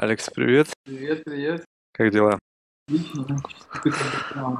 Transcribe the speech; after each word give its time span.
Алекс, 0.00 0.30
привет. 0.30 0.68
Привет, 0.86 1.24
привет. 1.24 1.64
Как 1.92 2.10
дела? 2.10 2.38
Отлично. 2.88 3.26
Ты 3.82 3.90
как 3.90 4.00
улетел? 4.00 4.58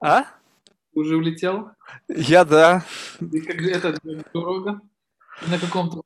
А? 0.00 0.22
Ты 0.22 1.00
уже 1.00 1.16
улетел? 1.16 1.70
Я 2.06 2.44
да. 2.44 2.84
Ты 3.18 3.40
как 3.40 3.60
же 3.60 3.70
это 3.72 3.98
дорога? 4.32 4.80
На 5.48 5.58
каком-то 5.58 6.02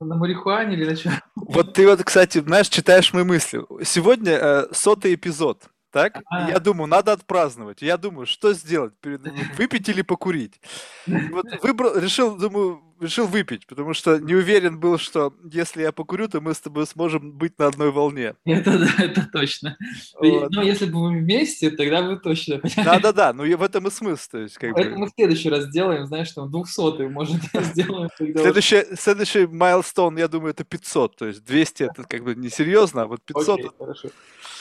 на 0.00 0.16
марихуане 0.16 0.74
или 0.74 0.84
на 0.84 0.96
чем? 0.96 1.12
Вот 1.36 1.74
ты 1.74 1.86
вот, 1.86 2.02
кстати, 2.02 2.38
знаешь, 2.38 2.68
читаешь 2.68 3.12
мои 3.12 3.22
мысли. 3.22 3.62
Сегодня 3.84 4.32
э, 4.32 4.66
сотый 4.72 5.14
эпизод. 5.14 5.70
Так? 5.92 6.22
А. 6.26 6.50
Я 6.50 6.58
думаю, 6.58 6.88
надо 6.88 7.12
отпраздновать. 7.12 7.82
Я 7.82 7.98
думаю, 7.98 8.26
что 8.26 8.52
сделать? 8.52 8.94
Перед... 9.00 9.20
Выпить 9.56 9.88
или 9.88 10.02
покурить? 10.02 10.60
Вот 11.06 11.46
выбрал, 11.62 11.96
решил, 11.96 12.34
думаю, 12.36 12.82
решил 13.02 13.26
выпить, 13.26 13.66
потому 13.66 13.94
что 13.94 14.18
не 14.18 14.34
уверен 14.34 14.78
был, 14.78 14.98
что 14.98 15.34
если 15.52 15.82
я 15.82 15.92
покурю, 15.92 16.28
то 16.28 16.40
мы 16.40 16.54
с 16.54 16.60
тобой 16.60 16.86
сможем 16.86 17.32
быть 17.32 17.58
на 17.58 17.66
одной 17.66 17.90
волне. 17.90 18.34
Это 18.44 18.78
да, 18.78 18.88
это 19.04 19.28
точно. 19.32 19.76
Вот. 20.18 20.50
Ну, 20.50 20.62
если 20.62 20.86
бы 20.86 21.10
мы 21.10 21.18
вместе, 21.18 21.70
тогда 21.70 22.02
бы 22.02 22.16
точно. 22.16 22.60
Да-да-да, 22.76 23.32
ну 23.32 23.44
в 23.56 23.62
этом 23.62 23.86
и 23.88 23.90
смысл. 23.90 24.30
То 24.30 24.38
есть, 24.38 24.56
как 24.56 24.72
Поэтому 24.74 24.96
бы... 24.96 25.00
мы 25.02 25.06
в 25.08 25.12
следующий 25.14 25.50
раз 25.50 25.64
сделаем, 25.64 26.06
знаешь, 26.06 26.30
там, 26.32 26.50
двухсотый, 26.50 27.08
может, 27.08 27.42
сделаем. 27.52 28.08
Следующий, 28.16 28.96
следующий 28.96 29.46
майлстоун, 29.46 30.16
я 30.16 30.28
думаю, 30.28 30.52
это 30.52 30.64
500. 30.64 31.16
То 31.16 31.26
есть 31.26 31.44
200 31.44 31.82
это 31.82 32.04
как 32.04 32.22
бы 32.24 32.34
несерьезно, 32.34 33.02
а 33.02 33.06
вот 33.06 33.22
500 33.22 33.58
Окей, 33.58 33.70
хорошо. 33.78 34.08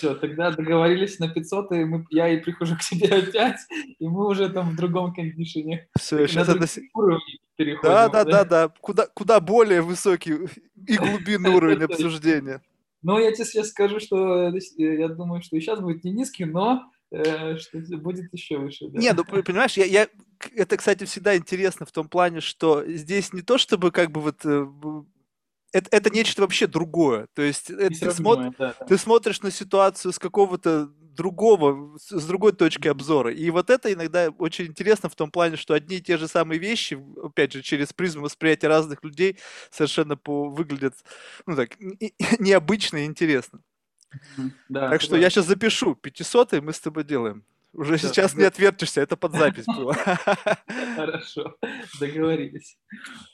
Все, 0.02 0.16
тогда 0.16 0.50
договорились 0.52 1.20
на 1.20 1.30
500, 1.30 1.72
и 1.74 1.86
мы, 1.86 2.06
я 2.10 2.28
и 2.30 2.38
прихожу 2.38 2.76
к 2.76 2.80
тебе 2.80 3.08
опять, 3.08 3.60
и 4.00 4.08
мы 4.08 4.28
уже 4.28 4.50
там 4.50 4.72
в 4.72 4.76
другом 4.76 5.14
кондишене. 5.14 5.88
все, 5.96 6.28
сейчас 6.28 6.50
это... 6.50 6.68
переходим. 7.56 7.82
Да, 7.84 8.10
да, 8.10 8.24
да, 8.32 8.46
да. 8.46 8.74
Куда, 8.82 9.08
куда 9.08 9.40
более 9.40 9.82
высокий 9.82 10.34
и 10.88 10.98
глубинный 10.98 11.50
уровень 11.56 11.84
обсуждения. 11.84 12.62
Ну, 13.04 13.20
я 13.20 13.32
тебе 13.32 13.46
сейчас 13.46 13.70
скажу, 13.70 14.00
что 14.00 14.50
э, 14.50 14.60
я 14.78 15.08
думаю, 15.08 15.42
что 15.42 15.56
и 15.56 15.60
сейчас 15.60 15.80
будет 15.80 16.04
не 16.04 16.12
низкий, 16.12 16.46
но 16.46 16.84
э, 17.12 17.58
что 17.58 17.80
будет 17.98 18.32
еще 18.34 18.58
выше. 18.58 18.90
да. 18.90 19.00
Не, 19.00 19.14
ну 19.14 19.24
понимаешь, 19.24 19.76
я, 19.78 19.86
я, 19.86 20.08
это, 20.56 20.78
кстати, 20.78 21.06
всегда 21.06 21.36
интересно 21.36 21.86
в 21.86 21.92
том 21.92 22.08
плане, 22.08 22.42
что 22.42 22.86
здесь 22.86 23.34
не 23.34 23.42
то, 23.42 23.58
чтобы 23.58 23.92
как 23.92 24.12
бы 24.12 24.22
вот 24.22 24.46
э, 24.46 24.68
это, 25.72 25.90
это 25.92 26.10
нечто 26.10 26.42
вообще 26.42 26.68
другое. 26.68 27.28
То 27.34 27.42
есть 27.42 27.70
это 27.70 28.00
ты, 28.00 28.06
смо- 28.08 28.54
да, 28.58 28.76
да. 28.80 28.86
ты 28.86 28.98
смотришь 28.98 29.42
на 29.42 29.52
ситуацию 29.52 30.12
с 30.12 30.20
какого-то 30.20 30.88
другого, 30.88 31.98
с 31.98 32.26
другой 32.26 32.54
точки 32.54 32.88
обзора. 32.88 33.34
И 33.34 33.50
вот 33.50 33.70
это 33.70 33.92
иногда 33.92 34.30
очень 34.38 34.68
интересно 34.68 35.10
в 35.10 35.16
том 35.16 35.30
плане, 35.30 35.58
что 35.58 35.74
одни 35.74 35.98
и 35.98 36.02
те 36.02 36.18
же 36.18 36.28
самые 36.28 36.60
вещи, 36.60 36.98
опять 37.24 37.54
же, 37.54 37.62
через 37.62 37.94
призму 37.94 38.24
восприятия 38.24 38.68
разных 38.68 39.04
людей 39.04 39.38
совершенно 39.70 40.16
по 40.16 40.50
выглядят, 40.50 40.96
ну 41.46 41.56
так, 41.56 41.80
не- 41.80 42.14
необычно 42.40 42.98
и 42.98 43.06
интересно. 43.06 43.62
Да, 44.70 44.90
Так 44.90 45.02
что 45.02 45.16
я 45.16 45.30
сейчас 45.30 45.46
запишу. 45.46 45.96
500 45.96 46.62
мы 46.62 46.74
с 46.74 46.80
тобой 46.80 47.04
делаем. 47.04 47.46
Уже 47.74 47.96
Всё, 47.98 48.10
сейчас 48.10 48.34
не 48.34 48.44
тогда- 48.44 48.48
отвертишься, 48.50 49.02
это 49.02 49.16
под 49.16 49.32
запись 49.34 49.66
было. 49.78 49.94
Хорошо, 50.96 51.56
договорились. 52.00 52.78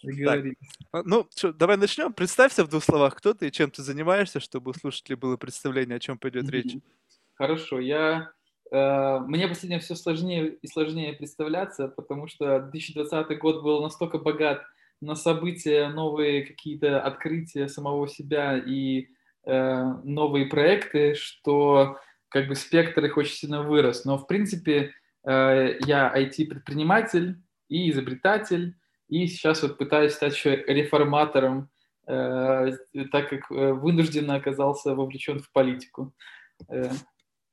Договорились. 0.03 0.57
А, 0.91 1.01
Ну, 1.03 1.27
что, 1.35 1.53
давай 1.53 1.77
начнем. 1.77 2.13
Представься 2.13 2.63
в 2.63 2.69
двух 2.69 2.83
словах, 2.83 3.15
кто 3.15 3.33
ты 3.33 3.47
и 3.47 3.51
чем 3.51 3.71
ты 3.71 3.81
занимаешься, 3.81 4.39
чтобы 4.39 4.71
у 4.71 4.73
слушателей 4.73 5.15
было 5.17 5.37
представление, 5.37 5.97
о 5.97 5.99
чем 5.99 6.17
пойдет 6.17 6.49
речь. 6.49 6.75
Хорошо, 7.35 7.79
я... 7.79 8.31
э, 8.71 9.19
Мне 9.27 9.47
последнее 9.47 9.79
все 9.79 9.95
сложнее 9.95 10.53
и 10.61 10.67
сложнее 10.67 11.13
представляться, 11.13 11.87
потому 11.87 12.27
что 12.27 12.59
2020 12.59 13.37
год 13.39 13.63
был 13.63 13.81
настолько 13.81 14.17
богат 14.19 14.61
на 15.01 15.15
события, 15.15 15.89
новые 15.89 16.45
какие-то 16.45 16.99
открытия 17.01 17.67
самого 17.67 18.07
себя 18.07 18.57
и 18.57 19.07
э, 19.45 19.83
новые 20.03 20.47
проекты, 20.47 21.13
что 21.15 21.99
как 22.29 22.47
бы 22.47 22.55
спектр 22.55 23.05
их 23.05 23.17
очень 23.17 23.35
сильно 23.35 23.63
вырос. 23.63 24.05
Но, 24.05 24.17
в 24.17 24.27
принципе, 24.27 24.93
э, 25.23 25.77
я 25.85 26.13
IT-предприниматель 26.15 27.41
и 27.69 27.89
изобретатель, 27.89 28.75
и 29.07 29.27
сейчас 29.27 29.63
вот 29.63 29.77
пытаюсь 29.77 30.13
стать 30.13 30.33
еще 30.33 30.55
реформатором, 30.67 31.69
э, 32.07 32.71
так 33.11 33.29
как 33.29 33.51
э, 33.51 33.73
вынужденно 33.73 34.35
оказался 34.35 34.95
вовлечен 34.95 35.39
в 35.39 35.51
политику. 35.51 36.13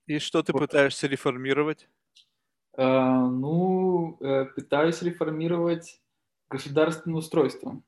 И 0.07 0.19
что 0.19 0.43
ты 0.43 0.53
Вот. 0.53 0.61
пытаешься 0.61 1.07
реформировать? 1.07 1.89
Ну, 2.77 4.19
пытаюсь 4.57 5.01
реформировать 5.03 6.01
государственное 6.51 7.19
устройство. 7.19 7.81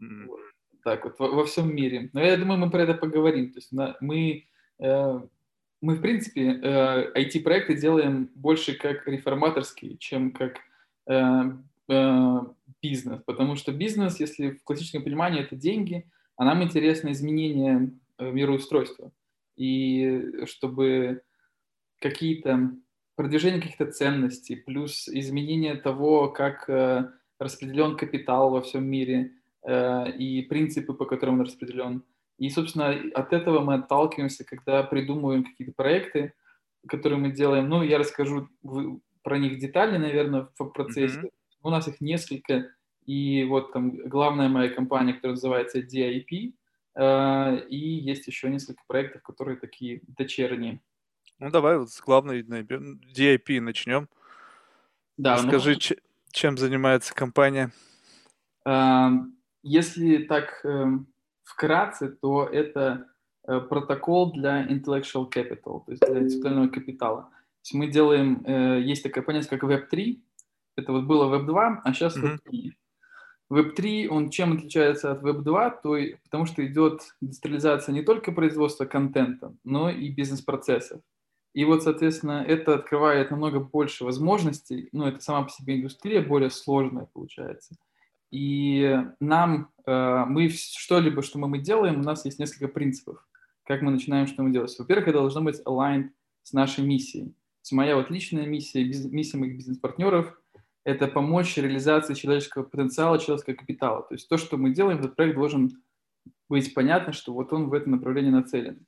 М, 0.00 0.30
Так 0.84 1.04
вот, 1.04 1.18
во, 1.18 1.28
во 1.28 1.44
всем 1.44 1.74
мире. 1.74 2.10
Но 2.12 2.20
я 2.20 2.36
думаю, 2.36 2.58
мы 2.58 2.70
про 2.70 2.82
это 2.82 2.94
поговорим. 2.94 3.52
То 3.52 3.58
есть 3.58 3.72
мы, 4.00 4.46
э, 4.78 5.20
мы 5.86 5.94
в 5.94 6.00
принципе, 6.00 6.58
э, 6.60 7.12
IT-проекты 7.14 7.76
делаем 7.76 8.28
больше 8.34 8.74
как 8.74 9.06
реформаторские, 9.06 9.96
чем 9.98 10.32
как 10.32 10.58
э, 11.06 11.42
э, 11.88 12.38
бизнес. 12.82 13.22
Потому 13.24 13.54
что 13.54 13.70
бизнес, 13.70 14.18
если 14.18 14.50
в 14.50 14.64
классическом 14.64 15.04
понимании, 15.04 15.42
это 15.42 15.54
деньги, 15.54 16.04
а 16.36 16.44
нам 16.44 16.64
интересно 16.64 17.12
изменение 17.12 17.92
э, 18.18 18.32
мироустройства. 18.32 19.12
И 19.56 20.44
чтобы 20.46 21.22
какие-то 22.00 22.72
продвижение 23.14 23.62
каких-то 23.62 23.86
ценностей, 23.86 24.56
плюс 24.56 25.08
изменение 25.08 25.76
того, 25.76 26.30
как 26.30 26.68
э, 26.68 27.12
распределен 27.38 27.96
капитал 27.96 28.50
во 28.50 28.60
всем 28.60 28.84
мире 28.84 29.34
э, 29.62 30.10
и 30.18 30.42
принципы, 30.42 30.94
по 30.94 31.04
которым 31.04 31.36
он 31.36 31.42
распределен. 31.42 32.02
И, 32.38 32.50
собственно, 32.50 32.90
от 33.14 33.32
этого 33.32 33.60
мы 33.60 33.74
отталкиваемся, 33.74 34.44
когда 34.44 34.82
придумываем 34.82 35.44
какие-то 35.44 35.72
проекты, 35.74 36.34
которые 36.86 37.18
мы 37.18 37.32
делаем. 37.32 37.68
Ну, 37.68 37.82
я 37.82 37.98
расскажу 37.98 38.48
про 39.22 39.38
них 39.38 39.58
детально, 39.58 39.98
наверное, 39.98 40.48
в 40.58 40.64
процессе. 40.66 41.18
Мгм. 41.18 41.30
У 41.62 41.70
нас 41.70 41.88
их 41.88 42.00
несколько, 42.00 42.70
и 43.06 43.44
вот 43.44 43.72
там 43.72 43.96
главная 44.08 44.48
моя 44.48 44.68
компания, 44.68 45.14
которая 45.14 45.34
называется 45.34 45.80
DIP, 45.80 46.54
э, 46.94 47.66
и 47.68 47.76
есть 47.76 48.26
еще 48.28 48.50
несколько 48.50 48.82
проектов, 48.86 49.22
которые 49.22 49.56
такие 49.56 50.02
дочерние. 50.06 50.80
Ну, 51.38 51.50
давай 51.50 51.78
вот 51.78 51.90
с 51.90 52.00
главной 52.00 52.42
DIP 52.42 53.60
начнем. 53.60 54.08
Да, 55.16 55.36
ну, 55.36 55.42
Расскажи, 55.42 55.76
че- 55.76 55.98
чем 56.30 56.56
занимается 56.58 57.14
компания. 57.14 57.72
Эм, 58.64 59.32
Если 59.62 60.18
так 60.18 60.60
эм, 60.64 61.08
вкратце, 61.46 62.08
то 62.08 62.44
это 62.44 63.06
э, 63.48 63.60
протокол 63.60 64.32
для 64.32 64.66
intellectual 64.66 65.30
capital, 65.30 65.84
то 65.84 65.92
есть 65.92 66.02
для 66.06 66.20
интеллектуального 66.20 66.68
капитала. 66.68 67.22
То 67.22 67.28
есть 67.64 67.74
мы 67.74 67.86
делаем, 67.86 68.42
э, 68.44 68.80
есть 68.82 69.02
такое 69.02 69.22
понятие, 69.22 69.58
как 69.58 69.62
Web3, 69.70 70.20
это 70.76 70.92
вот 70.92 71.04
было 71.04 71.34
Web2, 71.34 71.80
а 71.84 71.92
сейчас 71.94 72.16
Мгм. 72.16 72.40
Web3. 72.50 72.72
Web3, 73.52 74.08
он 74.08 74.30
чем 74.30 74.54
отличается 74.54 75.12
от 75.12 75.22
Web2? 75.22 75.80
То, 75.82 75.96
и- 75.96 76.14
потому 76.24 76.46
что 76.46 76.66
идет 76.66 77.00
децентрализация 77.20 77.92
не 77.92 78.02
только 78.02 78.32
производства 78.32 78.84
контента, 78.86 79.54
но 79.64 79.88
и 79.88 80.10
бизнес-процессов. 80.10 81.00
И 81.54 81.64
вот, 81.64 81.82
соответственно, 81.84 82.44
это 82.46 82.74
открывает 82.74 83.30
намного 83.30 83.60
больше 83.60 84.04
возможностей. 84.04 84.88
Ну, 84.92 85.06
это 85.06 85.20
сама 85.20 85.44
по 85.44 85.48
себе 85.50 85.76
индустрия 85.76 86.20
более 86.20 86.50
сложная 86.50 87.06
получается. 87.14 87.76
И 88.36 88.94
нам, 89.18 89.70
э, 89.86 90.24
мы 90.26 90.50
что-либо, 90.50 91.22
что 91.22 91.38
мы, 91.38 91.58
делаем, 91.58 92.00
у 92.00 92.02
нас 92.02 92.26
есть 92.26 92.38
несколько 92.38 92.68
принципов, 92.68 93.26
как 93.64 93.80
мы 93.80 93.90
начинаем, 93.90 94.26
что 94.26 94.42
мы 94.42 94.52
делать. 94.52 94.78
Во-первых, 94.78 95.08
это 95.08 95.20
должно 95.20 95.40
быть 95.40 95.62
aligned 95.64 96.10
с 96.42 96.52
нашей 96.52 96.84
миссией. 96.84 97.28
То 97.28 97.62
есть 97.62 97.72
моя 97.72 97.96
вот 97.96 98.10
личная 98.10 98.44
миссия, 98.44 98.84
миссия 98.84 99.38
моих 99.38 99.56
бизнес-партнеров– 99.56 100.38
это 100.84 101.08
помочь 101.08 101.56
реализации 101.56 102.12
человеческого 102.12 102.64
потенциала, 102.64 103.18
человеческого 103.18 103.54
капитала. 103.54 104.02
То 104.02 104.14
есть 104.16 104.28
то, 104.28 104.36
что 104.36 104.58
мы 104.58 104.68
делаем, 104.68 104.98
этот 104.98 105.16
проект 105.16 105.36
должен 105.36 105.82
быть 106.50 106.74
понятно, 106.74 107.14
что 107.14 107.32
вот 107.32 107.54
он 107.54 107.70
в 107.70 107.72
этом 107.72 107.92
направлении 107.92 108.30
нацелен. 108.30 108.84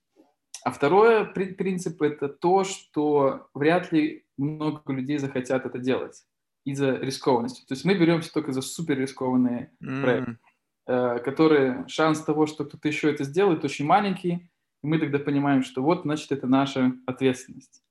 А 0.62 0.70
второе 0.70 1.24
при- 1.24 1.54
принцип– 1.54 2.02
это 2.02 2.28
то, 2.28 2.64
что 2.64 3.48
вряд 3.54 3.92
ли 3.92 4.26
много 4.36 4.92
людей 4.92 5.16
захотят 5.16 5.64
это 5.64 5.78
делать 5.78 6.26
из-за 6.72 6.96
рискованности. 6.96 7.64
То 7.66 7.74
есть 7.74 7.84
мы 7.84 7.94
беремся 7.94 8.32
только 8.32 8.52
за 8.52 8.62
супер 8.62 8.98
рискованные 8.98 9.70
проект. 9.80 10.28
М, 10.28 10.38
э, 10.86 11.18
которые 11.20 11.84
шанс 11.88 12.22
того, 12.22 12.46
что 12.46 12.64
кто-то 12.64 12.88
еще 12.88 13.10
это 13.10 13.24
сделает, 13.24 13.64
очень 13.64 13.84
маленький, 13.84 14.50
и 14.82 14.86
мы 14.86 14.98
тогда 14.98 15.18
понимаем, 15.18 15.62
что 15.62 15.82
вот, 15.82 16.02
значит, 16.02 16.32
это 16.32 16.46
наша 16.46 16.92
ответственность. 17.06 17.82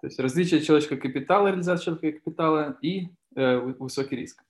То 0.00 0.08
есть 0.08 0.20
различие 0.20 0.60
человеческого 0.60 0.98
капитала, 0.98 1.48
реализация 1.48 1.84
человеческого 1.84 2.20
капитала 2.20 2.78
и 2.82 3.08
э, 3.34 3.56
вы- 3.56 3.74
высокий 3.78 4.16
риск. 4.16 4.42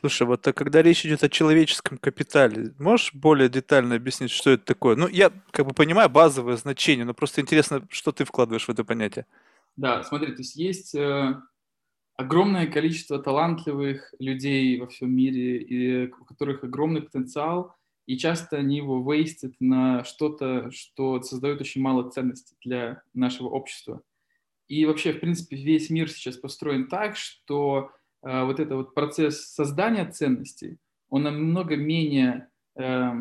Слушай, 0.00 0.26
вот 0.26 0.46
а 0.46 0.52
когда 0.52 0.82
речь 0.82 1.04
идет 1.06 1.22
о 1.22 1.28
человеческом 1.28 1.98
капитале, 1.98 2.72
можешь 2.78 3.14
более 3.14 3.48
детально 3.48 3.96
объяснить, 3.96 4.30
что 4.30 4.50
это 4.50 4.64
такое? 4.64 4.96
Ну, 4.96 5.08
я 5.08 5.30
как 5.50 5.66
бы 5.66 5.74
понимаю 5.74 6.10
базовое 6.10 6.56
значение, 6.56 7.04
но 7.04 7.14
просто 7.14 7.40
интересно, 7.40 7.86
что 7.90 8.12
ты 8.12 8.24
вкладываешь 8.24 8.66
в 8.66 8.70
это 8.70 8.84
понятие. 8.84 9.26
Да, 9.76 10.02
смотри, 10.02 10.32
то 10.32 10.38
есть 10.38 10.56
есть 10.56 10.94
э, 10.94 11.34
огромное 12.16 12.66
количество 12.66 13.18
талантливых 13.18 14.14
людей 14.18 14.78
во 14.80 14.86
всем 14.86 15.14
мире, 15.14 15.58
и 15.58 16.06
у 16.10 16.24
которых 16.24 16.64
огромный 16.64 17.02
потенциал, 17.02 17.76
и 18.06 18.16
часто 18.16 18.56
они 18.56 18.78
его 18.78 19.00
вейстят 19.00 19.54
на 19.60 20.04
что-то, 20.04 20.70
что 20.70 21.20
создает 21.22 21.60
очень 21.60 21.80
мало 21.80 22.10
ценностей 22.10 22.56
для 22.64 23.02
нашего 23.14 23.48
общества. 23.48 24.02
И 24.68 24.84
вообще, 24.86 25.12
в 25.12 25.20
принципе, 25.20 25.56
весь 25.56 25.90
мир 25.90 26.10
сейчас 26.10 26.36
построен 26.36 26.88
так, 26.88 27.16
что 27.16 27.90
э, 28.22 28.44
вот 28.44 28.60
этот 28.60 28.74
вот 28.74 28.94
процесс 28.94 29.46
создания 29.46 30.06
ценностей, 30.06 30.78
он 31.08 31.24
намного 31.24 31.76
менее 31.76 32.48
э, 32.76 33.12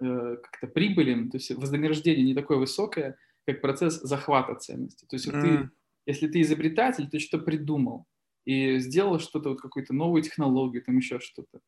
э, 0.00 0.36
как-то 0.42 0.66
прибылен, 0.66 1.30
то 1.30 1.36
есть 1.36 1.50
вознаграждение 1.52 2.24
не 2.24 2.34
такое 2.34 2.58
высокое, 2.58 3.16
как 3.46 3.60
процесс 3.60 4.00
захвата 4.00 4.54
ценностей. 4.54 5.06
То 5.06 5.16
есть 5.16 5.26
вот 5.26 5.36
mm. 5.36 5.42
ты, 5.42 5.70
если 6.06 6.28
ты 6.28 6.40
изобретатель, 6.40 7.08
ты 7.08 7.18
что-то 7.18 7.44
придумал 7.44 8.06
и 8.44 8.78
сделал 8.78 9.18
что-то, 9.18 9.50
вот 9.50 9.60
какую-то 9.60 9.94
новую 9.94 10.22
технологию, 10.22 10.82
там 10.82 10.96
еще 10.96 11.20
что-то, 11.20 11.60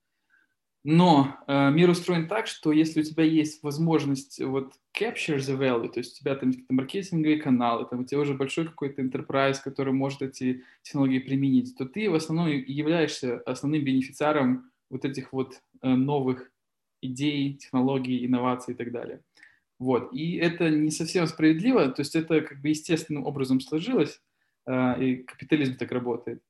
но 0.84 1.36
э, 1.46 1.70
мир 1.70 1.90
устроен 1.90 2.26
так, 2.26 2.48
что 2.48 2.72
если 2.72 3.00
у 3.00 3.04
тебя 3.04 3.22
есть 3.22 3.62
возможность 3.62 4.40
вот 4.40 4.72
capture 4.98 5.36
the 5.36 5.56
value, 5.56 5.88
то 5.88 6.00
есть 6.00 6.16
у 6.16 6.20
тебя 6.20 6.34
там 6.34 6.50
какие-то 6.50 6.74
маркетинговые 6.74 7.40
каналы, 7.40 7.86
там 7.88 8.00
у 8.00 8.04
тебя 8.04 8.20
уже 8.20 8.34
большой 8.34 8.66
какой-то 8.66 9.00
enterprise, 9.00 9.58
который 9.62 9.92
может 9.92 10.22
эти 10.22 10.64
технологии 10.82 11.20
применить, 11.20 11.76
то 11.76 11.86
ты 11.86 12.10
в 12.10 12.14
основном 12.14 12.48
являешься 12.48 13.38
основным 13.46 13.84
бенефициаром 13.84 14.72
вот 14.90 15.04
этих 15.04 15.32
вот 15.32 15.60
э, 15.82 15.88
новых 15.88 16.50
идей, 17.00 17.54
технологий, 17.54 18.26
инноваций 18.26 18.74
и 18.74 18.76
так 18.76 18.90
далее. 18.90 19.20
Вот. 19.78 20.12
И 20.12 20.36
это 20.36 20.68
не 20.68 20.90
совсем 20.90 21.28
справедливо, 21.28 21.88
то 21.88 22.00
есть 22.02 22.16
это 22.16 22.40
как 22.40 22.60
бы 22.60 22.70
естественным 22.70 23.24
образом 23.24 23.60
сложилось, 23.60 24.20
э, 24.66 25.04
и 25.04 25.16
капитализм 25.22 25.76
так 25.76 25.92
работает. 25.92 26.42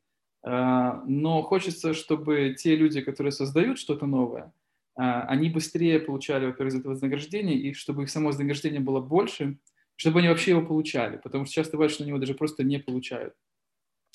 А, 0.45 1.03
но 1.07 1.43
хочется, 1.43 1.95
чтобы 1.95 2.55
те 2.59 2.75
люди, 2.75 3.01
которые 3.01 3.33
создают 3.33 3.79
что-то 3.79 4.07
новое, 4.07 4.53
а, 4.97 5.23
они 5.23 5.49
быстрее 5.49 6.01
получали, 6.01 6.47
во-первых, 6.47 6.75
это 6.75 6.89
вознаграждение, 6.89 7.57
и 7.57 7.73
чтобы 7.75 8.03
их 8.03 8.11
само 8.11 8.29
вознаграждение 8.29 8.81
было 8.81 9.01
больше, 9.01 9.59
чтобы 9.97 10.19
они 10.19 10.29
вообще 10.29 10.51
его 10.53 10.67
получали, 10.67 11.19
потому 11.19 11.45
что 11.45 11.55
часто 11.55 11.77
бывает, 11.77 11.93
что 11.93 12.03
они 12.03 12.11
его 12.11 12.19
даже 12.19 12.35
просто 12.35 12.65
не 12.65 12.79
получают. 12.79 13.35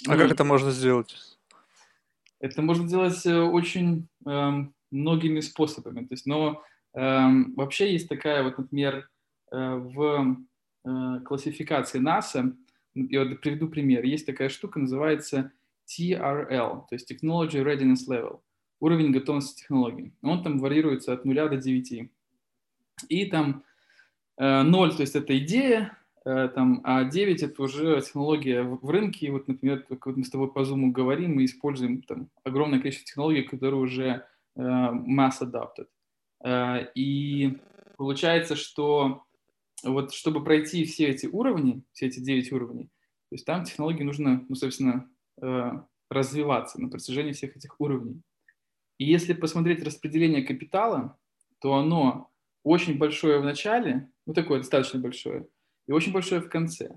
А 0.06 0.12
ну, 0.12 0.18
как 0.18 0.32
это 0.32 0.44
можно 0.44 0.72
сделать? 0.72 1.16
Это 2.40 2.62
можно 2.62 2.88
сделать 2.88 3.26
э, 3.26 3.40
очень 3.40 4.08
э, 4.26 4.52
многими 4.92 5.40
способами. 5.40 6.02
То 6.02 6.14
есть, 6.14 6.26
но 6.26 6.64
э, 6.94 7.28
вообще 7.56 7.94
есть 7.94 8.10
такая 8.10 8.44
вот, 8.44 8.58
например, 8.58 9.10
э, 9.52 9.76
в 9.76 10.38
э, 10.86 11.20
классификации 11.26 12.00
НАСА, 12.00 12.54
я 12.94 13.24
вот 13.24 13.42
приведу 13.42 13.68
пример, 13.68 14.04
есть 14.04 14.26
такая 14.26 14.50
штука, 14.50 14.80
называется 14.80 15.52
TRL, 15.88 16.50
то 16.50 16.88
есть 16.92 17.12
Technology 17.12 17.64
Readiness 17.64 18.08
Level, 18.10 18.42
уровень 18.80 19.12
готовности 19.12 19.62
технологий. 19.62 20.14
Он 20.22 20.44
там 20.44 20.60
варьируется 20.60 21.14
от 21.14 21.26
0 21.26 21.36
до 21.50 21.58
9. 21.58 22.10
И 23.10 23.26
там 23.26 23.64
э, 24.38 24.62
0, 24.64 24.96
то 24.96 25.02
есть 25.02 25.16
это 25.16 25.38
идея, 25.38 25.98
э, 26.26 26.50
там, 26.54 26.82
а 26.84 27.06
9 27.06 27.44
это 27.44 27.62
уже 27.62 28.02
технология 28.02 28.64
в, 28.64 28.90
рынке. 28.90 29.28
И 29.28 29.30
вот, 29.30 29.48
например, 29.48 29.84
как 29.84 30.18
мы 30.18 30.24
с 30.24 30.30
тобой 30.30 30.52
по 30.52 30.60
Zoom 30.60 30.92
говорим, 30.92 31.36
мы 31.36 31.46
используем 31.46 32.02
там 32.02 32.30
огромное 32.44 32.80
количество 32.80 33.08
технологий, 33.08 33.44
которые 33.44 33.82
уже 33.82 34.26
э, 34.56 34.62
mass 34.62 35.42
adopted. 35.42 35.88
Э, 36.44 36.88
и 36.96 37.58
получается, 37.98 38.56
что 38.56 39.24
вот 39.84 40.14
чтобы 40.14 40.44
пройти 40.44 40.86
все 40.86 41.08
эти 41.08 41.28
уровни, 41.28 41.84
все 41.94 42.08
эти 42.08 42.20
9 42.20 42.52
уровней, 42.52 42.86
то 43.30 43.36
есть 43.36 43.46
там 43.46 43.64
технологии 43.64 44.04
нужно, 44.04 44.46
ну, 44.48 44.56
собственно, 44.56 45.10
развиваться 46.10 46.82
на 46.82 46.90
протяжении 46.90 47.34
всех 47.34 47.56
этих 47.56 47.80
уровней. 47.80 48.22
И 48.98 49.06
если 49.06 49.34
посмотреть 49.34 49.84
распределение 49.84 50.44
капитала, 50.44 51.18
то 51.60 51.76
оно 51.76 52.32
очень 52.64 52.98
большое 52.98 53.40
в 53.40 53.46
начале, 53.46 54.10
ну 54.26 54.34
такое 54.34 54.60
достаточно 54.60 55.00
большое, 55.00 55.48
и 55.88 55.92
очень 55.92 56.12
большое 56.12 56.42
в 56.42 56.50
конце. 56.50 56.96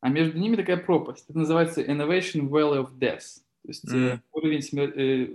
А 0.00 0.10
между 0.10 0.38
ними 0.38 0.56
такая 0.56 0.76
пропасть. 0.76 1.24
Это 1.28 1.38
называется 1.38 1.82
Innovation 1.82 2.48
Valley 2.48 2.84
of 2.84 2.98
Death, 2.98 3.40
то 3.62 3.68
есть 3.68 3.92
mm. 3.92 4.20
уровень 4.32 4.62
смер... 4.62 4.92
э, 4.96 5.28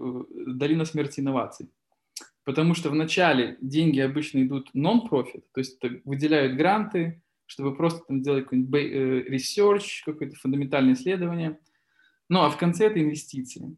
долина 0.48 0.86
смерти 0.86 1.20
инноваций. 1.20 1.70
Потому 2.46 2.74
что 2.74 2.90
в 2.90 2.96
начале 2.96 3.58
деньги 3.62 4.00
обычно 4.00 4.44
идут 4.44 4.70
non-profit, 4.76 5.44
то 5.54 5.60
есть 5.60 5.80
выделяют 6.04 6.58
гранты, 6.58 7.22
чтобы 7.46 7.76
просто 7.76 8.04
там 8.06 8.22
делать 8.22 8.46
какой-нибудь 8.46 9.30
research, 9.30 10.02
какое-то 10.06 10.36
фундаментальное 10.36 10.94
исследование– 10.94 11.58
ну, 12.34 12.42
а 12.42 12.50
в 12.50 12.58
конце 12.58 12.88
это 12.88 13.00
инвестиции. 13.00 13.76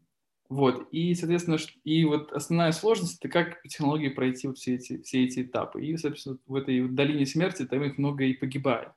Вот, 0.47 0.87
и, 0.91 1.13
соответственно, 1.15 1.57
и 1.83 2.05
вот 2.05 2.31
основная 2.31 2.71
сложность– 2.71 3.17
это 3.19 3.27
как 3.27 3.61
по 3.61 3.67
технологии 3.67 4.09
пройти 4.09 4.47
вот 4.47 4.57
все 4.57 4.75
эти, 4.75 5.01
все 5.01 5.25
эти 5.25 5.41
этапы. 5.41 5.83
И, 5.83 5.97
соответственно, 5.97 6.37
в 6.45 6.55
этой 6.55 6.87
долине 6.87 7.25
смерти 7.25 7.65
там 7.65 7.83
их 7.83 7.97
много 7.97 8.23
и 8.23 8.33
погибает. 8.33 8.89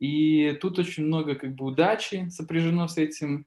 И 0.00 0.58
тут 0.60 0.80
очень 0.80 1.04
много 1.04 1.36
как 1.36 1.54
бы 1.54 1.66
удачи 1.66 2.26
сопряжено 2.30 2.88
с 2.88 2.98
этим, 2.98 3.46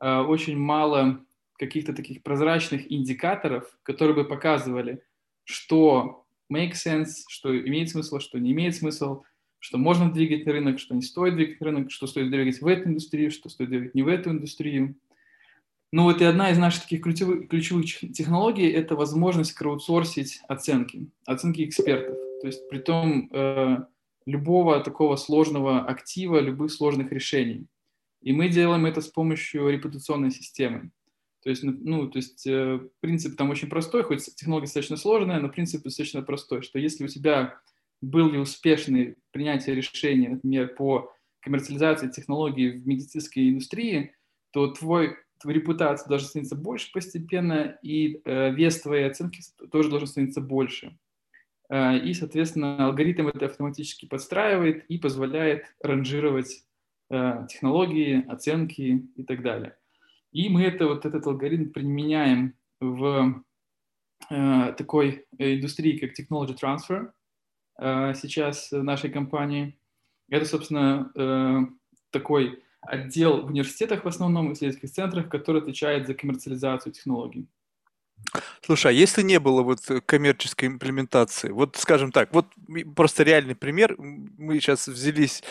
э, 0.00 0.18
очень 0.18 0.56
мало 0.56 1.24
каких-то 1.58 1.92
таких 1.92 2.22
прозрачных 2.22 2.92
индикаторов, 2.92 3.76
которые 3.82 4.14
бы 4.14 4.24
показывали, 4.24 5.02
что 5.42 6.26
make 6.52 6.74
sense, 6.74 7.24
что 7.28 7.58
имеет 7.58 7.88
смысл, 7.88 8.20
что 8.20 8.38
не 8.38 8.52
имеет 8.52 8.76
смысл, 8.76 9.24
что 9.66 9.78
можно 9.78 10.12
двигать 10.12 10.46
рынок, 10.46 10.78
что 10.78 10.94
не 10.94 11.02
стоит 11.02 11.34
двигать 11.34 11.60
рынок, 11.60 11.90
что 11.90 12.06
стоит 12.06 12.30
двигать 12.30 12.60
в 12.60 12.66
эту 12.68 12.88
индустрию, 12.88 13.32
что 13.32 13.48
стоит 13.48 13.68
двигать 13.68 13.96
не 13.96 14.02
в 14.02 14.06
эту 14.06 14.30
индустрию. 14.30 14.94
Ну 15.92 16.04
вот 16.04 16.20
и 16.20 16.24
одна 16.24 16.52
из 16.52 16.58
наших 16.58 16.84
таких 16.84 17.02
ключевых, 17.02 17.48
ключевых 17.48 17.84
технологий– 17.84 18.70
это 18.70 18.94
возможность 18.94 19.54
краудсорсить 19.54 20.40
оценки, 20.46 21.10
оценки 21.26 21.64
экспертов. 21.64 22.16
То 22.42 22.46
есть 22.46 22.68
при 22.68 22.78
том 22.78 23.28
э, 23.32 23.78
любого 24.24 24.78
такого 24.78 25.16
сложного 25.16 25.84
актива, 25.84 26.38
любых 26.38 26.70
сложных 26.70 27.10
решений. 27.10 27.66
И 28.22 28.32
мы 28.32 28.48
делаем 28.48 28.86
это 28.86 29.00
с 29.00 29.08
помощью 29.08 29.68
репутационной 29.68 30.30
системы. 30.30 30.90
То 31.42 31.50
есть, 31.50 31.64
ну, 31.64 32.06
то 32.08 32.18
есть 32.18 32.46
э, 32.46 32.78
принцип 33.00 33.36
там 33.36 33.50
очень 33.50 33.68
простой, 33.68 34.04
хоть 34.04 34.24
технология 34.36 34.66
достаточно 34.66 34.96
сложная, 34.96 35.40
но 35.40 35.48
принцип 35.48 35.82
достаточно 35.82 36.22
простой, 36.22 36.62
что 36.62 36.78
если 36.78 37.02
у 37.02 37.08
тебя 37.08 37.58
был 38.00 38.30
ли 38.30 38.38
успешный 38.38 39.16
принятие 39.30 39.74
решения, 39.74 40.30
например, 40.30 40.74
по 40.74 41.12
коммерциализации 41.40 42.08
технологий 42.08 42.70
в 42.72 42.86
медицинской 42.86 43.50
индустрии, 43.50 44.14
то 44.50 44.68
твой, 44.68 45.16
твоя 45.38 45.58
репутация 45.58 46.08
должна 46.08 46.28
становиться 46.28 46.56
больше 46.56 46.90
постепенно, 46.92 47.78
и 47.82 48.20
э, 48.24 48.50
вес 48.52 48.80
твоей 48.80 49.06
оценки 49.06 49.40
тоже 49.70 49.88
должен 49.88 50.08
становиться 50.08 50.40
больше. 50.40 50.98
Э, 51.68 51.98
и, 51.98 52.14
соответственно, 52.14 52.86
алгоритм 52.86 53.28
это 53.28 53.46
автоматически 53.46 54.06
подстраивает 54.06 54.84
и 54.86 54.98
позволяет 54.98 55.74
ранжировать 55.80 56.64
э, 57.10 57.46
технологии, 57.48 58.24
оценки 58.28 59.06
и 59.14 59.22
так 59.24 59.42
далее. 59.42 59.76
И 60.32 60.48
мы 60.48 60.64
это, 60.64 60.86
вот 60.86 61.06
этот 61.06 61.26
алгоритм 61.26 61.70
применяем 61.70 62.54
в 62.80 63.42
э, 64.30 64.74
такой 64.76 65.26
индустрии, 65.38 65.98
как 65.98 66.18
technology 66.18 66.56
transfer, 66.60 67.10
сейчас 67.78 68.72
в 68.72 68.82
нашей 68.82 69.10
компании. 69.10 69.78
Это, 70.28 70.44
собственно, 70.44 71.10
э, 71.14 71.60
такой 72.10 72.62
отдел 72.80 73.42
в 73.42 73.46
университетах 73.46 74.04
в 74.04 74.08
основном, 74.08 74.52
исследовательских 74.52 74.90
центрах, 74.90 75.28
который 75.28 75.60
отвечает 75.60 76.06
за 76.06 76.14
коммерциализацию 76.14 76.92
технологий. 76.92 77.48
Слушай, 78.64 78.88
а 78.88 78.94
если 78.94 79.22
не 79.22 79.38
было 79.38 79.62
вот 79.62 79.80
коммерческой 80.06 80.66
имплементации, 80.66 81.50
вот 81.50 81.76
скажем 81.76 82.12
так, 82.12 82.32
вот 82.32 82.46
просто 82.94 83.22
реальный 83.22 83.54
пример, 83.54 83.94
мы 83.98 84.58
сейчас 84.58 84.88
взялись 84.88 85.42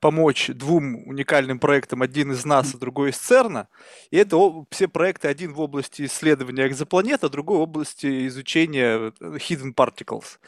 помочь 0.00 0.48
двум 0.48 1.06
уникальным 1.06 1.58
проектам, 1.58 2.02
один 2.02 2.32
из 2.32 2.44
НАСА, 2.44 2.78
другой 2.78 3.10
из 3.10 3.18
ЦЕРНа, 3.18 3.68
и 4.10 4.16
это 4.16 4.36
все 4.70 4.88
проекты, 4.88 5.28
один 5.28 5.54
в 5.54 5.60
области 5.60 6.04
исследования 6.06 6.66
экзопланет, 6.66 7.24
а 7.24 7.28
другой 7.28 7.58
в 7.58 7.62
области 7.62 8.26
изучения 8.26 9.12
hidden 9.20 9.74
particles. 9.74 10.38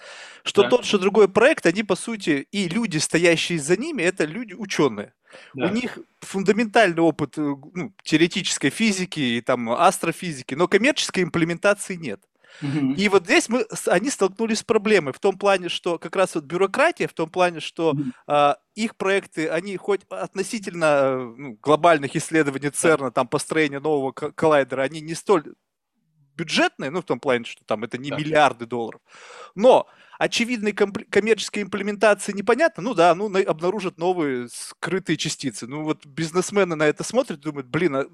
Что 0.42 0.62
да. 0.62 0.71
тот, 0.71 0.85
что 0.85 0.99
другой 0.99 1.28
проект, 1.28 1.66
они 1.66 1.83
по 1.83 1.97
сути, 1.97 2.47
и 2.50 2.68
люди, 2.68 2.99
стоящие 2.99 3.59
за 3.59 3.76
ними, 3.76 4.02
это 4.02 4.25
люди 4.25 4.54
ученые. 4.54 5.12
Да. 5.55 5.66
У 5.66 5.69
них 5.71 5.99
фундаментальный 6.21 7.02
опыт 7.02 7.38
э, 7.38 7.55
ну, 7.75 7.93
теоретической 8.02 8.71
физики 8.71 9.21
и 9.21 9.40
там 9.40 9.71
астрофизики, 9.71 10.55
но 10.55 10.69
коммерческой 10.69 11.25
имплементации 11.25 11.95
нет. 11.95 12.21
Угу. 12.62 12.95
И 12.95 13.09
вот 13.09 13.25
здесь 13.25 13.49
мы, 13.49 13.66
они 13.87 14.11
столкнулись 14.11 14.61
с 14.61 14.64
проблемой 14.64 15.12
в 15.12 15.19
том 15.19 15.37
плане, 15.38 15.69
что 15.69 15.99
как 15.99 16.16
раз 16.16 16.35
вот 16.35 16.45
бюрократия, 16.45 17.07
в 17.07 17.12
том 17.12 17.28
плане, 17.28 17.61
что 17.61 17.90
угу. 17.90 18.05
а, 18.26 18.57
их 18.75 18.97
проекты, 18.97 19.49
они 19.49 19.76
хоть 19.76 20.02
относительно 20.09 21.35
ну, 21.37 21.59
глобальных 21.62 22.16
исследований 22.16 22.71
ЦЕРНа, 22.71 23.11
там 23.11 23.28
построения 23.28 23.81
нового 23.81 24.12
коллайдера, 24.12 24.83
они 24.83 25.00
не 25.00 25.14
столь 25.14 25.55
бюджетные, 26.35 26.90
ну 26.90 27.00
в 27.00 27.05
том 27.05 27.21
плане, 27.21 27.45
что 27.45 27.64
там 27.64 27.85
это 27.85 27.99
не 27.99 28.11
да. 28.11 28.16
миллиарды 28.16 28.66
долларов, 28.66 29.00
но 29.55 29.87
очевидной 30.18 30.73
коммерческой 30.73 31.62
имплементации 31.62 32.32
непонятно, 32.32 32.82
ну 32.82 32.94
да, 32.94 33.14
ну 33.14 33.26
обнаружат 33.46 33.99
новые 33.99 34.49
скрытые 34.50 35.16
частицы. 35.16 35.66
Ну 35.66 35.82
вот 35.82 36.06
бизнесмены 36.06 36.76
на 36.76 36.85
это 36.85 37.04
смотрят, 37.04 37.40
думают, 37.40 37.66
блин, 37.66 37.96
а, 37.96 38.06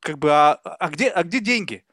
как 0.00 0.18
бы, 0.18 0.30
а, 0.32 0.54
а, 0.54 0.88
где, 0.88 1.08
а 1.08 1.22
где 1.22 1.40
деньги? 1.40 1.84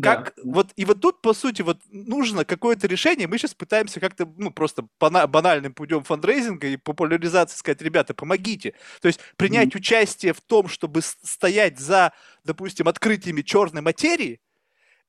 Как, 0.00 0.32
да. 0.36 0.42
вот, 0.44 0.72
и 0.76 0.84
вот 0.86 1.00
тут, 1.00 1.20
по 1.20 1.34
сути, 1.34 1.62
вот 1.62 1.78
нужно 1.90 2.44
какое-то 2.44 2.86
решение. 2.86 3.28
Мы 3.28 3.36
сейчас 3.38 3.54
пытаемся 3.54 4.00
как-то, 4.00 4.26
ну, 4.36 4.50
просто 4.50 4.86
банальным 4.98 5.74
путем 5.74 6.02
фандрейзинга 6.02 6.66
и 6.68 6.76
популяризации 6.76 7.58
сказать, 7.58 7.82
ребята, 7.82 8.14
помогите. 8.14 8.74
То 9.02 9.08
есть 9.08 9.20
принять 9.36 9.68
mm-hmm. 9.68 9.76
участие 9.76 10.32
в 10.32 10.40
том, 10.40 10.68
чтобы 10.68 11.02
стоять 11.02 11.78
за, 11.78 12.12
допустим, 12.42 12.88
открытиями 12.88 13.42
черной 13.42 13.82
материи, 13.82 14.40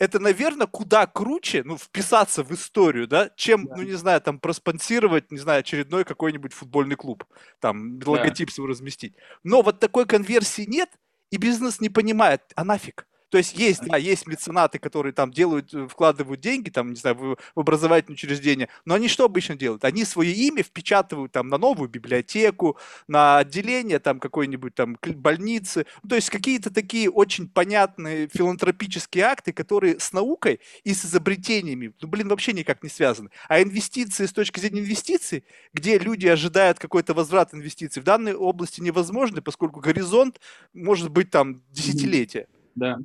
это, 0.04 0.20
наверное, 0.20 0.68
куда 0.68 1.08
круче, 1.08 1.64
ну, 1.64 1.78
вписаться 1.78 2.44
в 2.44 2.52
историю, 2.52 3.08
да, 3.08 3.30
чем, 3.38 3.66
да. 3.66 3.78
ну, 3.78 3.84
не 3.84 3.94
знаю, 3.94 4.20
там, 4.20 4.38
проспонсировать, 4.38 5.32
не 5.32 5.38
знаю, 5.38 5.62
очередной 5.62 6.04
какой-нибудь 6.04 6.52
футбольный 6.52 6.98
клуб, 6.98 7.24
там, 7.62 8.02
логотип 8.06 8.50
да. 8.50 8.54
свой 8.54 8.68
разместить. 8.68 9.16
Но 9.44 9.62
вот 9.62 9.80
такой 9.80 10.06
конверсии 10.06 10.66
нет, 10.68 10.90
и 11.32 11.38
бизнес 11.38 11.80
не 11.80 11.88
понимает, 11.88 12.42
а 12.56 12.66
нафиг? 12.66 13.08
То 13.34 13.38
есть 13.38 13.58
есть, 13.58 13.82
да, 13.82 13.98
есть 13.98 14.28
меценаты, 14.28 14.78
которые 14.78 15.12
там 15.12 15.32
делают, 15.32 15.74
э, 15.74 15.88
вкладывают 15.88 16.40
деньги, 16.40 16.70
там, 16.70 16.92
не 16.92 16.96
знаю, 16.98 17.16
в, 17.16 17.38
в 17.56 17.60
образовательные 17.60 18.14
учреждения, 18.14 18.70
но 18.86 18.94
они 18.94 19.08
что 19.08 19.26
обычно 19.26 19.56
делают? 19.56 19.84
Они 19.86 20.06
свое 20.06 20.32
имя 20.32 20.62
впечатывают 20.62 21.32
там 21.32 21.48
на 21.48 21.58
новую 21.58 21.90
библиотеку, 21.90 22.78
на 23.08 23.40
отделение 23.40 23.98
там 23.98 24.20
какой-нибудь 24.20 24.76
там 24.76 25.00
больницы, 25.16 25.88
ну, 26.04 26.10
то 26.10 26.16
есть 26.16 26.30
какие-то 26.30 26.72
такие 26.72 27.10
очень 27.10 27.50
понятные 27.50 28.28
филантропические 28.32 29.24
акты, 29.24 29.52
которые 29.52 30.00
с 30.00 30.14
наукой 30.14 30.60
и 30.84 30.94
с 30.94 31.04
изобретениями, 31.04 31.92
ну, 32.02 32.08
блин, 32.08 32.28
вообще 32.28 32.54
никак 32.54 32.84
не 32.84 32.90
связаны. 32.90 33.32
А 33.50 33.64
инвестиции 33.64 34.28
с 34.28 34.32
точки 34.32 34.60
зрения 34.60 34.82
инвестиций, 34.82 35.44
где 35.74 35.98
люди 35.98 36.28
ожидают 36.28 36.78
какой-то 36.78 37.16
возврат 37.16 37.56
инвестиций, 37.56 38.00
в 38.00 38.06
данной 38.06 38.36
области 38.36 38.80
невозможны, 38.80 39.42
поскольку 39.42 39.80
горизонт 39.80 40.40
может 40.72 41.10
быть 41.10 41.32
там 41.32 41.64
десятилетия. 41.72 42.46
Да, 42.76 43.00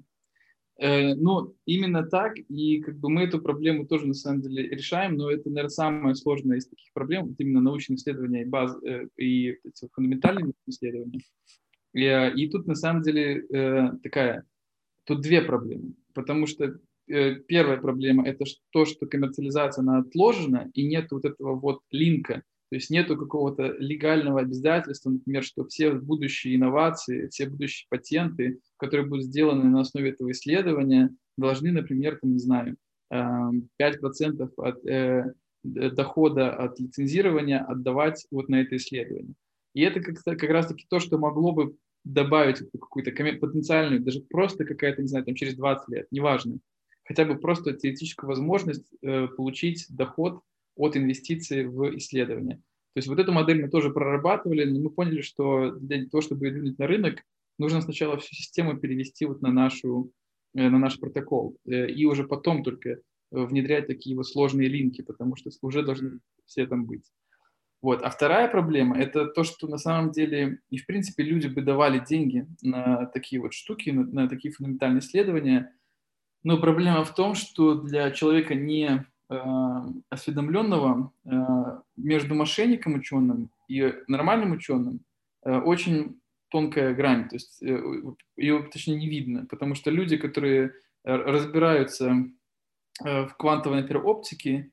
ну, 0.80 1.56
именно 1.66 2.04
так, 2.04 2.38
и 2.38 2.80
как 2.80 2.98
бы 2.98 3.08
мы 3.08 3.22
эту 3.22 3.40
проблему 3.40 3.84
тоже 3.86 4.06
на 4.06 4.14
самом 4.14 4.42
деле 4.42 4.68
решаем, 4.68 5.16
но 5.16 5.28
это, 5.28 5.48
наверное, 5.48 5.70
самое 5.70 6.14
сложное 6.14 6.58
из 6.58 6.68
таких 6.68 6.92
проблем, 6.92 7.26
вот 7.26 7.34
именно 7.38 7.60
научные 7.60 7.96
исследования 7.96 8.42
и, 8.42 8.48
баз, 8.48 8.76
э, 8.84 9.06
и 9.16 9.58
фундаментальные 9.92 10.52
исследования. 10.66 11.20
И, 11.94 12.04
э, 12.04 12.32
и 12.34 12.48
тут 12.48 12.68
на 12.68 12.76
самом 12.76 13.02
деле 13.02 13.42
такая, 14.02 14.44
тут 15.04 15.20
две 15.20 15.42
проблемы, 15.42 15.94
потому 16.14 16.46
что 16.46 16.78
первая 17.06 17.78
проблема 17.78 18.28
это 18.28 18.44
то, 18.70 18.84
что 18.84 19.06
коммерциализация 19.06 19.82
она 19.82 19.98
отложена 19.98 20.70
и 20.74 20.86
нет 20.86 21.10
вот 21.10 21.24
этого 21.24 21.58
вот 21.58 21.80
линка 21.90 22.44
то 22.70 22.76
есть 22.76 22.90
нету 22.90 23.16
какого-то 23.16 23.74
легального 23.78 24.40
обязательства, 24.40 25.10
например, 25.10 25.42
что 25.42 25.66
все 25.66 25.92
будущие 25.92 26.56
инновации, 26.56 27.28
все 27.28 27.48
будущие 27.48 27.86
патенты, 27.88 28.60
которые 28.76 29.06
будут 29.06 29.24
сделаны 29.24 29.64
на 29.64 29.80
основе 29.80 30.10
этого 30.10 30.30
исследования, 30.32 31.10
должны, 31.36 31.72
например, 31.72 32.18
там, 32.20 32.32
не 32.32 32.38
знаю, 32.38 32.76
5% 33.10 33.62
эм, 33.80 34.50
от 34.58 34.86
э, 34.86 35.32
дохода 35.64 36.54
от 36.54 36.78
лицензирования 36.78 37.64
отдавать 37.64 38.26
вот 38.30 38.48
на 38.48 38.60
это 38.60 38.76
исследование. 38.76 39.34
И 39.74 39.82
это 39.82 40.00
как, 40.00 40.22
как 40.22 40.50
раз-таки 40.50 40.86
то, 40.88 40.98
что 40.98 41.18
могло 41.18 41.52
бы 41.52 41.74
добавить 42.04 42.58
какую-то 42.72 43.10
потенциальную, 43.12 44.02
даже 44.02 44.20
просто 44.20 44.64
какая-то, 44.64 45.02
не 45.02 45.08
знаю, 45.08 45.24
там 45.24 45.34
через 45.34 45.56
20 45.56 45.88
лет, 45.88 46.06
неважно, 46.10 46.58
хотя 47.04 47.24
бы 47.24 47.38
просто 47.38 47.72
теоретическую 47.72 48.28
возможность 48.28 48.86
э, 49.02 49.26
получить 49.28 49.86
доход 49.88 50.42
от 50.78 50.96
инвестиций 50.96 51.66
в 51.66 51.96
исследования. 51.98 52.56
То 52.94 53.00
есть 53.00 53.08
вот 53.08 53.18
эту 53.18 53.32
модель 53.32 53.60
мы 53.60 53.68
тоже 53.68 53.90
прорабатывали, 53.90 54.64
но 54.64 54.80
мы 54.80 54.90
поняли, 54.90 55.20
что 55.20 55.72
для 55.72 56.06
того, 56.06 56.20
чтобы 56.22 56.50
двинуть 56.50 56.78
на 56.78 56.86
рынок, 56.86 57.22
нужно 57.58 57.80
сначала 57.80 58.16
всю 58.16 58.34
систему 58.34 58.78
перевести 58.78 59.26
вот 59.26 59.42
на, 59.42 59.52
нашу, 59.52 60.10
э, 60.54 60.68
на 60.68 60.78
наш 60.78 60.98
протокол, 60.98 61.58
э, 61.66 61.90
и 61.90 62.04
уже 62.06 62.24
потом 62.24 62.62
только 62.62 62.90
э, 62.90 62.98
внедрять 63.30 63.86
такие 63.86 64.16
вот 64.16 64.26
сложные 64.26 64.68
линки, 64.68 65.02
потому 65.02 65.36
что 65.36 65.50
уже 65.62 65.82
должны 65.82 66.20
все 66.46 66.66
там 66.66 66.86
быть. 66.86 67.04
Вот. 67.80 68.02
А 68.02 68.10
вторая 68.10 68.48
проблема– 68.48 68.98
это 68.98 69.26
то, 69.26 69.44
что 69.44 69.68
на 69.68 69.78
самом 69.78 70.10
деле, 70.10 70.60
и 70.68 70.78
в 70.78 70.86
принципе 70.86 71.22
люди 71.22 71.46
бы 71.46 71.62
давали 71.62 72.04
деньги 72.04 72.46
на 72.62 73.06
такие 73.06 73.40
вот 73.40 73.52
штуки, 73.52 73.90
на, 73.90 74.04
на 74.04 74.28
такие 74.28 74.52
фундаментальные 74.52 75.00
исследования, 75.00 75.72
но 76.42 76.58
проблема 76.58 77.04
в 77.04 77.14
том, 77.14 77.34
что 77.34 77.74
для 77.74 78.10
человека 78.10 78.54
не 78.54 79.06
осведомленного 79.28 81.12
э, 81.24 81.30
между 81.96 82.34
мошенником 82.34 82.94
ученым 82.94 83.50
и 83.68 83.94
нормальным 84.06 84.52
ученым 84.52 85.00
э, 85.44 85.58
очень 85.58 86.20
тонкая 86.50 86.94
грань, 86.94 87.28
то 87.28 87.36
есть 87.36 87.60
ее 87.60 88.62
точнее 88.72 88.96
не 88.96 89.06
видно, 89.06 89.44
потому 89.44 89.74
что 89.74 89.90
люди, 89.90 90.16
которые 90.16 90.72
разбираются 91.04 92.24
в 93.00 93.28
квантовой, 93.36 93.82
например, 93.82 94.06
оптике, 94.06 94.70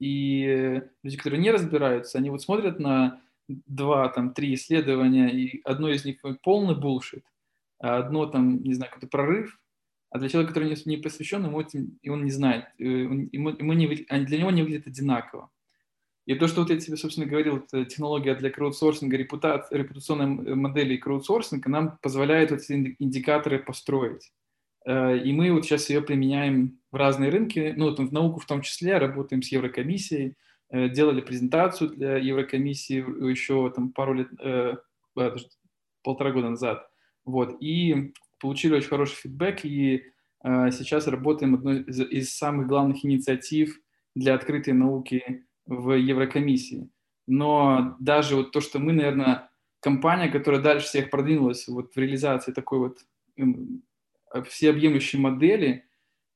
и 0.00 0.82
люди, 1.04 1.16
которые 1.16 1.40
не 1.40 1.52
разбираются, 1.52 2.18
они 2.18 2.30
вот 2.30 2.42
смотрят 2.42 2.80
на 2.80 3.20
два, 3.48 4.08
там, 4.08 4.34
три 4.34 4.54
исследования, 4.54 5.28
и 5.28 5.60
одно 5.62 5.90
из 5.90 6.04
них 6.04 6.16
полный 6.42 6.74
булшит, 6.74 7.24
а 7.78 7.98
одно 7.98 8.26
там, 8.26 8.62
не 8.64 8.74
знаю, 8.74 8.90
какой-то 8.90 9.06
прорыв, 9.06 9.60
а 10.12 10.18
для 10.18 10.28
человека, 10.28 10.52
который 10.52 10.76
не, 10.84 10.96
посвящен, 10.98 11.44
ему 11.44 11.60
этим, 11.60 11.98
и 12.02 12.10
он 12.10 12.24
не 12.24 12.30
знает, 12.30 12.66
э, 12.78 12.84
ему, 12.84 13.48
ему 13.48 13.72
не, 13.72 13.86
для 13.86 14.38
него 14.38 14.50
не 14.50 14.62
выглядит 14.62 14.86
одинаково. 14.86 15.50
И 16.26 16.34
то, 16.34 16.46
что 16.46 16.60
вот 16.60 16.70
я 16.70 16.78
тебе, 16.78 16.96
собственно, 16.96 17.26
говорил, 17.26 17.60
технология 17.60 18.34
для 18.34 18.50
краудсорсинга, 18.50 19.16
репута, 19.16 19.66
репутационной 19.70 20.54
модели 20.54 20.96
краудсорсинга 20.96 21.68
нам 21.68 21.98
позволяет 22.02 22.52
эти 22.52 22.94
индикаторы 22.98 23.58
построить. 23.58 24.32
Э, 24.84 25.16
и 25.16 25.32
мы 25.32 25.50
вот 25.50 25.64
сейчас 25.64 25.88
ее 25.88 26.02
применяем 26.02 26.78
в 26.90 26.96
разные 26.96 27.30
рынки, 27.30 27.72
ну, 27.76 27.86
вот 27.86 27.98
в 27.98 28.12
науку 28.12 28.38
в 28.38 28.46
том 28.46 28.60
числе, 28.60 28.98
работаем 28.98 29.42
с 29.42 29.48
Еврокомиссией, 29.48 30.34
э, 30.68 30.90
делали 30.90 31.22
презентацию 31.22 31.88
для 31.88 32.18
Еврокомиссии 32.18 33.30
еще 33.30 33.70
там 33.74 33.92
пару 33.92 34.12
лет, 34.12 34.28
э, 34.40 34.74
полтора 36.02 36.32
года 36.32 36.50
назад. 36.50 36.86
Вот. 37.24 37.56
И 37.60 38.12
получили 38.42 38.74
очень 38.74 38.88
хороший 38.88 39.14
фидбэк 39.14 39.64
и 39.64 40.02
э, 40.44 40.70
сейчас 40.72 41.06
работаем 41.06 41.54
одной 41.54 41.82
из, 41.82 42.00
из 42.00 42.36
самых 42.36 42.66
главных 42.66 43.04
инициатив 43.04 43.80
для 44.16 44.34
открытой 44.34 44.74
науки 44.74 45.46
в 45.64 45.92
Еврокомиссии. 45.92 46.90
Но 47.28 47.96
даже 48.00 48.34
вот 48.36 48.50
то, 48.50 48.60
что 48.60 48.80
мы, 48.80 48.92
наверное, 48.92 49.48
компания, 49.80 50.28
которая 50.28 50.60
дальше 50.60 50.86
всех 50.86 51.08
продвинулась 51.08 51.68
вот 51.68 51.94
в 51.94 51.96
реализации 51.96 52.52
такой 52.52 52.78
вот 52.80 52.98
э, 53.38 54.42
всеобъемлющей 54.42 55.20
модели, 55.20 55.86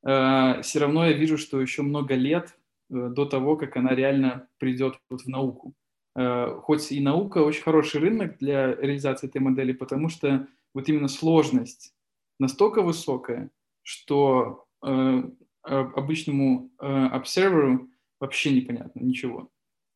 э, 0.07 0.63
все 0.63 0.79
равно 0.79 1.07
я 1.07 1.13
вижу, 1.13 1.37
что 1.37 1.61
еще 1.61 1.83
много 1.83 2.15
лет 2.15 2.57
э, 2.89 3.09
до 3.09 3.27
того, 3.27 3.57
как 3.57 3.77
она 3.77 3.97
реально 3.97 4.49
придет 4.59 5.01
вот 5.11 5.23
в 5.23 5.29
науку. 5.29 5.75
Э, 6.15 6.55
хоть 6.63 6.93
и 6.93 7.01
наука 7.01 7.39
очень 7.39 7.63
хороший 7.63 8.01
рынок 8.01 8.39
для 8.39 8.77
реализации 8.77 9.27
этой 9.27 9.41
модели, 9.41 9.73
потому 9.73 10.09
что 10.09 10.47
вот 10.73 10.89
именно 10.89 11.09
сложность 11.09 11.96
настолько 12.38 12.83
высокая, 12.83 13.50
что 13.83 14.66
э, 14.83 15.23
обычному 15.62 16.71
э, 16.81 16.87
observer 16.87 17.87
вообще 18.21 18.52
непонятно 18.52 19.00
ничего. 19.00 19.50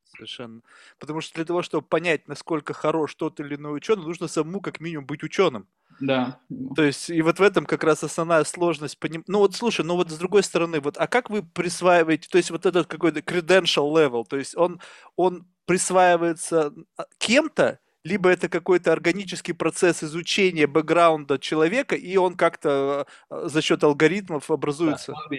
Совершенно. 0.04 0.60
Потому 0.98 1.20
что 1.20 1.34
для 1.34 1.44
того, 1.44 1.62
чтобы 1.62 1.86
понять, 1.86 2.26
насколько 2.26 2.72
хорош 2.74 3.14
тот 3.14 3.38
или 3.40 3.54
иной 3.54 3.76
ученый, 3.76 4.04
нужно 4.04 4.28
самому 4.28 4.60
как 4.60 4.80
минимум 4.80 5.06
быть 5.06 5.22
ученым. 5.22 5.68
Да. 6.00 6.40
То 6.74 6.82
есть, 6.82 7.10
и 7.10 7.22
вот 7.22 7.38
в 7.38 7.42
этом 7.42 7.66
как 7.66 7.84
раз 7.84 8.02
основная 8.02 8.44
сложность. 8.44 8.98
Поним... 8.98 9.22
Ну 9.26 9.38
вот 9.38 9.54
слушай, 9.54 9.84
ну 9.84 9.96
вот 9.96 10.10
с 10.10 10.18
другой 10.18 10.42
стороны, 10.42 10.80
вот, 10.80 10.96
а 10.98 11.06
как 11.06 11.30
вы 11.30 11.42
присваиваете, 11.42 12.28
то 12.28 12.38
есть 12.38 12.50
вот 12.50 12.66
этот 12.66 12.86
какой-то 12.86 13.20
credential 13.20 13.92
level, 13.92 14.24
то 14.26 14.36
есть 14.36 14.56
он, 14.56 14.80
он 15.16 15.46
присваивается 15.66 16.72
а, 16.96 17.04
кем-то, 17.18 17.78
либо 18.04 18.30
это 18.30 18.48
какой-то 18.48 18.92
органический 18.92 19.54
процесс 19.54 20.02
изучения 20.02 20.66
бэкграунда 20.66 21.38
человека, 21.38 21.94
и 21.94 22.16
он 22.16 22.34
как-то 22.34 23.06
э, 23.30 23.48
за 23.48 23.62
счет 23.62 23.84
алгоритмов 23.84 24.50
образуется. 24.50 25.12
Да, 25.12 25.36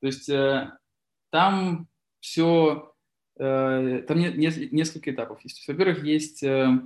То 0.00 0.06
есть 0.06 0.28
э, 0.28 0.70
там 1.30 1.88
все, 2.20 2.94
э, 3.38 4.02
там 4.06 4.18
не, 4.18 4.28
не, 4.32 4.68
несколько 4.70 5.10
этапов 5.10 5.40
есть. 5.42 5.66
Во-первых, 5.66 6.04
есть 6.04 6.42
э, 6.42 6.80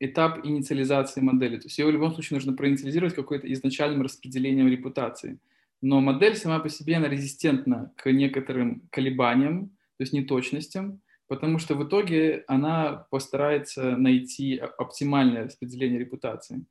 этап 0.00 0.44
инициализации 0.44 1.20
модели. 1.20 1.56
То 1.58 1.66
есть 1.66 1.78
ее 1.78 1.86
в 1.86 1.90
любом 1.90 2.12
случае 2.12 2.36
нужно 2.36 2.54
проинициализировать 2.54 3.14
какой-то 3.14 3.50
изначальным 3.52 4.02
распределением 4.02 4.68
репутации. 4.68 5.38
Но 5.80 6.00
модель 6.00 6.36
сама 6.36 6.60
по 6.60 6.68
себе, 6.68 6.96
она 6.96 7.08
резистентна 7.08 7.92
к 7.96 8.10
некоторым 8.10 8.88
колебаниям, 8.90 9.68
то 9.68 10.02
есть 10.02 10.12
неточностям, 10.12 11.00
потому 11.28 11.58
что 11.58 11.74
в 11.74 11.86
итоге 11.86 12.44
она 12.46 13.06
постарается 13.10 13.96
найти 13.96 14.56
оптимальное 14.56 15.44
распределение 15.44 15.98
репутации. 15.98 16.64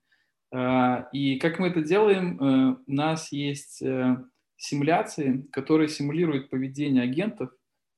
А, 0.52 1.08
и 1.12 1.40
как 1.40 1.60
мы 1.60 1.68
это 1.68 1.82
делаем, 1.82 2.40
э, 2.40 2.76
у 2.86 2.94
нас 2.94 3.32
есть 3.32 3.82
э, 3.82 4.18
симуляции, 4.58 5.48
которые 5.52 5.90
симулируют 5.90 6.50
поведение 6.50 7.04
агентов 7.04 7.50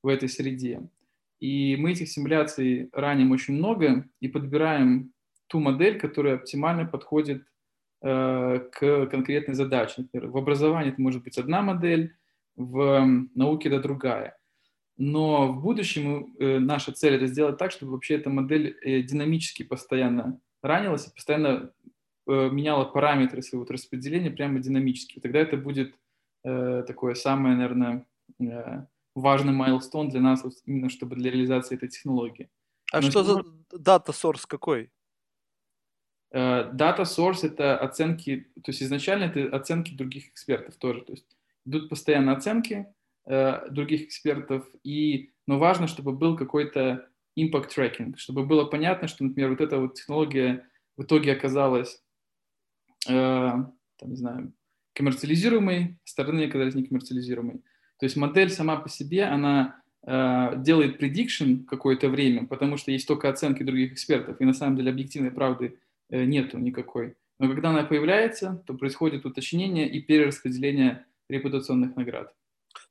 в 0.02 0.08
этой 0.08 0.28
среде. 0.28 0.88
И 1.38 1.76
мы 1.76 1.92
этих 1.92 2.08
симуляций 2.08 2.88
раним 2.92 3.30
очень 3.30 3.54
много 3.54 4.08
и 4.20 4.28
подбираем 4.28 5.12
ту 5.48 5.60
модель, 5.60 5.98
которая 5.98 6.36
оптимально 6.36 6.86
подходит 6.86 7.44
к 8.00 9.06
конкретной 9.10 9.54
задаче. 9.54 10.02
Например, 10.02 10.28
в 10.28 10.36
образовании 10.36 10.92
это 10.92 11.00
может 11.00 11.24
быть 11.24 11.38
одна 11.38 11.62
модель, 11.62 12.14
в 12.56 13.06
науке 13.34 13.68
это 13.68 13.80
другая. 13.80 14.36
Но 14.96 15.52
в 15.52 15.60
будущем 15.60 16.34
наша 16.38 16.92
цель 16.92 17.16
это 17.16 17.26
сделать 17.26 17.58
так, 17.58 17.70
чтобы 17.70 17.92
вообще 17.92 18.14
эта 18.14 18.30
модель 18.30 18.78
динамически 19.04 19.62
постоянно 19.62 20.40
ранилась 20.62 21.06
и 21.06 21.14
постоянно 21.14 21.72
меняла 22.26 22.84
параметры 22.84 23.42
своего 23.42 23.66
распределения 23.66 24.30
прямо 24.30 24.58
динамически. 24.58 25.20
Тогда 25.20 25.38
это 25.38 25.56
будет 25.56 25.94
такое 26.42 27.14
самое, 27.14 27.56
наверное, 27.56 28.06
важный 29.14 29.52
майлстон 29.52 30.08
для 30.08 30.20
нас, 30.20 30.44
именно 30.64 30.88
чтобы 30.88 31.16
для 31.16 31.30
реализации 31.30 31.76
этой 31.76 31.88
технологии. 31.88 32.48
А 32.92 33.00
Но 33.00 33.10
что 33.10 33.22
за 33.24 33.44
дата 33.72 34.12
source 34.12 34.44
какой? 34.46 34.90
Uh, 36.34 36.76
source 36.76 37.46
это 37.46 37.78
оценки, 37.78 38.50
то 38.56 38.70
есть 38.70 38.82
изначально 38.82 39.24
это 39.24 39.56
оценки 39.56 39.94
других 39.94 40.28
экспертов 40.28 40.74
тоже, 40.76 41.02
то 41.02 41.12
есть 41.12 41.26
идут 41.64 41.88
постоянно 41.88 42.32
оценки 42.32 42.86
uh, 43.28 43.68
других 43.70 44.02
экспертов, 44.02 44.66
и, 44.84 45.30
но 45.46 45.58
важно, 45.58 45.86
чтобы 45.86 46.12
был 46.12 46.36
какой-то 46.36 47.08
impact 47.38 47.70
tracking, 47.76 48.16
чтобы 48.16 48.44
было 48.44 48.64
понятно, 48.64 49.08
что, 49.08 49.24
например, 49.24 49.50
вот 49.50 49.60
эта 49.60 49.78
вот 49.78 49.94
технология 49.94 50.66
в 50.96 51.02
итоге 51.02 51.32
оказалась, 51.32 52.02
uh, 53.08 53.64
там, 53.98 54.10
не 54.10 54.16
знаю, 54.16 54.52
коммерциализируемой, 54.96 55.98
стороны 56.04 56.46
оказались 56.46 56.74
не 56.74 56.84
коммерциализируемой. 56.84 57.62
То 57.98 58.04
есть 58.04 58.16
модель 58.16 58.50
сама 58.50 58.76
по 58.76 58.88
себе, 58.88 59.24
она 59.24 59.82
э, 60.06 60.54
делает 60.56 61.00
prediction 61.00 61.64
какое-то 61.64 62.08
время, 62.08 62.46
потому 62.46 62.76
что 62.76 62.90
есть 62.90 63.06
только 63.06 63.28
оценки 63.28 63.62
других 63.62 63.92
экспертов, 63.92 64.40
и 64.40 64.44
на 64.44 64.54
самом 64.54 64.76
деле 64.76 64.90
объективной 64.90 65.30
правды 65.30 65.78
э, 66.10 66.24
нету 66.24 66.58
никакой. 66.58 67.14
Но 67.38 67.48
когда 67.48 67.70
она 67.70 67.84
появляется, 67.84 68.62
то 68.66 68.74
происходит 68.74 69.26
уточнение 69.26 69.88
и 69.88 70.00
перераспределение 70.00 71.04
репутационных 71.28 71.94
наград. 71.96 72.34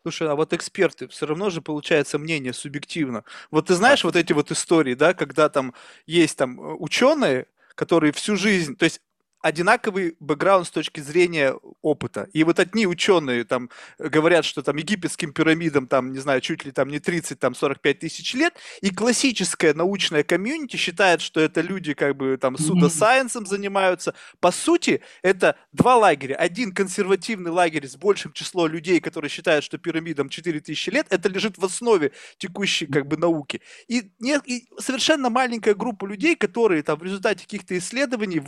Слушай, 0.06 0.30
а 0.30 0.36
вот 0.36 0.54
эксперты, 0.54 1.08
все 1.08 1.26
равно 1.26 1.50
же 1.50 1.64
получается 1.64 2.20
мнение 2.20 2.54
субъективно. 2.54 3.24
Вот 3.50 3.66
ты 3.70 3.74
знаешь 3.74 4.04
вот 4.04 4.16
эти 4.16 4.34
вот 4.34 4.52
истории, 4.52 4.94
да, 4.94 5.16
когда 5.16 5.50
там 5.50 5.74
есть 6.06 6.38
там 6.38 6.62
э, 6.62 6.76
ученые, 6.78 7.48
которые 7.74 8.12
всю 8.14 8.36
жизнь, 8.36 8.76
то 8.76 8.84
есть 8.84 9.02
одинаковый 9.46 10.16
бэкграунд 10.20 10.66
с 10.66 10.72
точки 10.72 11.02
зрения 11.02 11.54
опыта. 11.84 12.28
И 12.34 12.44
вот 12.44 12.60
одни 12.60 12.88
ученые 12.88 13.44
там 13.44 13.70
говорят, 14.00 14.44
что 14.44 14.64
там 14.64 14.78
египетским 14.78 15.34
пирамидам 15.34 15.86
там, 15.86 16.14
не 16.14 16.18
знаю, 16.18 16.42
чуть 16.42 16.66
ли 16.66 16.72
там 16.72 16.90
не 16.90 17.00
30, 17.00 17.40
там 17.40 17.54
45 17.54 18.00
тысяч 18.00 18.34
лет, 18.34 18.56
и 18.82 18.90
классическая 18.90 19.76
научная 19.76 20.24
комьюнити 20.24 20.78
считает, 20.78 21.22
что 21.22 21.40
это 21.40 21.62
люди 21.62 21.94
как 21.94 22.16
бы 22.16 22.38
там 22.38 22.58
судосайенсом 22.58 23.46
занимаются. 23.46 24.16
По 24.40 24.52
сути, 24.52 25.02
это 25.22 25.56
два 25.72 25.96
лагеря. 25.96 26.38
Один 26.38 26.74
консервативный 26.74 27.52
лагерь 27.52 27.88
с 27.88 27.96
большим 27.96 28.34
числом 28.34 28.70
людей, 28.70 29.00
которые 29.00 29.30
считают, 29.30 29.64
что 29.64 29.78
пирамидам 29.78 30.28
4 30.28 30.60
тысячи 30.60 30.90
лет, 30.90 31.06
это 31.12 31.30
лежит 31.30 31.60
в 31.60 31.66
основе 31.66 32.14
текущей 32.40 32.88
как 32.88 33.06
бы 33.06 33.16
науки. 33.16 33.62
И, 33.88 34.10
нет, 34.18 34.42
и 34.48 34.68
совершенно 34.80 35.30
маленькая 35.30 35.76
группа 35.76 36.08
людей, 36.08 36.36
которые 36.36 36.82
там 36.82 36.98
в 36.98 37.04
результате 37.04 37.44
каких-то 37.44 37.78
исследований 37.78 38.42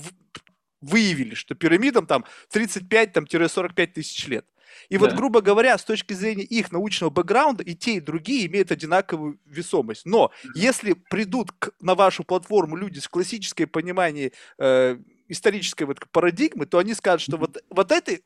выявили, 0.82 1.34
что 1.34 1.56
пирамидам 1.56 2.06
там 2.06 2.26
35-45 2.54 3.88
тысяч 3.88 4.28
лет. 4.28 4.46
И 4.90 4.98
да. 4.98 5.06
вот, 5.06 5.14
грубо 5.14 5.42
говоря, 5.42 5.78
с 5.78 5.84
точки 5.84 6.14
зрения 6.14 6.44
их 6.44 6.72
научного 6.72 7.10
бэкграунда, 7.10 7.64
и 7.64 7.76
те, 7.76 7.96
и 7.96 8.00
другие 8.00 8.46
имеют 8.48 8.72
одинаковую 8.72 9.40
весомость. 9.46 10.06
Но 10.06 10.32
если 10.56 10.94
придут 10.94 11.52
к, 11.58 11.72
на 11.82 11.96
вашу 11.96 12.24
платформу 12.24 12.76
люди 12.76 13.00
с 13.00 13.08
классической 13.08 13.66
пониманием 13.66 14.32
э, 14.60 14.98
исторической 15.28 15.84
вот 15.84 16.00
парадигмы, 16.12 16.66
то 16.66 16.78
они 16.78 16.94
скажут, 16.94 17.22
что 17.22 17.38
вот, 17.38 17.64
вот 17.70 17.92
этой 17.92 18.22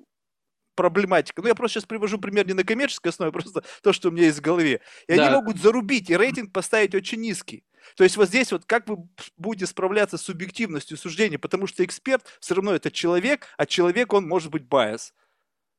проблематика. 0.75 1.41
Ну, 1.41 1.47
я 1.47 1.55
просто 1.55 1.75
сейчас 1.75 1.85
привожу 1.85 2.17
пример 2.17 2.47
не 2.47 2.53
на 2.53 2.63
коммерческой 2.63 3.09
основе, 3.09 3.29
а 3.29 3.31
просто 3.31 3.63
то, 3.83 3.93
что 3.93 4.09
у 4.09 4.11
меня 4.11 4.25
есть 4.25 4.39
в 4.39 4.41
голове. 4.41 4.81
И 5.07 5.15
да. 5.15 5.25
они 5.25 5.35
могут 5.35 5.57
зарубить 5.57 6.09
и 6.09 6.17
рейтинг 6.17 6.51
поставить 6.51 6.95
очень 6.95 7.19
низкий. 7.21 7.63
То 7.95 8.03
есть 8.03 8.17
вот 8.17 8.27
здесь 8.27 8.51
вот 8.51 8.65
как 8.65 8.87
вы 8.87 8.97
будете 9.37 9.65
справляться 9.65 10.17
с 10.17 10.21
субъективностью 10.21 10.97
суждения, 10.97 11.39
потому 11.39 11.67
что 11.67 11.83
эксперт 11.83 12.23
все 12.39 12.55
равно 12.55 12.73
это 12.73 12.91
человек, 12.91 13.47
а 13.57 13.65
человек, 13.65 14.13
он 14.13 14.27
может 14.27 14.51
быть 14.51 14.63
biased. 14.63 15.13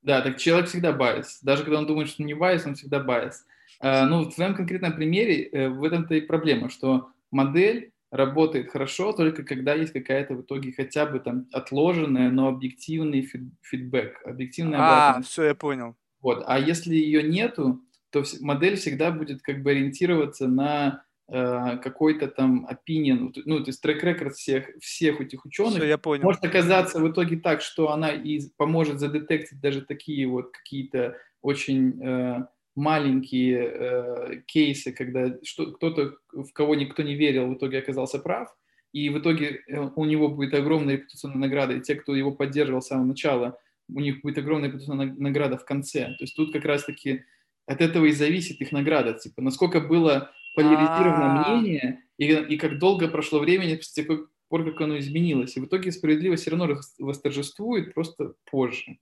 Да, 0.03 0.21
так 0.21 0.39
человек 0.39 0.69
всегда 0.69 0.93
biased. 0.93 1.39
Даже 1.43 1.63
когда 1.63 1.79
он 1.79 1.87
думает, 1.87 2.09
что 2.09 2.23
не 2.23 2.35
biased, 2.35 2.67
он 2.67 2.75
всегда 2.75 3.01
biased. 3.01 3.45
Ну, 3.81 4.25
в 4.25 4.35
твоем 4.35 4.55
конкретном 4.55 4.95
примере 4.95 5.49
uh, 5.49 5.69
в 5.69 5.83
этом-то 5.83 6.15
и 6.15 6.21
проблема, 6.21 6.71
что 6.71 7.09
модель 7.33 7.93
работает 8.11 8.71
хорошо 8.71 9.13
только 9.13 9.43
когда 9.43 9.75
есть 9.75 9.93
какая-то 9.93 10.35
в 10.35 10.43
итоге 10.43 10.73
хотя 10.73 11.07
бы 11.07 11.19
там 11.19 11.47
отложенная, 11.53 12.31
но 12.31 12.49
объективный 12.49 13.23
фид 13.23 13.43
фидбэк, 13.63 14.21
объективная 14.25 14.79
А, 14.81 15.23
все, 15.23 15.45
я 15.45 15.55
понял. 15.55 15.97
Вот, 16.21 16.45
а 16.47 16.59
если 16.59 16.95
ее 16.95 17.23
нету, 17.23 17.81
то 18.11 18.23
модель 18.41 18.77
всегда 18.77 19.11
будет 19.11 19.43
как 19.43 19.63
бы 19.63 19.71
ориентироваться 19.71 20.47
на 20.47 21.03
Э, 21.03 21.12
какой-то 21.33 22.29
там 22.29 22.69
opinion, 22.69 23.33
ну, 23.47 23.61
то 23.61 23.71
есть 23.71 23.81
трек-рекорд 23.81 24.35
всех, 24.35 24.69
всех 24.81 25.21
этих 25.21 25.47
ученых, 25.47 25.77
Все, 25.77 25.87
я 25.87 25.97
понял. 25.97 26.25
может 26.25 26.45
оказаться 26.45 27.01
в 27.01 27.11
итоге 27.11 27.37
так, 27.37 27.63
что 27.63 27.91
она 27.91 28.11
и 28.11 28.41
поможет 28.57 29.01
задетектить 29.01 29.61
даже 29.61 29.81
такие 29.83 30.27
вот 30.27 30.51
какие-то 30.53 31.17
очень 31.41 32.03
э, 32.03 32.47
маленькие 32.75 33.71
э, 33.73 34.43
кейсы, 34.47 34.93
когда 34.93 35.37
что, 35.43 35.73
кто-то, 35.73 36.15
в 36.33 36.53
кого 36.53 36.75
никто 36.75 37.03
не 37.03 37.15
верил, 37.15 37.49
в 37.49 37.55
итоге 37.55 37.79
оказался 37.79 38.19
прав, 38.19 38.55
и 38.93 39.09
в 39.09 39.19
итоге 39.19 39.63
э, 39.67 39.89
у 39.97 40.05
него 40.05 40.29
будет 40.29 40.55
огромная 40.55 40.97
репутационная 40.97 41.39
награда, 41.39 41.75
и 41.75 41.81
те, 41.81 41.95
кто 41.95 42.15
его 42.15 42.33
поддерживал 42.33 42.83
с 42.83 42.89
самого 42.89 43.07
начала, 43.07 43.59
у 43.89 44.01
них 44.01 44.23
будет 44.23 44.39
огромная 44.39 44.69
репутационная 44.69 45.15
награда 45.17 45.59
в 45.59 45.65
конце. 45.65 46.07
То 46.19 46.25
есть 46.25 46.37
тут 46.37 46.53
как 46.53 46.65
раз-таки 46.65 47.25
от 47.67 47.81
этого 47.81 48.07
и 48.07 48.13
зависит 48.13 48.61
их 48.61 48.73
награда, 48.73 49.15
типа, 49.15 49.43
насколько 49.43 49.81
было 49.81 50.31
поляризировано 50.55 51.47
а. 51.47 51.55
мнение, 51.55 52.03
и, 52.19 52.27
и 52.27 52.57
как 52.57 52.79
долго 52.79 53.09
прошло 53.09 53.41
времени 53.41 53.79
с 53.81 53.93
тех 53.93 54.07
пор, 54.49 54.65
как 54.65 54.81
оно 54.81 54.99
изменилось. 54.99 55.57
И 55.57 55.61
в 55.61 55.67
итоге 55.67 55.93
справедливость 55.93 56.43
все 56.43 56.51
равно 56.51 56.79
восторжествует 56.99 57.95
просто 57.95 58.35
позже. 58.51 58.99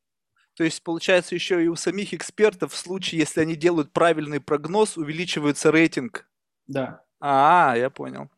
То 0.55 0.65
есть, 0.65 0.83
получается, 0.83 1.35
еще 1.35 1.65
и 1.65 1.69
у 1.69 1.77
самих 1.77 2.13
экспертов 2.13 2.73
в 2.73 2.77
случае, 2.77 3.21
если 3.21 3.41
они 3.41 3.57
делают 3.57 3.93
правильный 3.93 4.41
прогноз, 4.41 4.97
увеличивается 4.97 5.71
рейтинг. 5.71 6.29
Да. 6.67 7.03
А, 7.21 7.75
я 7.77 7.91
понял. 7.91 8.31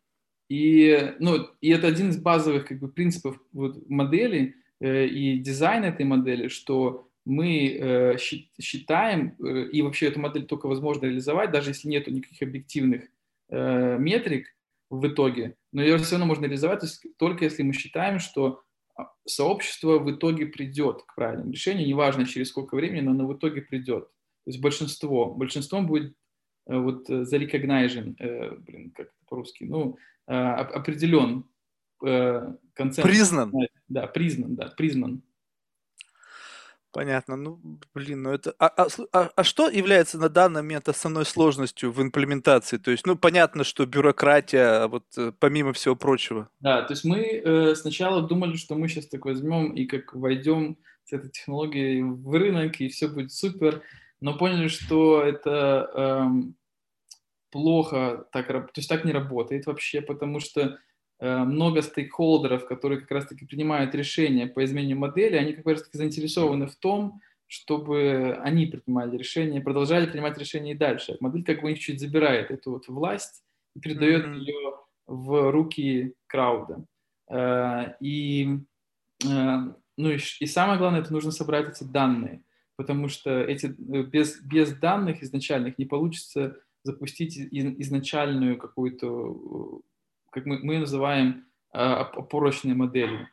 И, 0.49 1.15
ну, 1.19 1.49
и 1.61 1.69
это 1.69 1.87
один 1.87 2.09
из 2.09 2.17
базовых 2.17 2.67
как 2.67 2.79
бы, 2.79 2.87
принципов 2.87 3.37
вот, 3.51 3.89
модели 3.89 4.55
э, 4.79 5.05
и 5.05 5.39
дизайна 5.39 5.85
этой 5.85 6.05
модели, 6.05 6.47
что 6.47 7.09
мы 7.25 7.77
э, 7.79 8.17
считаем, 8.17 9.35
э, 9.39 9.69
и 9.69 9.81
вообще 9.81 10.07
эту 10.07 10.19
модель 10.19 10.45
только 10.45 10.67
возможно 10.67 11.05
реализовать, 11.05 11.51
даже 11.51 11.69
если 11.69 11.87
нет 11.87 12.07
никаких 12.07 12.41
объективных 12.41 13.03
э, 13.49 13.97
метрик 13.97 14.47
в 14.89 15.07
итоге, 15.07 15.55
но 15.71 15.81
ее 15.81 15.97
все 15.97 16.11
равно 16.11 16.25
можно 16.25 16.45
реализовать 16.45 16.81
то 16.81 16.85
есть, 16.85 17.05
только 17.17 17.45
если 17.45 17.63
мы 17.63 17.73
считаем, 17.73 18.19
что 18.19 18.61
а, 18.95 19.09
сообщество 19.25 19.99
в 19.99 20.11
итоге 20.11 20.47
придет 20.47 21.03
к 21.03 21.15
правильному 21.15 21.51
решению, 21.51 21.87
неважно 21.87 22.25
через 22.25 22.49
сколько 22.49 22.75
времени, 22.75 23.01
но 23.01 23.11
оно 23.11 23.27
в 23.27 23.37
итоге 23.37 23.61
придет. 23.61 24.05
То 24.43 24.49
есть 24.49 24.61
большинство, 24.61 25.33
большинством 25.33 25.87
будет 25.87 26.13
вот 26.65 27.09
заrecognized, 27.09 28.15
э, 28.19 28.55
блин, 28.57 28.91
как 28.91 29.09
по-русски, 29.27 29.63
ну, 29.63 29.97
определен 30.25 31.45
концепт. 31.99 33.07
Признан. 33.07 33.51
Да, 33.87 34.07
признан, 34.07 34.55
да, 34.55 34.67
признан. 34.67 35.21
Понятно. 36.93 37.35
Ну, 37.35 37.59
блин, 37.95 38.21
ну 38.21 38.29
это... 38.29 38.53
А, 38.59 38.67
а, 38.67 38.87
а, 39.11 39.31
а 39.35 39.43
что 39.43 39.67
является 39.67 40.19
на 40.19 40.29
данный 40.29 40.61
момент 40.61 40.87
основной 40.87 41.25
сложностью 41.25 41.91
в 41.91 41.99
имплементации? 42.01 42.77
То 42.77 42.91
есть, 42.91 43.07
ну, 43.07 43.17
понятно, 43.17 43.63
что 43.63 43.87
бюрократия, 43.87 44.87
вот 44.87 45.03
э, 45.17 45.31
помимо 45.39 45.73
всего 45.73 45.95
прочего. 45.95 46.49
Да, 46.59 46.83
то 46.83 46.93
есть 46.93 47.03
мы 47.03 47.17
э, 47.17 47.73
сначала 47.75 48.21
думали, 48.21 48.57
что 48.57 48.75
мы 48.75 48.87
сейчас 48.87 49.07
так 49.07 49.25
возьмем 49.25 49.73
и 49.73 49.85
как 49.85 50.13
войдем 50.13 50.77
с 51.05 51.13
этой 51.13 51.31
технологией 51.31 52.03
в 52.03 52.31
рынок, 52.37 52.79
и 52.79 52.89
все 52.89 53.07
будет 53.07 53.31
супер, 53.31 53.81
но 54.21 54.37
поняли, 54.37 54.67
что 54.67 55.23
это 55.23 55.89
э, 55.95 56.27
плохо 57.49 58.27
так, 58.31 58.47
то 58.47 58.69
есть 58.75 58.87
так 58.87 59.03
не 59.03 59.11
работает 59.11 59.65
вообще, 59.65 60.01
потому 60.01 60.39
что 60.39 60.77
много 61.23 61.81
стейкхолдеров, 61.81 62.65
которые 62.65 62.99
как 62.99 63.11
раз-таки 63.11 63.45
принимают 63.45 63.95
решения 63.95 64.47
по 64.47 64.63
изменению 64.65 64.97
модели, 64.97 65.37
они 65.37 65.53
как 65.53 65.65
раз-таки 65.65 65.97
заинтересованы 65.97 66.67
в 66.67 66.75
том, 66.75 67.21
чтобы 67.53 68.35
они 68.41 68.65
принимали 68.65 69.15
решения, 69.15 69.61
продолжали 69.61 70.07
принимать 70.07 70.37
решения 70.39 70.71
и 70.71 70.77
дальше. 70.77 71.17
Модель 71.19 71.43
как 71.43 71.61
бы 71.61 71.67
у 71.67 71.69
них 71.69 71.79
чуть 71.79 71.99
забирает 71.99 72.49
эту 72.49 72.71
вот 72.71 72.87
власть 72.87 73.43
и 73.75 73.79
передает 73.79 74.25
mm-hmm. 74.25 74.39
ее 74.39 74.73
в 75.05 75.51
руки 75.51 76.15
крауда. 76.25 76.83
Э, 77.29 77.93
и, 77.99 78.57
э, 79.23 79.57
ну 79.97 80.09
и, 80.09 80.17
и 80.39 80.45
самое 80.47 80.79
главное, 80.79 81.01
это 81.01 81.13
нужно 81.13 81.29
собрать 81.31 81.69
эти 81.69 81.83
данные, 81.83 82.43
потому 82.75 83.07
что 83.07 83.41
эти, 83.43 83.67
без, 83.67 84.41
без 84.41 84.73
данных 84.73 85.21
изначальных 85.21 85.77
не 85.77 85.85
получится 85.85 86.57
запустить 86.83 87.37
изначальную 87.37 88.57
какую-то 88.57 89.81
как 90.33 90.45
мы, 90.45 90.59
мы 90.59 90.79
называем 90.79 91.45
э, 91.73 91.77
опорочной 91.77 92.73
моделью. 92.73 93.29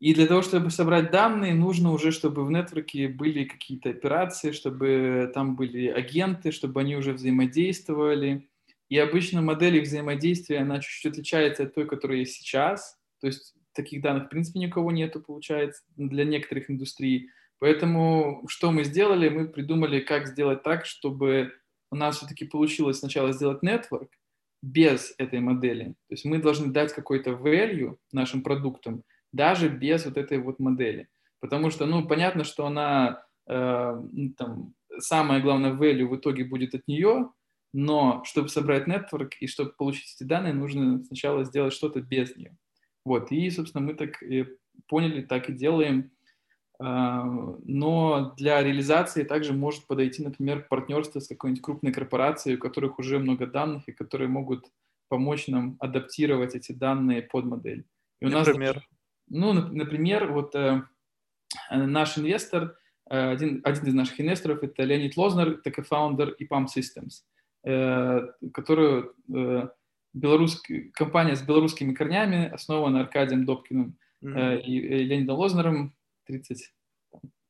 И 0.00 0.14
для 0.14 0.26
того, 0.26 0.42
чтобы 0.42 0.70
собрать 0.70 1.10
данные, 1.10 1.54
нужно 1.54 1.92
уже, 1.92 2.12
чтобы 2.12 2.44
в 2.44 2.50
нетворке 2.50 3.08
были 3.08 3.44
какие-то 3.44 3.90
операции, 3.90 4.52
чтобы 4.52 5.30
там 5.34 5.56
были 5.56 5.88
агенты, 5.88 6.52
чтобы 6.52 6.80
они 6.80 6.96
уже 6.96 7.12
взаимодействовали. 7.12 8.48
И 8.88 8.96
обычно 8.96 9.42
модель 9.42 9.76
их 9.76 9.84
взаимодействия, 9.84 10.58
она 10.58 10.80
чуть-чуть 10.80 11.12
отличается 11.12 11.64
от 11.64 11.74
той, 11.74 11.86
которая 11.86 12.18
есть 12.18 12.34
сейчас. 12.34 12.96
То 13.20 13.26
есть 13.26 13.54
таких 13.72 14.00
данных, 14.00 14.26
в 14.26 14.28
принципе, 14.28 14.60
ни 14.60 14.66
у 14.66 14.70
кого 14.70 14.92
нету, 14.92 15.20
получается, 15.20 15.82
для 15.96 16.24
некоторых 16.24 16.70
индустрий. 16.70 17.30
Поэтому 17.58 18.44
что 18.46 18.70
мы 18.70 18.84
сделали? 18.84 19.28
Мы 19.28 19.48
придумали, 19.48 19.98
как 19.98 20.28
сделать 20.28 20.62
так, 20.62 20.86
чтобы 20.86 21.52
у 21.90 21.96
нас 21.96 22.18
все-таки 22.18 22.44
получилось 22.44 22.98
сначала 22.98 23.32
сделать 23.32 23.64
network 23.64 24.08
без 24.62 25.14
этой 25.18 25.40
модели. 25.40 25.94
То 26.08 26.14
есть 26.14 26.24
мы 26.24 26.38
должны 26.38 26.72
дать 26.72 26.92
какой-то 26.92 27.30
value 27.30 27.96
нашим 28.12 28.42
продуктам, 28.42 29.02
даже 29.32 29.68
без 29.68 30.04
вот 30.04 30.16
этой 30.16 30.38
вот 30.38 30.58
модели. 30.58 31.08
Потому 31.40 31.70
что, 31.70 31.86
ну, 31.86 32.06
понятно, 32.06 32.44
что 32.44 32.66
она, 32.66 33.22
э, 33.48 34.02
там, 34.36 34.74
самое 34.98 35.40
главное 35.40 35.72
value 35.72 36.06
в 36.06 36.16
итоге 36.16 36.44
будет 36.44 36.74
от 36.74 36.86
нее, 36.88 37.30
но 37.72 38.22
чтобы 38.24 38.48
собрать 38.48 38.88
network 38.88 39.32
и 39.40 39.46
чтобы 39.46 39.72
получить 39.76 40.14
эти 40.16 40.26
данные, 40.26 40.54
нужно 40.54 41.04
сначала 41.04 41.44
сделать 41.44 41.74
что-то 41.74 42.00
без 42.00 42.34
нее. 42.36 42.56
Вот, 43.04 43.30
и, 43.30 43.48
собственно, 43.50 43.86
мы 43.86 43.94
так 43.94 44.22
и 44.22 44.46
поняли, 44.88 45.22
так 45.22 45.48
и 45.48 45.52
делаем. 45.52 46.10
А, 46.80 47.24
но 47.64 48.34
для 48.36 48.62
реализации 48.62 49.24
также 49.24 49.52
может 49.52 49.86
подойти, 49.86 50.22
например, 50.22 50.66
партнерство 50.68 51.18
с 51.20 51.28
какой-нибудь 51.28 51.62
крупной 51.62 51.92
корпорацией, 51.92 52.56
у 52.56 52.60
которых 52.60 52.98
уже 52.98 53.18
много 53.18 53.46
данных 53.46 53.88
и 53.88 53.92
которые 53.92 54.28
могут 54.28 54.66
помочь 55.08 55.48
нам 55.48 55.76
адаптировать 55.80 56.54
эти 56.54 56.72
данные 56.72 57.22
под 57.22 57.46
модель. 57.46 57.84
И 58.20 58.26
у 58.26 58.28
например? 58.28 58.76
Нас, 58.76 58.84
ну, 59.28 59.52
например, 59.52 60.32
вот 60.32 60.54
э, 60.54 60.82
наш 61.70 62.16
инвестор, 62.18 62.76
э, 63.10 63.30
один, 63.30 63.60
один 63.64 63.84
из 63.86 63.94
наших 63.94 64.20
инвесторов, 64.20 64.62
это 64.62 64.84
Леонид 64.84 65.16
Лознер, 65.16 65.60
это 65.64 65.70
кофаундер 65.70 66.36
EPAM 66.40 66.66
Systems, 66.66 67.22
э, 67.64 68.20
который 68.52 69.06
э, 69.34 69.68
белорусский, 70.12 70.90
компания 70.90 71.34
с 71.34 71.42
белорусскими 71.42 71.92
корнями, 71.92 72.48
основана 72.48 73.00
Аркадием 73.00 73.44
Добкиным 73.44 73.98
mm-hmm. 74.22 74.60
и, 74.62 74.78
и 74.78 75.04
Леонидом 75.04 75.36
Лознером 75.36 75.97
30, 76.28 76.72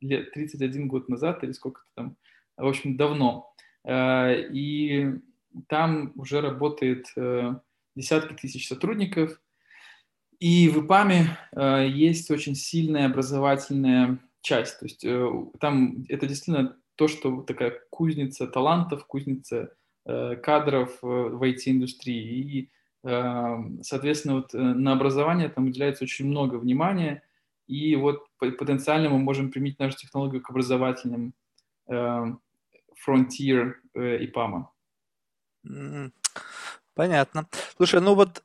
лет, 0.01 0.33
31 0.33 0.89
год 0.89 1.09
назад 1.09 1.45
или 1.45 1.53
сколько-то 1.53 1.91
там, 1.95 2.17
в 2.57 2.67
общем, 2.67 2.97
давно. 2.97 3.55
Э, 3.85 4.49
и 4.51 5.21
там 5.69 6.13
уже 6.17 6.41
работает 6.41 7.07
э, 7.17 7.55
десятки 7.95 8.33
тысяч 8.35 8.67
сотрудников. 8.67 9.41
И 10.41 10.69
в 10.69 10.85
ИПАМе 10.85 11.37
есть 11.91 12.31
очень 12.31 12.55
сильная 12.55 13.07
образовательная 13.07 14.21
часть. 14.41 14.79
То 14.79 14.85
есть 14.85 15.05
там 15.59 16.05
это 16.09 16.29
действительно 16.29 16.77
то, 16.95 17.09
что 17.09 17.43
такая 17.43 17.77
кузница 17.91 18.47
талантов, 18.47 19.05
кузница 19.05 19.73
Э, 20.09 20.37
кадров 20.37 20.99
в 21.03 21.43
IT-индустрии. 21.43 22.41
И, 22.41 22.71
соответственно, 23.83 24.37
вот 24.37 24.55
э, 24.55 24.59
на 24.59 24.93
образование 24.93 25.51
там 25.51 25.67
уделяется 25.67 26.05
очень 26.05 26.27
много 26.27 26.55
внимания, 26.57 27.23
и 27.69 27.95
вот 27.97 28.27
потенциально 28.39 29.09
мы 29.09 29.19
можем 29.19 29.51
применить 29.51 29.79
нашу 29.79 29.97
технологию 29.97 30.43
к 30.43 30.51
образовательным 30.51 31.35
эм, 31.87 32.41
Frontier 33.07 33.75
и 33.95 33.99
э, 33.99 34.33
PAMA. 34.33 34.67
Понятно. 36.95 37.47
Слушай, 37.77 38.01
ну 38.01 38.15
вот 38.15 38.43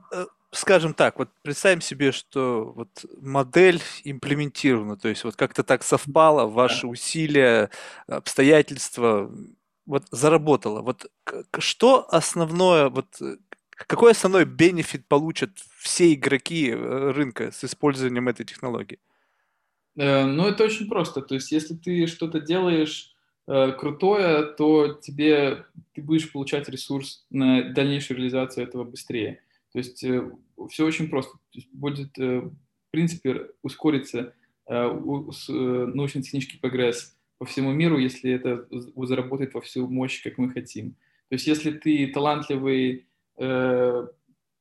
скажем 0.56 0.94
так, 0.94 1.18
вот 1.20 1.30
представим 1.42 1.82
себе, 1.82 2.12
что 2.12 2.74
вот 2.76 3.06
модель 3.20 3.82
имплементирована, 4.04 4.98
то 4.98 5.10
есть 5.10 5.24
вот 5.24 5.36
как-то 5.36 5.64
так 5.64 5.84
совпало, 5.84 6.48
ваши 6.48 6.88
усилия, 6.88 7.70
обстоятельства, 8.08 9.32
вот 9.86 10.06
заработало, 10.12 10.82
вот 10.82 11.12
что 11.60 12.08
основное, 12.10 12.90
вот 12.90 13.22
э, 13.22 13.38
какой 13.72 14.12
основной 14.12 14.46
бенефит 14.46 15.08
получат 15.08 15.52
все 15.80 16.14
игроки 16.14 16.70
э, 16.70 17.12
рынка 17.12 17.52
с 17.52 17.64
использованием 17.64 18.30
этой 18.30 18.46
технологии? 18.46 19.00
Э, 19.98 20.26
ну, 20.26 20.48
это 20.48 20.64
очень 20.64 20.88
просто. 20.88 21.22
То 21.22 21.36
есть, 21.36 21.52
если 21.52 21.76
ты 21.76 22.08
что-то 22.08 22.40
делаешь 22.40 23.10
крутое, 23.46 24.44
то 24.54 24.94
тебе 25.02 25.66
ты 25.94 26.02
будешь 26.02 26.32
получать 26.32 26.70
ресурс 26.70 27.26
на 27.30 27.74
дальнейшую 27.74 28.16
реализацию 28.16 28.66
этого 28.66 28.86
быстрее. 28.86 29.42
То 29.74 29.80
есть 29.80 29.98
все 30.70 30.86
очень 30.86 31.10
просто. 31.10 31.38
Будет, 31.74 32.18
в 32.18 32.54
принципе, 32.92 33.50
ускориться 33.62 34.34
научно-технический 34.66 36.58
прогресс 36.58 37.18
по 37.38 37.46
всему 37.46 37.74
миру, 37.74 37.98
если 37.98 38.32
это 38.32 38.66
заработает 38.96 39.54
во 39.54 39.60
всю 39.60 39.90
мощь, 39.90 40.24
как 40.24 40.38
мы 40.38 40.50
хотим. 40.50 40.96
То 41.28 41.36
есть 41.36 41.48
если 41.48 41.72
ты 41.72 42.08
талантливый, 42.08 43.08
э, 43.38 44.08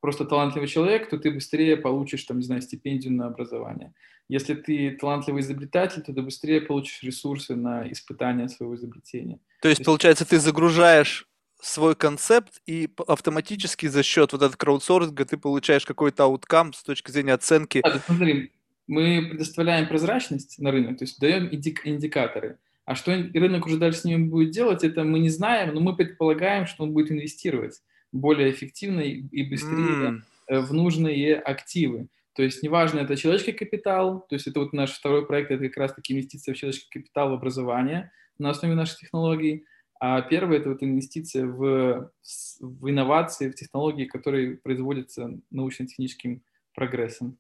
просто 0.01 0.25
талантливый 0.25 0.69
человек, 0.69 1.09
то 1.09 1.19
ты 1.19 1.31
быстрее 1.31 1.77
получишь, 1.77 2.25
там, 2.25 2.39
не 2.39 2.45
знаю, 2.45 2.63
стипендию 2.63 3.13
на 3.13 3.27
образование. 3.27 3.93
Если 4.29 4.55
ты 4.55 4.93
талантливый 4.93 5.43
изобретатель, 5.43 6.03
то 6.03 6.13
ты 6.13 6.23
быстрее 6.23 6.61
получишь 6.61 7.03
ресурсы 7.03 7.55
на 7.55 7.91
испытание 7.91 8.49
своего 8.49 8.75
изобретения. 8.75 9.39
То 9.61 9.69
есть, 9.69 9.85
получается, 9.85 10.25
ты 10.25 10.39
загружаешь 10.39 11.27
свой 11.61 11.95
концепт, 11.95 12.61
и 12.67 12.89
автоматически 13.07 13.87
за 13.87 14.03
счет 14.03 14.33
вот 14.33 14.43
этого 14.43 14.57
краудсорсинга 14.57 15.25
ты 15.25 15.37
получаешь 15.37 15.87
какой-то 15.87 16.25
ауткам 16.25 16.73
с 16.73 16.83
точки 16.83 17.13
зрения 17.13 17.35
оценки. 17.35 17.81
Да, 17.83 18.01
смотри, 18.05 18.51
мы 18.89 19.29
предоставляем 19.31 19.87
прозрачность 19.87 20.59
на 20.59 20.73
рынок, 20.73 20.99
то 20.99 21.05
есть 21.05 21.21
даем 21.21 21.47
индик- 21.47 21.83
индикаторы. 21.85 22.59
А 22.85 22.97
что 22.97 23.13
рынок 23.13 23.67
уже 23.67 23.77
дальше 23.77 24.01
с 24.01 24.05
ними 24.05 24.27
будет 24.27 24.51
делать, 24.51 24.83
это 24.83 25.05
мы 25.05 25.21
не 25.21 25.29
знаем, 25.29 25.73
но 25.73 25.81
мы 25.81 25.95
предполагаем, 25.95 26.67
что 26.67 26.83
он 26.83 26.93
будет 26.93 27.13
инвестировать 27.13 27.81
более 28.11 28.51
эффективно 28.51 29.01
и 29.01 29.43
быстрее 29.49 30.21
mm. 30.51 30.61
в 30.61 30.75
нужные 30.75 31.37
активы. 31.37 32.09
То 32.35 32.43
есть 32.43 32.63
неважно, 32.63 33.01
это 33.01 33.17
человеческий 33.17 33.53
капитал, 33.53 34.27
то 34.29 34.35
есть 34.35 34.47
это 34.47 34.61
вот 34.61 34.73
наш 34.73 34.93
второй 34.93 35.27
проект, 35.27 35.51
это 35.51 35.69
как 35.69 35.77
раз-таки 35.77 36.15
инвестиция 36.15 36.55
в 36.55 36.57
человеческий 36.57 37.01
капитал 37.01 37.31
в 37.31 37.35
образование 37.35 38.11
на 38.39 38.51
основе 38.51 38.75
наших 38.75 38.99
технологий, 38.99 39.67
а 40.01 40.21
первый– 40.23 40.59
это 40.59 40.71
вот 40.71 40.83
инвестиция 40.83 41.47
в, 41.47 42.11
в 42.61 42.91
инновации, 42.91 43.51
в 43.51 43.55
технологии, 43.55 44.07
которые 44.07 44.57
производятся 44.57 45.39
научно-техническим 45.51 46.43
прогрессом. 46.75 47.39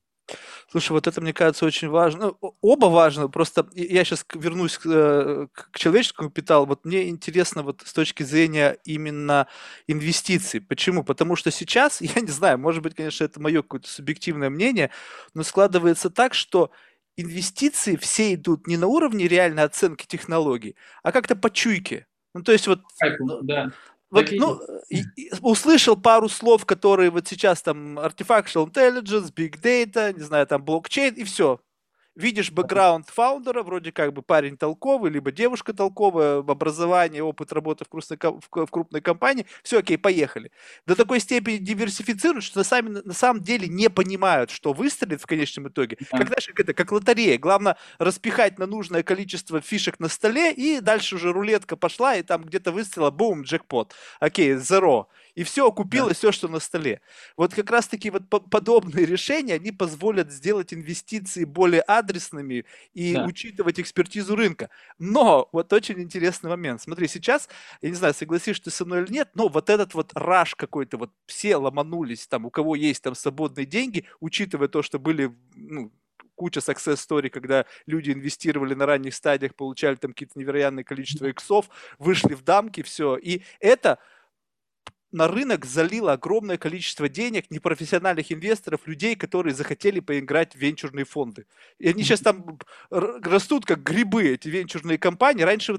Слушай, 0.72 0.92
вот 0.92 1.06
это, 1.06 1.20
мне 1.20 1.34
кажется, 1.34 1.66
очень 1.66 1.90
важно. 1.90 2.32
Ну, 2.40 2.56
оба 2.62 2.86
важно. 2.86 3.28
Просто 3.28 3.68
я 3.74 4.04
сейчас 4.04 4.24
вернусь 4.32 4.78
к, 4.78 4.86
э, 4.86 5.46
к 5.52 5.78
человеческому 5.78 6.30
капиталу. 6.30 6.64
Вот 6.64 6.86
мне 6.86 7.10
интересно 7.10 7.62
вот 7.62 7.82
с 7.84 7.92
точки 7.92 8.22
зрения 8.22 8.78
именно 8.86 9.48
инвестиций. 9.86 10.62
Почему? 10.62 11.04
Потому 11.04 11.36
что 11.36 11.50
сейчас, 11.50 12.00
я 12.00 12.22
не 12.22 12.30
знаю, 12.30 12.58
может 12.58 12.82
быть, 12.82 12.94
конечно, 12.94 13.22
это 13.22 13.38
мое 13.38 13.60
какое-то 13.60 13.86
субъективное 13.86 14.48
мнение, 14.48 14.90
но 15.34 15.42
складывается 15.42 16.08
так, 16.08 16.32
что 16.32 16.70
инвестиции 17.18 17.96
все 17.96 18.32
идут 18.32 18.66
не 18.66 18.78
на 18.78 18.86
уровне 18.86 19.28
реальной 19.28 19.64
оценки 19.64 20.06
технологий, 20.06 20.74
а 21.02 21.12
как-то 21.12 21.36
по 21.36 21.50
чуйке. 21.50 22.06
Ну, 22.32 22.42
то 22.42 22.52
есть 22.52 22.66
вот... 22.66 22.80
Да. 23.42 23.72
Вот, 24.12 24.28
ну, 24.30 24.60
и, 24.90 25.02
и, 25.16 25.32
услышал 25.40 25.96
пару 25.96 26.28
слов, 26.28 26.66
которые 26.66 27.10
вот 27.10 27.26
сейчас 27.26 27.62
там 27.62 27.98
Artificial 27.98 28.70
Intelligence, 28.70 29.32
Big 29.34 29.58
Data, 29.60 30.14
не 30.14 30.22
знаю, 30.22 30.46
там 30.46 30.62
блокчейн, 30.62 31.14
и 31.14 31.24
все 31.24 31.60
видишь 32.14 32.50
бэкграунд 32.50 33.08
фаундера, 33.08 33.62
вроде 33.62 33.92
как 33.92 34.12
бы 34.12 34.22
парень 34.22 34.56
толковый, 34.56 35.10
либо 35.10 35.32
девушка 35.32 35.72
толковая, 35.72 36.38
образование, 36.38 37.22
опыт 37.22 37.52
работы 37.52 37.84
в 37.84 37.88
крупной, 37.88 38.18
в 38.20 38.70
крупной 38.70 39.00
компании, 39.00 39.46
все, 39.62 39.78
окей, 39.78 39.96
поехали. 39.98 40.50
До 40.86 40.94
такой 40.94 41.20
степени 41.20 41.56
диверсифицируют, 41.56 42.44
что 42.44 42.58
на, 42.58 42.64
сами, 42.64 42.88
на 42.88 43.14
самом 43.14 43.42
деле 43.42 43.68
не 43.68 43.88
понимают, 43.88 44.50
что 44.50 44.72
выстрелит 44.72 45.20
в 45.20 45.26
конечном 45.26 45.68
итоге. 45.68 45.96
Да. 46.10 46.18
Как, 46.18 46.26
знаешь, 46.28 46.46
как 46.46 46.60
это, 46.60 46.74
как 46.74 46.92
лотерея. 46.92 47.38
Главное 47.38 47.76
распихать 47.98 48.58
на 48.58 48.66
нужное 48.66 49.02
количество 49.02 49.60
фишек 49.60 49.98
на 50.00 50.08
столе, 50.08 50.52
и 50.52 50.80
дальше 50.80 51.16
уже 51.16 51.32
рулетка 51.32 51.76
пошла, 51.76 52.16
и 52.16 52.22
там 52.22 52.42
где-то 52.44 52.72
выстрела, 52.72 53.10
бум, 53.10 53.42
джекпот. 53.42 53.94
Окей, 54.20 54.52
zero 54.54 55.06
и 55.34 55.44
все 55.44 55.66
окупилось, 55.66 56.14
да. 56.14 56.14
все, 56.14 56.32
что 56.32 56.48
на 56.48 56.60
столе. 56.60 57.00
Вот 57.36 57.54
как 57.54 57.70
раз-таки 57.70 58.10
вот 58.10 58.28
подобные 58.28 59.06
решения, 59.06 59.54
они 59.54 59.72
позволят 59.72 60.30
сделать 60.30 60.74
инвестиции 60.74 61.44
более 61.44 61.82
адресными 61.82 62.64
и 62.92 63.14
да. 63.14 63.24
учитывать 63.24 63.80
экспертизу 63.80 64.36
рынка. 64.36 64.70
Но 64.98 65.48
вот 65.52 65.72
очень 65.72 66.00
интересный 66.00 66.50
момент. 66.50 66.82
Смотри, 66.82 67.08
сейчас, 67.08 67.48
я 67.80 67.88
не 67.88 67.96
знаю, 67.96 68.14
согласишься 68.14 68.64
ты 68.64 68.70
со 68.70 68.84
мной 68.84 69.02
или 69.02 69.12
нет, 69.12 69.30
но 69.34 69.48
вот 69.48 69.70
этот 69.70 69.94
вот 69.94 70.10
раш 70.14 70.54
какой-то, 70.54 70.96
вот 70.96 71.10
все 71.26 71.56
ломанулись, 71.56 72.26
там, 72.26 72.46
у 72.46 72.50
кого 72.50 72.76
есть 72.76 73.02
там 73.02 73.14
свободные 73.14 73.66
деньги, 73.66 74.04
учитывая 74.20 74.68
то, 74.68 74.82
что 74.82 74.98
были, 74.98 75.34
ну, 75.54 75.92
куча 76.34 76.60
success 76.60 76.96
story, 76.96 77.28
когда 77.28 77.66
люди 77.86 78.10
инвестировали 78.10 78.74
на 78.74 78.86
ранних 78.86 79.14
стадиях, 79.14 79.54
получали 79.54 79.96
там 79.96 80.12
какие-то 80.12 80.38
невероятное 80.38 80.84
количество 80.84 81.26
иксов, 81.26 81.68
вышли 81.98 82.34
в 82.34 82.42
дамки, 82.42 82.82
все. 82.82 83.16
И 83.16 83.42
это 83.60 83.98
на 85.12 85.28
рынок 85.28 85.66
залило 85.66 86.12
огромное 86.12 86.56
количество 86.56 87.08
денег 87.08 87.50
непрофессиональных 87.50 88.32
инвесторов, 88.32 88.86
людей, 88.86 89.14
которые 89.14 89.54
захотели 89.54 90.00
поиграть 90.00 90.54
в 90.54 90.58
венчурные 90.58 91.04
фонды. 91.04 91.46
И 91.78 91.88
они 91.88 92.02
сейчас 92.02 92.20
там 92.20 92.58
растут 92.90 93.66
как 93.66 93.82
грибы, 93.82 94.24
эти 94.24 94.48
венчурные 94.48 94.98
компании. 94.98 95.42
Раньше, 95.42 95.76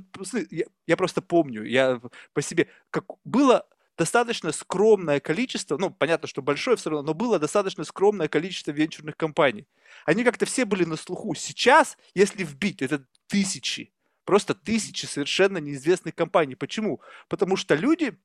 я, 0.52 0.66
я 0.86 0.98
просто 0.98 1.22
помню, 1.22 1.64
я 1.64 2.00
по 2.34 2.42
себе, 2.42 2.70
как 2.92 3.06
было 3.26 3.68
достаточно 3.98 4.52
скромное 4.52 5.20
количество, 5.20 5.78
ну, 5.78 5.90
понятно, 5.90 6.28
что 6.28 6.42
большое 6.42 6.78
все 6.78 6.92
равно, 6.92 7.08
но 7.08 7.14
было 7.14 7.40
достаточно 7.40 7.84
скромное 7.84 8.28
количество 8.28 8.72
венчурных 8.72 9.18
компаний. 9.18 9.68
Они 10.06 10.24
как-то 10.24 10.46
все 10.46 10.66
были 10.66 10.84
на 10.84 10.96
слуху. 10.96 11.34
Сейчас, 11.36 11.98
если 12.14 12.44
вбить, 12.44 12.82
это 12.82 13.06
тысячи, 13.28 13.94
просто 14.26 14.54
тысячи 14.54 15.06
совершенно 15.06 15.58
неизвестных 15.58 16.16
компаний. 16.16 16.56
Почему? 16.56 17.02
Потому 17.28 17.56
что 17.56 17.76
люди 17.76 18.18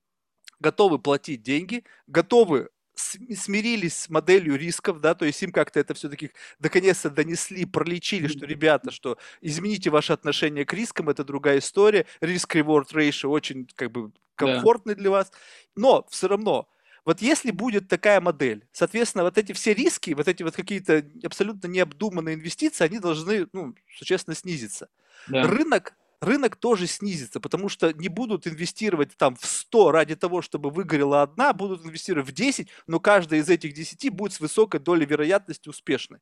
готовы 0.60 0.98
платить 0.98 1.42
деньги, 1.42 1.84
готовы 2.06 2.68
смирились 2.98 3.96
с 3.96 4.08
моделью 4.08 4.56
рисков, 4.56 5.00
да, 5.00 5.14
то 5.14 5.24
есть 5.24 5.42
им 5.42 5.52
как-то 5.52 5.78
это 5.78 5.94
все-таки 5.94 6.32
наконец-то 6.58 7.10
донесли, 7.10 7.64
пролечили, 7.64 8.26
что, 8.26 8.44
ребята, 8.44 8.90
что 8.90 9.18
измените 9.40 9.90
ваше 9.90 10.12
отношение 10.12 10.64
к 10.64 10.72
рискам, 10.72 11.08
это 11.08 11.24
другая 11.24 11.58
история, 11.58 12.06
риск-reward 12.20 12.88
ratio 12.92 13.28
очень 13.28 13.68
как 13.74 13.92
бы 13.92 14.12
комфортный 14.34 14.94
да. 14.94 15.00
для 15.00 15.10
вас, 15.10 15.32
но 15.76 16.06
все 16.10 16.28
равно, 16.28 16.68
вот 17.04 17.22
если 17.22 17.52
будет 17.52 17.88
такая 17.88 18.20
модель, 18.20 18.66
соответственно, 18.72 19.24
вот 19.24 19.38
эти 19.38 19.52
все 19.52 19.74
риски, 19.74 20.10
вот 20.12 20.28
эти 20.28 20.42
вот 20.42 20.54
какие-то 20.54 21.04
абсолютно 21.24 21.68
необдуманные 21.68 22.34
инвестиции, 22.34 22.84
они 22.84 22.98
должны, 22.98 23.48
ну, 23.52 23.74
существенно 23.96 24.34
снизиться. 24.34 24.88
Да. 25.28 25.44
Рынок 25.44 25.94
рынок 26.20 26.56
тоже 26.56 26.86
снизится, 26.86 27.40
потому 27.40 27.68
что 27.68 27.92
не 27.92 28.08
будут 28.08 28.46
инвестировать 28.46 29.16
там 29.16 29.36
в 29.36 29.44
100 29.44 29.92
ради 29.92 30.16
того, 30.16 30.42
чтобы 30.42 30.70
выгорела 30.70 31.22
одна, 31.22 31.52
будут 31.52 31.84
инвестировать 31.84 32.28
в 32.28 32.32
10, 32.32 32.68
но 32.86 33.00
каждая 33.00 33.40
из 33.40 33.48
этих 33.48 33.72
10 33.72 34.10
будет 34.10 34.32
с 34.32 34.40
высокой 34.40 34.80
долей 34.80 35.06
вероятности 35.06 35.68
успешной. 35.68 36.20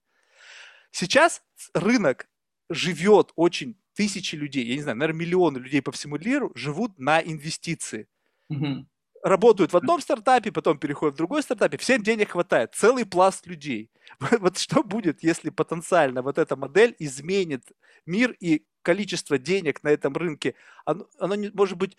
Сейчас 0.91 1.43
рынок 1.75 2.29
живет 2.69 3.33
очень 3.37 3.77
тысячи 3.95 4.35
людей, 4.35 4.65
я 4.67 4.77
не 4.77 4.83
знаю, 4.83 4.99
наверное, 4.99 5.21
миллионы 5.21 5.59
людей 5.59 5.81
по 5.81 5.93
всему 5.93 6.19
миру 6.19 6.53
живут 6.55 6.99
на 6.99 7.21
инвестиции. 7.21 8.09
Угу. 8.51 8.87
Работают 9.23 9.73
в 9.73 9.77
одном 9.77 10.01
стартапе, 10.01 10.53
потом 10.53 10.79
переходят 10.79 11.15
в 11.15 11.19
другой 11.19 11.43
стартапе, 11.43 11.79
всем 11.79 12.03
денег 12.03 12.31
хватает, 12.31 12.75
целый 12.75 13.07
пласт 13.07 13.47
людей. 13.47 13.91
Вот 14.41 14.59
что 14.59 14.85
будет, 14.85 15.23
если 15.23 15.51
потенциально 15.51 16.23
вот 16.23 16.39
эта 16.39 16.55
модель 16.57 16.95
изменит 16.99 17.73
мир 18.05 18.37
и 18.39 18.65
количество 18.87 19.37
денег 19.37 19.83
на 19.83 19.89
этом 19.89 20.15
рынке, 20.15 20.55
оно, 20.85 21.09
оно 21.19 21.35
не, 21.35 21.51
может 21.53 21.77
быть 21.77 21.97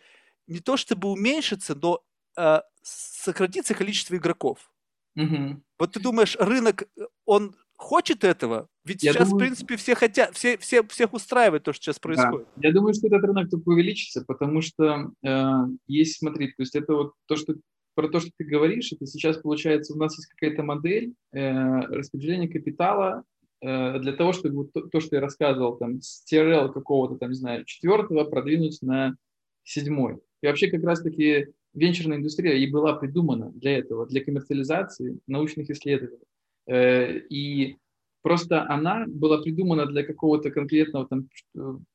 не 0.48 0.60
то 0.60 0.78
чтобы 0.78 1.10
уменьшится, 1.10 1.76
но 1.76 2.02
э, 2.38 2.62
сократится 2.82 3.74
количество 3.74 4.16
игроков. 4.16 4.72
Угу. 5.18 5.62
Вот 5.80 5.92
ты 5.92 6.00
думаешь, 6.00 6.38
рынок, 6.40 6.84
он 7.26 7.58
хочет 7.76 8.24
этого? 8.24 8.70
Ведь 8.86 9.04
я 9.04 9.12
сейчас, 9.12 9.28
думаю, 9.28 9.36
в 9.36 9.46
принципе, 9.48 9.76
все 9.76 9.96
хотят, 9.96 10.34
все, 10.34 10.58
все, 10.60 10.82
всех 10.84 11.14
устраивает 11.14 11.64
то, 11.64 11.74
что 11.74 11.84
сейчас 11.84 12.00
происходит. 12.00 12.48
Да. 12.56 12.68
Я 12.70 12.74
думаю, 12.74 12.94
что 12.94 13.08
этот 13.08 13.26
рынок 13.26 13.50
только 13.50 13.68
увеличится, 13.68 14.24
потому 14.26 14.62
что 14.62 15.12
э, 15.26 15.52
есть, 15.88 16.20
смотри, 16.20 16.48
то 16.48 16.62
есть 16.62 16.76
это 16.76 16.94
вот 16.94 17.14
то, 17.26 17.36
что 17.36 17.56
про 17.96 18.08
то, 18.08 18.22
что 18.22 18.30
ты 18.38 18.46
говоришь, 18.46 18.94
это 18.94 19.06
сейчас 19.08 19.38
получается 19.38 19.94
у 19.94 19.98
нас 19.98 20.18
есть 20.18 20.30
какая-то 20.30 20.64
модель 20.64 21.16
э, 21.34 21.82
распределения 21.82 22.48
капитала 22.48 23.26
Э, 23.37 23.37
для 23.62 24.14
того, 24.14 24.34
чтобы 24.34 24.68
то, 24.68 24.82
то, 24.82 25.00
что 25.00 25.16
я 25.16 25.22
рассказывал, 25.22 25.78
там, 25.78 26.02
с 26.02 26.24
TRL 26.32 26.72
какого-то, 26.72 27.18
там, 27.18 27.30
не 27.30 27.36
знаю, 27.36 27.66
четвертого 27.66 28.24
продвинуть 28.24 28.82
на 28.82 29.16
седьмой. 29.64 30.20
И 30.42 30.48
вообще 30.48 30.70
как 30.70 30.84
раз-таки 30.84 31.48
венчурная 31.74 32.18
индустрия 32.18 32.54
и 32.54 32.70
была 32.70 32.94
придумана 32.94 33.52
для 33.52 33.78
этого, 33.78 34.06
для 34.06 34.24
коммерциализации 34.24 35.20
научных 35.28 35.70
исследований. 35.70 36.24
Э, 36.68 37.18
и 37.18 37.78
просто 38.22 38.68
она 38.70 39.06
была 39.08 39.42
придумана 39.42 39.86
для 39.86 40.04
какого-то 40.04 40.52
конкретного 40.52 41.08
там 41.08 41.30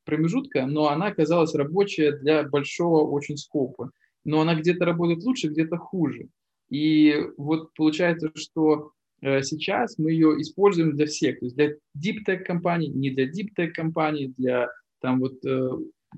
промежутка, 0.05 0.65
но 0.65 0.89
она 0.89 1.07
оказалась 1.07 1.55
рабочая 1.55 2.11
для 2.13 2.43
большого 2.43 3.09
очень 3.09 3.37
скопа. 3.37 3.91
Но 4.25 4.41
она 4.41 4.55
где-то 4.55 4.85
работает 4.85 5.23
лучше, 5.23 5.49
где-то 5.49 5.77
хуже. 5.77 6.27
И 6.69 7.13
вот 7.37 7.73
получается, 7.73 8.31
что 8.35 8.92
Э, 8.92 8.92
сейчас 9.41 9.97
мы 9.97 10.11
ее 10.11 10.41
используем 10.41 10.95
для 10.95 11.05
всех, 11.05 11.39
то 11.39 11.45
есть 11.45 11.55
для 11.55 11.69
deep 11.97 12.25
tech 12.27 12.43
компаний, 12.43 12.89
не 12.89 13.09
для 13.09 13.25
deep 13.25 13.49
tech 13.57 13.71
компаний, 13.71 14.33
для 14.37 14.69
там 14.99 15.19
вот 15.19 15.43
э, 15.45 15.69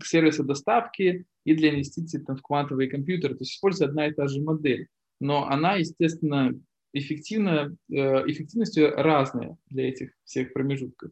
сервиса 0.04 0.44
доставки 0.44 1.26
и 1.44 1.54
для 1.54 1.70
инвестиций 1.70 2.22
там, 2.22 2.36
в 2.38 2.42
квантовые 2.42 2.90
компьютеры. 2.90 3.36
То 3.36 3.42
есть 3.42 3.54
используется 3.54 3.90
одна 3.90 4.08
и 4.08 4.14
та 4.14 4.28
же 4.28 4.42
модель, 4.42 4.88
но 5.20 5.48
она, 5.48 5.76
естественно, 5.76 6.60
эффективна, 6.94 7.76
э, 7.92 7.96
эффективностью 8.28 8.92
разная 8.96 9.58
для 9.70 9.90
этих 9.90 10.12
всех 10.24 10.54
промежутков. 10.54 11.12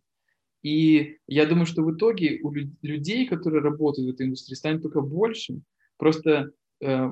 И 0.63 1.17
я 1.27 1.45
думаю, 1.45 1.65
что 1.65 1.83
в 1.83 1.95
итоге 1.95 2.39
у 2.41 2.51
людей, 2.81 3.27
которые 3.27 3.61
работают 3.61 4.09
в 4.09 4.13
этой 4.13 4.25
индустрии, 4.25 4.55
станет 4.55 4.81
только 4.81 5.01
больше. 5.01 5.59
Просто 5.97 6.51
э, 6.81 7.11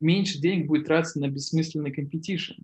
меньше 0.00 0.38
денег 0.38 0.66
будет 0.66 0.86
тратиться 0.86 1.20
на 1.20 1.28
бессмысленный 1.28 1.92
competition 1.92 2.56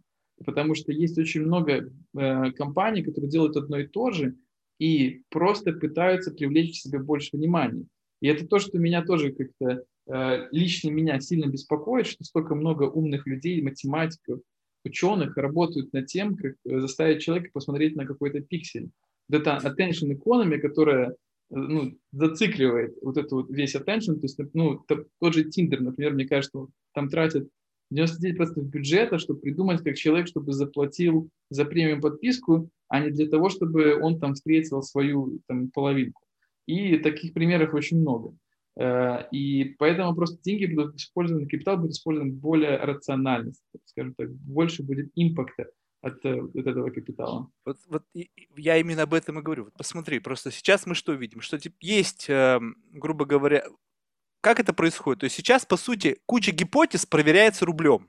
потому 0.44 0.74
что 0.74 0.92
есть 0.92 1.18
очень 1.18 1.42
много 1.42 1.90
э, 2.16 2.52
компаний, 2.52 3.02
которые 3.02 3.30
делают 3.30 3.56
одно 3.56 3.78
и 3.78 3.86
то 3.86 4.10
же 4.10 4.34
и 4.78 5.22
просто 5.30 5.72
пытаются 5.72 6.32
привлечь 6.32 6.72
к 6.78 6.82
себе 6.82 6.98
больше 6.98 7.36
внимания. 7.36 7.86
И 8.20 8.28
это 8.28 8.46
то, 8.46 8.58
что 8.58 8.78
меня 8.78 9.04
тоже 9.04 9.32
как-то 9.32 9.84
э, 10.06 10.48
лично 10.50 10.90
меня 10.90 11.20
сильно 11.20 11.46
беспокоит, 11.46 12.06
что 12.06 12.24
столько 12.24 12.54
много 12.54 12.84
умных 12.84 13.26
людей, 13.26 13.62
математиков, 13.62 14.40
ученых 14.84 15.36
работают 15.36 15.92
над 15.92 16.06
тем, 16.06 16.36
как 16.36 16.54
заставить 16.64 17.22
человека 17.22 17.50
посмотреть 17.52 17.96
на 17.96 18.06
какой-то 18.06 18.40
пиксель. 18.40 18.90
Это 19.30 19.58
attention 19.62 20.10
economy, 20.10 20.58
которая 20.58 21.10
э, 21.10 21.14
ну, 21.50 21.96
зацикливает 22.12 22.96
вот 23.02 23.16
эту 23.16 23.36
вот 23.36 23.50
весь 23.50 23.74
attention, 23.74 24.16
то 24.16 24.22
есть, 24.22 24.38
ну, 24.52 24.84
тот 24.86 25.34
же 25.34 25.48
Tinder, 25.48 25.80
например, 25.80 26.14
мне 26.14 26.26
кажется, 26.26 26.66
там 26.92 27.08
тратят 27.08 27.48
99% 27.94 28.62
бюджета, 28.62 29.18
чтобы 29.18 29.40
придумать, 29.40 29.82
как 29.82 29.96
человек, 29.96 30.26
чтобы 30.26 30.52
заплатил 30.52 31.28
за 31.50 31.64
премиум 31.64 32.00
подписку, 32.00 32.68
а 32.88 33.00
не 33.00 33.10
для 33.10 33.28
того, 33.28 33.48
чтобы 33.48 34.00
он 34.00 34.18
там 34.18 34.34
встретил 34.34 34.82
свою 34.82 35.40
там, 35.46 35.70
половинку. 35.70 36.22
И 36.66 36.98
таких 36.98 37.32
примеров 37.32 37.74
очень 37.74 38.00
много. 38.00 38.34
Э, 38.76 39.28
и 39.30 39.76
поэтому 39.78 40.14
просто 40.14 40.38
деньги 40.42 40.66
будут 40.66 40.96
использованы, 40.96 41.46
капитал 41.46 41.76
будет 41.76 41.92
использован 41.92 42.32
более 42.32 42.76
рационально, 42.78 43.52
скажем 43.84 44.14
так, 44.14 44.30
больше 44.32 44.82
будет 44.82 45.10
импакта 45.14 45.66
от, 46.00 46.24
э, 46.24 46.40
от 46.40 46.66
этого 46.66 46.90
капитала. 46.90 47.50
Вот, 47.64 47.78
вот 47.88 48.02
я 48.56 48.76
именно 48.78 49.02
об 49.02 49.14
этом 49.14 49.38
и 49.38 49.42
говорю. 49.42 49.64
Вот 49.64 49.74
посмотри, 49.74 50.18
просто 50.18 50.50
сейчас 50.50 50.86
мы 50.86 50.94
что 50.94 51.12
видим? 51.12 51.40
Что 51.40 51.58
типа, 51.58 51.76
есть, 51.80 52.28
э, 52.28 52.60
грубо 52.92 53.24
говоря, 53.24 53.64
как 54.44 54.60
это 54.60 54.74
происходит? 54.74 55.20
То 55.20 55.24
есть 55.24 55.36
сейчас, 55.36 55.64
по 55.64 55.78
сути, 55.78 56.18
куча 56.26 56.52
гипотез 56.52 57.06
проверяется 57.06 57.64
рублем. 57.64 58.06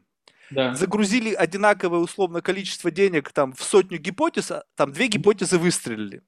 Да. 0.51 0.75
Загрузили 0.75 1.33
одинаковое 1.33 1.99
условно 1.99 2.41
количество 2.41 2.91
денег 2.91 3.31
там 3.31 3.53
в 3.53 3.63
сотню 3.63 3.97
гипотез, 3.97 4.51
а 4.51 4.65
там 4.75 4.91
две 4.91 5.07
гипотезы 5.07 5.57
выстрелили. 5.57 6.21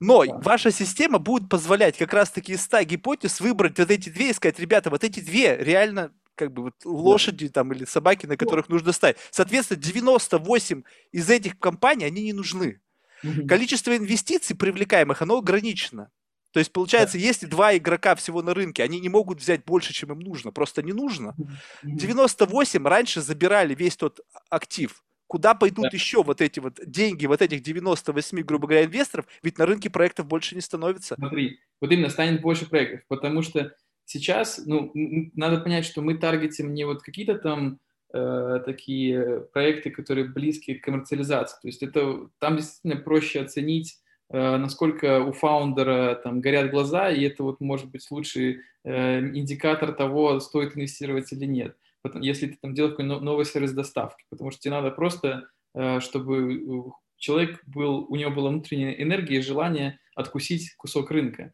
Но 0.00 0.26
да. 0.26 0.38
ваша 0.38 0.72
система 0.72 1.18
будет 1.18 1.48
позволять 1.48 1.96
как 1.96 2.12
раз-таки 2.12 2.52
из 2.52 2.62
100 2.62 2.82
гипотез 2.82 3.40
выбрать 3.40 3.78
вот 3.78 3.90
эти 3.90 4.08
две 4.10 4.30
и 4.30 4.32
сказать, 4.32 4.58
ребята, 4.58 4.90
вот 4.90 5.04
эти 5.04 5.20
две 5.20 5.56
реально 5.56 6.10
как 6.34 6.52
бы 6.52 6.64
вот 6.64 6.74
лошади 6.84 7.48
там 7.48 7.72
или 7.72 7.84
собаки, 7.84 8.26
на 8.26 8.36
которых 8.36 8.68
нужно 8.68 8.90
ставить. 8.90 9.18
Соответственно, 9.30 9.80
98 9.80 10.82
из 11.12 11.30
этих 11.30 11.60
компаний, 11.60 12.06
они 12.06 12.24
не 12.24 12.32
нужны. 12.32 12.80
Угу. 13.22 13.46
Количество 13.46 13.96
инвестиций 13.96 14.56
привлекаемых, 14.56 15.22
оно 15.22 15.38
ограничено. 15.38 16.10
То 16.54 16.60
есть, 16.60 16.72
получается, 16.72 17.18
да. 17.18 17.24
если 17.24 17.46
два 17.46 17.76
игрока 17.76 18.14
всего 18.14 18.40
на 18.40 18.54
рынке, 18.54 18.84
они 18.84 19.00
не 19.00 19.08
могут 19.08 19.40
взять 19.40 19.64
больше, 19.64 19.92
чем 19.92 20.12
им 20.12 20.20
нужно, 20.20 20.52
просто 20.52 20.84
не 20.84 20.92
нужно. 20.92 21.34
98 21.82 22.86
раньше 22.86 23.22
забирали 23.22 23.74
весь 23.74 23.96
тот 23.96 24.20
актив. 24.50 25.02
Куда 25.26 25.54
пойдут 25.54 25.86
да. 25.86 25.90
еще 25.92 26.22
вот 26.22 26.40
эти 26.40 26.60
вот 26.60 26.78
деньги, 26.86 27.26
вот 27.26 27.42
этих 27.42 27.60
98, 27.60 28.42
грубо 28.42 28.68
говоря, 28.68 28.84
инвесторов? 28.84 29.26
Ведь 29.42 29.58
на 29.58 29.66
рынке 29.66 29.90
проектов 29.90 30.26
больше 30.28 30.54
не 30.54 30.60
становится. 30.60 31.16
Смотри, 31.16 31.58
вот 31.80 31.90
именно 31.90 32.08
станет 32.08 32.40
больше 32.40 32.70
проектов, 32.70 33.00
потому 33.08 33.42
что 33.42 33.74
сейчас, 34.04 34.62
ну, 34.64 34.92
надо 35.34 35.58
понять, 35.58 35.84
что 35.84 36.02
мы 36.02 36.16
таргетим 36.16 36.72
не 36.72 36.84
вот 36.84 37.02
какие-то 37.02 37.34
там 37.34 37.80
э, 38.12 38.60
такие 38.64 39.40
проекты, 39.52 39.90
которые 39.90 40.28
близки 40.28 40.74
к 40.74 40.84
коммерциализации. 40.84 41.56
То 41.60 41.66
есть 41.66 41.82
это 41.82 42.28
там 42.38 42.58
действительно 42.58 43.02
проще 43.02 43.40
оценить 43.40 43.98
насколько 44.30 45.22
у 45.22 45.32
фаундера 45.32 46.20
там 46.22 46.40
горят 46.40 46.70
глаза, 46.70 47.10
и 47.10 47.22
это 47.24 47.42
вот 47.42 47.60
может 47.60 47.90
быть 47.90 48.10
лучший 48.10 48.60
э, 48.84 49.20
индикатор 49.20 49.92
того, 49.92 50.40
стоит 50.40 50.76
инвестировать 50.76 51.32
или 51.32 51.44
нет. 51.44 51.76
Если 52.14 52.48
ты 52.48 52.58
там 52.60 52.74
делаешь 52.74 52.96
какой-то 52.96 53.20
новый 53.20 53.44
сервис 53.44 53.72
доставки, 53.72 54.24
потому 54.30 54.50
что 54.50 54.60
тебе 54.60 54.74
надо 54.74 54.90
просто, 54.90 55.48
э, 55.74 56.00
чтобы 56.00 56.92
человек 57.16 57.62
был, 57.66 58.06
у 58.08 58.16
него 58.16 58.30
была 58.30 58.50
внутренняя 58.50 58.92
энергия 58.92 59.38
и 59.38 59.42
желание 59.42 59.98
откусить 60.14 60.74
кусок 60.76 61.10
рынка. 61.10 61.52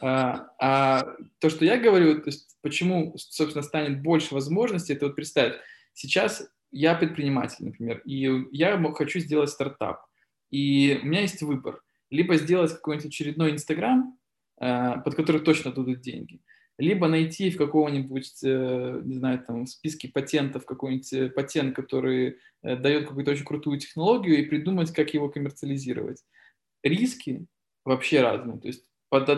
А, 0.00 0.48
а 0.60 1.16
то, 1.40 1.50
что 1.50 1.64
я 1.64 1.76
говорю, 1.76 2.20
то 2.20 2.28
есть 2.28 2.56
почему, 2.62 3.14
собственно, 3.16 3.64
станет 3.64 4.02
больше 4.02 4.34
возможностей, 4.34 4.92
это 4.92 5.06
вот 5.06 5.16
представь, 5.16 5.54
сейчас 5.92 6.48
я 6.70 6.94
предприниматель, 6.94 7.64
например, 7.64 8.00
и 8.04 8.46
я 8.52 8.80
хочу 8.92 9.18
сделать 9.18 9.50
стартап, 9.50 10.04
и 10.50 11.00
у 11.02 11.06
меня 11.06 11.22
есть 11.22 11.42
выбор. 11.42 11.82
Либо 12.10 12.36
сделать 12.36 12.72
какой-нибудь 12.72 13.08
очередной 13.08 13.52
Инстаграм, 13.52 14.18
э, 14.60 15.00
под 15.04 15.14
который 15.14 15.40
точно 15.40 15.72
дадут 15.72 16.00
деньги, 16.00 16.40
либо 16.78 17.08
найти 17.08 17.50
в 17.50 17.56
какого-нибудь, 17.56 18.32
э, 18.44 19.00
не 19.04 19.14
знаю, 19.14 19.44
там, 19.46 19.64
в 19.64 19.68
списке 19.68 20.08
патентов 20.08 20.64
какой-нибудь 20.64 21.12
э, 21.12 21.28
патент, 21.30 21.74
который 21.74 22.38
дает 22.62 23.06
какую-то 23.06 23.30
очень 23.30 23.44
крутую 23.44 23.78
технологию, 23.78 24.38
и 24.38 24.46
придумать, 24.46 24.92
как 24.92 25.14
его 25.14 25.28
коммерциализировать. 25.28 26.24
Риски 26.82 27.46
вообще 27.84 28.20
разные. 28.20 28.58
То 28.58 28.66
есть 28.66 28.84
под, 29.10 29.28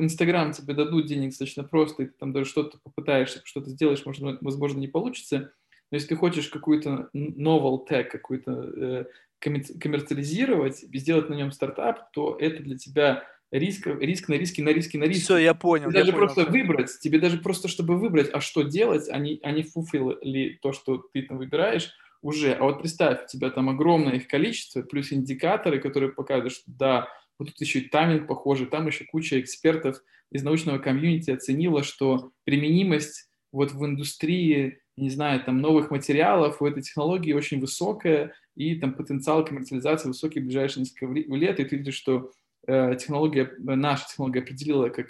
Инстаграм 0.00 0.52
тебе 0.52 0.74
дадут 0.74 1.06
денег 1.06 1.30
достаточно 1.30 1.64
просто, 1.64 2.02
и 2.02 2.06
ты 2.06 2.12
там 2.18 2.32
даже 2.32 2.48
что-то 2.48 2.78
попытаешься, 2.82 3.40
что-то 3.44 3.70
сделаешь, 3.70 4.04
может, 4.04 4.38
возможно, 4.40 4.78
не 4.78 4.88
получится. 4.88 5.52
Но 5.90 5.96
если 5.96 6.08
ты 6.08 6.16
хочешь 6.16 6.48
какую-то 6.48 7.10
novel 7.14 7.86
tech, 7.88 8.04
какую-то 8.04 9.06
коммерциализировать, 9.42 10.78
сделать 10.78 11.28
на 11.28 11.34
нем 11.34 11.52
стартап, 11.52 12.12
то 12.12 12.36
это 12.38 12.62
для 12.62 12.78
тебя 12.78 13.24
риск, 13.50 13.86
риск 13.86 14.28
на 14.28 14.34
риски, 14.34 14.60
на 14.60 14.70
риски, 14.70 14.96
на 14.96 15.04
риски. 15.04 15.24
Все, 15.24 15.36
я 15.38 15.54
понял. 15.54 15.90
Тебе 15.90 16.00
даже 16.00 16.12
понял. 16.12 16.26
просто 16.26 16.50
выбрать, 16.50 16.98
тебе 17.00 17.18
даже 17.18 17.38
просто, 17.38 17.68
чтобы 17.68 17.98
выбрать, 17.98 18.30
а 18.32 18.40
что 18.40 18.62
делать, 18.62 19.08
они, 19.08 19.40
они 19.42 19.62
фуфили 19.62 20.58
то, 20.62 20.72
что 20.72 20.98
ты 21.12 21.22
там 21.22 21.38
выбираешь, 21.38 21.92
уже. 22.22 22.52
А 22.52 22.64
вот 22.64 22.80
представь, 22.80 23.24
у 23.24 23.26
тебя 23.26 23.50
там 23.50 23.68
огромное 23.68 24.14
их 24.14 24.28
количество, 24.28 24.82
плюс 24.82 25.12
индикаторы, 25.12 25.80
которые 25.80 26.12
показывают, 26.12 26.54
что 26.54 26.64
да, 26.66 27.08
вот 27.38 27.48
тут 27.48 27.60
еще 27.60 27.80
и 27.80 27.88
тайминг 27.88 28.26
похожий, 28.26 28.66
там 28.66 28.86
еще 28.86 29.04
куча 29.04 29.40
экспертов 29.40 30.00
из 30.30 30.42
научного 30.42 30.78
комьюнити 30.78 31.30
оценила, 31.30 31.82
что 31.82 32.32
применимость 32.44 33.28
вот 33.50 33.72
в 33.72 33.84
индустрии 33.84 34.78
не 34.96 35.10
знаю, 35.10 35.42
там 35.42 35.58
новых 35.58 35.90
материалов 35.90 36.60
у 36.60 36.66
этой 36.66 36.82
технологии 36.82 37.32
очень 37.32 37.60
высокая, 37.60 38.34
и 38.54 38.74
там 38.76 38.94
потенциал 38.94 39.44
коммерциализации 39.44 40.08
высокий 40.08 40.40
в 40.40 40.44
ближайшие 40.44 40.82
несколько 40.82 41.06
лет, 41.06 41.60
и 41.60 41.64
ты 41.64 41.76
видишь, 41.76 41.94
что 41.94 42.30
э, 42.66 42.96
технология, 42.96 43.50
наша 43.58 44.06
технология 44.06 44.40
определила 44.40 44.88
как 44.88 45.06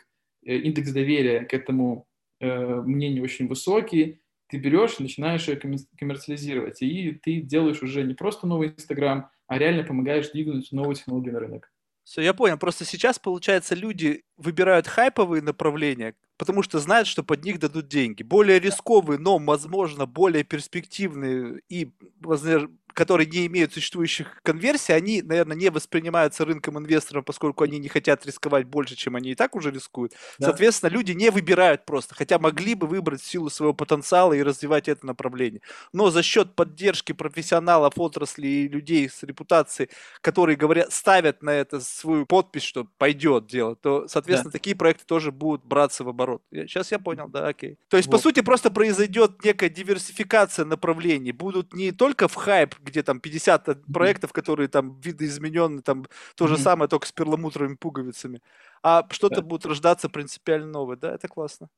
э, 0.46 0.56
индекс 0.56 0.92
доверия 0.92 1.44
к 1.44 1.52
этому 1.52 2.06
э, 2.40 2.80
мнению 2.82 3.24
очень 3.24 3.48
высокий, 3.48 4.20
ты 4.48 4.58
берешь 4.58 4.96
и 4.98 5.02
начинаешь 5.02 5.48
ее 5.48 5.58
коммерциализировать, 5.98 6.82
и 6.82 7.12
ты 7.22 7.40
делаешь 7.40 7.82
уже 7.82 8.02
не 8.02 8.14
просто 8.14 8.46
новый 8.46 8.68
Инстаграм, 8.68 9.30
а 9.46 9.58
реально 9.58 9.82
помогаешь 9.82 10.30
двигать 10.30 10.70
новую 10.72 10.94
технологию 10.94 11.32
на 11.32 11.40
рынок. 11.40 11.72
Все, 12.04 12.20
я 12.20 12.34
понял. 12.34 12.58
Просто 12.58 12.84
сейчас, 12.84 13.18
получается, 13.18 13.74
люди 13.74 14.24
выбирают 14.36 14.86
хайповые 14.86 15.40
направления, 15.40 16.14
потому 16.42 16.62
что 16.64 16.80
знают, 16.80 17.06
что 17.06 17.22
под 17.22 17.44
них 17.44 17.60
дадут 17.60 17.86
деньги. 17.86 18.24
Более 18.24 18.58
рисковые, 18.58 19.16
но, 19.20 19.38
возможно, 19.38 20.06
более 20.06 20.42
перспективные 20.42 21.60
и, 21.68 21.92
возможно, 22.20 22.68
которые 22.94 23.26
не 23.26 23.46
имеют 23.46 23.72
существующих 23.72 24.40
конверсий, 24.42 24.92
они, 24.92 25.22
наверное, 25.22 25.56
не 25.56 25.70
воспринимаются 25.70 26.44
рынком 26.44 26.78
инвесторов, 26.78 27.24
поскольку 27.24 27.64
они 27.64 27.78
не 27.78 27.88
хотят 27.88 28.24
рисковать 28.26 28.66
больше, 28.66 28.96
чем 28.96 29.16
они 29.16 29.30
и 29.30 29.34
так 29.34 29.56
уже 29.56 29.70
рискуют. 29.70 30.12
Да. 30.38 30.46
Соответственно, 30.46 30.90
люди 30.90 31.12
не 31.12 31.30
выбирают 31.30 31.84
просто, 31.84 32.14
хотя 32.14 32.38
могли 32.38 32.74
бы 32.74 32.86
выбрать 32.86 33.22
в 33.22 33.26
силу 33.26 33.50
своего 33.50 33.74
потенциала 33.74 34.32
и 34.32 34.42
развивать 34.42 34.88
это 34.88 35.06
направление. 35.06 35.60
Но 35.92 36.10
за 36.10 36.22
счет 36.22 36.54
поддержки 36.54 37.12
профессионалов 37.12 37.94
отрасли 37.96 38.46
и 38.46 38.68
людей 38.68 39.08
с 39.08 39.22
репутацией, 39.22 39.88
которые 40.20 40.56
говорят, 40.56 40.92
ставят 40.92 41.42
на 41.42 41.50
это 41.50 41.80
свою 41.80 42.26
подпись, 42.26 42.62
что 42.62 42.86
пойдет 42.98 43.46
дело, 43.46 43.76
то, 43.76 44.08
соответственно, 44.08 44.50
да. 44.50 44.58
такие 44.58 44.76
проекты 44.76 45.04
тоже 45.06 45.32
будут 45.32 45.64
браться 45.64 46.04
в 46.04 46.08
оборот. 46.08 46.42
Сейчас 46.52 46.92
я 46.92 46.98
понял, 46.98 47.28
да, 47.28 47.48
окей. 47.48 47.78
То 47.88 47.96
есть, 47.96 48.08
вот. 48.08 48.16
по 48.16 48.22
сути, 48.22 48.40
просто 48.40 48.70
произойдет 48.70 49.44
некая 49.44 49.68
диверсификация 49.68 50.64
направлений. 50.64 51.32
Будут 51.32 51.74
не 51.74 51.92
только 51.92 52.28
в 52.28 52.34
хайп 52.34 52.74
где 52.82 53.02
там 53.02 53.20
50 53.20 53.84
проектов, 53.92 54.32
которые 54.32 54.68
там 54.68 55.00
видоизменены, 55.00 55.82
там 55.82 56.06
то 56.36 56.46
же 56.46 56.58
самое, 56.58 56.88
только 56.88 57.06
с 57.06 57.12
перламутровыми 57.12 57.76
пуговицами. 57.76 58.40
А 58.82 59.06
что-то 59.10 59.36
да. 59.36 59.42
будет 59.42 59.66
рождаться 59.66 60.08
принципиально 60.08 60.66
новое, 60.66 60.96
да, 60.96 61.14
это 61.14 61.28
классно. 61.28 61.68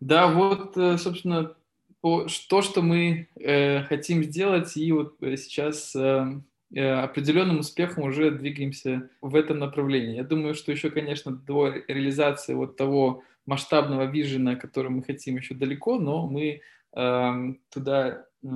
Да, 0.00 0.28
вот, 0.28 0.76
э, 0.76 0.96
собственно, 0.96 1.54
то, 2.00 2.62
что 2.62 2.82
мы 2.82 3.28
э, 3.34 3.82
хотим 3.84 4.22
сделать, 4.22 4.76
и 4.76 4.92
вот 4.92 5.16
э, 5.20 5.36
сейчас 5.36 5.94
э, 5.96 6.40
э, 6.72 6.90
определенным 6.90 7.58
успехом 7.60 8.04
уже 8.04 8.30
двигаемся 8.30 9.10
в 9.20 9.34
этом 9.34 9.58
направлении. 9.58 10.16
Я 10.16 10.24
думаю, 10.24 10.54
что 10.54 10.70
еще, 10.70 10.90
конечно, 10.90 11.32
до 11.32 11.68
реализации 11.88 12.54
вот 12.54 12.76
того 12.76 13.24
масштабного 13.46 14.04
вижена, 14.04 14.54
который 14.54 14.90
мы 14.90 15.02
хотим, 15.02 15.36
еще 15.36 15.54
далеко, 15.54 15.98
но 15.98 16.28
мы 16.28 16.60
э, 16.94 17.54
туда 17.70 18.24
э, 18.42 18.46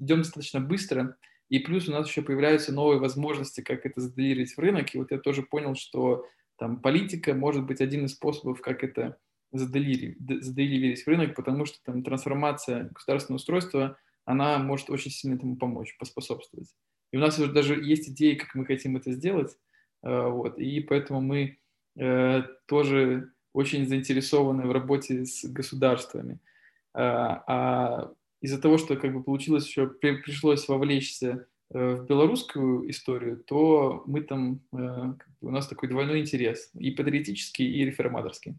идем 0.00 0.18
достаточно 0.18 0.60
быстро. 0.60 1.16
И 1.48 1.58
плюс 1.58 1.88
у 1.88 1.92
нас 1.92 2.08
еще 2.08 2.22
появляются 2.22 2.72
новые 2.72 3.00
возможности, 3.00 3.60
как 3.60 3.84
это 3.84 4.00
заделирить 4.00 4.54
в 4.54 4.58
рынок. 4.58 4.94
И 4.94 4.98
вот 4.98 5.10
я 5.10 5.18
тоже 5.18 5.42
понял, 5.42 5.74
что 5.74 6.24
там 6.56 6.80
политика 6.80 7.34
может 7.34 7.64
быть 7.66 7.80
один 7.80 8.04
из 8.04 8.12
способов, 8.12 8.60
как 8.60 8.84
это 8.84 9.18
заделирить 9.52 11.02
в 11.02 11.08
рынок, 11.08 11.34
потому 11.34 11.66
что 11.66 11.78
там 11.84 12.02
трансформация 12.04 12.90
государственного 12.94 13.38
устройства, 13.38 13.98
она 14.24 14.58
может 14.58 14.90
очень 14.90 15.10
сильно 15.10 15.34
этому 15.34 15.56
помочь, 15.56 15.96
поспособствовать. 15.98 16.68
И 17.12 17.16
у 17.16 17.20
нас 17.20 17.38
уже 17.38 17.52
даже 17.52 17.74
есть 17.74 18.08
идеи, 18.10 18.34
как 18.34 18.54
мы 18.54 18.64
хотим 18.64 18.96
это 18.96 19.10
сделать. 19.10 19.56
Э, 20.02 20.28
вот, 20.28 20.58
и 20.58 20.80
поэтому 20.80 21.20
мы 21.20 21.58
э, 21.98 22.42
тоже 22.66 23.32
очень 23.52 23.88
заинтересованы 23.88 24.66
в 24.66 24.72
работе 24.72 25.24
с 25.24 25.44
государствами. 25.44 26.34
Э, 26.94 27.00
а 27.46 28.12
из-за 28.40 28.60
того, 28.60 28.78
что 28.78 28.96
как 28.96 29.12
бы 29.12 29.22
получилось 29.22 29.66
еще, 29.66 29.86
при, 29.86 30.16
пришлось 30.16 30.68
вовлечься 30.68 31.46
э, 31.70 31.94
в 31.96 32.06
белорусскую 32.06 32.90
историю, 32.90 33.36
то 33.38 34.02
мы 34.06 34.22
там, 34.22 34.60
э, 34.72 35.14
у 35.40 35.50
нас 35.50 35.68
такой 35.68 35.88
двойной 35.88 36.20
интерес, 36.20 36.70
и 36.74 36.90
патриотический, 36.90 37.66
и 37.66 37.84
реформаторский. 37.84 38.56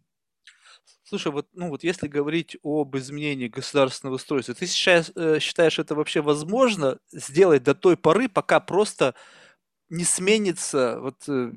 Слушай, 1.03 1.31
вот, 1.31 1.47
ну 1.53 1.69
вот 1.69 1.83
если 1.83 2.07
говорить 2.07 2.57
об 2.63 2.95
изменении 2.95 3.49
государственного 3.49 4.15
устройства, 4.15 4.53
ты 4.53 4.65
сейчас 4.65 5.11
э, 5.15 5.39
считаешь 5.39 5.77
это 5.77 5.93
вообще 5.93 6.21
возможно 6.21 6.99
сделать 7.11 7.63
до 7.63 7.75
той 7.75 7.97
поры, 7.97 8.29
пока 8.29 8.59
просто 8.59 9.13
не 9.89 10.05
сменится 10.05 10.99
вот 11.01 11.27
э, 11.27 11.51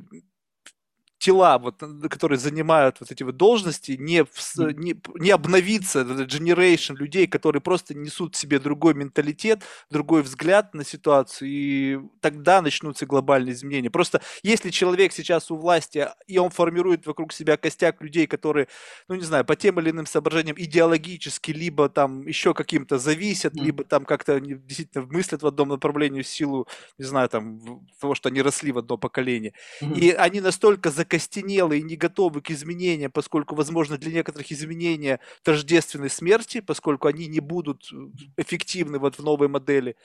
тела, 1.24 1.58
вот, 1.58 1.82
которые 2.10 2.38
занимают 2.38 3.00
вот 3.00 3.10
эти 3.10 3.22
вот 3.22 3.38
должности, 3.38 3.92
не, 3.92 4.26
не, 4.74 4.94
не 5.14 5.30
обновиться, 5.30 6.02
generation 6.02 6.96
людей, 6.96 7.26
которые 7.26 7.62
просто 7.62 7.94
несут 7.94 8.34
в 8.34 8.38
себе 8.38 8.58
другой 8.58 8.92
менталитет, 8.92 9.62
другой 9.88 10.20
взгляд 10.20 10.74
на 10.74 10.84
ситуацию, 10.84 11.48
и 11.50 11.98
тогда 12.20 12.60
начнутся 12.60 13.06
глобальные 13.06 13.54
изменения. 13.54 13.88
Просто 13.88 14.20
если 14.42 14.68
человек 14.68 15.14
сейчас 15.14 15.50
у 15.50 15.56
власти, 15.56 16.06
и 16.26 16.36
он 16.36 16.50
формирует 16.50 17.06
вокруг 17.06 17.32
себя 17.32 17.56
костяк 17.56 18.02
людей, 18.02 18.26
которые, 18.26 18.68
ну 19.08 19.14
не 19.14 19.24
знаю, 19.24 19.46
по 19.46 19.56
тем 19.56 19.80
или 19.80 19.92
иным 19.92 20.04
соображениям 20.04 20.56
идеологически, 20.58 21.52
либо 21.52 21.88
там 21.88 22.26
еще 22.26 22.52
каким-то 22.52 22.98
зависят, 22.98 23.54
mm. 23.54 23.64
либо 23.64 23.84
там 23.84 24.04
как-то 24.04 24.40
действительно 24.40 25.06
мыслят 25.06 25.42
в 25.42 25.46
одном 25.46 25.70
направлении 25.70 26.20
в 26.20 26.28
силу, 26.28 26.68
не 26.98 27.06
знаю, 27.06 27.30
там, 27.30 27.86
того, 27.98 28.14
что 28.14 28.28
они 28.28 28.42
росли 28.42 28.72
в 28.72 28.78
одно 28.78 28.98
поколение. 28.98 29.54
И 29.80 30.10
они 30.10 30.42
настолько 30.42 30.90
закономерны 30.90 31.13
закостенелы 31.14 31.78
и 31.78 31.82
не 31.82 31.96
готовы 31.96 32.40
к 32.40 32.50
изменениям, 32.50 33.10
поскольку, 33.10 33.54
возможно, 33.54 33.98
для 33.98 34.12
некоторых 34.12 34.50
изменения 34.52 35.20
тождественны 35.42 36.08
смерти, 36.08 36.60
поскольку 36.60 37.08
они 37.08 37.26
не 37.26 37.40
будут 37.40 37.88
э, 37.92 37.96
эффективны 38.36 38.98
вот 38.98 39.16
в 39.16 39.22
новой 39.22 39.48
модели. 39.48 39.96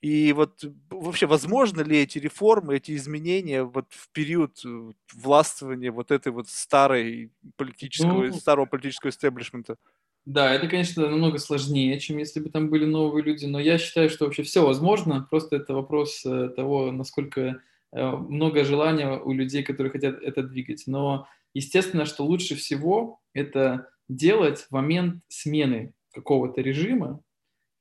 И 0.00 0.32
вот 0.32 0.64
вообще 0.90 1.26
возможно 1.26 1.82
ли 1.82 2.02
эти 2.02 2.18
реформы, 2.18 2.76
эти 2.76 2.94
изменения 2.96 3.62
вот 3.62 3.86
в 3.90 4.10
период 4.12 4.60
э, 4.64 4.92
властвования 5.14 5.92
вот 5.92 6.10
этой 6.10 6.32
вот 6.32 6.48
старой 6.48 7.30
политического, 7.56 8.24
ну, 8.24 8.32
старого 8.32 8.66
политического 8.66 9.10
истеблишмента? 9.10 9.76
Да, 10.24 10.54
это, 10.54 10.68
конечно, 10.68 11.08
намного 11.08 11.38
сложнее, 11.38 11.98
чем 11.98 12.18
если 12.18 12.40
бы 12.40 12.48
там 12.48 12.70
были 12.70 12.84
новые 12.84 13.24
люди, 13.24 13.46
но 13.46 13.58
я 13.58 13.78
считаю, 13.78 14.08
что 14.08 14.24
вообще 14.24 14.44
все 14.44 14.64
возможно, 14.64 15.26
просто 15.28 15.56
это 15.56 15.74
вопрос 15.74 16.24
э, 16.24 16.48
того, 16.50 16.92
насколько 16.92 17.40
Э, 17.40 17.71
много 17.92 18.64
желания 18.64 19.18
у 19.18 19.32
людей, 19.32 19.62
которые 19.62 19.90
хотят 19.92 20.22
это 20.22 20.42
двигать. 20.42 20.84
Но 20.86 21.28
естественно, 21.54 22.06
что 22.06 22.24
лучше 22.24 22.54
всего 22.54 23.20
это 23.34 23.88
делать 24.08 24.60
в 24.60 24.70
момент 24.72 25.22
смены 25.28 25.92
какого-то 26.12 26.60
режима. 26.60 27.20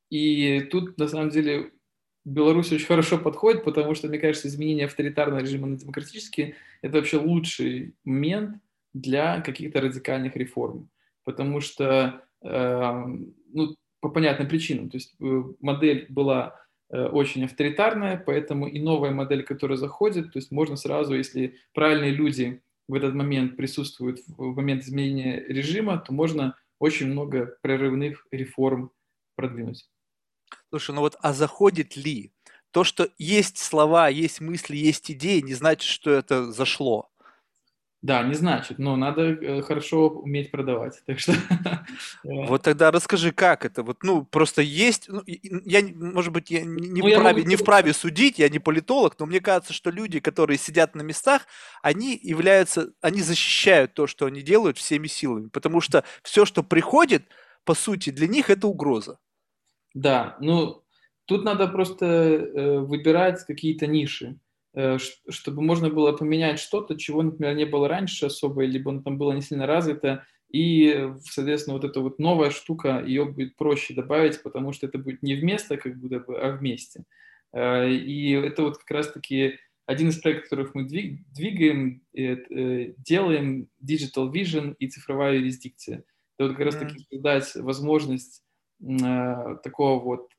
И 0.10 0.62
тут, 0.72 0.98
на 0.98 1.08
самом 1.08 1.30
деле, 1.30 1.72
Беларусь 2.26 2.72
очень 2.72 2.86
хорошо 2.86 3.18
подходит, 3.18 3.64
потому 3.64 3.96
что, 3.96 4.08
мне 4.08 4.20
кажется, 4.20 4.48
изменение 4.48 4.86
авторитарного 4.86 5.40
режима 5.40 5.68
на 5.68 5.78
демократический– 5.78 6.56
это 6.82 6.98
вообще 6.98 7.18
лучший 7.18 7.96
момент 8.04 8.58
для 8.94 9.42
каких-то 9.42 9.82
радикальных 9.82 10.36
реформ. 10.36 10.90
Потому 11.24 11.62
что, 11.62 12.24
э, 12.44 13.06
ну, 13.54 13.76
по 14.02 14.10
понятным 14.10 14.50
причинам, 14.50 14.90
то 14.90 14.98
есть 14.98 15.16
э, 15.20 15.44
модель 15.60 16.06
была 16.10 16.61
Э, 16.61 16.61
очень 16.92 17.46
авторитарная, 17.46 18.18
поэтому 18.18 18.68
и 18.68 18.80
новая 18.80 19.12
модель, 19.12 19.44
которая 19.44 19.78
заходит, 19.78 20.34
то 20.34 20.40
есть 20.40 20.52
можно 20.52 20.76
сразу, 20.76 21.16
если 21.16 21.58
правильные 21.74 22.12
люди 22.12 22.62
в 22.88 22.94
этот 22.94 23.14
момент 23.14 23.56
присутствуют 23.56 24.20
в 24.28 24.56
момент 24.56 24.84
изменения 24.84 25.40
режима, 25.48 25.98
то 25.98 26.12
можно 26.14 26.58
очень 26.80 27.08
много 27.08 27.58
прерывных 27.62 28.28
реформ 28.32 28.92
продвинуть. 29.36 29.90
Слушай, 30.70 30.96
ну 30.96 31.02
вот, 31.02 31.16
а 31.22 31.34
заходит 31.34 31.96
ли? 31.96 32.34
То, 32.72 32.84
что 32.84 33.10
есть 33.18 33.58
слова, 33.58 34.08
есть 34.08 34.42
мысли, 34.42 34.76
есть 34.76 35.12
идеи, 35.12 35.42
не 35.42 35.54
значит, 35.54 35.84
что 35.84 36.12
это 36.12 36.52
зашло. 36.52 37.11
Да, 38.02 38.24
не 38.24 38.34
значит, 38.34 38.80
но 38.80 38.96
надо 38.96 39.22
э, 39.22 39.62
хорошо 39.62 40.10
уметь 40.10 40.50
продавать. 40.50 41.04
Так 41.06 41.20
что 41.20 41.34
Вот 42.24 42.64
тогда 42.64 42.90
расскажи, 42.90 43.32
как 43.32 43.64
это? 43.64 43.84
Вот, 43.84 44.02
ну, 44.02 44.26
просто 44.26 44.64
есть, 44.64 45.08
ну, 45.08 45.22
я, 45.26 45.82
может 45.94 46.34
быть, 46.34 46.50
я 46.50 46.64
не 46.64 47.02
Ну, 47.02 47.08
я 47.08 47.20
вправе, 47.20 47.38
могу 47.38 47.50
не 47.50 47.56
вправе 47.56 47.94
судить, 47.94 48.40
я 48.40 48.50
не 48.50 48.58
политолог, 48.58 49.20
но 49.20 49.28
мне 49.28 49.40
кажется, 49.40 49.74
что 49.74 49.92
люди, 49.92 50.20
которые 50.20 50.58
сидят 50.58 50.96
на 50.96 51.04
местах, 51.04 51.46
они 51.84 52.20
являются, 52.22 52.92
они 53.02 53.22
защищают 53.22 53.94
то, 53.94 54.08
что 54.08 54.26
они 54.26 54.42
делают 54.42 54.80
всеми 54.80 55.06
силами, 55.06 55.50
потому 55.50 55.80
что 55.80 56.04
все, 56.24 56.46
что 56.46 56.64
приходит, 56.64 57.24
по 57.66 57.76
сути, 57.76 58.10
для 58.10 58.28
них 58.28 58.50
это 58.50 58.66
угроза. 58.66 59.20
Да, 59.94 60.38
ну, 60.40 60.84
тут 61.26 61.44
надо 61.44 61.68
просто 61.68 62.06
э, 62.06 62.80
выбирать 62.80 63.46
какие-то 63.46 63.86
ниши, 63.86 64.28
э, 64.28 64.51
чтобы 65.30 65.62
можно 65.62 65.90
было 65.90 66.12
поменять 66.14 66.60
что-то, 66.60 66.98
чего, 66.98 67.24
например, 67.24 67.56
не 67.56 67.66
было 67.66 67.88
раньше 67.88 68.28
особо, 68.28 68.64
либо 68.64 68.92
оно 68.92 69.02
там 69.02 69.18
было 69.18 69.34
не 69.34 69.42
сильно 69.42 69.66
развито, 69.68 70.26
и, 70.50 70.88
э, 70.88 71.16
соответственно, 71.24 71.76
вот 71.76 71.86
эта 71.86 72.02
вот 72.02 72.20
новая 72.20 72.50
штука, 72.52 73.04
ее 73.06 73.26
будет 73.26 73.56
проще 73.56 73.94
добавить, 73.94 74.44
потому 74.44 74.74
что 74.74 74.88
это 74.88 74.98
будет 74.98 75.24
не 75.24 75.36
вместо, 75.36 75.78
как 75.78 75.98
будто 75.98 76.20
бы, 76.20 76.38
а 76.40 76.52
вместе. 76.52 77.04
Э, 77.54 77.90
И 77.90 78.32
это 78.32 78.64
вот 78.64 78.78
как 78.78 78.92
раз-таки 78.92 79.60
один 79.86 80.10
из 80.10 80.20
проектов, 80.20 80.50
которых 80.50 80.76
мы 80.76 80.84
двиг- 80.84 81.20
двигаем, 81.34 82.02
э, 82.14 82.36
э, 82.36 82.94
делаем 82.98 83.70
Digital 83.82 84.32
Vision 84.32 84.76
и 84.78 84.88
цифровая 84.88 85.36
юрисдикция. 85.36 86.04
Это 86.38 86.50
вот 86.50 86.58
как 86.58 86.66
раз-таки 86.66 87.06
создать 87.10 87.56
возможность 87.56 88.44
э, 88.82 89.58
такого 89.64 90.04
вот 90.04 90.32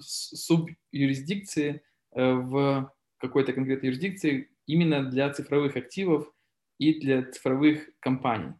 субюрисдикции 0.00 1.82
э, 2.12 2.32
в 2.32 2.90
какой-то 3.18 3.52
конкретной 3.52 3.88
юрисдикции 3.88 4.50
именно 4.66 5.04
для 5.04 5.32
цифровых 5.32 5.76
активов 5.76 6.32
и 6.78 7.00
для 7.00 7.30
цифровых 7.30 7.88
компаний. 8.00 8.52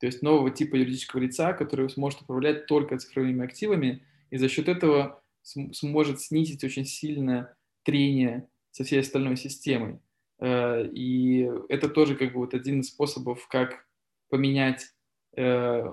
То 0.00 0.06
есть 0.06 0.22
нового 0.22 0.50
типа 0.50 0.76
юридического 0.76 1.20
лица, 1.20 1.52
который 1.52 1.90
сможет 1.90 2.22
управлять 2.22 2.66
только 2.66 2.98
цифровыми 2.98 3.44
активами, 3.44 4.04
и 4.30 4.36
за 4.38 4.48
счет 4.48 4.68
этого 4.68 5.22
см- 5.42 5.74
сможет 5.74 6.20
снизить 6.20 6.62
очень 6.64 6.84
сильно 6.84 7.54
трение 7.82 8.48
со 8.70 8.84
всей 8.84 9.00
остальной 9.00 9.36
системой. 9.36 9.98
Э, 10.38 10.86
И 10.92 11.50
это 11.68 11.88
тоже 11.88 12.14
как 12.14 12.32
бы 12.32 12.40
вот 12.40 12.54
один 12.54 12.80
из 12.80 12.88
способов, 12.88 13.48
как 13.48 13.86
поменять 14.30 14.94
э, 15.36 15.84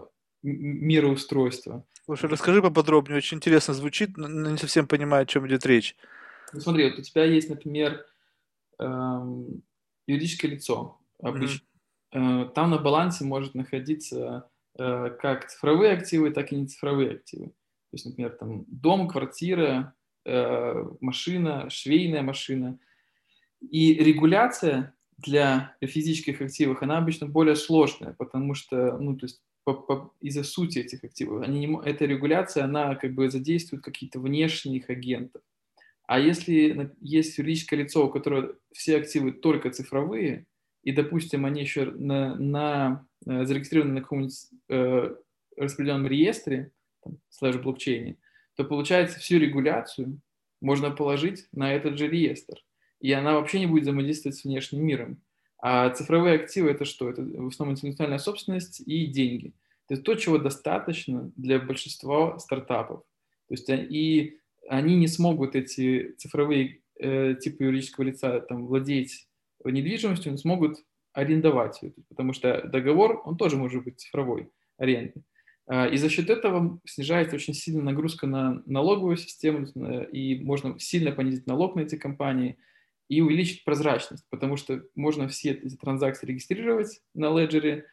мироустройство. 0.44 1.86
Слушай, 2.06 2.30
расскажи 2.30 2.62
поподробнее, 2.62 3.18
очень 3.18 3.38
интересно 3.38 3.74
звучит, 3.74 4.18
но 4.18 4.28
не 4.52 4.58
совсем 4.58 4.88
понимаю, 4.88 5.24
о 5.24 5.26
чем 5.26 5.48
идет 5.48 5.66
речь. 5.66 5.96
Ну, 6.54 6.60
смотри, 6.60 6.90
вот 6.90 7.00
у 7.00 7.02
тебя 7.02 7.26
есть, 7.26 7.50
например, 7.50 8.06
эм, 8.80 9.64
юридическое 10.08 10.52
лицо 10.52 11.00
обычно. 11.22 11.66
Э, 12.14 12.46
Там 12.56 12.72
на 12.72 12.78
балансе 12.78 13.26
может 13.26 13.56
находиться 13.56 14.50
э, 14.78 15.10
как 15.22 15.48
цифровые 15.50 15.94
активы, 15.94 16.32
так 16.32 16.52
и 16.52 16.56
нецифровые 16.56 17.12
активы. 17.12 17.48
То 17.48 17.94
есть, 17.94 18.06
например, 18.06 18.32
там 18.32 18.66
дом, 18.68 19.08
квартира, 19.08 19.96
э, 20.26 20.86
машина, 21.02 21.70
швейная 21.70 22.22
машина. 22.22 22.80
И 23.62 23.94
регуляция 23.96 24.94
для 25.18 25.76
физических 25.82 26.42
активов, 26.42 26.82
она 26.82 26.98
обычно 26.98 27.28
более 27.28 27.56
сложная, 27.56 28.14
потому 28.14 28.54
что, 28.54 28.98
ну, 28.98 29.16
то 29.18 29.26
есть 29.26 29.42
по- 29.64 29.74
по- 29.74 30.14
из-за 30.22 30.44
сути 30.44 30.80
этих 30.80 31.04
активов, 31.04 31.42
они 31.44 31.66
не 31.66 31.80
эта 31.86 32.06
регуляция, 32.06 32.66
она 32.66 32.96
как 32.96 33.14
бы 33.16 33.30
задействует 33.32 33.84
какие-то 33.84 34.20
внешних 34.20 34.90
агентов. 34.90 35.42
А 36.08 36.20
если 36.20 36.94
есть 37.02 37.38
юридическое 37.38 37.80
лицо, 37.80 38.06
у 38.06 38.10
которого 38.10 38.56
все 38.72 38.98
активы 38.98 39.32
только 39.32 39.72
цифровые, 39.72 40.46
и, 40.84 40.92
допустим, 40.92 41.46
они 41.46 41.62
еще 41.62 41.86
на, 41.86 42.36
на, 42.36 43.08
э, 43.26 43.46
зарегистрированы 43.46 43.94
на 43.94 44.02
каком-нибудь 44.02 44.48
э, 44.70 45.16
распределенном 45.58 46.08
реестре, 46.08 46.72
там, 47.04 47.18
слэш 47.30 47.58
блокчейне, 47.58 48.18
то 48.56 48.64
получается 48.64 49.20
всю 49.20 49.40
регуляцию 49.40 50.22
можно 50.62 50.92
положить 50.92 51.48
на 51.52 51.74
этот 51.74 51.98
же 51.98 52.08
реестр. 52.08 52.56
И 53.02 53.12
она 53.12 53.34
вообще 53.34 53.60
не 53.60 53.66
будет 53.68 53.84
взаимодействовать 53.84 54.38
с 54.38 54.44
внешним 54.44 54.86
миром. 54.86 55.22
А 55.58 55.90
цифровые 55.90 56.36
активы 56.36 56.70
это 56.70 56.86
что? 56.86 57.10
Это 57.10 57.24
в 57.24 57.48
основном 57.48 57.76
интеллектуальная 57.76 58.20
собственность 58.20 58.82
и 58.86 59.08
деньги. 59.08 59.54
Это 59.90 60.02
то, 60.02 60.16
чего 60.16 60.38
достаточно 60.38 61.32
для 61.36 61.60
большинства 61.60 62.38
стартапов. 62.40 63.02
То 63.48 63.54
есть 63.54 63.70
а- 63.70 63.76
и 63.76 64.38
они 64.68 64.96
не 64.96 65.08
смогут 65.08 65.56
эти 65.56 66.14
цифровые 66.18 66.82
э, 67.00 67.36
типы 67.36 67.66
юридического 67.66 68.06
лица 68.06 68.40
там, 68.42 68.66
владеть 68.66 69.28
недвижимостью, 69.64 70.32
не 70.32 70.38
смогут 70.38 70.78
арендовать 71.14 71.82
ее, 71.82 71.94
потому 72.10 72.34
что 72.34 72.62
договор, 72.68 73.22
он 73.26 73.38
тоже 73.38 73.56
может 73.58 73.84
быть 73.84 74.00
цифровой 74.00 74.50
аренды. 74.78 75.24
А, 75.68 75.88
И 75.88 75.98
за 75.98 76.10
счет 76.10 76.30
этого 76.30 76.80
снижается 76.86 77.36
очень 77.36 77.54
сильно 77.54 77.82
нагрузка 77.82 78.28
на 78.28 78.62
налоговую 78.66 79.18
систему, 79.18 79.68
и 80.12 80.40
можно 80.44 80.78
сильно 80.80 81.12
понизить 81.12 81.48
налог 81.48 81.76
на 81.76 81.82
эти 81.82 81.96
компании 81.96 82.58
и 83.08 83.22
увеличить 83.22 83.64
прозрачность, 83.64 84.26
потому 84.30 84.58
что 84.58 84.84
можно 84.96 85.28
все 85.28 85.52
эти 85.52 85.76
транзакции 85.76 86.28
регистрировать 86.28 87.02
на 87.14 87.36
леджере, 87.38 87.86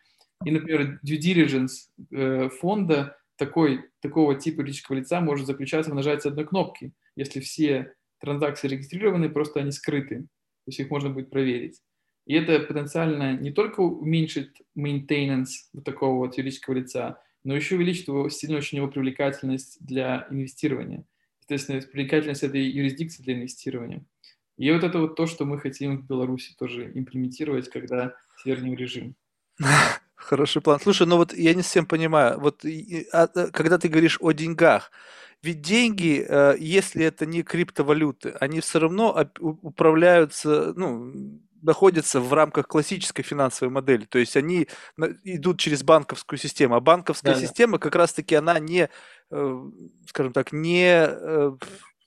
и, 0.45 0.51
например, 0.51 1.01
due 1.05 1.19
diligence 1.19 1.89
э, 2.11 2.49
фонда 2.49 3.17
такой, 3.37 3.91
такого 4.01 4.35
типа 4.35 4.61
юридического 4.61 4.97
лица 4.97 5.21
может 5.21 5.47
заключаться 5.47 5.91
в 5.91 5.95
нажатии 5.95 6.29
одной 6.29 6.47
кнопки, 6.47 6.93
если 7.17 7.41
все 7.41 7.95
транзакции 8.21 8.69
регистрированы, 8.69 9.29
просто 9.29 9.61
они 9.61 9.73
скрыты, 9.73 10.21
то 10.21 10.69
есть 10.69 10.79
их 10.79 10.91
можно 10.91 11.11
будет 11.11 11.31
проверить. 11.31 11.81
И 12.27 12.35
это 12.35 12.61
потенциально 12.61 13.37
не 13.37 13.51
только 13.51 13.81
уменьшит 13.81 14.57
maintenance 14.79 15.69
вот 15.73 15.85
такого 15.85 16.19
вот 16.19 16.39
юридического 16.39 16.75
лица, 16.75 17.21
но 17.45 17.57
еще 17.57 17.75
увеличит 17.75 18.09
его, 18.09 18.29
сильно 18.29 18.59
очень 18.59 18.79
его 18.79 18.89
привлекательность 18.89 19.85
для 19.85 20.29
инвестирования. 20.31 21.05
Соответственно, 21.41 21.81
привлекательность 21.81 22.45
этой 22.45 22.63
юрисдикции 22.63 23.23
для 23.23 23.35
инвестирования. 23.35 24.05
И 24.57 24.71
вот 24.71 24.85
это 24.85 24.99
вот 25.01 25.17
то, 25.17 25.27
что 25.27 25.45
мы 25.45 25.59
хотим 25.59 25.99
в 25.99 26.07
Беларуси 26.07 26.55
тоже 26.57 26.93
имплементировать, 26.95 27.69
когда 27.69 28.15
свернем 28.41 28.75
режим. 28.75 29.17
Хороший 30.23 30.63
план. 30.63 30.81
Слушай, 30.81 31.07
ну 31.07 31.17
вот 31.17 31.35
я 31.35 31.55
не 31.55 31.63
совсем 31.63 31.87
понимаю, 31.87 32.41
вот 32.41 32.65
и- 32.65 33.07
а, 33.13 33.25
а, 33.35 33.49
когда 33.49 33.79
ты 33.79 33.89
говоришь 33.89 34.19
о 34.21 34.33
деньгах, 34.33 34.91
ведь 35.43 35.61
деньги, 35.61 36.25
э, 36.27 36.55
если 36.59 37.05
это 37.05 37.27
не 37.27 37.43
криптовалюты, 37.43 38.31
они 38.41 38.61
все 38.61 38.79
равно 38.79 39.29
управляются, 39.41 40.73
ну, 40.77 41.41
находятся 41.63 42.21
в 42.21 42.33
рамках 42.33 42.67
классической 42.67 43.23
финансовой 43.23 43.73
модели, 43.73 44.05
то 44.05 44.19
есть 44.19 44.37
они 44.37 44.69
идут 45.25 45.59
через 45.61 45.83
банковскую 45.83 46.39
систему, 46.39 46.75
а 46.75 46.81
банковская 46.81 47.35
Да, 47.35 47.41
да. 47.41 47.47
система 47.47 47.79
как 47.79 47.95
раз-таки 47.95 48.35
она 48.35 48.59
не, 48.59 48.89
э, 49.31 49.61
скажем 50.07 50.33
так, 50.33 50.53
не 50.53 51.07
э, 51.09 51.53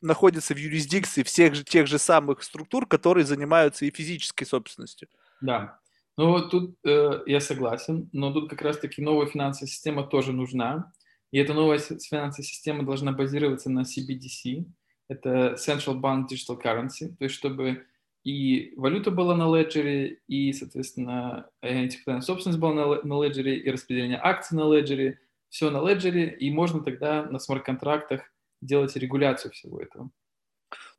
находится 0.02 0.54
в 0.54 0.58
юрисдикции 0.58 1.24
всех 1.24 1.56
же 1.56 1.64
тех 1.64 1.88
же 1.88 2.00
самых 2.00 2.44
структур, 2.44 2.86
которые 2.86 3.26
занимаются 3.26 3.86
и 3.86 3.92
физической 3.92 4.46
собственностью. 4.46 5.08
Да. 5.42 5.80
Ну 6.18 6.30
вот 6.30 6.50
тут 6.50 6.76
э, 6.86 7.24
я 7.26 7.40
согласен, 7.40 8.10
но 8.14 8.32
тут 8.32 8.50
как 8.50 8.62
раз-таки 8.62 9.02
новая 9.02 9.28
финансовая 9.28 9.68
система 9.68 10.04
тоже 10.04 10.32
нужна. 10.32 10.94
И 11.32 11.38
эта 11.38 11.54
новая 11.54 11.80
финансовая 11.80 12.46
система 12.46 12.84
должна 12.84 13.12
базироваться 13.12 13.70
на 13.70 13.82
CBDC. 13.82 14.66
Это 15.10 15.56
Central 15.56 16.00
Bank 16.00 16.28
Digital 16.32 16.62
Currency. 16.62 17.16
То 17.18 17.26
есть 17.26 17.36
чтобы 17.36 17.86
и 18.26 18.74
валюта 18.76 19.12
была 19.12 19.36
на 19.36 19.56
леджере, 19.56 20.20
и, 20.28 20.52
соответственно, 20.52 21.48
интеллектуальная 21.62 22.24
собственность 22.24 22.60
была 22.60 22.74
на, 22.74 23.04
на 23.04 23.24
леджере, 23.24 23.60
и 23.60 23.70
распределение 23.70 24.20
акций 24.22 24.58
на 24.58 24.74
леджере. 24.74 25.20
Все 25.50 25.70
на 25.70 25.88
леджере, 25.88 26.36
и 26.36 26.50
можно 26.50 26.84
тогда 26.84 27.24
на 27.30 27.38
смарт-контрактах 27.38 28.22
делать 28.62 28.96
регуляцию 28.96 29.52
всего 29.52 29.80
этого. 29.80 30.10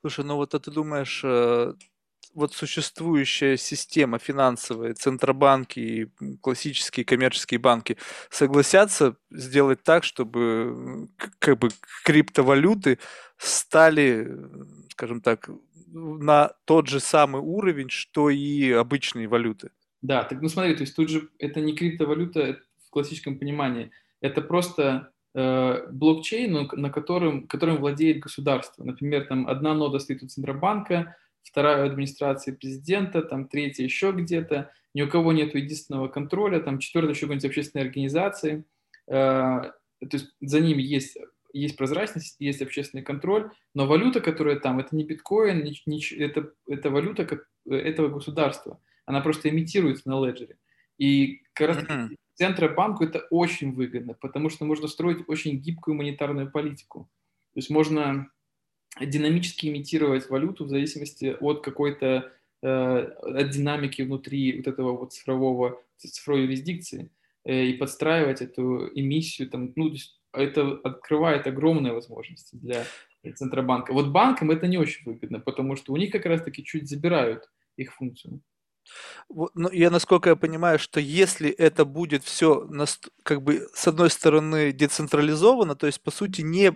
Слушай, 0.03 0.25
ну 0.25 0.37
вот 0.37 0.55
а 0.55 0.61
ты 0.61 0.71
думаешь, 0.71 1.23
э, 1.25 1.75
вот 2.35 2.53
существующая 2.53 3.57
система 3.57 4.19
финансовая, 4.19 4.95
центробанки 4.95 5.81
и 5.81 6.07
классические 6.41 7.05
коммерческие 7.05 7.59
банки 7.59 7.97
согласятся 8.31 9.17
сделать 9.31 9.83
так, 9.83 10.05
чтобы 10.05 11.09
как 11.39 11.59
бы 11.59 11.69
криптовалюты 12.05 12.99
стали, 13.39 14.31
скажем 14.91 15.21
так, 15.21 15.49
на 15.89 16.53
тот 16.65 16.89
же 16.89 17.01
самый 17.01 17.41
уровень, 17.41 17.89
что 17.89 18.31
и 18.31 18.71
обычные 18.71 19.29
валюты? 19.29 19.71
Да, 20.03 20.25
так 20.25 20.41
ну 20.43 20.49
смотри, 20.49 20.75
то 20.75 20.83
есть 20.83 20.95
тут 20.95 21.09
же 21.09 21.29
это 21.39 21.61
не 21.61 21.75
криптовалюта 21.75 22.61
в 22.87 22.91
классическом 22.91 23.39
понимании, 23.39 23.91
это 24.21 24.41
просто 24.41 25.13
э, 25.35 25.87
блокчейн, 25.91 26.69
на 26.73 26.91
котором, 26.91 27.47
которым 27.47 27.79
владеет 27.79 28.21
государство. 28.21 28.85
Например, 28.85 29.27
там 29.27 29.49
одна 29.49 29.75
нода 29.75 29.99
стоит 29.99 30.23
у 30.23 30.29
Центробанка, 30.29 31.17
вторая 31.49 31.85
у 31.85 31.87
администрации 31.87 32.53
президента, 32.53 33.23
там 33.23 33.49
третья 33.49 33.85
еще 33.85 34.13
где-то, 34.13 34.73
ни 34.95 35.03
у 35.03 35.09
кого 35.09 35.33
нет 35.33 35.55
единственного 35.55 36.09
контроля, 36.09 36.61
там 36.61 36.79
четвертая 36.79 37.15
еще 37.15 37.23
какой-нибудь 37.23 37.47
общественной 37.47 37.85
организации, 37.85 38.65
Э, 39.09 39.71
то 40.01 40.13
есть 40.13 40.35
за 40.41 40.61
ними 40.61 40.83
есть 40.83 41.17
есть 41.53 41.79
прозрачность, 41.79 42.37
есть 42.39 42.61
общественный 42.61 43.03
контроль, 43.03 43.51
но 43.73 43.87
валюта, 43.87 44.21
которая 44.21 44.61
там, 44.61 44.79
это 44.79 44.95
не 44.95 45.05
биткоин, 45.05 45.65
не, 45.65 45.75
не, 45.87 46.03
это, 46.19 46.53
это 46.69 46.91
валюта 46.91 47.25
как, 47.25 47.49
этого 47.67 48.09
государства. 48.09 48.79
Она 49.07 49.23
просто 49.23 49.49
имитируется 49.49 50.07
на 50.07 50.23
леджере. 50.23 50.59
И 50.99 51.41
как 51.55 51.69
раз 51.69 51.79
mm-hmm. 51.79 52.17
Центробанку 52.35 53.05
это 53.05 53.21
очень 53.31 53.73
выгодно, 53.73 54.13
потому 54.13 54.51
что 54.51 54.67
можно 54.67 54.87
строить 54.87 55.27
очень 55.29 55.57
гибкую 55.57 55.95
монетарную 55.95 56.51
политику. 56.51 57.09
То 57.55 57.61
есть 57.61 57.71
можно 57.71 58.31
динамически 59.01 59.67
имитировать 59.67 60.29
валюту 60.31 60.65
в 60.65 60.69
зависимости 60.69 61.37
от 61.41 61.63
какой-то 61.63 62.33
э, 62.63 62.69
от 62.69 63.51
динамики 63.51 64.03
внутри 64.03 64.57
вот 64.57 64.67
этого 64.67 64.97
вот 64.97 65.13
цифрового 65.13 65.81
цифровой 65.99 66.43
юрисдикции 66.43 67.11
э, 67.45 67.65
и 67.67 67.75
подстраивать 67.75 68.43
эту 68.43 68.89
эмиссию 68.95 69.49
там 69.51 69.73
ну 69.77 69.93
это 70.33 70.81
открывает 70.85 71.47
огромные 71.47 71.93
возможности 71.93 72.57
для 72.57 72.85
Центробанка. 73.35 73.93
Вот 73.93 74.09
банкам 74.09 74.51
это 74.51 74.67
не 74.67 74.79
очень 74.79 75.05
выгодно, 75.05 75.41
потому 75.41 75.77
что 75.77 75.93
у 75.93 75.97
них 75.97 76.13
как 76.13 76.27
раз-таки 76.27 76.63
чуть 76.63 76.89
забирают 76.89 77.51
их 77.77 77.95
функцию. 77.95 78.41
Ну, 79.29 79.71
я 79.73 79.91
насколько 79.91 80.31
я 80.31 80.37
понимаю, 80.37 80.79
что 80.79 81.01
если 81.01 81.51
это 81.51 81.85
будет 81.85 82.23
все 82.23 82.69
как 83.25 83.43
бы 83.43 83.69
с 83.75 83.89
одной 83.89 84.11
стороны 84.11 84.73
децентрализовано, 84.73 85.75
то 85.75 85.87
есть 85.87 86.01
по 86.01 86.13
сути 86.13 86.43
не 86.43 86.73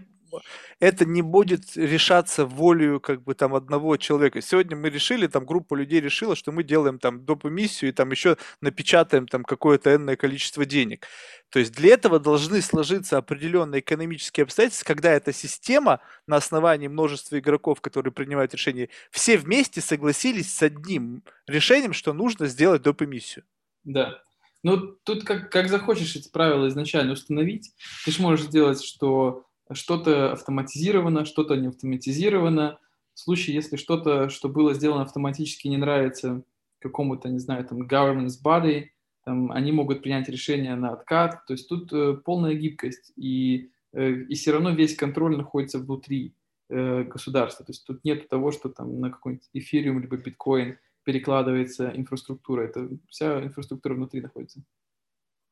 это 0.78 1.04
не 1.04 1.22
будет 1.22 1.76
решаться 1.76 2.44
волею 2.46 3.00
как 3.00 3.22
бы 3.22 3.34
там 3.34 3.54
одного 3.54 3.96
человека. 3.96 4.40
Сегодня 4.40 4.76
мы 4.76 4.90
решили, 4.90 5.26
там 5.26 5.44
группа 5.44 5.74
людей 5.74 6.00
решила, 6.00 6.36
что 6.36 6.52
мы 6.52 6.64
делаем 6.64 6.98
там 6.98 7.24
доп. 7.24 7.46
эмиссию 7.46 7.90
и 7.90 7.92
там 7.92 8.10
еще 8.10 8.36
напечатаем 8.60 9.26
там 9.26 9.44
какое-то 9.44 9.94
энное 9.94 10.16
количество 10.16 10.64
денег. 10.64 11.06
То 11.50 11.58
есть 11.58 11.72
для 11.72 11.94
этого 11.94 12.20
должны 12.20 12.62
сложиться 12.62 13.18
определенные 13.18 13.80
экономические 13.80 14.44
обстоятельства, 14.44 14.86
когда 14.86 15.10
эта 15.10 15.32
система 15.32 16.00
на 16.26 16.36
основании 16.36 16.88
множества 16.88 17.38
игроков, 17.38 17.80
которые 17.80 18.12
принимают 18.12 18.54
решения, 18.54 18.88
все 19.10 19.36
вместе 19.36 19.80
согласились 19.80 20.54
с 20.54 20.62
одним 20.62 21.22
решением, 21.46 21.92
что 21.92 22.12
нужно 22.12 22.46
сделать 22.46 22.82
доп. 22.82 23.02
эмиссию. 23.02 23.44
Да. 23.84 24.22
Ну, 24.62 24.76
тут 25.04 25.24
как, 25.24 25.50
как 25.50 25.68
захочешь 25.68 26.16
эти 26.16 26.28
правила 26.28 26.68
изначально 26.68 27.14
установить, 27.14 27.72
ты 28.04 28.10
же 28.10 28.20
можешь 28.20 28.46
сделать, 28.46 28.82
что 28.82 29.46
что-то 29.74 30.32
автоматизировано, 30.32 31.24
что-то 31.24 31.56
не 31.56 31.68
автоматизировано. 31.68 32.78
В 33.14 33.20
случае, 33.20 33.56
если 33.56 33.76
что-то, 33.76 34.28
что 34.28 34.48
было 34.48 34.74
сделано 34.74 35.02
автоматически, 35.02 35.68
не 35.68 35.76
нравится 35.76 36.42
какому-то, 36.80 37.28
не 37.28 37.38
знаю, 37.38 37.64
там, 37.64 37.82
governance 37.82 38.36
body, 38.42 38.86
там, 39.24 39.52
они 39.52 39.72
могут 39.72 40.02
принять 40.02 40.28
решение 40.28 40.74
на 40.74 40.92
откат. 40.92 41.44
То 41.46 41.52
есть 41.52 41.68
тут 41.68 41.92
э, 41.92 42.14
полная 42.24 42.54
гибкость, 42.54 43.12
и, 43.16 43.70
э, 43.92 44.12
и 44.12 44.34
все 44.34 44.52
равно 44.52 44.70
весь 44.70 44.96
контроль 44.96 45.36
находится 45.36 45.78
внутри 45.78 46.34
э, 46.68 47.04
государства. 47.04 47.64
То 47.64 47.72
есть 47.72 47.86
тут 47.86 48.02
нет 48.04 48.28
того, 48.28 48.50
что 48.50 48.70
там 48.70 48.98
на 49.00 49.10
какой-нибудь 49.10 49.48
эфириум 49.52 50.00
либо 50.00 50.16
биткоин 50.16 50.78
перекладывается 51.04 51.92
инфраструктура. 51.94 52.62
Это 52.62 52.88
вся 53.08 53.42
инфраструктура 53.44 53.94
внутри 53.94 54.20
находится. 54.20 54.62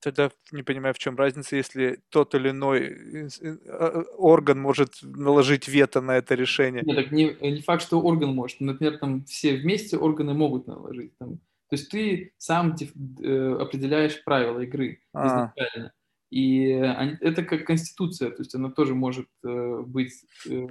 Тогда 0.01 0.31
не 0.53 0.63
понимаю, 0.63 0.95
в 0.95 0.99
чем 0.99 1.17
разница, 1.17 1.57
если 1.57 2.01
тот 2.11 2.35
или 2.35 2.51
иной 2.51 3.29
а, 3.67 4.05
орган 4.17 4.61
может 4.61 4.99
наложить 5.03 5.67
вето 5.67 6.01
на 6.01 6.17
это 6.17 6.37
решение. 6.37 6.83
Нет, 6.85 6.97
так 6.97 7.11
не, 7.11 7.37
не 7.41 7.63
факт, 7.63 7.83
что 7.83 8.01
орган 8.01 8.33
может. 8.33 8.61
Например, 8.61 8.99
там 8.99 9.25
все 9.25 9.57
вместе 9.57 9.97
органы 9.97 10.35
могут 10.35 10.69
наложить. 10.69 11.19
Там. 11.19 11.39
То 11.69 11.77
есть 11.77 11.91
ты 11.91 12.33
сам 12.39 12.77
э, 13.23 13.57
определяешь 13.61 14.23
правила 14.23 14.61
игры 14.61 15.01
а. 15.13 15.27
изначально. 15.27 15.93
И 16.31 16.61
это 16.69 17.43
как 17.43 17.65
конституция, 17.65 18.31
то 18.31 18.43
есть 18.43 18.55
она 18.55 18.71
тоже 18.71 18.95
может 18.95 19.29
э, 19.45 19.83
быть 19.87 20.13
э, 20.47 20.67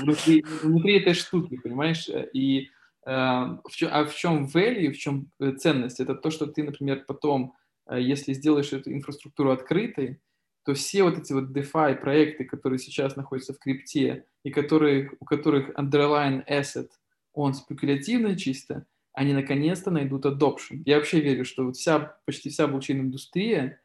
внутри, 0.00 0.44
внутри 0.62 1.00
этой 1.00 1.14
штуки, 1.14 1.58
понимаешь? 1.62 2.08
И 2.32 2.70
э, 3.04 3.10
в 3.10 3.70
чем, 3.72 3.88
а 3.92 4.04
в 4.04 4.14
чем 4.14 4.46
value, 4.46 4.92
в 4.92 4.96
чем 4.96 5.28
э, 5.40 5.52
ценность? 5.52 5.98
Это 5.98 6.14
то, 6.14 6.30
что 6.30 6.46
ты, 6.46 6.62
например, 6.62 7.04
потом 7.06 7.52
Э, 7.52 7.61
если 7.90 8.32
сделаешь 8.32 8.72
эту 8.72 8.92
инфраструктуру 8.92 9.50
открытой, 9.50 10.20
то 10.64 10.74
все 10.74 11.02
вот 11.02 11.18
эти 11.18 11.32
вот 11.32 11.50
DeFi 11.50 11.96
проекты, 11.96 12.44
которые 12.44 12.78
сейчас 12.78 13.16
находятся 13.16 13.52
в 13.52 13.58
крипте 13.58 14.26
и 14.44 14.50
которые, 14.50 15.10
у 15.18 15.24
которых 15.24 15.70
underlying 15.70 16.44
asset, 16.48 16.88
он 17.32 17.54
спекулятивный 17.54 18.36
чисто, 18.36 18.86
они 19.12 19.34
наконец-то 19.34 19.90
найдут 19.90 20.24
adoption. 20.24 20.82
Я 20.84 20.96
вообще 20.96 21.20
верю, 21.20 21.44
что 21.44 21.64
вот 21.64 21.76
вся, 21.76 22.16
почти 22.24 22.50
вся 22.50 22.66
блокчейн-индустрия 22.66 23.80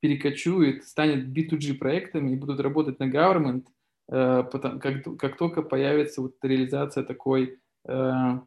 перекочует, 0.00 0.84
станет 0.84 1.28
B2G 1.28 1.74
проектами 1.74 2.32
и 2.32 2.36
будут 2.36 2.60
работать 2.60 2.98
на 2.98 3.08
government, 3.10 3.66
э, 4.10 4.44
потом, 4.50 4.80
как, 4.80 5.04
как 5.18 5.36
только 5.36 5.62
появится 5.62 6.22
вот 6.22 6.36
реализация 6.42 7.04
такой, 7.04 7.58
э, 7.86 8.38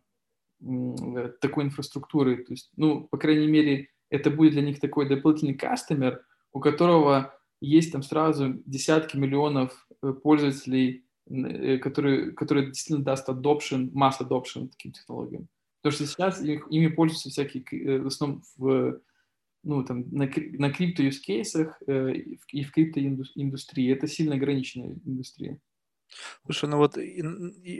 такой 1.41 1.63
инфраструктуры. 1.63 2.43
То 2.43 2.53
есть, 2.53 2.71
ну, 2.75 3.07
по 3.07 3.17
крайней 3.17 3.47
мере, 3.47 3.89
это 4.09 4.29
будет 4.29 4.53
для 4.53 4.61
них 4.61 4.79
такой 4.79 5.07
дополнительный 5.07 5.55
кастомер, 5.55 6.23
у 6.51 6.59
которого 6.59 7.37
есть 7.59 7.91
там 7.91 8.03
сразу 8.03 8.61
десятки 8.65 9.17
миллионов 9.17 9.87
э, 10.01 10.13
пользователей, 10.13 11.05
э, 11.29 11.77
которые, 11.77 12.31
которые 12.31 12.67
действительно 12.67 13.03
даст 13.03 13.27
adoption, 13.29 13.89
масс 13.93 14.21
adoption 14.21 14.69
таким 14.69 14.91
технологиям. 14.91 15.47
Потому 15.81 15.95
что 15.95 16.05
сейчас 16.05 16.41
их, 16.41 16.67
ими 16.69 16.87
пользуются 16.87 17.29
всякие, 17.29 17.63
э, 17.63 17.99
в 17.99 18.07
основном 18.07 18.43
в, 18.57 18.99
ну, 19.63 19.83
там, 19.83 20.05
на, 20.11 20.25
на 20.25 20.71
крипто 20.71 21.03
cases 21.03 21.71
и 22.51 22.63
в 22.63 22.71
криптоиндустрии. 22.71 23.91
Это 23.91 24.07
сильно 24.07 24.35
ограниченная 24.35 24.95
индустрия. 25.05 25.59
Слушай, 26.45 26.69
ну 26.69 26.77
вот, 26.77 26.97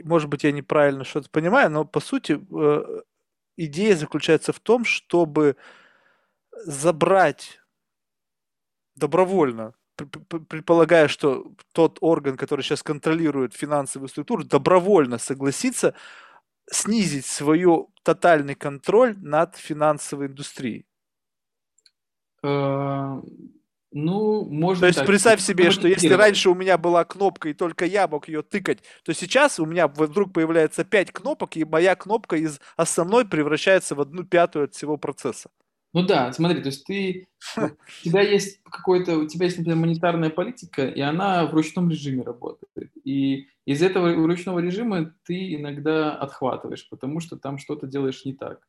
может 0.04 0.28
быть, 0.28 0.44
я 0.44 0.52
неправильно 0.52 1.04
что-то 1.04 1.30
понимаю, 1.30 1.70
но 1.70 1.86
по 1.86 2.00
сути 2.00 2.38
идея 3.56 3.96
заключается 3.96 4.52
в 4.52 4.60
том, 4.60 4.84
чтобы 4.84 5.56
забрать 6.64 7.60
добровольно, 8.96 9.74
предполагая, 9.96 11.08
что 11.08 11.52
тот 11.72 11.98
орган, 12.00 12.36
который 12.36 12.62
сейчас 12.62 12.82
контролирует 12.82 13.54
финансовую 13.54 14.08
структуру, 14.08 14.44
добровольно 14.44 15.18
согласится 15.18 15.94
снизить 16.70 17.26
свой 17.26 17.64
тотальный 18.02 18.54
контроль 18.54 19.16
над 19.18 19.56
финансовой 19.56 20.26
индустрией. 20.26 20.86
Э, 22.42 23.20
ну, 23.90 24.44
можно. 24.44 24.80
То 24.80 24.86
есть 24.86 24.98
так. 24.98 25.06
представь 25.06 25.40
себе, 25.40 25.70
что 25.70 25.88
если 25.88 26.10
раньше 26.10 26.50
у 26.50 26.54
меня 26.54 26.76
была 26.76 27.04
кнопка 27.04 27.48
и 27.48 27.54
только 27.54 27.86
я 27.86 28.06
мог 28.06 28.28
ее 28.28 28.42
тыкать, 28.42 28.80
то 29.02 29.14
сейчас 29.14 29.58
у 29.58 29.64
меня 29.64 29.88
вдруг 29.88 30.32
появляется 30.32 30.84
пять 30.84 31.10
кнопок, 31.10 31.56
и 31.56 31.64
моя 31.64 31.96
кнопка 31.96 32.36
из 32.36 32.60
основной 32.76 33.26
превращается 33.26 33.94
в 33.94 34.00
одну 34.00 34.24
пятую 34.24 34.66
от 34.66 34.74
всего 34.74 34.98
процесса. 34.98 35.50
Ну 35.94 36.02
да, 36.02 36.32
смотри, 36.32 36.60
то 36.60 36.68
есть 36.68 36.84
ты, 36.84 37.26
у 37.56 37.68
тебя 38.04 38.20
есть 38.20 38.60
какой-то, 38.62 39.16
у 39.18 39.26
тебя 39.26 39.46
есть, 39.46 39.58
например, 39.58 39.78
монетарная 39.78 40.30
политика, 40.30 40.86
и 40.86 41.00
она 41.00 41.46
в 41.46 41.54
ручном 41.54 41.90
режиме 41.90 42.22
работает. 42.22 42.90
И 43.04 43.46
из 43.64 43.82
этого 43.82 44.14
ручного 44.14 44.58
режима 44.58 45.14
ты 45.24 45.54
иногда 45.54 46.14
отхватываешь, 46.14 46.88
потому 46.90 47.20
что 47.20 47.36
там 47.36 47.58
что-то 47.58 47.86
делаешь 47.86 48.24
не 48.24 48.34
так. 48.34 48.60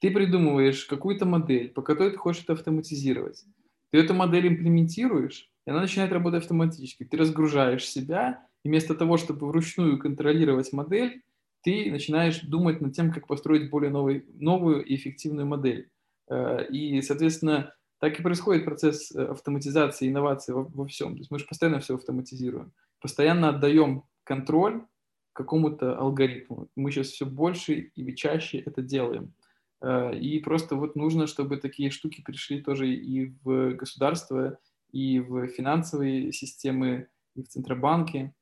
Ты 0.00 0.10
придумываешь 0.10 0.84
какую-то 0.86 1.26
модель, 1.26 1.68
по 1.68 1.82
которой 1.82 2.10
ты 2.10 2.16
хочешь 2.16 2.44
это 2.44 2.54
автоматизировать. 2.54 3.44
Ты 3.90 3.98
эту 3.98 4.14
модель 4.14 4.48
имплементируешь, 4.48 5.50
и 5.66 5.70
она 5.70 5.80
начинает 5.82 6.10
работать 6.12 6.42
автоматически. 6.42 7.04
Ты 7.04 7.18
разгружаешь 7.18 7.84
себя, 7.86 8.46
и 8.64 8.68
вместо 8.68 8.94
того, 8.94 9.18
чтобы 9.18 9.46
вручную 9.46 9.98
контролировать 9.98 10.72
модель, 10.72 11.22
ты 11.62 11.90
начинаешь 11.90 12.40
думать 12.40 12.80
над 12.80 12.94
тем, 12.94 13.12
как 13.12 13.26
построить 13.26 13.70
более 13.70 13.90
новый, 13.90 14.24
новую 14.34 14.84
и 14.84 14.96
эффективную 14.96 15.46
модель. 15.46 15.90
Э, 16.30 16.66
и, 16.68 17.00
соответственно, 17.02 17.74
так 17.98 18.18
и 18.18 18.22
происходит 18.22 18.64
процесс 18.64 19.14
э, 19.14 19.24
автоматизации, 19.24 20.08
инновации 20.08 20.52
во, 20.52 20.64
во 20.64 20.86
всем. 20.86 21.12
То 21.12 21.18
есть 21.18 21.30
мы 21.30 21.38
же 21.38 21.46
постоянно 21.46 21.80
все 21.80 21.96
автоматизируем, 21.96 22.72
постоянно 23.00 23.50
отдаем 23.50 24.04
контроль 24.24 24.84
какому-то 25.32 25.96
алгоритму. 25.98 26.68
Мы 26.76 26.90
сейчас 26.90 27.08
все 27.08 27.26
больше 27.26 27.74
и 27.94 28.14
чаще 28.14 28.58
это 28.58 28.82
делаем. 28.82 29.34
Э, 29.80 30.16
и 30.16 30.38
просто 30.40 30.76
вот 30.76 30.96
нужно, 30.96 31.26
чтобы 31.26 31.56
такие 31.56 31.90
штуки 31.90 32.22
пришли 32.22 32.62
тоже 32.62 32.88
и 32.88 33.34
в 33.42 33.74
государство, 33.74 34.58
и 34.90 35.20
в 35.20 35.48
финансовые 35.48 36.32
системы, 36.32 37.08
и 37.34 37.42
в 37.42 37.48
Центробанке. 37.48 38.34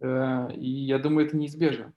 И 0.00 0.70
я 0.86 0.98
думаю, 1.00 1.26
это 1.26 1.36
неизбежно. 1.36 1.92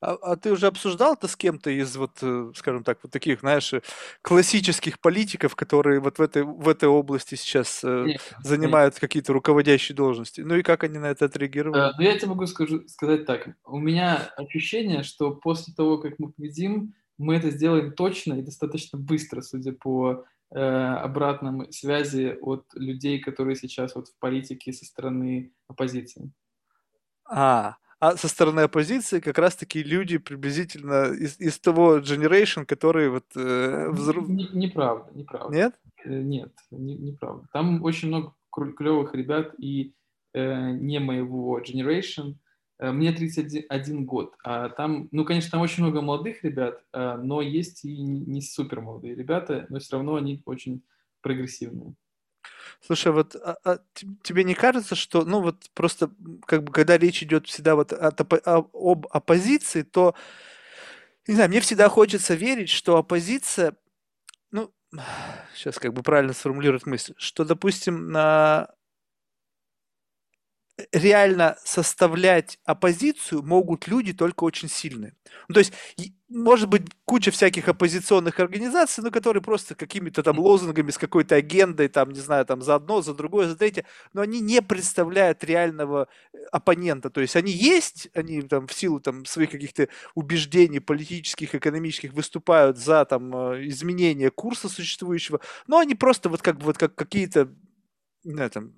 А, 0.00 0.12
а 0.12 0.36
ты 0.36 0.52
уже 0.52 0.68
обсуждал 0.68 1.14
это 1.14 1.26
с 1.26 1.36
кем-то 1.36 1.70
из 1.70 1.96
вот, 1.96 2.18
э, 2.22 2.52
скажем 2.54 2.84
так, 2.84 2.98
вот 3.02 3.10
таких, 3.10 3.40
знаешь, 3.40 3.72
э, 3.72 3.82
классических 4.22 5.00
политиков, 5.00 5.56
которые 5.56 5.98
вот 5.98 6.18
в 6.18 6.22
этой, 6.22 6.44
в 6.44 6.68
этой 6.68 6.88
области 6.88 7.34
сейчас 7.34 7.82
э, 7.82 8.04
нет, 8.06 8.34
занимают 8.44 8.94
нет. 8.94 9.00
какие-то 9.00 9.32
руководящие 9.32 9.96
должности? 9.96 10.42
Ну 10.42 10.54
и 10.54 10.62
как 10.62 10.84
они 10.84 10.98
на 10.98 11.06
это 11.06 11.24
отреагировали? 11.24 11.92
Ну 11.96 12.02
я 12.02 12.16
тебе 12.16 12.28
могу 12.28 12.46
скажу, 12.46 12.86
сказать 12.86 13.26
так. 13.26 13.48
У 13.64 13.78
меня 13.78 14.30
ощущение, 14.36 15.02
что 15.02 15.32
после 15.32 15.74
того, 15.74 15.98
как 15.98 16.18
мы 16.18 16.30
победим, 16.30 16.94
мы 17.16 17.34
это 17.34 17.50
сделаем 17.50 17.92
точно 17.92 18.34
и 18.34 18.42
достаточно 18.42 18.98
быстро, 18.98 19.40
судя 19.40 19.72
по 19.72 20.24
э, 20.52 20.60
обратной 20.60 21.72
связи 21.72 22.38
от 22.40 22.66
людей, 22.74 23.18
которые 23.18 23.56
сейчас 23.56 23.96
вот 23.96 24.06
в 24.06 24.18
политике 24.20 24.72
со 24.72 24.84
стороны 24.84 25.52
оппозиции. 25.66 26.30
А, 27.24 27.70
а 27.70 27.76
со 28.00 28.28
стороны 28.28 28.60
оппозиции 28.60 29.20
как 29.20 29.38
раз-таки 29.38 29.82
люди 29.82 30.18
приблизительно 30.18 31.12
из, 31.12 31.38
из 31.40 31.58
того 31.58 31.98
generation, 31.98 32.64
который 32.64 33.08
вот 33.10 33.24
э, 33.36 33.88
взрыв... 33.90 34.28
Не- 34.28 34.48
Неправда, 34.52 35.10
неправда. 35.18 35.56
Нет? 35.56 35.74
Э, 36.04 36.20
Нет, 36.22 36.52
не- 36.70 36.96
неправда. 36.96 37.46
Там 37.52 37.82
очень 37.82 38.08
много 38.08 38.34
клевых 38.76 39.14
ребят 39.14 39.54
и 39.58 39.94
э, 40.34 40.70
не 40.72 41.00
моего 41.00 41.60
generation. 41.60 42.36
Э, 42.78 42.92
Мне 42.92 43.12
31 43.12 44.04
год, 44.06 44.34
а 44.44 44.68
там, 44.68 45.08
ну, 45.10 45.24
конечно, 45.24 45.50
там 45.50 45.60
очень 45.60 45.82
много 45.82 46.00
молодых 46.00 46.44
ребят, 46.44 46.80
э, 46.92 47.16
но 47.16 47.40
есть 47.42 47.84
и 47.84 47.96
не 48.00 48.40
супер 48.42 48.80
молодые 48.80 49.16
ребята, 49.16 49.66
но 49.70 49.80
все 49.80 49.96
равно 49.96 50.14
они 50.14 50.40
очень 50.44 50.82
прогрессивные. 51.20 51.94
Слушай, 52.86 53.12
вот 53.12 53.36
а- 53.36 53.56
а 53.64 53.78
те- 53.94 54.06
тебе 54.22 54.44
не 54.44 54.54
кажется, 54.54 54.94
что, 54.94 55.24
ну 55.24 55.40
вот 55.42 55.56
просто 55.74 56.10
как 56.46 56.64
бы 56.64 56.72
когда 56.72 56.96
речь 56.98 57.22
идет 57.22 57.46
всегда 57.46 57.74
вот 57.74 57.92
от 57.92 58.20
о- 58.46 58.68
об 58.72 59.06
оппозиции, 59.10 59.82
то, 59.82 60.14
не 61.26 61.34
знаю, 61.34 61.50
мне 61.50 61.60
всегда 61.60 61.88
хочется 61.88 62.34
верить, 62.34 62.70
что 62.70 62.96
оппозиция, 62.96 63.74
ну, 64.52 64.72
сейчас 65.54 65.78
как 65.78 65.94
бы 65.94 66.02
правильно 66.02 66.34
сформулировать 66.34 66.86
мысль, 66.86 67.14
что, 67.18 67.44
допустим, 67.44 68.10
на 68.12 68.70
реально 70.92 71.56
составлять 71.64 72.58
оппозицию 72.64 73.42
могут 73.42 73.88
люди 73.88 74.12
только 74.12 74.44
очень 74.44 74.68
сильные. 74.68 75.14
Ну, 75.48 75.54
то 75.54 75.60
есть, 75.60 75.72
может 76.28 76.68
быть, 76.68 76.82
куча 77.04 77.30
всяких 77.30 77.68
оппозиционных 77.68 78.38
организаций, 78.38 79.02
ну, 79.02 79.10
которые 79.10 79.42
просто 79.42 79.74
какими-то 79.74 80.22
там 80.22 80.38
лозунгами, 80.38 80.90
с 80.90 80.98
какой-то 80.98 81.34
агендой, 81.34 81.88
там, 81.88 82.10
не 82.10 82.20
знаю, 82.20 82.46
там, 82.46 82.62
за 82.62 82.76
одно, 82.76 83.02
за 83.02 83.14
другое, 83.14 83.48
за 83.48 83.56
третье, 83.56 83.84
но 84.12 84.20
они 84.20 84.40
не 84.40 84.62
представляют 84.62 85.42
реального 85.42 86.08
э, 86.32 86.38
оппонента. 86.52 87.10
То 87.10 87.20
есть, 87.20 87.34
они 87.34 87.52
есть, 87.52 88.08
они 88.14 88.42
там 88.42 88.66
в 88.66 88.72
силу 88.72 89.00
там 89.00 89.24
своих 89.24 89.50
каких-то 89.50 89.88
убеждений 90.14 90.80
политических, 90.80 91.54
экономических 91.54 92.12
выступают 92.12 92.78
за 92.78 93.04
там 93.04 93.34
э, 93.34 93.68
изменение 93.68 94.30
курса 94.30 94.68
существующего, 94.68 95.40
но 95.66 95.78
они 95.78 95.94
просто 95.94 96.28
вот 96.28 96.42
как 96.42 96.58
бы 96.58 96.66
вот 96.66 96.78
как 96.78 96.94
какие-то 96.94 97.48
не 98.24 98.34
знаю, 98.34 98.50
там, 98.50 98.74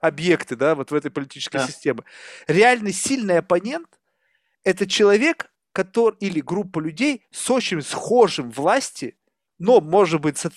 объекты, 0.00 0.56
да, 0.56 0.74
вот 0.74 0.90
в 0.90 0.94
этой 0.94 1.10
политической 1.10 1.58
Да. 1.58 1.66
системе. 1.66 2.00
Реальный 2.46 2.92
сильный 2.92 3.38
оппонент– 3.38 3.88
это 4.64 4.86
человек, 4.86 5.50
который, 5.72 6.16
или 6.20 6.40
группа 6.40 6.80
людей 6.80 7.26
с 7.30 7.50
очень 7.50 7.82
схожим 7.82 8.50
власти, 8.50 9.16
но, 9.58 9.80
может 9.80 10.20
быть, 10.20 10.38
с, 10.38 10.50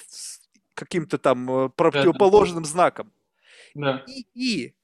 каким-то 0.73 1.17
там 1.17 1.49
э, 1.49 1.69
противоположным 1.69 2.65
знаком. 2.65 3.11
Да, 3.73 4.03
И, 4.07 4.25
и 4.33 4.75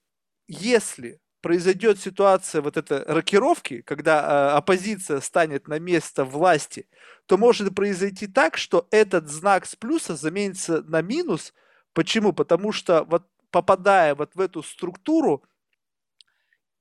если 0.47 1.19
произойдет 1.41 1.99
ситуация 1.99 2.61
вот 2.61 2.77
этой 2.77 3.03
рокировки, 3.03 3.81
когда 3.81 4.51
э, 4.53 4.57
оппозиция 4.57 5.21
станет 5.21 5.67
на 5.67 5.79
место 5.79 6.23
власти, 6.23 6.87
то 7.25 7.37
может 7.37 7.73
произойти 7.75 8.27
так, 8.27 8.57
что 8.57 8.87
этот 8.91 9.27
знак 9.27 9.65
с 9.65 9.75
плюса 9.75 10.15
заменится 10.15 10.81
на 10.83 11.01
минус. 11.01 11.53
Почему? 11.93 12.31
Потому 12.31 12.71
что 12.71 13.03
вот 13.05 13.27
попадая 13.51 14.15
вот 14.15 14.35
в 14.35 14.39
эту 14.39 14.63
структуру 14.63 15.43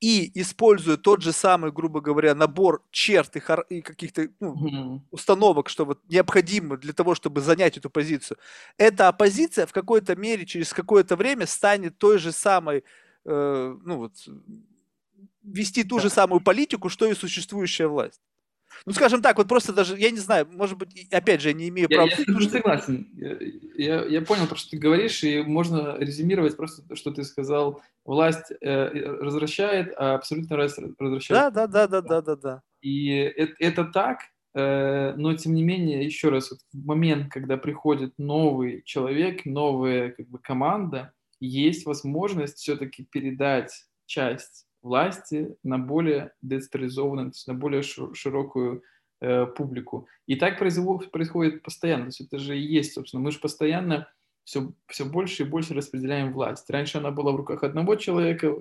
и 0.00 0.30
используя 0.40 0.96
тот 0.96 1.22
же 1.22 1.32
самый, 1.32 1.72
грубо 1.72 2.00
говоря, 2.00 2.34
набор 2.34 2.82
черт 2.90 3.36
и, 3.36 3.40
хар- 3.40 3.66
и 3.68 3.82
каких-то 3.82 4.28
ну, 4.40 4.54
Мгм. 4.54 5.06
установок, 5.10 5.68
что 5.68 5.84
вот 5.84 6.00
необходимо 6.08 6.78
для 6.78 6.94
того, 6.94 7.14
чтобы 7.14 7.42
занять 7.42 7.76
эту 7.76 7.90
позицию, 7.90 8.38
эта 8.78 9.08
оппозиция 9.08 9.66
в 9.66 9.72
какой-то 9.72 10.16
мере 10.16 10.46
через 10.46 10.72
какое-то 10.72 11.16
время 11.16 11.46
станет 11.46 11.98
той 11.98 12.18
же 12.18 12.32
самой, 12.32 12.84
э, 13.26 13.76
ну 13.84 13.98
вот, 13.98 14.14
вести 15.42 15.84
ту 15.84 15.98
же 15.98 16.08
самую 16.08 16.40
политику, 16.40 16.88
что 16.88 17.06
и 17.06 17.14
существующая 17.14 17.86
власть. 17.86 18.20
Ну, 18.86 18.92
скажем 18.92 19.22
так, 19.22 19.36
вот 19.38 19.48
просто 19.48 19.72
даже, 19.72 19.98
я 19.98 20.10
не 20.10 20.18
знаю, 20.18 20.46
может 20.52 20.78
быть, 20.78 21.06
опять 21.12 21.40
же, 21.40 21.48
я 21.48 21.54
не 21.54 21.68
имею 21.68 21.86
Я, 21.90 21.96
права 21.96 22.10
я 22.10 22.16
потому 22.16 22.40
что- 22.40 22.50
согласен. 22.52 23.08
Я, 23.14 23.36
я- 23.76 24.04
я 24.06 24.22
понял 24.22 24.46
то, 24.46 24.56
что 24.56 24.70
ты 24.70 24.78
говоришь, 24.78 25.22
и 25.24 25.42
можно 25.42 25.96
резюмировать 25.98 26.56
просто 26.56 26.82
то, 26.82 26.96
что 26.96 27.10
ты 27.10 27.24
сказал. 27.24 27.82
Власть 28.04 28.50
э, 28.60 28.88
развращает, 29.20 29.92
а 29.96 30.14
абсолютно 30.14 30.56
власть 30.56 30.78
развращает. 30.98 31.54
Да, 31.54 31.66
да, 31.66 31.86
да, 31.86 31.86
да, 31.86 32.00
да, 32.00 32.20
да, 32.22 32.36
да. 32.36 32.62
И 32.80 33.08
это, 33.10 33.54
это 33.58 33.84
так, 33.84 34.20
э, 34.54 35.12
но 35.16 35.34
тем 35.34 35.54
не 35.54 35.62
менее, 35.62 36.04
еще 36.04 36.30
раз, 36.30 36.50
вот 36.50 36.60
в 36.72 36.86
момент, 36.86 37.30
когда 37.30 37.56
приходит 37.58 38.14
новый 38.18 38.82
человек, 38.84 39.44
новая 39.44 40.10
как 40.10 40.26
бы, 40.28 40.38
команда, 40.38 41.12
есть 41.40 41.86
возможность 41.86 42.58
все-таки 42.58 43.04
передать 43.04 43.72
часть 44.06 44.66
власти 44.82 45.56
на 45.62 45.78
более 45.78 46.32
децентрализованную, 46.42 47.30
то 47.30 47.36
есть 47.36 47.48
на 47.48 47.54
более 47.54 47.82
ши- 47.82 48.14
широкую 48.14 48.82
э, 49.20 49.46
публику. 49.46 50.06
И 50.26 50.36
так 50.36 50.58
производит- 50.58 51.10
происходит 51.10 51.62
постоянно. 51.62 52.04
То 52.04 52.08
есть 52.08 52.20
это 52.22 52.38
же 52.38 52.58
и 52.58 52.62
есть, 52.62 52.94
собственно, 52.94 53.22
мы 53.22 53.30
же 53.30 53.38
постоянно 53.40 54.08
все, 54.44 54.72
все 54.86 55.04
больше 55.04 55.42
и 55.42 55.46
больше 55.46 55.74
распределяем 55.74 56.32
власть. 56.32 56.68
Раньше 56.70 56.98
она 56.98 57.10
была 57.10 57.32
в 57.32 57.36
руках 57.36 57.62
одного 57.62 57.96
человека 57.96 58.54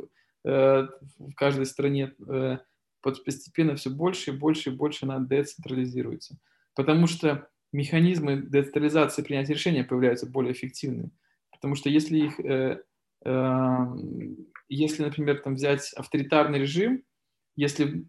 э, 0.44 0.88
в 1.18 1.34
каждой 1.36 1.66
стране, 1.66 2.14
э, 2.28 2.58
постепенно 3.02 3.76
все 3.76 3.90
больше 3.90 4.32
и 4.32 4.38
больше 4.38 4.70
и 4.70 4.76
больше 4.76 5.06
она 5.06 5.20
децентрализируется. 5.20 6.38
Потому 6.76 7.08
что 7.08 7.48
механизмы 7.72 8.38
децентрализации 8.38 9.22
принятия 9.22 9.54
решения 9.54 9.84
появляются 9.84 10.26
более 10.30 10.54
эффективными. 10.54 11.12
Потому 11.52 11.76
что 11.76 11.90
если 11.90 12.18
их, 12.18 12.40
э, 12.40 12.82
если, 13.24 15.04
например, 15.04 15.42
там 15.42 15.56
взять 15.56 15.92
авторитарный 15.94 16.60
режим, 16.60 17.04
если 17.56 18.06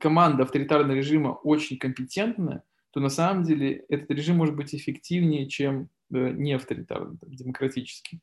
команда 0.00 0.42
авторитарного 0.42 0.96
режима 0.96 1.28
очень 1.30 1.78
компетентна, 1.78 2.64
то 2.90 3.00
на 3.00 3.08
самом 3.08 3.44
деле 3.44 3.84
этот 3.88 4.10
режим 4.10 4.36
может 4.36 4.56
быть 4.56 4.74
эффективнее, 4.74 5.48
чем 5.48 5.88
э, 6.12 6.30
не 6.30 6.54
авторитарный, 6.54 7.18
там, 7.18 7.30
демократический. 7.30 8.20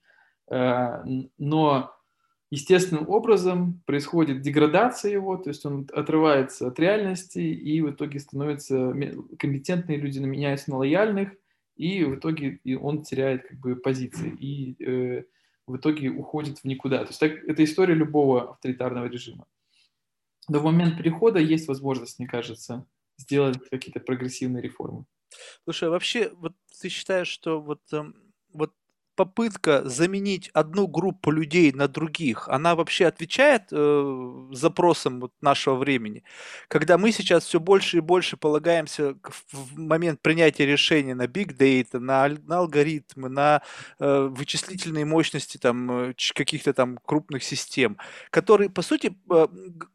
Э, 0.50 1.04
Но 1.38 1.94
естественным 2.50 3.08
образом 3.10 3.82
происходит 3.86 4.42
деградация 4.42 5.12
его, 5.12 5.38
то 5.38 5.50
есть 5.50 5.66
он 5.66 5.88
отрывается 5.94 6.68
от 6.68 6.80
реальности 6.80 7.40
и 7.40 7.82
в 7.82 7.92
итоге 7.92 8.20
становится 8.20 8.76
ме- 8.78 9.16
компетентные 9.40 9.98
люди 9.98 10.20
меняются 10.20 10.70
на 10.70 10.78
лояльных, 10.78 11.30
и 11.78 12.04
в 12.04 12.16
итоге 12.16 12.60
он 12.82 13.04
теряет 13.04 13.48
как 13.48 13.58
бы 13.60 13.76
позиции 13.76 14.36
и 14.38 14.84
э, 14.84 15.24
в 15.72 15.78
итоге 15.78 16.10
уходит 16.10 16.60
в 16.60 16.66
никуда. 16.66 17.00
То 17.00 17.08
есть 17.08 17.20
так, 17.20 17.32
это 17.32 17.64
история 17.64 17.94
любого 17.94 18.52
авторитарного 18.52 19.06
режима. 19.06 19.48
Но 20.48 20.60
в 20.60 20.64
момент 20.64 20.98
перехода 20.98 21.40
есть 21.40 21.68
возможность, 21.68 22.20
мне 22.20 22.28
кажется, 22.28 22.86
сделать 23.18 23.58
какие-то 23.70 24.00
прогрессивные 24.00 24.62
реформы. 24.62 25.06
Слушай, 25.64 25.88
а 25.88 25.92
вообще, 25.92 26.30
вот 26.34 26.54
ты 26.82 26.90
считаешь, 26.90 27.28
что 27.28 27.62
вот, 27.62 27.82
эм, 27.94 28.16
вот 28.52 28.74
попытка 29.22 29.88
заменить 29.88 30.50
одну 30.54 30.88
группу 30.88 31.30
людей 31.30 31.72
на 31.74 31.88
других, 31.88 32.50
она 32.50 32.74
вообще 32.74 33.06
отвечает 33.06 33.68
э, 33.72 34.48
запросам 34.52 35.20
вот 35.20 35.32
нашего 35.42 35.76
времени? 35.76 36.24
Когда 36.68 36.98
мы 36.98 37.12
сейчас 37.12 37.46
все 37.46 37.60
больше 37.60 37.98
и 37.98 38.00
больше 38.00 38.36
полагаемся 38.36 39.14
в 39.52 39.78
момент 39.78 40.24
принятия 40.24 40.66
решения 40.66 41.14
на 41.14 41.28
big 41.28 41.56
data, 41.56 42.00
на, 42.00 42.30
на 42.30 42.58
алгоритмы, 42.58 43.30
на 43.30 43.62
э, 44.00 44.28
вычислительные 44.32 45.06
мощности 45.06 45.60
там 45.60 46.10
э, 46.10 46.14
каких-то 46.34 46.74
там 46.74 46.98
крупных 47.06 47.44
систем, 47.44 47.98
которые, 48.32 48.72
по 48.72 48.82
сути, 48.82 49.16
э, 49.30 49.48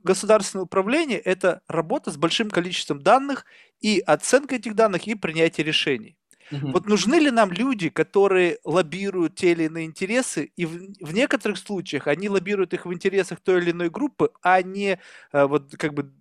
государственное 0.05 0.67
управление– 0.67 1.19
это 1.19 1.63
работа 1.67 2.13
с 2.13 2.17
большим 2.17 2.49
количеством 2.49 3.03
данных 3.03 3.45
и 3.81 3.99
оценка 4.07 4.55
этих 4.55 4.77
данных, 4.77 5.09
и 5.09 5.17
принятие 5.17 5.67
решений. 5.67 6.17
Мгм. 6.51 6.75
Вот 6.75 6.87
нужны 6.87 7.17
ли 7.17 7.31
нам 7.31 7.53
люди, 7.53 7.89
которые 7.89 8.59
лоббируют 8.65 9.35
те 9.37 9.53
или 9.53 9.65
иные 9.65 9.87
интересы, 9.87 10.51
и 10.57 10.67
в, 10.67 10.73
в 11.01 11.13
некоторых 11.15 11.59
случаях 11.59 12.07
они 12.07 12.29
лоббируют 12.29 12.75
их 12.75 12.87
в 12.87 12.93
интересах 12.93 13.41
той 13.41 13.59
или 13.63 13.71
иной 13.73 13.91
группы, 13.91 14.31
а 14.43 14.63
не 14.63 14.99
э, 15.33 15.45
вот 15.47 15.73
как 15.77 15.95
бы 15.95 16.13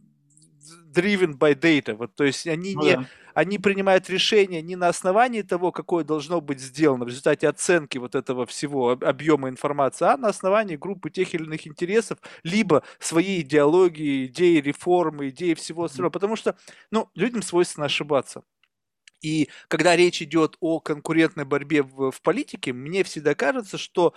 driven 0.93 1.37
by 1.37 1.53
data. 1.55 1.95
Вот, 1.95 2.15
то 2.15 2.23
есть 2.23 2.47
они 2.47 2.73
Ну 2.73 2.85
не 2.85 2.97
да. 2.97 3.09
они 3.33 3.59
принимают 3.59 4.09
решения 4.09 4.61
не 4.61 4.77
на 4.77 4.87
основании 4.87 5.41
того, 5.41 5.73
какое 5.73 6.05
должно 6.05 6.39
быть 6.39 6.61
сделано 6.61 7.03
в 7.03 7.09
результате 7.09 7.49
оценки 7.49 7.97
вот 7.97 8.15
этого 8.15 8.45
всего 8.45 8.91
об- 8.91 9.03
объема 9.03 9.49
информации, 9.49 10.05
а 10.05 10.15
на 10.17 10.29
основании 10.29 10.77
группы 10.77 11.09
тех 11.09 11.33
или 11.33 11.43
иных 11.43 11.67
интересов, 11.67 12.17
либо 12.43 12.83
своей 12.99 13.41
идеологии, 13.41 14.27
идеи 14.27 14.61
реформы, 14.61 15.29
идеи 15.29 15.53
всего 15.53 15.83
остального. 15.83 16.11
Потому 16.11 16.37
что, 16.37 16.55
ну, 16.91 17.09
людям 17.13 17.41
свойственно 17.41 17.87
ошибаться. 17.87 18.43
И 19.25 19.49
когда 19.69 19.95
речь 19.95 20.21
идет 20.21 20.55
о 20.59 20.79
конкурентной 20.79 21.45
борьбе 21.45 21.81
в, 21.81 22.11
в 22.11 22.21
политике, 22.21 22.73
мне 22.73 23.03
всегда 23.03 23.33
кажется, 23.33 23.79
что 23.79 24.13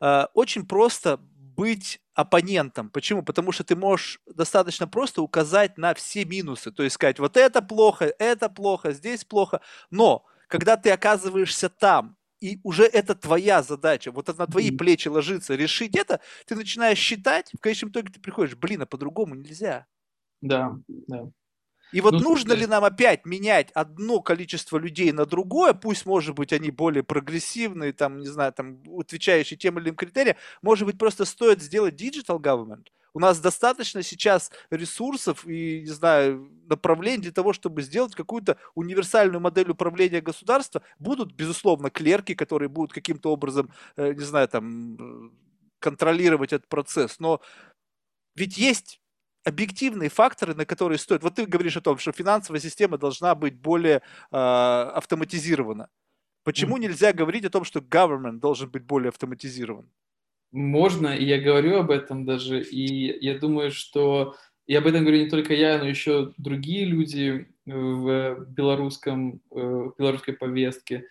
э, 0.00 0.24
очень 0.34 0.66
просто 0.66 1.18
быть 1.18 2.00
оппонентом. 2.14 2.90
Почему? 2.90 3.22
Потому 3.22 3.52
что 3.52 3.62
ты 3.62 3.76
можешь 3.76 4.18
достаточно 4.26 4.88
просто 4.88 5.22
указать 5.22 5.78
на 5.78 5.94
все 5.94 6.24
минусы. 6.24 6.72
То 6.72 6.82
есть 6.82 6.94
сказать, 6.94 7.20
вот 7.20 7.36
это 7.36 7.62
плохо, 7.62 8.12
это 8.18 8.48
плохо, 8.48 8.90
здесь 8.90 9.24
плохо. 9.24 9.60
Но 9.92 10.24
когда 10.48 10.76
ты 10.76 10.90
оказываешься 10.90 11.68
там, 11.68 12.16
и 12.40 12.58
уже 12.64 12.86
это 12.86 13.14
твоя 13.14 13.62
задача, 13.62 14.10
вот 14.10 14.28
это 14.28 14.40
на 14.40 14.46
твои 14.48 14.72
плечи 14.72 15.06
ложится, 15.06 15.54
решить 15.54 15.94
это, 15.94 16.18
ты 16.46 16.56
начинаешь 16.56 16.98
считать, 16.98 17.52
в 17.52 17.60
конечном 17.60 17.92
итоге 17.92 18.12
ты 18.12 18.18
приходишь, 18.18 18.56
блин, 18.56 18.82
а 18.82 18.86
по-другому 18.86 19.36
нельзя. 19.36 19.86
Да, 20.40 20.76
да. 20.88 21.30
И 21.92 22.00
вот 22.00 22.14
ну, 22.14 22.20
нужно 22.20 22.52
ли 22.52 22.66
нам 22.66 22.84
опять 22.84 23.26
менять 23.26 23.70
одно 23.72 24.20
количество 24.20 24.78
людей 24.78 25.12
на 25.12 25.26
другое, 25.26 25.72
пусть, 25.74 26.06
может 26.06 26.34
быть, 26.34 26.52
они 26.52 26.70
более 26.70 27.02
прогрессивные, 27.02 27.92
там, 27.92 28.20
не 28.20 28.28
знаю, 28.28 28.52
там, 28.52 28.82
отвечающие 28.98 29.58
тем 29.58 29.78
или 29.78 29.86
иным 29.86 29.96
критериям, 29.96 30.36
может 30.62 30.86
быть, 30.86 30.98
просто 30.98 31.24
стоит 31.24 31.62
сделать 31.62 32.00
digital 32.00 32.38
government? 32.38 32.86
У 33.12 33.18
нас 33.18 33.40
достаточно 33.40 34.02
сейчас 34.02 34.52
ресурсов 34.70 35.44
и, 35.46 35.80
не 35.80 35.86
знаю, 35.90 36.48
направлений 36.68 37.22
для 37.22 37.32
того, 37.32 37.52
чтобы 37.52 37.82
сделать 37.82 38.14
какую-то 38.14 38.56
универсальную 38.74 39.40
модель 39.40 39.70
управления 39.70 40.20
государства. 40.20 40.82
Будут, 40.98 41.32
безусловно, 41.34 41.90
клерки, 41.90 42.34
которые 42.34 42.68
будут 42.68 42.92
каким-то 42.92 43.32
образом, 43.32 43.70
э, 43.96 44.12
не 44.12 44.24
знаю, 44.24 44.46
там, 44.48 44.94
э, 45.26 45.30
контролировать 45.80 46.52
этот 46.52 46.68
процесс. 46.68 47.18
Но 47.18 47.40
ведь 48.36 48.58
есть 48.58 48.99
объективные 49.44 50.10
факторы, 50.10 50.54
на 50.54 50.64
которые 50.64 50.98
стоит. 50.98 51.22
Вот 51.22 51.34
ты 51.34 51.46
говоришь 51.46 51.76
о 51.76 51.80
том, 51.80 51.98
что 51.98 52.12
финансовая 52.12 52.60
система 52.60 52.98
должна 52.98 53.34
быть 53.34 53.54
более 53.54 53.96
э, 53.96 54.36
автоматизирована. 54.36 55.88
Почему 56.44 56.76
mm. 56.76 56.80
нельзя 56.80 57.12
говорить 57.12 57.44
о 57.44 57.50
том, 57.50 57.64
что 57.64 57.80
government 57.80 58.40
должен 58.40 58.70
быть 58.70 58.84
более 58.84 59.08
автоматизирован? 59.08 59.88
Можно, 60.52 61.16
и 61.16 61.24
я 61.24 61.40
говорю 61.40 61.78
об 61.78 61.90
этом 61.90 62.24
даже, 62.24 62.60
и 62.60 63.24
я 63.24 63.38
думаю, 63.38 63.70
что 63.70 64.34
и 64.66 64.74
об 64.74 64.86
этом 64.86 65.02
говорю 65.02 65.24
не 65.24 65.30
только 65.30 65.54
я, 65.54 65.78
но 65.78 65.88
еще 65.88 66.32
другие 66.38 66.84
люди 66.84 67.48
в 67.66 68.46
белорусском, 68.48 69.40
э, 69.50 69.60
в 69.60 69.94
белорусской 69.98 70.34
повестке, 70.34 71.06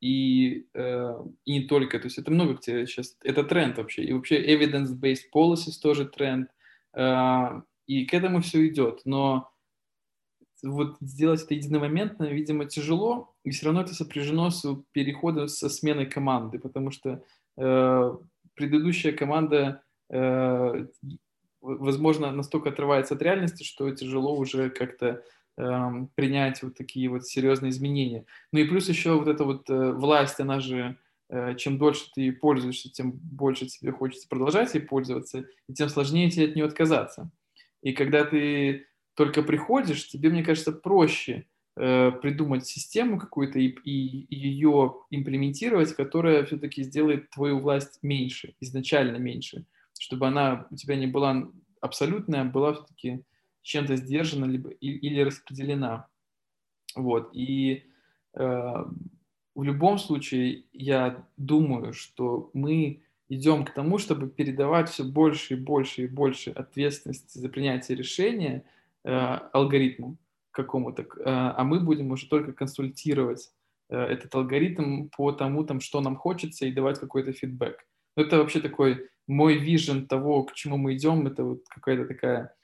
и, 0.00 0.66
э, 0.74 1.14
и 1.44 1.52
не 1.52 1.68
только, 1.68 1.98
то 1.98 2.06
есть 2.06 2.18
это 2.18 2.30
много 2.30 2.54
где 2.54 2.86
сейчас, 2.86 3.16
это 3.22 3.44
тренд 3.44 3.76
вообще, 3.76 4.02
и 4.02 4.12
вообще 4.12 4.42
evidence-based 4.42 5.30
policies 5.34 5.80
тоже 5.80 6.06
тренд, 6.06 6.50
э, 6.94 7.60
и 7.86 8.04
к 8.06 8.14
этому 8.14 8.40
все 8.40 8.66
идет, 8.68 9.02
но 9.04 9.50
вот 10.62 10.96
сделать 11.00 11.42
это 11.42 11.54
единомоментно, 11.54 12.24
видимо, 12.24 12.66
тяжело, 12.66 13.34
и 13.44 13.50
все 13.50 13.66
равно 13.66 13.82
это 13.82 13.94
сопряжено 13.94 14.50
с 14.50 14.64
переходом 14.92 15.48
со 15.48 15.68
сменой 15.68 16.06
команды, 16.06 16.58
потому 16.58 16.90
что 16.90 17.24
предыдущая 18.54 19.12
команда, 19.12 19.82
э, 20.10 20.86
возможно, 21.60 22.30
настолько 22.32 22.70
отрывается 22.70 23.14
от 23.14 23.22
реальности, 23.22 23.64
что 23.64 23.90
тяжело 23.90 24.36
уже 24.36 24.70
как-то 24.70 25.22
э, 25.56 25.90
принять 26.14 26.62
вот 26.62 26.76
такие 26.76 27.08
вот 27.08 27.26
серьезные 27.26 27.70
изменения. 27.70 28.26
Ну 28.52 28.60
и 28.60 28.68
плюс 28.68 28.88
еще 28.88 29.18
вот 29.18 29.28
эта 29.28 29.44
вот 29.44 29.68
э, 29.70 29.92
власть, 29.92 30.40
она 30.40 30.60
же, 30.60 30.96
э, 31.28 31.54
чем 31.56 31.78
дольше 31.78 32.06
ты 32.14 32.32
пользуешься, 32.32 32.90
тем 32.90 33.12
больше 33.12 33.66
тебе 33.66 33.92
хочется 33.92 34.28
продолжать 34.28 34.74
ей 34.74 34.80
пользоваться, 34.80 35.44
и 35.68 35.74
тем 35.74 35.88
сложнее 35.88 36.30
тебе 36.30 36.46
от 36.46 36.56
нее 36.56 36.66
отказаться. 36.66 37.30
И 37.82 37.92
когда 37.92 38.24
ты 38.24 38.86
только 39.14 39.42
приходишь, 39.42 40.08
тебе, 40.08 40.30
мне 40.30 40.42
кажется, 40.42 40.72
проще 40.72 41.46
Э, 41.74 42.12
придумать 42.12 42.66
систему 42.66 43.18
какую-то 43.18 43.58
и, 43.58 43.68
и, 43.68 44.24
и 44.24 44.36
ее 44.36 44.96
имплементировать, 45.08 45.94
которая 45.94 46.44
все-таки 46.44 46.82
сделает 46.82 47.30
твою 47.30 47.60
власть 47.60 47.98
меньше, 48.02 48.54
изначально 48.60 49.16
меньше, 49.16 49.64
чтобы 49.98 50.26
она 50.26 50.66
у 50.70 50.76
тебя 50.76 50.96
не 50.96 51.06
была 51.06 51.50
абсолютная, 51.80 52.44
была 52.44 52.74
все-таки 52.74 53.24
чем-то 53.62 53.96
сдержана 53.96 54.44
либо, 54.44 54.68
или 54.68 55.22
распределена. 55.22 56.08
Вот. 56.94 57.30
И 57.32 57.84
э, 58.34 58.40
в 59.54 59.62
любом 59.62 59.96
случае 59.96 60.64
я 60.74 61.26
думаю, 61.38 61.94
что 61.94 62.50
мы 62.52 63.02
идем 63.34 63.64
к 63.64 63.72
тому, 63.72 63.98
чтобы 63.98 64.28
передавать 64.28 64.90
все 64.90 65.04
больше 65.04 65.54
и 65.54 65.56
больше 65.56 66.02
и 66.02 66.06
больше 66.06 66.50
ответственности 66.50 67.38
за 67.38 67.48
принятие 67.48 67.96
решения 67.96 68.64
э, 69.04 69.10
алгоритму 69.52 70.18
какому-то, 70.50 71.06
а, 71.24 71.54
а 71.56 71.64
мы 71.64 71.80
будем 71.80 72.10
уже 72.10 72.28
только 72.28 72.52
консультировать 72.52 73.50
э, 73.88 73.96
этот 73.96 74.34
алгоритм 74.34 75.08
по 75.08 75.32
тому, 75.32 75.64
там, 75.64 75.80
что 75.80 76.02
нам 76.02 76.16
хочется, 76.16 76.66
и 76.66 76.72
давать 76.72 77.00
какой-то 77.00 77.32
фидбэк. 77.32 77.78
Это 78.16 78.36
вообще 78.36 78.60
такой 78.60 79.08
мой 79.26 79.56
вижен 79.56 80.06
того, 80.06 80.44
к 80.44 80.52
чему 80.52 80.76
мы 80.76 80.94
идем, 80.94 81.26
это 81.26 81.42
вот 81.42 81.62
какая-то 81.70 82.06
такая 82.06 82.54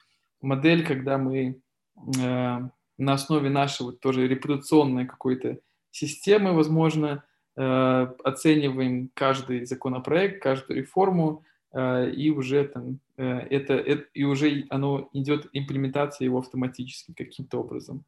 модель, 0.42 0.86
когда 0.86 1.16
мы 1.16 1.62
э, 1.96 2.58
на 2.98 3.12
основе 3.12 3.48
нашей 3.48 3.86
вот 3.86 4.00
тоже 4.00 4.28
репутационной 4.28 5.06
какой-то 5.06 5.60
системы, 5.92 6.52
возможно, 6.52 7.06
э, 7.08 7.37
оцениваем 7.58 9.10
каждый 9.14 9.64
законопроект, 9.64 10.42
каждую 10.42 10.78
реформу, 10.78 11.44
э, 11.72 12.10
и 12.10 12.30
уже 12.30 12.64
там 12.68 13.00
Э, 13.18 13.40
это, 13.50 13.74
это 13.74 14.04
и 14.14 14.22
уже 14.22 14.64
оно 14.70 15.10
идет 15.12 15.48
имплементация 15.52 16.24
его 16.24 16.38
автоматически 16.38 17.12
каким-то 17.12 17.58
образом. 17.58 18.04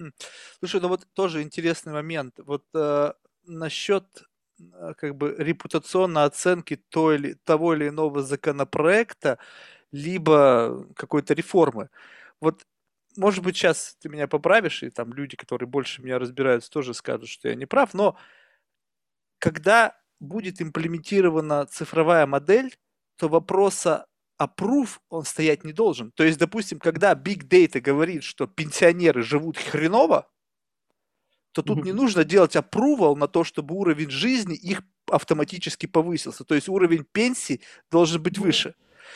Хм. 0.00 0.10
Слушай, 0.58 0.80
ну 0.80 0.88
вот 0.88 1.06
тоже 1.14 1.42
интересный 1.42 1.92
момент. 1.92 2.34
Вот 2.38 2.64
э, 2.74 3.12
насчет 3.44 4.04
э, 4.58 4.94
как 4.96 5.16
бы 5.16 5.34
репутационной 5.38 6.24
оценки 6.24 6.76
той 6.88 7.16
или, 7.16 7.34
того 7.44 7.74
или 7.74 7.88
иного 7.88 8.22
законопроекта, 8.22 9.38
либо 9.92 10.86
какой-то 10.96 11.34
реформы. 11.34 11.88
Вот 12.40 12.64
может 13.16 13.42
быть, 13.42 13.56
сейчас 13.56 13.96
ты 14.00 14.08
меня 14.08 14.28
поправишь, 14.28 14.84
и 14.84 14.90
там 14.90 15.12
люди, 15.12 15.36
которые 15.36 15.68
больше 15.68 16.00
меня 16.00 16.18
разбираются, 16.18 16.70
тоже 16.70 16.94
скажут, 16.94 17.28
что 17.28 17.48
я 17.48 17.56
не 17.56 17.66
прав, 17.66 17.92
но 17.92 18.16
когда 19.40 19.96
будет 20.20 20.62
имплементирована 20.62 21.66
цифровая 21.66 22.26
модель, 22.26 22.76
то 23.16 23.28
вопроса 23.28 24.06
approve 24.40 24.98
он 25.08 25.24
стоять 25.24 25.64
не 25.64 25.72
должен. 25.72 26.12
То 26.12 26.24
есть, 26.24 26.38
допустим, 26.38 26.78
когда 26.78 27.14
Big 27.14 27.48
Data 27.48 27.80
говорит, 27.80 28.22
что 28.22 28.46
пенсионеры 28.46 29.22
живут 29.22 29.58
хреново, 29.58 30.30
то 31.52 31.62
тут 31.62 31.78
mm-hmm. 31.78 31.84
не 31.84 31.92
нужно 31.92 32.24
делать 32.24 32.54
approval 32.54 33.16
на 33.16 33.26
то, 33.26 33.42
чтобы 33.42 33.74
уровень 33.74 34.10
жизни 34.10 34.54
их 34.54 34.82
автоматически 35.10 35.86
повысился. 35.86 36.44
То 36.44 36.54
есть 36.54 36.68
уровень 36.68 37.04
пенсии 37.04 37.60
должен 37.90 38.22
быть 38.22 38.38
выше. 38.38 38.74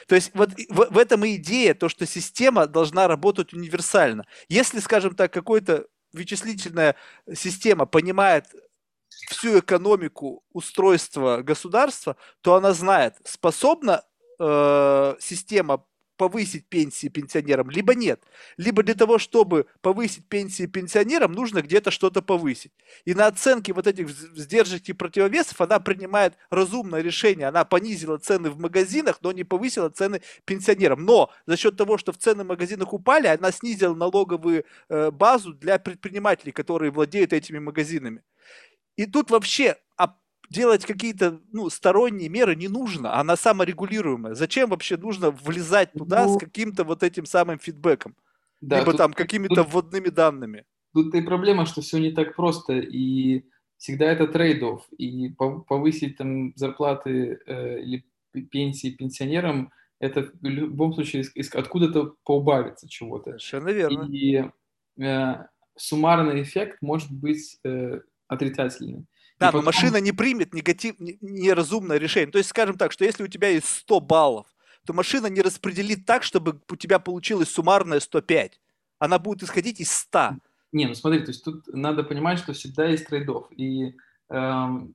То 0.09 0.17
есть 0.17 0.33
вот 0.35 0.51
в, 0.69 0.89
в 0.91 0.99
этом 0.99 1.25
и 1.25 1.37
идея, 1.37 1.75
то, 1.75 1.89
что 1.89 2.07
система 2.07 2.67
должна 2.67 3.07
работать 3.07 3.53
универсально. 3.53 4.27
Если, 4.49 4.81
скажем 4.81 5.15
так, 5.15 5.33
какая-то 5.33 5.87
вычислительная 6.13 6.97
система 7.33 7.87
понимает 7.87 8.47
всю 9.29 9.59
экономику 9.59 10.43
устройства 10.53 11.43
государства, 11.43 12.17
то 12.41 12.55
она 12.55 12.73
знает, 12.73 13.17
способна 13.25 14.05
э, 14.39 15.15
система 15.21 15.85
повысить 16.17 16.69
пенсии 16.69 17.09
пенсионерам, 17.09 17.71
либо 17.71 17.95
нет. 17.95 18.23
Либо 18.57 18.83
для 18.83 18.95
того, 18.95 19.19
чтобы 19.19 19.67
повысить 19.81 20.29
пенсии 20.29 20.67
пенсионерам, 20.67 21.33
нужно 21.33 21.63
где-то 21.63 21.91
что-то 21.91 22.23
повысить. 22.23 22.73
И 23.05 23.15
на 23.15 23.27
оценке 23.27 23.73
вот 23.73 23.87
этих 23.87 24.09
сдержек 24.11 24.89
и 24.89 24.93
противовесов 24.93 25.61
она 25.61 25.81
принимает 25.81 26.35
разумное 26.51 27.01
решение. 27.01 27.49
Она 27.49 27.65
понизила 27.65 28.19
цены 28.19 28.51
в 28.51 28.59
магазинах, 28.59 29.19
но 29.23 29.33
не 29.33 29.45
повысила 29.45 29.91
цены 29.91 30.23
пенсионерам. 30.45 31.05
Но 31.05 31.31
за 31.47 31.57
счет 31.57 31.77
того, 31.77 31.99
что 31.99 32.13
в 32.13 32.19
цены 32.19 32.45
в 32.45 32.49
магазинах 32.49 32.93
упали, 32.93 33.27
она 33.27 33.51
снизила 33.51 33.95
налоговую 33.95 34.65
э, 34.89 35.11
базу 35.11 35.53
для 35.55 35.79
предпринимателей, 35.79 36.53
которые 36.53 36.91
владеют 36.91 37.33
этими 37.33 37.59
магазинами. 37.59 38.23
И 38.97 39.07
тут 39.07 39.31
вообще 39.31 39.77
делать 40.51 40.85
какие-то 40.85 41.41
ну, 41.53 41.69
сторонние 41.71 42.29
меры 42.29 42.55
не 42.55 42.69
нужно, 42.69 43.19
она 43.19 43.37
саморегулируемая. 43.37 44.35
Зачем 44.35 44.71
вообще 44.71 44.97
нужно 44.97 45.31
влезать 45.31 45.93
туда 45.93 46.25
ну, 46.25 46.35
с 46.35 46.41
каким-то 46.41 46.85
вот 46.85 47.03
этим 47.03 47.27
самым 47.27 47.59
фидбэком? 47.59 48.17
Да, 48.61 48.79
либо 48.79 48.93
тут, 48.93 48.99
там 48.99 49.13
какими-то 49.13 49.57
тут, 49.57 49.73
вводными 49.73 50.09
данными? 50.09 50.65
Тут 50.93 51.15
и 51.15 51.21
проблема, 51.23 51.67
что 51.67 51.81
все 51.81 51.99
не 51.99 52.13
так 52.13 52.37
просто, 52.37 52.75
и 52.75 53.45
всегда 53.77 54.07
это 54.07 54.27
трейдов. 54.27 54.87
И 54.97 55.31
повысить 55.31 56.17
там 56.17 56.55
зарплаты 56.57 57.41
э, 57.47 57.81
или 57.81 58.05
пенсии 58.51 58.91
пенсионерам, 58.91 59.73
это 60.01 60.31
в 60.41 60.45
любом 60.47 60.95
случае 60.95 61.25
откуда-то 61.53 62.15
поубавится 62.25 62.89
чего-то. 62.89 63.31
Совершенно 63.39 63.71
верно. 63.71 64.09
И 64.11 64.45
э, 65.01 65.35
суммарный 65.77 66.43
эффект 66.43 66.79
может 66.81 67.11
быть 67.11 67.59
э, 67.65 68.01
отрицательный. 68.35 69.07
Да, 69.39 69.47
потом... 69.47 69.61
но 69.61 69.67
машина 69.67 69.97
не 69.97 70.13
примет 70.13 70.55
негатив, 70.55 70.97
неразумное 70.99 71.99
решение. 71.99 72.31
То 72.31 72.39
есть, 72.39 72.51
скажем 72.51 72.77
так, 72.77 72.93
что 72.93 73.05
если 73.05 73.25
у 73.25 73.29
тебя 73.29 73.49
есть 73.49 73.67
100 73.67 74.01
баллов, 74.01 74.47
то 74.87 74.93
машина 74.93 75.27
не 75.27 75.41
распределит 75.41 76.07
так, 76.07 76.23
чтобы 76.23 76.61
у 76.71 76.77
тебя 76.77 76.99
получилось 76.99 77.49
суммарное 77.49 78.01
105. 78.01 78.61
Она 78.99 79.19
будет 79.19 79.43
исходить 79.43 79.81
из 79.81 79.91
100. 79.91 80.37
Не, 80.73 80.87
ну 80.87 80.95
смотри, 80.95 81.21
то 81.21 81.29
есть 81.29 81.45
тут 81.45 81.67
надо 81.69 82.03
понимать, 82.05 82.39
что 82.39 82.53
всегда 82.53 82.87
есть 82.87 83.07
трейдов. 83.07 83.47
И 83.57 83.95
эм, 84.29 84.95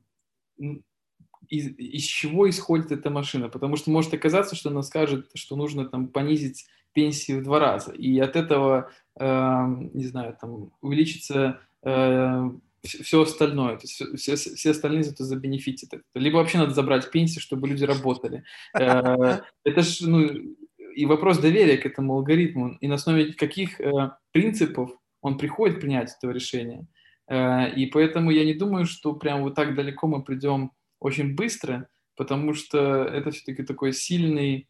из, 1.48 1.68
из 1.78 2.04
чего 2.04 2.50
исходит 2.50 2.92
эта 2.92 3.10
машина? 3.10 3.50
Потому 3.50 3.76
что 3.78 3.90
может 3.92 4.14
оказаться, 4.14 4.56
что 4.56 4.70
она 4.70 4.84
скажет, 4.84 5.30
что 5.34 5.56
нужно 5.56 5.86
там 5.86 6.08
понизить 6.08 6.68
пенсии 6.94 7.34
в 7.34 7.44
два 7.44 7.60
раза. 7.60 7.92
И 7.92 8.20
от 8.20 8.36
этого, 8.36 8.92
эм, 9.20 9.92
не 9.94 10.06
знаю, 10.06 10.38
там 10.40 10.72
увеличится 10.82 11.60
э, 11.84 12.50
все 12.84 13.22
остальное, 13.22 13.78
то 13.78 13.84
есть 13.84 14.02
все, 14.22 14.36
все 14.36 14.72
остальные 14.72 15.04
за 15.04 15.12
это 15.12 15.24
забенефитят. 15.24 16.02
Либо 16.14 16.38
вообще 16.38 16.58
надо 16.58 16.74
забрать 16.74 17.12
пенсию, 17.12 17.42
чтобы 17.42 17.68
люди 17.68 17.84
работали. 17.84 18.44
Э, 18.78 19.40
это 19.64 19.82
ж, 19.82 20.02
ну, 20.02 20.28
и 20.96 21.06
вопрос 21.06 21.40
доверия 21.40 21.78
к 21.78 21.86
этому 21.86 22.14
алгоритму, 22.14 22.78
и 22.80 22.88
на 22.88 22.96
основе 22.96 23.34
каких 23.34 23.80
э, 23.80 24.12
принципов 24.32 24.92
он 25.22 25.38
приходит 25.38 25.78
к 25.78 25.82
принятию 25.82 26.16
этого 26.18 26.32
решения. 26.32 26.88
Э, 27.28 27.72
и 27.74 27.86
поэтому 27.86 28.32
я 28.32 28.46
не 28.46 28.54
думаю, 28.54 28.86
что 28.86 29.14
прям 29.14 29.44
вот 29.44 29.56
так 29.56 29.76
далеко 29.76 30.08
мы 30.08 30.24
придем 30.24 30.72
очень 31.00 31.36
быстро, 31.36 31.88
потому 32.16 32.54
что 32.54 33.06
это 33.06 33.32
все-таки 33.32 33.64
такой 33.64 33.94
сильный, 33.94 34.68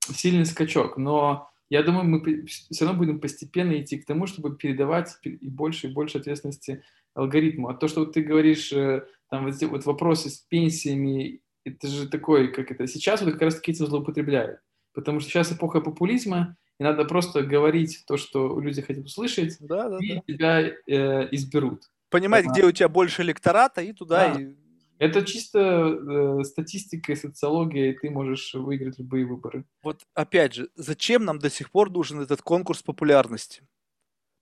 сильный 0.00 0.46
скачок. 0.46 0.96
Но 0.98 1.50
я 1.70 1.82
думаю, 1.82 2.04
мы 2.04 2.46
все 2.46 2.84
равно 2.84 2.98
будем 2.98 3.20
постепенно 3.20 3.80
идти 3.80 3.98
к 3.98 4.04
тому, 4.04 4.26
чтобы 4.26 4.56
передавать 4.56 5.16
и 5.22 5.48
больше 5.48 5.86
и 5.86 5.92
больше 5.92 6.18
ответственности 6.18 6.82
алгоритму. 7.14 7.68
А 7.68 7.74
то, 7.74 7.88
что 7.88 8.00
вот 8.00 8.12
ты 8.12 8.22
говоришь, 8.22 8.72
э, 8.72 9.04
там 9.28 9.46
вот, 9.46 9.62
вот 9.62 9.84
вопросы 9.84 10.30
с 10.30 10.38
пенсиями, 10.38 11.40
это 11.64 11.88
же 11.88 12.08
такой, 12.08 12.52
как 12.52 12.70
это, 12.70 12.86
сейчас 12.86 13.22
вот 13.22 13.32
как 13.32 13.42
раз 13.42 13.56
таки 13.56 13.72
этим 13.72 13.86
злоупотребляют. 13.86 14.60
Потому 14.92 15.20
что 15.20 15.30
сейчас 15.30 15.52
эпоха 15.52 15.80
популизма, 15.80 16.56
и 16.78 16.82
надо 16.82 17.04
просто 17.04 17.42
говорить 17.42 18.04
то, 18.06 18.16
что 18.16 18.58
люди 18.58 18.82
хотят 18.82 19.04
услышать, 19.04 19.56
да, 19.60 19.88
да, 19.88 19.98
и 20.00 20.14
да. 20.14 20.20
тебя 20.26 20.60
э, 20.62 21.28
изберут. 21.32 21.84
Понимать, 22.08 22.46
ага. 22.46 22.52
где 22.52 22.64
у 22.64 22.72
тебя 22.72 22.88
больше 22.88 23.22
электората, 23.22 23.82
и 23.82 23.92
туда 23.92 24.34
да. 24.34 24.40
и 24.40 24.54
это 25.00 25.24
чисто 25.24 25.58
э, 25.60 26.44
статистика 26.44 27.12
и 27.12 27.16
социология, 27.16 27.90
и 27.90 27.98
ты 27.98 28.10
можешь 28.10 28.52
выиграть 28.52 28.98
любые 28.98 29.24
выборы. 29.24 29.64
Вот 29.82 30.02
опять 30.12 30.52
же, 30.52 30.68
зачем 30.74 31.24
нам 31.24 31.38
до 31.38 31.48
сих 31.48 31.70
пор 31.70 31.90
нужен 31.90 32.20
этот 32.20 32.42
конкурс 32.42 32.82
популярности? 32.82 33.62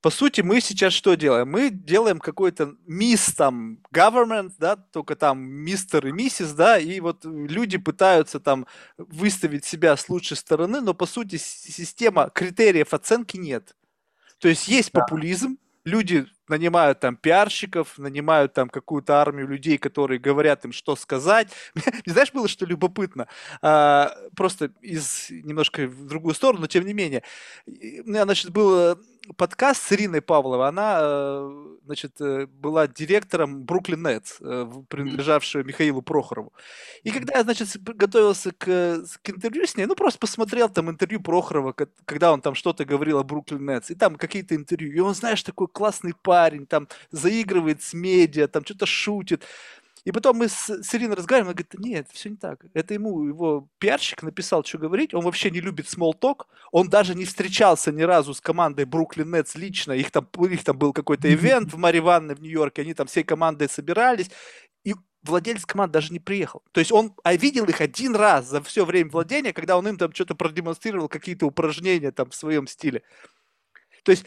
По 0.01 0.11
сути, 0.11 0.43
мы 0.43 0.61
сейчас 0.61 0.93
что 0.93 1.17
делаем? 1.17 1.51
Мы 1.51 1.71
делаем 1.71 2.21
какой-то 2.21 2.77
мисс 2.87 3.35
там 3.35 3.81
government, 3.93 4.53
да, 4.59 4.77
только 4.77 5.17
там 5.17 5.41
мистер 5.41 6.07
и 6.07 6.13
миссис, 6.13 6.53
да, 6.53 6.79
и 6.79 7.01
вот 7.01 7.25
люди 7.25 7.79
пытаются 7.79 8.39
там 8.39 8.67
выставить 8.97 9.65
себя 9.65 9.97
с 9.97 10.09
лучшей 10.09 10.37
стороны, 10.37 10.81
но 10.81 10.95
по 10.95 11.07
сути 11.07 11.37
система 11.37 12.31
критериев 12.31 12.95
оценки 12.95 13.37
нет. 13.37 13.75
То 14.39 14.47
есть 14.47 14.69
есть 14.69 14.93
популизм, 14.93 15.59
люди 15.85 16.27
нанимают 16.49 17.01
там 17.01 17.17
пиарщиков, 17.17 17.99
нанимают 17.99 18.53
там 18.53 18.69
какую-то 18.69 19.21
армию 19.21 19.49
людей, 19.49 19.79
которые 19.79 20.19
говорят 20.19 20.65
им, 20.65 20.73
что 20.73 20.97
сказать. 20.97 21.49
Не 22.07 22.13
знаешь, 22.13 22.33
было 22.33 22.49
что 22.49 22.67
любопытно? 22.67 23.29
А, 23.63 24.15
просто 24.37 24.73
из 24.81 25.31
немножко 25.31 25.87
в 25.87 26.07
другую 26.07 26.35
сторону, 26.35 26.63
но 26.63 26.67
тем 26.67 26.85
не 26.85 26.95
менее. 26.95 27.23
У 27.67 28.09
меня, 28.09 28.25
значит, 28.25 28.51
был 28.51 28.99
подкаст 29.37 29.83
с 29.83 29.93
Ириной 29.93 30.21
Павловой. 30.21 30.69
Она, 30.69 30.99
э, 31.01 31.77
значит, 31.85 32.21
э, 32.21 32.47
была 32.47 32.87
директором 32.87 33.65
Бруклин 33.65 34.03
Нетс, 34.03 34.37
э, 34.41 34.67
принадлежавшего 34.89 35.63
Михаилу 35.63 36.03
Прохорову. 36.03 36.53
И 37.03 37.11
когда 37.11 37.39
я, 37.39 37.43
значит, 37.45 37.69
готовился 37.83 38.53
к, 38.53 39.05
к 39.23 39.31
интервью 39.31 39.67
с 39.67 39.77
ней, 39.77 39.87
ну, 39.87 39.95
просто 39.95 40.19
посмотрел 40.19 40.69
там 40.69 40.91
интервью 40.91 41.21
Прохорова, 41.21 41.75
когда 42.05 42.33
он 42.33 42.41
там 42.41 42.55
что-то 42.55 42.85
говорил 42.85 43.19
о 43.19 43.25
Бруклин 43.25 43.65
Нетс, 43.67 43.91
и 43.91 43.95
там 43.95 44.17
какие-то 44.17 44.55
интервью. 44.55 44.93
И 44.93 45.01
он, 45.01 45.15
знаешь, 45.15 45.43
такой 45.43 45.69
классный 45.69 46.15
парень, 46.15 46.38
там 46.67 46.89
заигрывает 47.11 47.83
с 47.83 47.95
медиа, 47.95 48.49
там 48.49 48.65
что-то 48.65 48.87
шутит. 48.87 49.45
И 50.05 50.13
потом 50.13 50.39
мы 50.39 50.49
с, 50.49 50.71
с 50.71 50.95
Ириной 50.95 51.17
разговариваем, 51.17 51.49
она 51.49 51.53
говорит, 51.53 51.75
нет, 51.79 52.09
все 52.13 52.31
не 52.31 52.37
так. 52.37 52.65
Это 52.73 52.95
ему 52.95 53.27
его 53.27 53.69
пиарщик 53.79 54.23
написал, 54.23 54.65
что 54.65 54.79
говорить. 54.79 55.13
Он 55.13 55.23
вообще 55.23 55.51
не 55.51 55.61
любит 55.61 55.87
small 55.87 56.15
talk. 56.19 56.47
Он 56.73 56.89
даже 56.89 57.15
не 57.15 57.27
встречался 57.27 57.93
ни 57.93 58.03
разу 58.03 58.33
с 58.33 58.41
командой 58.41 58.87
Бруклин 58.87 59.31
Нетс 59.31 59.55
лично. 59.55 59.93
Их 59.93 60.11
там, 60.11 60.27
их 60.51 60.65
там 60.65 60.79
был 60.79 60.95
какой-то 60.95 61.31
ивент 61.33 61.73
в 61.73 61.77
Мари 61.77 61.99
Ванне 61.99 62.35
в 62.35 62.41
Нью-Йорке. 62.41 62.83
Они 62.83 62.95
там 62.95 63.07
всей 63.07 63.23
командой 63.23 63.69
собирались. 63.69 64.31
И 64.85 64.95
владелец 65.25 65.67
команды 65.67 65.95
даже 65.95 66.13
не 66.13 66.21
приехал. 66.21 66.63
То 66.73 66.81
есть 66.81 66.93
он 66.93 67.15
а 67.23 67.35
видел 67.37 67.67
их 67.67 67.83
один 67.83 68.17
раз 68.17 68.49
за 68.49 68.63
все 68.63 68.85
время 68.87 69.11
владения, 69.11 69.53
когда 69.53 69.77
он 69.77 69.89
им 69.89 69.99
там 69.99 70.15
что-то 70.15 70.35
продемонстрировал, 70.35 71.09
какие-то 71.09 71.45
упражнения 71.47 72.13
там 72.13 72.31
в 72.31 72.35
своем 72.35 72.67
стиле. 72.67 73.03
То 74.05 74.13
есть 74.13 74.25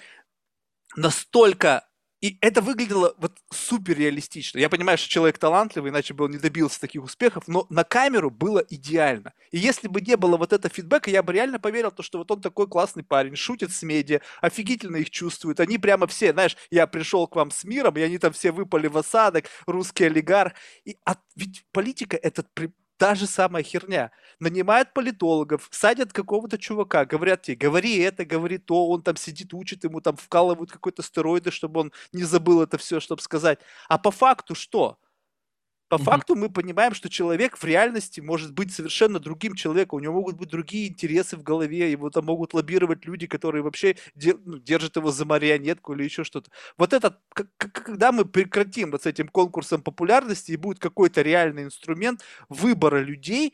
настолько 0.96 1.88
и 2.22 2.38
это 2.42 2.62
выглядело 2.62 3.16
вот 3.18 3.40
супер 3.52 3.98
реалистично. 3.98 4.60
Я 4.60 4.70
понимаю, 4.70 4.98
что 5.00 5.10
человек 5.10 5.40
талантливый, 5.40 5.90
иначе 5.90 6.14
бы 6.14 6.26
он 6.26 6.32
не 6.32 6.38
добился 6.38 6.80
таких 6.80 7.04
успехов, 7.04 7.48
но 7.48 7.66
на 7.70 7.84
камеру 7.84 8.30
было 8.30 8.60
идеально. 8.60 9.34
И 9.50 9.58
если 9.58 9.88
бы 9.88 10.02
не 10.02 10.16
было 10.16 10.38
вот 10.38 10.54
этого 10.54 10.72
фидбэка, 10.72 11.10
я 11.10 11.24
бы 11.24 11.34
реально 11.34 11.60
поверил, 11.60 11.90
то, 11.90 12.04
что 12.04 12.20
вот 12.20 12.30
он 12.30 12.40
такой 12.40 12.68
классный 12.68 13.04
парень, 13.04 13.36
шутит 13.36 13.72
с 13.72 13.82
медиа, 13.82 14.22
офигительно 14.40 14.98
их 14.98 15.10
чувствует. 15.10 15.60
Они 15.60 15.80
прямо 15.80 16.06
все, 16.06 16.32
знаешь, 16.32 16.56
я 16.70 16.86
пришел 16.86 17.28
к 17.28 17.36
вам 17.36 17.50
с 17.50 17.64
миром, 17.64 17.98
и 17.98 18.02
они 18.02 18.20
там 18.20 18.34
все 18.34 18.52
выпали 18.52 18.86
в 18.86 18.98
осадок, 18.98 19.46
русский 19.66 20.06
олигарх. 20.06 20.54
И, 20.86 20.98
а 21.06 21.16
ведь 21.36 21.66
политика 21.72 22.18
этот 22.18 22.48
та 23.02 23.16
же 23.16 23.26
самая 23.26 23.64
херня. 23.64 24.12
Нанимают 24.40 24.94
политологов, 24.94 25.68
садят 25.72 26.14
какого-то 26.14 26.60
чувака, 26.60 27.04
говорят 27.06 27.42
тебе, 27.42 27.58
говори 27.58 27.98
это, 27.98 28.26
говори 28.26 28.60
то, 28.60 28.90
он 28.90 29.02
там 29.02 29.16
сидит, 29.16 29.56
учит, 29.56 29.84
ему 29.84 30.02
там 30.02 30.16
вкалывают 30.16 30.72
какой-то 30.72 31.02
стероиды, 31.02 31.50
чтобы 31.50 31.80
он 31.80 31.92
не 32.14 32.24
забыл 32.26 32.62
это 32.62 32.78
все, 32.78 33.00
чтобы 33.00 33.24
сказать. 33.24 33.58
А 33.90 33.98
по 33.98 34.12
факту 34.12 34.54
что? 34.54 35.00
По 35.92 35.96
mm-hmm. 35.96 36.04
факту 36.04 36.36
мы 36.38 36.50
понимаем, 36.50 36.94
что 36.94 37.10
человек 37.10 37.58
в 37.58 37.66
реальности 37.66 38.22
может 38.22 38.54
быть 38.54 38.74
совершенно 38.74 39.20
другим 39.20 39.56
человеком, 39.56 39.98
у 39.98 40.02
него 40.02 40.14
могут 40.14 40.38
быть 40.38 40.48
другие 40.48 40.88
интересы 40.88 41.36
в 41.36 41.44
голове, 41.44 41.92
его 41.92 42.10
там 42.10 42.24
могут 42.24 42.54
лоббировать 42.54 43.06
люди, 43.06 43.28
которые 43.28 43.62
вообще 43.62 43.98
ну, 44.16 44.58
держат 44.58 44.96
его 44.96 45.12
за 45.12 45.26
марионетку 45.26 45.92
или 45.92 46.06
еще 46.06 46.24
что-то. 46.24 46.50
Вот 46.78 46.94
это, 46.94 47.20
когда 47.34 48.14
мы 48.14 48.24
прекратим 48.24 48.92
вот 48.92 49.04
с 49.04 49.06
этим 49.06 49.28
конкурсом 49.28 49.82
популярности 49.82 50.54
и 50.54 50.56
будет 50.56 50.80
какой-то 50.80 51.24
реальный 51.24 51.64
инструмент 51.64 52.22
выбора 52.48 53.00
людей, 53.02 53.54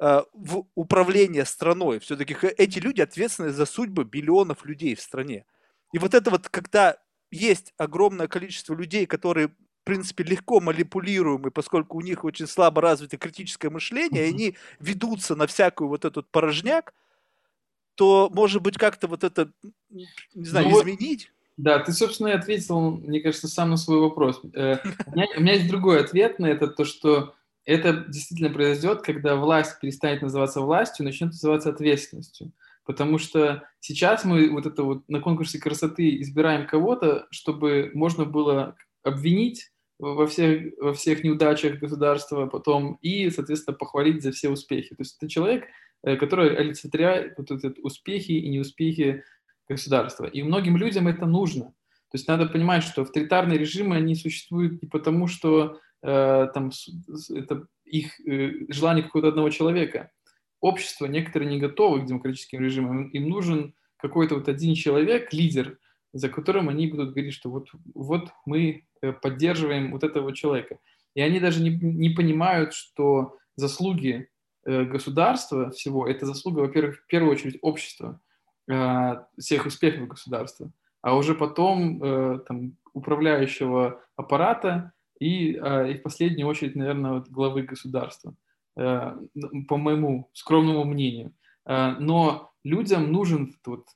э, 0.00 0.22
в 0.32 0.66
управление 0.74 1.44
страной. 1.44 2.00
Все-таки 2.00 2.36
эти 2.56 2.80
люди 2.80 3.02
ответственны 3.02 3.50
за 3.50 3.66
судьбы 3.66 4.04
миллионов 4.12 4.64
людей 4.64 4.96
в 4.96 5.00
стране. 5.00 5.44
И 5.92 5.98
вот 6.00 6.14
это 6.14 6.28
вот, 6.32 6.48
когда 6.48 6.96
есть 7.30 7.72
огромное 7.76 8.26
количество 8.26 8.74
людей, 8.74 9.06
которые 9.06 9.50
принципе, 9.88 10.22
легко 10.22 10.60
манипулируемы, 10.60 11.50
поскольку 11.50 11.96
у 11.96 12.00
них 12.02 12.24
очень 12.24 12.46
слабо 12.46 12.82
развито 12.82 13.16
критическое 13.16 13.70
мышление, 13.70 14.24
mm-hmm. 14.24 14.30
и 14.30 14.34
они 14.34 14.54
ведутся 14.80 15.34
на 15.34 15.46
всякую 15.46 15.88
вот 15.88 16.04
этот 16.04 16.28
порожняк, 16.28 16.92
то, 17.94 18.30
может 18.32 18.62
быть, 18.62 18.76
как-то 18.76 19.08
вот 19.08 19.24
это, 19.24 19.50
не 19.90 20.44
знаю, 20.44 20.68
ну, 20.68 20.82
изменить? 20.82 21.32
Да, 21.56 21.78
ты, 21.78 21.92
собственно, 21.92 22.28
и 22.28 22.32
ответил, 22.32 22.90
мне 22.90 23.20
кажется, 23.20 23.48
сам 23.48 23.70
на 23.70 23.78
свой 23.78 23.98
вопрос. 23.98 24.42
Э, 24.54 24.76
у 25.06 25.16
меня, 25.16 25.26
у 25.36 25.40
меня 25.40 25.54
есть 25.54 25.68
другой 25.68 26.00
ответ 26.00 26.38
на 26.38 26.46
это, 26.46 26.68
то, 26.68 26.84
что 26.84 27.34
это 27.64 28.04
действительно 28.06 28.50
произойдет, 28.50 29.02
когда 29.02 29.36
власть 29.36 29.80
перестанет 29.80 30.20
называться 30.20 30.60
властью, 30.60 31.06
начнет 31.06 31.32
называться 31.32 31.70
ответственностью. 31.70 32.52
Потому 32.84 33.18
что 33.18 33.64
сейчас 33.80 34.24
мы 34.24 34.50
вот 34.50 34.66
это 34.66 34.82
вот 34.82 35.08
на 35.08 35.20
конкурсе 35.20 35.58
красоты 35.58 36.20
избираем 36.20 36.66
кого-то, 36.66 37.26
чтобы 37.30 37.90
можно 37.94 38.26
было 38.26 38.76
обвинить 39.02 39.72
во 39.98 40.26
всех, 40.26 40.72
во 40.78 40.92
всех 40.92 41.24
неудачах 41.24 41.78
государства 41.78 42.46
потом 42.46 42.98
и, 43.02 43.30
соответственно, 43.30 43.76
похвалить 43.76 44.22
за 44.22 44.32
все 44.32 44.48
успехи. 44.48 44.90
То 44.90 45.02
есть 45.02 45.16
это 45.18 45.28
человек, 45.28 45.66
э, 46.02 46.16
который 46.16 46.56
олицетворяет 46.56 47.34
вот 47.36 47.50
эти 47.50 47.78
успехи 47.80 48.32
и 48.32 48.48
неуспехи 48.48 49.24
государства. 49.68 50.26
И 50.26 50.42
многим 50.42 50.76
людям 50.76 51.08
это 51.08 51.26
нужно. 51.26 51.66
То 52.10 52.14
есть 52.14 52.28
надо 52.28 52.46
понимать, 52.46 52.84
что 52.84 53.02
авторитарные 53.02 53.58
режимы, 53.58 53.96
они 53.96 54.14
существуют 54.14 54.80
не 54.82 54.88
потому, 54.88 55.26
что 55.26 55.78
э, 56.02 56.48
там 56.54 56.70
это 57.34 57.66
их 57.84 58.18
э, 58.26 58.72
желание 58.72 59.04
какого-то 59.04 59.28
одного 59.28 59.50
человека. 59.50 60.10
Общество 60.60 61.06
некоторые 61.06 61.50
не 61.50 61.58
готовы 61.58 62.02
к 62.02 62.06
демократическим 62.06 62.60
режимам. 62.60 63.08
Им 63.08 63.28
нужен 63.28 63.74
какой-то 63.98 64.36
вот 64.36 64.48
один 64.48 64.74
человек, 64.74 65.32
лидер, 65.32 65.78
за 66.12 66.28
которым 66.28 66.68
они 66.68 66.86
будут 66.86 67.12
говорить, 67.12 67.34
что 67.34 67.50
вот, 67.50 67.68
вот 67.94 68.30
мы 68.46 68.84
э, 69.02 69.12
поддерживаем 69.12 69.92
вот 69.92 70.04
этого 70.04 70.34
человека. 70.34 70.78
И 71.14 71.20
они 71.20 71.40
даже 71.40 71.62
не, 71.62 71.70
не 71.70 72.10
понимают, 72.10 72.72
что 72.74 73.36
заслуги 73.56 74.28
э, 74.64 74.84
государства 74.84 75.70
всего– 75.70 76.06
это 76.08 76.26
заслуга, 76.26 76.60
во-первых, 76.60 76.98
в 76.98 77.06
первую 77.06 77.32
очередь 77.32 77.58
общества, 77.62 78.20
э, 78.70 79.16
всех 79.38 79.66
успехов 79.66 80.08
государства, 80.08 80.70
а 81.02 81.16
уже 81.16 81.34
потом 81.34 82.42
там, 82.44 82.76
управляющего 82.92 84.02
аппарата 84.16 84.92
и, 85.20 85.52
и 85.52 85.58
в 85.94 86.00
последнюю 86.02 86.48
очередь, 86.48 86.74
наверное, 86.74 87.24
главы 87.30 87.62
государства, 87.62 88.34
по 88.74 89.76
моему 89.76 90.28
скромному 90.32 90.84
мнению. 90.84 91.32
Но 91.64 92.50
людям 92.64 93.12
нужен 93.12 93.54
вот 93.64 93.86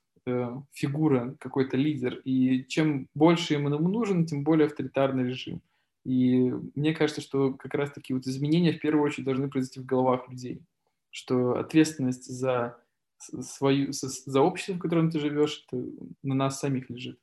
фигура, 0.72 1.36
какой-то 1.40 1.76
лидер. 1.76 2.20
И 2.24 2.64
чем 2.64 3.08
больше 3.14 3.54
ему 3.54 3.68
нужен, 3.68 4.26
тем 4.26 4.44
более 4.44 4.66
авторитарный 4.66 5.28
режим. 5.28 5.62
И 6.04 6.52
мне 6.74 6.94
кажется, 6.94 7.20
что 7.20 7.54
как 7.54 7.74
раз-таки 7.74 8.12
вот 8.14 8.26
изменения 8.26 8.72
в 8.72 8.80
первую 8.80 9.04
очередь 9.04 9.26
должны 9.26 9.48
произойти 9.48 9.80
в 9.80 9.86
головах 9.86 10.28
людей. 10.28 10.62
Что 11.10 11.58
ответственность 11.58 12.26
за 12.26 12.76
свою, 13.18 13.92
за 13.92 14.40
общество, 14.40 14.74
в 14.74 14.78
котором 14.78 15.10
ты 15.10 15.20
живешь, 15.20 15.64
это 15.68 15.84
на 16.22 16.34
нас 16.34 16.58
самих 16.58 16.90
лежит. 16.90 17.18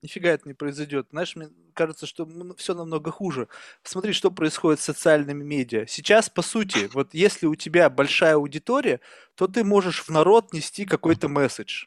Нифига 0.00 0.30
это 0.30 0.48
не 0.48 0.54
произойдет. 0.54 1.08
Знаешь, 1.10 1.36
мне 1.36 1.50
кажется, 1.74 2.06
что 2.06 2.26
все 2.56 2.74
намного 2.74 3.10
хуже. 3.10 3.48
Смотри, 3.82 4.12
что 4.12 4.30
происходит 4.30 4.80
с 4.80 4.84
социальными 4.84 5.44
медиа. 5.44 5.86
Сейчас, 5.86 6.30
по 6.30 6.40
сути, 6.40 6.88
вот 6.94 7.12
если 7.12 7.46
у 7.46 7.54
тебя 7.54 7.90
большая 7.90 8.36
аудитория, 8.36 9.00
то 9.34 9.46
ты 9.46 9.64
можешь 9.64 10.02
в 10.02 10.08
народ 10.08 10.54
нести 10.54 10.86
какой-то 10.86 11.28
месседж. 11.28 11.86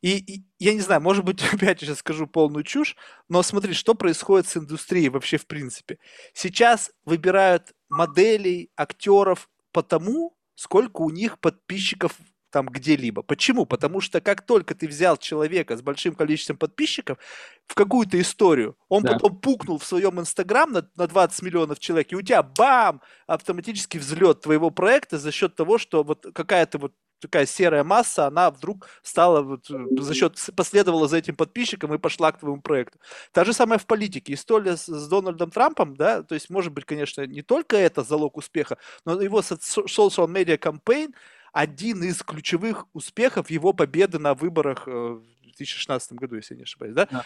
И, 0.00 0.18
и 0.18 0.44
я 0.58 0.74
не 0.74 0.80
знаю, 0.80 1.00
может 1.00 1.24
быть, 1.24 1.42
опять 1.52 1.80
сейчас 1.80 1.98
скажу 1.98 2.26
полную 2.26 2.64
чушь, 2.64 2.96
но 3.28 3.42
смотри, 3.42 3.74
что 3.74 3.94
происходит 3.94 4.48
с 4.48 4.56
индустрией 4.56 5.08
вообще 5.08 5.36
в 5.36 5.46
принципе. 5.46 5.98
Сейчас 6.32 6.92
выбирают 7.04 7.72
моделей, 7.88 8.70
актеров 8.76 9.48
по 9.72 9.82
тому, 9.82 10.36
сколько 10.54 11.02
у 11.02 11.10
них 11.10 11.38
подписчиков 11.38 12.12
там 12.50 12.66
где-либо. 12.66 13.22
Почему? 13.22 13.64
Потому 13.64 14.00
что 14.00 14.20
как 14.20 14.42
только 14.44 14.74
ты 14.74 14.88
взял 14.88 15.16
человека 15.16 15.76
с 15.76 15.82
большим 15.82 16.14
количеством 16.14 16.56
подписчиков 16.56 17.18
в 17.66 17.74
какую-то 17.74 18.20
историю, 18.20 18.76
он 18.88 19.02
да. 19.02 19.12
потом 19.12 19.40
пукнул 19.40 19.78
в 19.78 19.84
своем 19.84 20.20
инстаграм 20.20 20.70
на, 20.70 20.88
на 20.96 21.06
20 21.06 21.42
миллионов 21.42 21.78
человек, 21.78 22.12
и 22.12 22.16
у 22.16 22.22
тебя 22.22 22.42
бам! 22.42 23.00
Автоматический 23.26 23.98
взлет 23.98 24.40
твоего 24.40 24.70
проекта 24.70 25.18
за 25.18 25.30
счет 25.30 25.54
того, 25.54 25.78
что 25.78 26.02
вот 26.02 26.26
какая-то 26.34 26.78
вот 26.78 26.92
такая 27.20 27.46
серая 27.46 27.84
масса, 27.84 28.26
она 28.26 28.50
вдруг 28.50 28.88
стала 29.02 29.42
вот, 29.42 29.70
э, 29.70 29.86
за 29.98 30.14
счет, 30.14 30.38
последовала 30.56 31.08
за 31.08 31.18
этим 31.18 31.36
подписчиком 31.36 31.94
и 31.94 31.98
пошла 31.98 32.32
к 32.32 32.38
твоему 32.38 32.60
проекту. 32.60 32.98
Та 33.32 33.44
же 33.44 33.52
самое 33.52 33.78
в 33.78 33.86
политике. 33.86 34.34
История 34.34 34.76
с, 34.76 34.86
с 34.86 35.08
Дональдом 35.08 35.50
Трампом, 35.50 35.96
да, 35.96 36.22
то 36.22 36.34
есть, 36.34 36.50
может 36.50 36.72
быть, 36.72 36.84
конечно, 36.84 37.26
не 37.26 37.42
только 37.42 37.76
это 37.76 38.02
залог 38.02 38.36
успеха, 38.36 38.78
но 39.04 39.20
его 39.20 39.40
social 39.40 40.26
media 40.26 40.58
campaign 40.58 41.14
один 41.52 42.02
из 42.02 42.22
ключевых 42.22 42.86
успехов 42.92 43.50
его 43.50 43.72
победы 43.72 44.18
на 44.18 44.34
выборах 44.34 44.86
э, 44.86 44.90
в 44.90 45.22
2016 45.42 46.12
году, 46.12 46.36
если 46.36 46.54
я 46.54 46.58
не 46.58 46.64
ошибаюсь, 46.64 46.94
да? 46.94 47.06
да. 47.10 47.24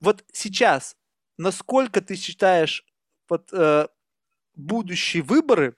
Вот 0.00 0.24
сейчас, 0.32 0.96
насколько 1.38 2.00
ты 2.00 2.16
считаешь, 2.16 2.84
вот 3.28 3.52
э, 3.52 3.88
будущие 4.54 5.22
выборы 5.22 5.76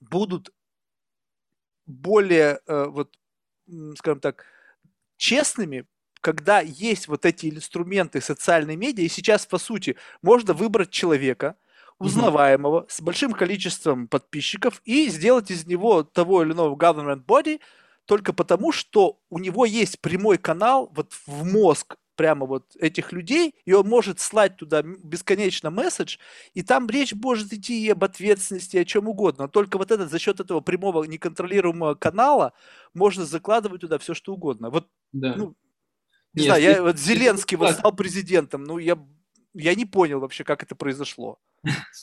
будут 0.00 0.50
более, 1.88 2.60
э, 2.66 2.84
вот, 2.88 3.12
скажем 3.96 4.20
так, 4.20 4.44
честными, 5.16 5.86
когда 6.20 6.60
есть 6.60 7.08
вот 7.08 7.24
эти 7.24 7.48
инструменты 7.50 8.20
социальной 8.20 8.76
медиа, 8.76 9.04
и 9.04 9.08
сейчас, 9.08 9.46
по 9.46 9.58
сути, 9.58 9.96
можно 10.22 10.52
выбрать 10.54 10.90
человека, 10.90 11.56
узнаваемого, 11.98 12.86
с 12.88 13.00
большим 13.00 13.32
количеством 13.32 14.06
подписчиков, 14.06 14.80
и 14.84 15.08
сделать 15.08 15.50
из 15.50 15.66
него 15.66 16.04
того 16.04 16.42
или 16.42 16.52
иного 16.52 16.76
government 16.76 17.24
body 17.24 17.60
только 18.04 18.32
потому, 18.32 18.72
что 18.72 19.18
у 19.30 19.38
него 19.38 19.64
есть 19.64 20.00
прямой 20.00 20.38
канал 20.38 20.90
вот 20.94 21.12
в 21.26 21.44
мозг 21.44 21.96
прямо 22.18 22.46
вот 22.46 22.76
этих 22.80 23.12
людей, 23.12 23.54
и 23.64 23.72
он 23.72 23.88
может 23.88 24.18
слать 24.18 24.56
туда 24.56 24.82
бесконечно 24.82 25.70
месседж, 25.70 26.18
и 26.52 26.62
там 26.62 26.88
речь 26.88 27.14
может 27.14 27.52
идти 27.52 27.80
и 27.80 27.88
об 27.90 28.02
ответственности, 28.02 28.76
и 28.76 28.80
о 28.80 28.84
чем 28.84 29.08
угодно. 29.08 29.44
Но 29.44 29.48
только 29.48 29.78
вот 29.78 29.92
этот, 29.92 30.10
за 30.10 30.18
счет 30.18 30.40
этого 30.40 30.60
прямого 30.60 31.04
неконтролируемого 31.04 31.94
канала 31.94 32.52
можно 32.92 33.24
закладывать 33.24 33.82
туда 33.82 33.98
все, 33.98 34.14
что 34.14 34.34
угодно. 34.34 34.68
Вот, 34.68 34.88
да. 35.12 35.36
ну, 35.36 35.54
не 36.34 36.42
Нет, 36.42 36.46
знаю, 36.46 36.62
я, 36.62 36.82
вот 36.82 36.98
Зеленский 36.98 37.56
вот 37.56 37.70
стал 37.70 37.94
президентом, 37.94 38.64
ну, 38.64 38.78
я, 38.78 38.98
я 39.54 39.76
не 39.76 39.86
понял 39.86 40.18
вообще, 40.18 40.42
как 40.42 40.64
это 40.64 40.74
произошло. 40.74 41.38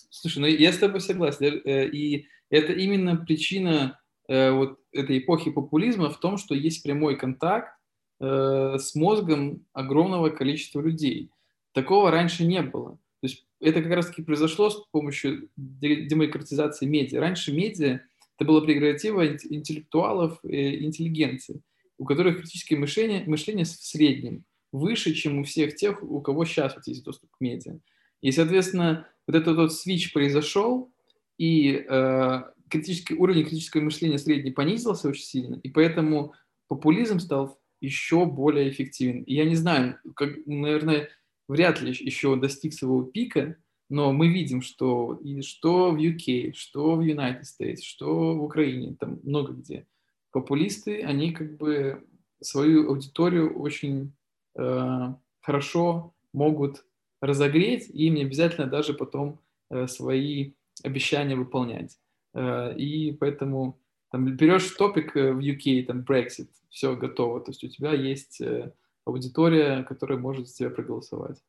Слушай, 0.09 0.39
ну 0.39 0.47
я 0.47 0.71
с 0.71 0.77
тобой 0.77 1.01
согласен. 1.01 1.61
Э, 1.65 1.87
и 1.87 2.27
это 2.49 2.71
именно 2.71 3.17
причина 3.17 3.99
э, 4.29 4.51
вот 4.51 4.79
этой 4.93 5.19
эпохи 5.19 5.51
популизма 5.51 6.09
в 6.09 6.19
том, 6.21 6.37
что 6.37 6.55
есть 6.55 6.83
прямой 6.83 7.17
контакт 7.17 7.74
Э, 8.21 8.77
с 8.79 8.95
мозгом 8.95 9.65
огромного 9.73 10.29
количества 10.29 10.79
людей. 10.79 11.31
Такого 11.73 12.11
раньше 12.11 12.45
не 12.45 12.61
было. 12.61 12.91
То 13.19 13.27
есть 13.27 13.45
это 13.59 13.81
как 13.81 13.91
раз-таки 13.91 14.21
произошло 14.21 14.69
с 14.69 14.85
помощью 14.91 15.49
демократизации 15.57 16.85
медиа. 16.85 17.19
Раньше 17.19 17.51
медиа 17.51 17.99
это 18.37 18.47
было 18.47 18.61
прерогатива 18.61 19.27
интеллектуалов 19.27 20.39
и 20.45 20.85
интеллигенции, 20.85 21.61
у 21.97 22.05
которых 22.05 22.37
критическое 22.37 22.77
мышление, 22.77 23.25
мышление 23.27 23.65
в 23.65 23.69
среднем 23.69 24.45
выше, 24.71 25.13
чем 25.13 25.39
у 25.39 25.43
всех 25.43 25.75
тех, 25.75 26.01
у 26.01 26.21
кого 26.21 26.45
сейчас 26.45 26.75
вот 26.75 26.87
есть 26.87 27.03
доступ 27.03 27.29
к 27.31 27.41
медиа. 27.41 27.79
И, 28.21 28.31
соответственно, 28.31 29.09
вот 29.27 29.35
этот 29.35 29.57
вот 29.57 29.73
свич 29.73 30.13
произошел, 30.13 30.89
и 31.37 31.85
э, 31.87 32.43
критический, 32.69 33.15
уровень 33.15 33.43
критического 33.43 33.81
мышления 33.81 34.19
средний 34.19 34.51
понизился 34.51 35.09
очень 35.09 35.23
сильно, 35.23 35.59
и 35.63 35.69
поэтому 35.69 36.33
популизм 36.67 37.19
стал 37.19 37.59
еще 37.85 38.25
более 38.25 38.69
эффективен. 38.69 39.23
И 39.23 39.35
я 39.35 39.45
не 39.45 39.55
знаю, 39.55 39.99
как, 40.15 40.29
наверное, 40.45 41.09
вряд 41.47 41.81
ли 41.81 41.91
еще 41.91 42.35
достиг 42.35 42.73
своего 42.73 43.03
пика, 43.03 43.57
но 43.89 44.11
мы 44.11 44.27
видим, 44.27 44.61
что 44.61 45.19
и 45.23 45.41
что 45.41 45.91
в 45.91 45.97
UK, 45.97 46.53
что 46.53 46.95
в 46.95 47.01
United 47.01 47.43
States, 47.43 47.81
что 47.81 48.35
в 48.35 48.43
Украине, 48.43 48.95
там 48.99 49.19
много 49.23 49.53
где. 49.53 49.87
Популисты, 50.31 51.01
они 51.01 51.31
как 51.31 51.57
бы 51.57 52.03
свою 52.41 52.89
аудиторию 52.89 53.57
очень 53.57 54.13
э, 54.57 55.13
хорошо 55.41 56.13
могут 56.33 56.85
разогреть, 57.21 57.89
и 57.89 58.07
им 58.07 58.15
не 58.15 58.23
обязательно 58.23 58.67
даже 58.67 58.93
потом 58.93 59.39
э, 59.69 59.87
свои 59.87 60.53
обещания 60.83 61.35
выполнять. 61.35 61.97
Э, 62.33 62.75
и 62.75 63.13
поэтому 63.13 63.79
там, 64.15 64.33
берешь 64.33 64.69
топик 64.71 65.17
э, 65.17 65.33
в 65.33 65.39
UK, 65.39 65.87
там, 65.87 65.99
Brexit, 65.99 66.47
все 66.69 66.95
готово. 66.95 67.41
То 67.41 67.51
есть 67.51 67.65
у 67.65 67.67
тебя 67.67 67.91
есть 67.91 68.39
э, 68.39 68.71
аудитория, 69.03 69.83
которая 69.83 70.17
может 70.17 70.47
за 70.47 70.55
тебя 70.55 70.69
проголосовать. 70.69 71.43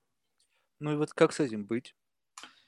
Ну 0.81 0.93
и 0.93 0.97
вот 0.97 1.13
как 1.13 1.33
с 1.33 1.39
этим 1.39 1.65
быть? 1.65 1.95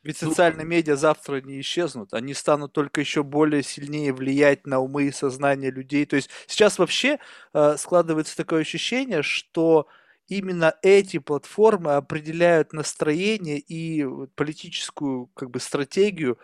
Ведь 0.04 0.22
ну, 0.22 0.28
социальные 0.28 0.66
медиа 0.66 0.94
завтра 0.94 1.40
не 1.40 1.60
исчезнут, 1.60 2.14
они 2.14 2.32
станут 2.32 2.72
только 2.72 3.00
еще 3.00 3.24
более 3.24 3.64
сильнее 3.64 4.12
влиять 4.12 4.68
на 4.68 4.78
умы 4.78 5.08
и 5.08 5.10
сознание 5.10 5.72
людей. 5.72 6.06
То 6.06 6.14
есть 6.14 6.30
сейчас 6.46 6.78
вообще 6.78 7.18
э, 7.52 7.76
складывается 7.76 8.36
такое 8.36 8.60
ощущение, 8.60 9.24
что 9.24 9.88
именно 10.28 10.76
эти 10.82 11.18
платформы 11.18 11.94
определяют 11.94 12.72
настроение 12.72 13.58
и 13.58 14.06
политическую 14.36 15.26
как 15.34 15.50
бы 15.50 15.58
стратегию 15.58 16.38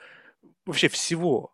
вообще 0.66 0.88
всего. 0.88 1.53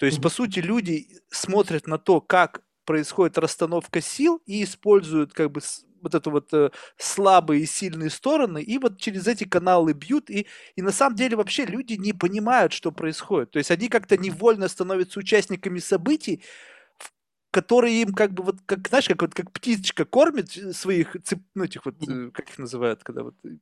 То 0.00 0.06
есть, 0.06 0.22
по 0.22 0.30
сути, 0.30 0.60
люди 0.60 1.08
смотрят 1.30 1.86
на 1.86 1.98
то, 1.98 2.22
как 2.22 2.62
происходит 2.86 3.36
расстановка 3.36 4.00
сил 4.00 4.42
и 4.46 4.64
используют 4.64 5.34
как 5.34 5.52
бы 5.52 5.60
вот 6.00 6.14
это 6.14 6.30
вот 6.30 6.54
э, 6.54 6.70
слабые 6.96 7.64
и 7.64 7.66
сильные 7.66 8.08
стороны, 8.08 8.62
и 8.62 8.78
вот 8.78 8.98
через 8.98 9.26
эти 9.26 9.44
каналы 9.44 9.92
бьют, 9.92 10.30
и, 10.30 10.46
и 10.74 10.80
на 10.80 10.90
самом 10.90 11.16
деле 11.16 11.36
вообще 11.36 11.66
люди 11.66 11.92
не 11.92 12.14
понимают, 12.14 12.72
что 12.72 12.92
происходит. 12.92 13.50
То 13.50 13.58
есть 13.58 13.70
они 13.70 13.90
как-то 13.90 14.16
невольно 14.16 14.68
становятся 14.68 15.20
участниками 15.20 15.80
событий, 15.80 16.42
которые 17.50 18.00
им 18.00 18.14
как 18.14 18.32
бы 18.32 18.42
вот, 18.42 18.56
как, 18.64 18.88
знаешь, 18.88 19.06
как 19.06 19.20
вот 19.20 19.34
как 19.34 19.52
птичка 19.52 20.06
кормит 20.06 20.50
своих, 20.74 21.14
ну, 21.54 21.64
этих 21.64 21.84
вот, 21.84 21.96
э, 22.08 22.30
как 22.32 22.48
их 22.48 22.58
называют, 22.58 23.04
когда 23.04 23.22
вот 23.24 23.34
э, 23.44 23.58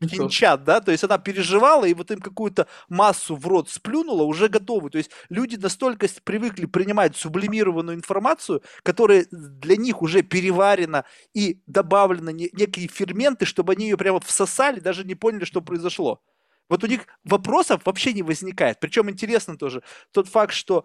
птенчат, 0.00 0.64
да, 0.64 0.80
то 0.80 0.92
есть 0.92 1.04
она 1.04 1.18
переживала, 1.18 1.84
и 1.84 1.94
вот 1.94 2.10
им 2.10 2.20
какую-то 2.20 2.66
массу 2.88 3.36
в 3.36 3.46
рот 3.46 3.70
сплюнула, 3.70 4.22
уже 4.24 4.48
готовы. 4.48 4.90
То 4.90 4.98
есть 4.98 5.10
люди 5.28 5.56
настолько 5.56 6.06
привыкли 6.24 6.66
принимать 6.66 7.16
сублимированную 7.16 7.96
информацию, 7.96 8.62
которая 8.82 9.26
для 9.30 9.76
них 9.76 10.02
уже 10.02 10.22
переварена 10.22 11.04
и 11.34 11.60
добавлена 11.66 12.32
некие 12.32 12.88
ферменты, 12.88 13.44
чтобы 13.46 13.72
они 13.72 13.86
ее 13.86 13.96
прямо 13.96 14.20
всосали, 14.20 14.80
даже 14.80 15.04
не 15.04 15.14
поняли, 15.14 15.44
что 15.44 15.60
произошло. 15.60 16.22
Вот 16.68 16.82
у 16.82 16.86
них 16.86 17.06
вопросов 17.24 17.82
вообще 17.84 18.12
не 18.12 18.22
возникает. 18.22 18.80
Причем 18.80 19.08
интересно 19.10 19.56
тоже 19.56 19.82
тот 20.12 20.28
факт, 20.28 20.52
что 20.52 20.84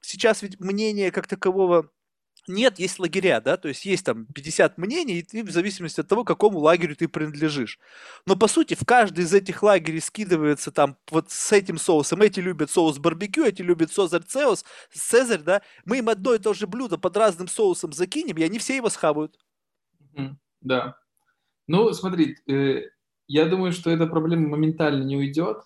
сейчас 0.00 0.42
ведь 0.42 0.58
мнение 0.60 1.10
как 1.10 1.26
такового 1.26 1.90
нет, 2.48 2.78
есть 2.78 2.98
лагеря, 2.98 3.40
да, 3.40 3.56
то 3.56 3.68
есть 3.68 3.84
есть 3.84 4.04
там 4.04 4.26
50 4.26 4.78
мнений, 4.78 5.18
и 5.18 5.22
ты 5.22 5.44
в 5.44 5.50
зависимости 5.50 6.00
от 6.00 6.08
того, 6.08 6.24
какому 6.24 6.58
лагерю 6.58 6.96
ты 6.96 7.08
принадлежишь. 7.08 7.78
Но 8.26 8.36
по 8.36 8.48
сути 8.48 8.74
в 8.74 8.84
каждый 8.84 9.24
из 9.24 9.34
этих 9.34 9.62
лагерей 9.62 10.00
скидывается 10.00 10.70
там 10.70 10.96
вот 11.10 11.30
с 11.30 11.52
этим 11.52 11.78
соусом. 11.78 12.22
Эти 12.22 12.40
любят 12.40 12.70
соус 12.70 12.98
барбекю, 12.98 13.44
эти 13.44 13.62
любят 13.62 13.92
соус 13.92 14.12
цеус, 14.26 14.64
цезарь, 14.92 15.42
да. 15.42 15.62
Мы 15.84 15.98
им 15.98 16.08
одно 16.08 16.34
и 16.34 16.38
то 16.38 16.54
же 16.54 16.66
блюдо 16.66 16.98
под 16.98 17.16
разным 17.16 17.48
соусом 17.48 17.92
закинем, 17.92 18.36
и 18.36 18.42
они 18.42 18.58
все 18.58 18.76
его 18.76 18.88
схавают. 18.88 19.38
Да. 20.60 20.96
Ну, 21.66 21.92
смотри, 21.92 22.36
э, 22.48 22.82
я 23.28 23.46
думаю, 23.46 23.72
что 23.72 23.90
эта 23.90 24.06
проблема 24.06 24.48
моментально 24.48 25.04
не 25.04 25.16
уйдет, 25.16 25.62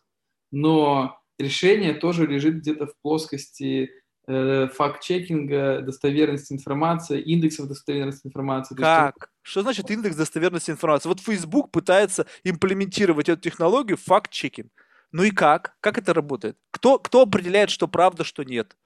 но 0.50 1.18
решение 1.38 1.94
тоже 1.94 2.26
лежит 2.26 2.56
где-то 2.56 2.86
в 2.86 2.96
плоскости 3.00 3.90
факт-чекинга, 4.26 5.82
достоверности 5.82 6.52
информации, 6.52 7.20
индексов 7.20 7.68
достоверности 7.68 8.26
информации. 8.26 8.74
Как? 8.74 9.14
Есть... 9.16 9.30
Что 9.42 9.62
значит 9.62 9.90
индекс 9.90 10.16
достоверности 10.16 10.70
информации? 10.70 11.08
Вот 11.08 11.20
Facebook 11.20 11.70
пытается 11.70 12.26
имплементировать 12.42 13.28
эту 13.28 13.42
технологию 13.42 13.96
факт-чекинг. 13.96 14.70
Ну 15.12 15.22
и 15.22 15.30
как? 15.30 15.76
Как 15.80 15.98
это 15.98 16.12
работает? 16.12 16.56
Кто, 16.70 16.98
кто 16.98 17.22
определяет, 17.22 17.70
что 17.70 17.86
правда, 17.86 18.24
что 18.24 18.42
нет? 18.42 18.76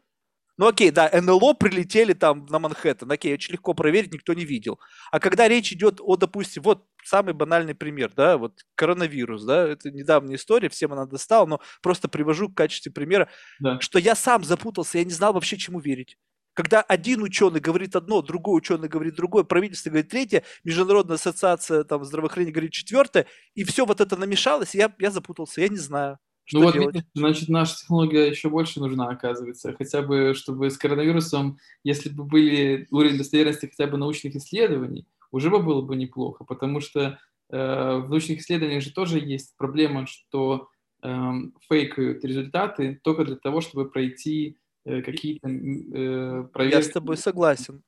Ну 0.58 0.66
окей, 0.66 0.90
да, 0.90 1.08
НЛО 1.12 1.54
прилетели 1.54 2.14
там 2.14 2.44
на 2.46 2.58
Манхэттен, 2.58 3.10
окей, 3.10 3.32
очень 3.32 3.52
легко 3.52 3.74
проверить, 3.74 4.12
никто 4.12 4.34
не 4.34 4.44
видел. 4.44 4.80
А 5.12 5.20
когда 5.20 5.46
речь 5.46 5.72
идет 5.72 6.00
о, 6.00 6.16
допустим, 6.16 6.64
вот 6.64 6.84
самый 7.04 7.32
банальный 7.32 7.76
пример, 7.76 8.10
да, 8.14 8.36
вот 8.36 8.64
коронавирус, 8.74 9.44
да, 9.44 9.68
это 9.68 9.92
недавняя 9.92 10.34
история, 10.34 10.68
всем 10.68 10.92
она 10.92 11.06
достала, 11.06 11.46
но 11.46 11.60
просто 11.80 12.08
привожу 12.08 12.48
в 12.48 12.54
качестве 12.54 12.90
примера, 12.90 13.28
да. 13.60 13.78
что 13.80 14.00
я 14.00 14.16
сам 14.16 14.42
запутался, 14.42 14.98
я 14.98 15.04
не 15.04 15.12
знал 15.12 15.32
вообще, 15.32 15.56
чему 15.56 15.78
верить. 15.78 16.18
Когда 16.54 16.82
один 16.82 17.22
ученый 17.22 17.60
говорит 17.60 17.94
одно, 17.94 18.20
другой 18.20 18.58
ученый 18.58 18.88
говорит 18.88 19.14
другое, 19.14 19.44
правительство 19.44 19.90
говорит 19.90 20.10
третье, 20.10 20.42
Международная 20.64 21.14
ассоциация 21.14 21.84
там, 21.84 22.04
здравоохранения 22.04 22.52
говорит 22.52 22.72
четвертое, 22.72 23.26
и 23.54 23.62
все 23.62 23.86
вот 23.86 24.00
это 24.00 24.16
намешалось, 24.16 24.74
и 24.74 24.78
я, 24.78 24.92
я 24.98 25.12
запутался, 25.12 25.60
я 25.60 25.68
не 25.68 25.76
знаю. 25.76 26.18
Что 26.48 26.60
ну 26.60 26.64
вот, 26.64 26.72
делать? 26.72 27.04
значит, 27.12 27.50
наша 27.50 27.76
технология 27.76 28.26
еще 28.26 28.48
больше 28.48 28.80
нужна, 28.80 29.08
оказывается. 29.08 29.74
Хотя 29.76 30.00
бы, 30.00 30.32
чтобы 30.34 30.70
с 30.70 30.78
коронавирусом, 30.78 31.58
если 31.84 32.08
бы 32.08 32.24
были 32.24 32.86
уровень 32.90 33.18
достоверности 33.18 33.66
хотя 33.66 33.86
бы 33.86 33.98
научных 33.98 34.34
исследований, 34.34 35.06
уже 35.30 35.50
бы 35.50 35.62
было 35.62 35.82
бы 35.82 35.94
неплохо, 35.94 36.44
потому 36.44 36.80
что 36.80 37.18
э, 37.50 37.96
в 37.98 38.08
научных 38.08 38.38
исследованиях 38.38 38.82
же 38.82 38.94
тоже 38.94 39.18
есть 39.18 39.58
проблема, 39.58 40.06
что 40.06 40.70
э, 41.02 41.32
фейкают 41.68 42.24
результаты 42.24 42.98
только 43.04 43.26
для 43.26 43.36
того, 43.36 43.60
чтобы 43.60 43.90
пройти 43.90 44.56
э, 44.86 45.02
какие-то 45.02 45.50
э, 45.50 46.44
проверки. 46.50 46.76
Я 46.76 46.82
с 46.82 46.88
тобой 46.88 47.18
согласен. 47.18 47.82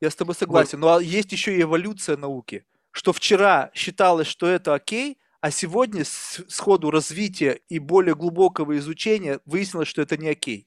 Я 0.00 0.08
с 0.08 0.16
тобой 0.16 0.34
согласен. 0.34 0.80
Вот. 0.80 0.86
Но 0.86 1.00
есть 1.00 1.32
еще 1.32 1.54
и 1.54 1.60
эволюция 1.60 2.16
науки, 2.16 2.64
что 2.92 3.12
вчера 3.12 3.70
считалось, 3.74 4.26
что 4.26 4.46
это 4.46 4.72
окей, 4.72 5.18
а 5.46 5.50
сегодня 5.52 6.02
с, 6.04 6.58
ходу 6.58 6.90
развития 6.90 7.60
и 7.68 7.78
более 7.78 8.16
глубокого 8.16 8.76
изучения 8.78 9.38
выяснилось, 9.44 9.86
что 9.86 10.02
это 10.02 10.16
не 10.16 10.28
окей. 10.28 10.66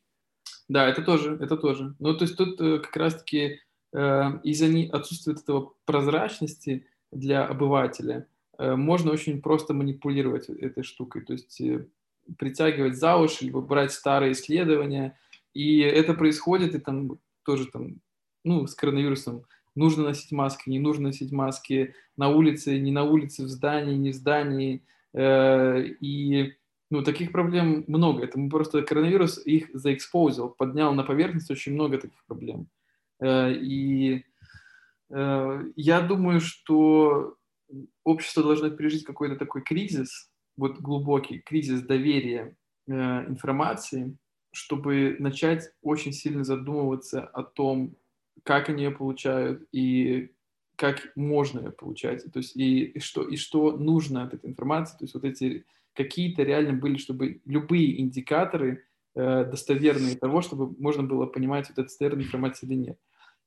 Да, 0.69 0.87
это 0.87 1.01
тоже, 1.01 1.37
это 1.41 1.57
тоже. 1.57 1.95
Ну, 1.99 2.15
то 2.15 2.23
есть 2.23 2.37
тут 2.37 2.61
э, 2.61 2.79
как 2.79 2.95
раз-таки 2.95 3.59
э, 3.91 4.23
из-за 4.45 4.67
отсутствия 4.95 5.33
этого 5.33 5.73
прозрачности 5.83 6.87
для 7.11 7.45
обывателя 7.45 8.25
э, 8.57 8.77
можно 8.77 9.11
очень 9.11 9.41
просто 9.41 9.73
манипулировать 9.73 10.47
этой 10.47 10.83
штукой, 10.83 11.25
то 11.25 11.33
есть 11.33 11.59
э, 11.59 11.85
притягивать 12.37 12.95
за 12.95 13.17
уши, 13.17 13.43
либо 13.43 13.59
брать 13.59 13.91
старые 13.91 14.31
исследования, 14.31 15.19
и 15.53 15.79
это 15.79 16.13
происходит, 16.13 16.73
и 16.73 16.79
там 16.79 17.19
тоже 17.43 17.65
там, 17.65 17.99
ну, 18.45 18.65
с 18.65 18.75
коронавирусом 18.75 19.43
нужно 19.79 20.03
носить 20.03 20.31
маски, 20.31 20.69
не 20.69 20.79
нужно 20.79 21.07
носить 21.07 21.31
маски, 21.31 21.95
на 22.17 22.27
улице, 22.27 22.77
не 22.77 22.91
на 22.91 23.03
улице, 23.03 23.43
в 23.43 23.47
здании, 23.47 23.95
не 23.95 24.11
в 24.11 24.15
здании. 24.15 24.83
Э, 25.13 25.81
и 26.01 26.53
ну, 26.91 27.01
таких 27.01 27.31
проблем 27.31 27.85
много. 27.87 28.25
Это 28.25 28.37
мы 28.37 28.49
просто 28.49 28.81
коронавирус 28.81 29.43
их 29.45 29.69
заэкспозил, 29.73 30.49
поднял 30.49 30.93
на 30.93 31.03
поверхность 31.03 31.49
очень 31.49 31.73
много 31.73 31.97
таких 31.97 32.23
проблем. 32.25 32.67
Э, 33.21 33.53
и 33.53 34.25
э, 35.09 35.63
я 35.75 36.01
думаю, 36.01 36.41
что 36.41 37.37
общество 38.03 38.43
должно 38.43 38.69
пережить 38.69 39.05
какой-то 39.05 39.37
такой 39.37 39.63
кризис, 39.63 40.29
вот 40.57 40.79
глубокий 40.79 41.39
кризис 41.39 41.81
доверия 41.81 42.55
информации, 42.87 44.17
чтобы 44.51 45.15
начать 45.19 45.71
очень 45.83 46.11
сильно 46.11 46.43
задумываться 46.43 47.21
о 47.23 47.43
том, 47.43 47.95
как 48.43 48.69
они 48.69 48.83
ее 48.83 48.91
получают 48.91 49.67
и 49.71 50.31
как 50.75 51.11
можно 51.15 51.59
ее 51.59 51.71
получать, 51.71 52.23
то 52.31 52.39
есть 52.39 52.55
и, 52.55 52.85
и 52.85 52.99
что 52.99 53.23
и 53.23 53.35
что 53.35 53.75
нужно 53.77 54.23
от 54.23 54.33
этой 54.33 54.49
информации, 54.49 54.97
то 54.97 55.03
есть 55.03 55.13
вот 55.13 55.25
эти 55.25 55.65
какие-то 55.93 56.43
реально 56.43 56.73
были, 56.73 56.97
чтобы 56.97 57.41
любые 57.45 57.99
индикаторы 57.99 58.85
э, 59.15 59.43
достоверные 59.43 60.15
того, 60.15 60.41
чтобы 60.41 60.73
можно 60.79 61.03
было 61.03 61.25
понимать, 61.25 61.67
вот 61.67 61.73
это 61.73 61.83
достоверная 61.83 62.23
информация 62.23 62.67
или 62.67 62.75
нет. 62.75 62.99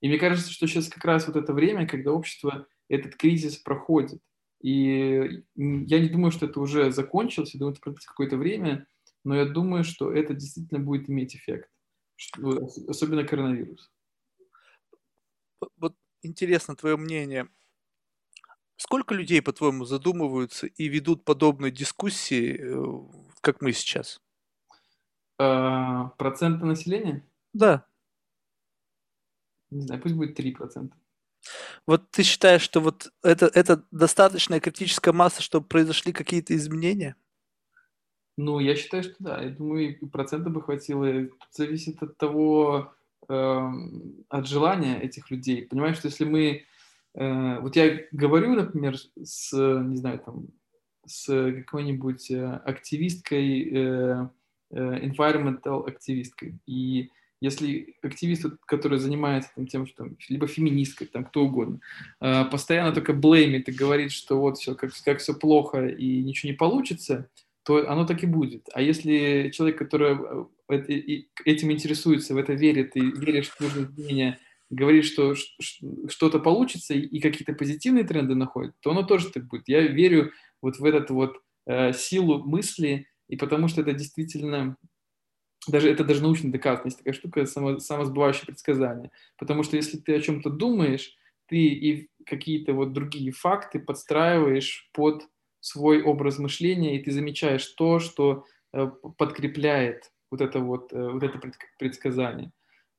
И 0.02 0.08
мне 0.08 0.18
кажется, 0.18 0.52
что 0.52 0.66
сейчас 0.66 0.88
как 0.88 1.04
раз 1.04 1.26
вот 1.26 1.36
это 1.36 1.54
время, 1.54 1.86
когда 1.86 2.12
общество 2.12 2.66
этот 2.88 3.16
кризис 3.16 3.56
проходит. 3.56 4.20
И 4.60 5.42
я 5.56 6.00
не 6.00 6.08
думаю, 6.08 6.32
что 6.32 6.46
это 6.46 6.60
уже 6.60 6.90
закончилось, 6.92 7.54
я 7.54 7.58
думаю, 7.58 7.72
это 7.72 7.80
пройдет 7.80 8.04
какое-то 8.04 8.36
время, 8.36 8.86
но 9.24 9.36
я 9.36 9.46
думаю, 9.46 9.84
что 9.84 10.12
это 10.12 10.34
действительно 10.34 10.80
будет 10.80 11.08
иметь 11.08 11.34
эффект, 11.34 11.70
особенно 12.88 13.24
коронавирус 13.24 13.91
вот 15.76 15.94
интересно 16.22 16.76
твое 16.76 16.96
мнение. 16.96 17.48
Сколько 18.76 19.14
людей, 19.14 19.40
по-твоему, 19.42 19.84
задумываются 19.84 20.66
и 20.66 20.88
ведут 20.88 21.24
подобные 21.24 21.70
дискуссии, 21.70 22.58
э, 22.58 23.22
как 23.40 23.60
мы 23.60 23.72
сейчас? 23.72 24.20
А, 25.38 26.06
проценты 26.18 26.64
населения? 26.64 27.24
Да. 27.52 27.86
Не 29.70 29.82
знаю, 29.82 30.02
пусть 30.02 30.14
будет 30.14 30.38
3%. 30.38 30.92
Вот 31.86 32.10
ты 32.10 32.22
считаешь, 32.22 32.62
что 32.62 32.80
вот 32.80 33.12
это, 33.22 33.46
это 33.46 33.84
достаточная 33.90 34.60
критическая 34.60 35.12
масса, 35.12 35.42
чтобы 35.42 35.66
произошли 35.66 36.12
какие-то 36.12 36.54
изменения? 36.54 37.16
Ну, 38.36 38.60
я 38.60 38.74
считаю, 38.76 39.02
что 39.02 39.14
да. 39.18 39.42
Я 39.42 39.50
думаю, 39.50 39.98
и 39.98 40.06
процента 40.06 40.50
бы 40.50 40.62
хватило. 40.62 41.06
Тут 41.26 41.48
зависит 41.52 42.02
от 42.02 42.16
того, 42.16 42.94
Эм, 43.32 44.26
от 44.28 44.46
желания 44.46 45.00
этих 45.00 45.30
людей. 45.30 45.66
Понимаешь, 45.66 45.96
что 45.96 46.08
если 46.08 46.26
мы... 46.26 46.64
Э, 47.14 47.60
вот 47.60 47.76
я 47.76 48.02
говорю, 48.12 48.54
например, 48.54 48.96
с, 49.22 49.52
не 49.56 49.96
знаю, 49.96 50.18
там, 50.18 50.48
с 51.06 51.24
какой-нибудь 51.64 52.30
э, 52.30 52.60
активисткой, 52.66 53.70
э, 53.72 54.26
environmental 54.70 55.86
активисткой, 55.88 56.58
и 56.66 57.10
если 57.40 57.96
активист, 58.02 58.44
который 58.66 58.98
занимается 58.98 59.50
там, 59.56 59.66
тем, 59.66 59.86
что 59.86 60.04
там, 60.04 60.16
либо 60.28 60.46
феминисткой, 60.46 61.06
там 61.06 61.24
кто 61.24 61.44
угодно, 61.44 61.80
постоянно 62.18 62.92
только 62.92 63.12
блеймит 63.12 63.68
и 63.68 63.72
говорит, 63.72 64.12
что 64.12 64.38
вот 64.40 64.58
все, 64.58 64.74
как, 64.74 64.92
как 65.04 65.18
все 65.18 65.34
плохо 65.34 65.86
и 65.88 66.22
ничего 66.22 66.52
не 66.52 66.56
получится, 66.56 67.28
то 67.64 67.88
оно 67.90 68.06
так 68.06 68.22
и 68.22 68.26
будет. 68.26 68.68
А 68.72 68.80
если 68.80 69.50
человек, 69.52 69.78
который 69.78 70.46
этим 70.74 71.72
интересуется, 71.72 72.34
в 72.34 72.36
это 72.36 72.52
верит 72.52 72.96
и 72.96 73.00
верит, 73.00 73.46
что 73.46 73.64
нужно 73.64 73.84
изменения, 73.84 74.38
говорит, 74.70 75.04
что 75.04 75.34
что-то 76.08 76.38
получится 76.38 76.94
и 76.94 77.20
какие-то 77.20 77.52
позитивные 77.52 78.04
тренды 78.04 78.34
находит, 78.34 78.74
то 78.80 78.90
оно 78.90 79.02
тоже 79.02 79.30
так 79.30 79.46
будет. 79.46 79.68
Я 79.68 79.82
верю 79.82 80.32
вот 80.60 80.78
в 80.78 80.84
этот 80.84 81.10
вот 81.10 81.36
э, 81.66 81.92
силу 81.92 82.42
мысли, 82.44 83.06
и 83.28 83.36
потому 83.36 83.68
что 83.68 83.82
это 83.82 83.92
действительно 83.92 84.76
даже 85.68 85.88
это 85.88 86.04
даже 86.04 86.22
научно 86.22 86.50
доказано, 86.50 86.86
есть 86.86 86.98
такая 86.98 87.14
штука, 87.14 87.46
само, 87.46 87.78
самосбывающее 87.78 88.46
предсказание. 88.46 89.10
Потому 89.38 89.62
что 89.62 89.76
если 89.76 89.98
ты 89.98 90.16
о 90.16 90.20
чем-то 90.20 90.50
думаешь, 90.50 91.16
ты 91.46 91.56
и 91.56 92.08
какие-то 92.26 92.72
вот 92.72 92.92
другие 92.92 93.30
факты 93.30 93.78
подстраиваешь 93.78 94.90
под 94.92 95.28
свой 95.60 96.02
образ 96.02 96.38
мышления, 96.38 96.96
и 96.96 97.02
ты 97.02 97.12
замечаешь 97.12 97.66
то, 97.66 98.00
что 98.00 98.44
э, 98.72 98.90
подкрепляет 99.16 100.10
вот 100.32 100.40
это 100.40 100.58
вот, 100.58 100.92
э, 100.92 101.08
вот 101.10 101.22
это 101.22 101.38
предсказание. 101.78 102.50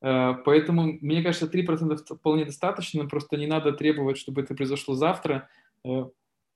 Э, 0.02 0.36
поэтому, 0.46 0.98
мне 1.02 1.24
кажется, 1.24 1.48
3% 1.48 2.16
вполне 2.16 2.46
достаточно, 2.46 3.06
просто 3.08 3.38
не 3.38 3.48
надо 3.48 3.74
требовать, 3.74 4.18
чтобы 4.18 4.42
это 4.42 4.54
произошло 4.56 4.94
завтра. 4.94 5.50
Э, 5.84 6.06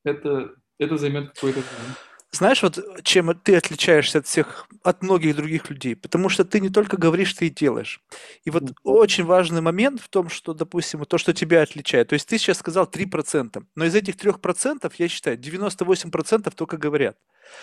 это, 0.06 0.56
это 0.78 0.98
займет 0.98 1.34
какое-то 1.34 1.60
время. 1.60 1.96
Знаешь, 2.32 2.62
вот 2.62 2.78
чем 3.04 3.34
ты 3.40 3.56
отличаешься 3.56 4.20
от 4.20 4.28
всех, 4.28 4.68
от 4.84 5.02
многих 5.02 5.36
других 5.36 5.70
людей? 5.70 5.96
Потому 5.96 6.28
что 6.28 6.44
ты 6.44 6.60
не 6.60 6.70
только 6.70 6.98
говоришь, 6.98 7.34
ты 7.34 7.48
и 7.48 7.50
делаешь. 7.50 8.02
И 8.44 8.50
вот 8.50 8.74
очень 8.84 9.24
важный 9.24 9.62
момент 9.62 10.02
в 10.02 10.10
том, 10.10 10.30
что, 10.30 10.54
допустим, 10.54 11.06
то, 11.06 11.18
что 11.18 11.34
тебя 11.34 11.62
отличает. 11.62 12.10
То 12.10 12.14
есть 12.14 12.28
ты 12.28 12.38
сейчас 12.38 12.58
сказал 12.58 12.86
3%, 12.86 13.64
но 13.76 13.86
из 13.86 13.96
этих 13.96 14.16
3% 14.16 14.94
я 14.98 15.08
считаю, 15.08 15.38
98% 15.38 16.54
только 16.54 16.78
говорят. 16.78 17.18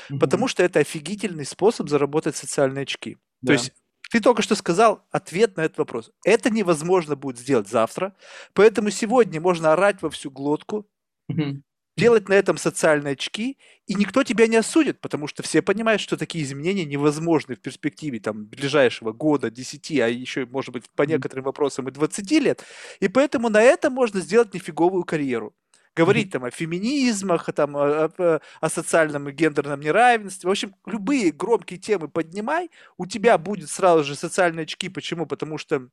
Угу. 0.09 0.19
Потому 0.19 0.49
что 0.49 0.63
это 0.63 0.81
офигительный 0.81 1.45
способ 1.45 1.91
заработать 1.91 2.35
социальные 2.35 2.85
очки. 2.85 3.19
Да. 3.43 3.49
То 3.49 3.53
есть 3.53 3.73
ты 4.11 4.21
только 4.21 4.41
что 4.41 4.55
сказал 4.55 5.05
ответ 5.11 5.59
на 5.59 5.63
этот 5.63 5.77
вопрос. 5.77 6.11
Это 6.25 6.49
невозможно 6.49 7.17
будет 7.17 7.39
сделать 7.39 7.69
завтра, 7.69 8.17
поэтому 8.55 8.89
сегодня 8.89 9.43
можно 9.43 9.75
орать 9.75 10.01
во 10.01 10.09
всю 10.09 10.31
глотку, 10.31 10.89
угу 11.29 11.63
делать 11.97 12.29
на 12.29 12.35
этом 12.35 12.57
социальные 12.57 13.13
очки, 13.13 13.59
и 13.87 13.95
никто 13.95 14.25
тебя 14.25 14.47
не 14.47 14.57
осудит, 14.57 15.01
потому 15.01 15.27
что 15.27 15.43
все 15.43 15.63
понимают, 15.63 16.01
что 16.01 16.17
такие 16.17 16.45
изменения 16.45 16.85
невозможны 16.85 17.55
в 17.55 17.61
перспективе 17.61 18.21
там, 18.21 18.47
ближайшего 18.47 19.13
года, 19.13 19.51
10, 19.51 20.01
а 20.01 20.09
еще, 20.09 20.47
может 20.47 20.73
быть, 20.73 20.91
по 20.91 21.03
некоторым 21.03 21.45
вопросам 21.45 21.89
и 21.89 21.93
20 21.93 22.31
лет. 22.33 22.65
И 23.01 23.09
поэтому 23.09 23.49
на 23.49 23.63
этом 23.63 23.93
можно 23.93 24.21
сделать 24.21 24.55
нифиговую 24.55 25.05
карьеру. 25.05 25.55
Говорить 25.97 26.33
там 26.33 26.45
о 26.45 26.51
феминизмах, 26.51 27.53
там, 27.53 27.77
о, 27.77 28.11
о, 28.19 28.41
о 28.61 28.69
социальном 28.69 29.29
и 29.29 29.33
гендерном 29.33 29.79
неравенстве. 29.79 30.49
В 30.49 30.51
общем, 30.51 30.75
любые 30.87 31.31
громкие 31.31 31.79
темы 31.79 32.09
поднимай, 32.09 32.71
у 32.97 33.07
тебя 33.07 33.39
будет 33.39 33.71
сразу 33.71 34.03
же 34.03 34.17
социальные 34.17 34.65
очки. 34.65 34.89
Почему? 34.89 35.25
Потому 35.25 35.57
что 35.57 35.89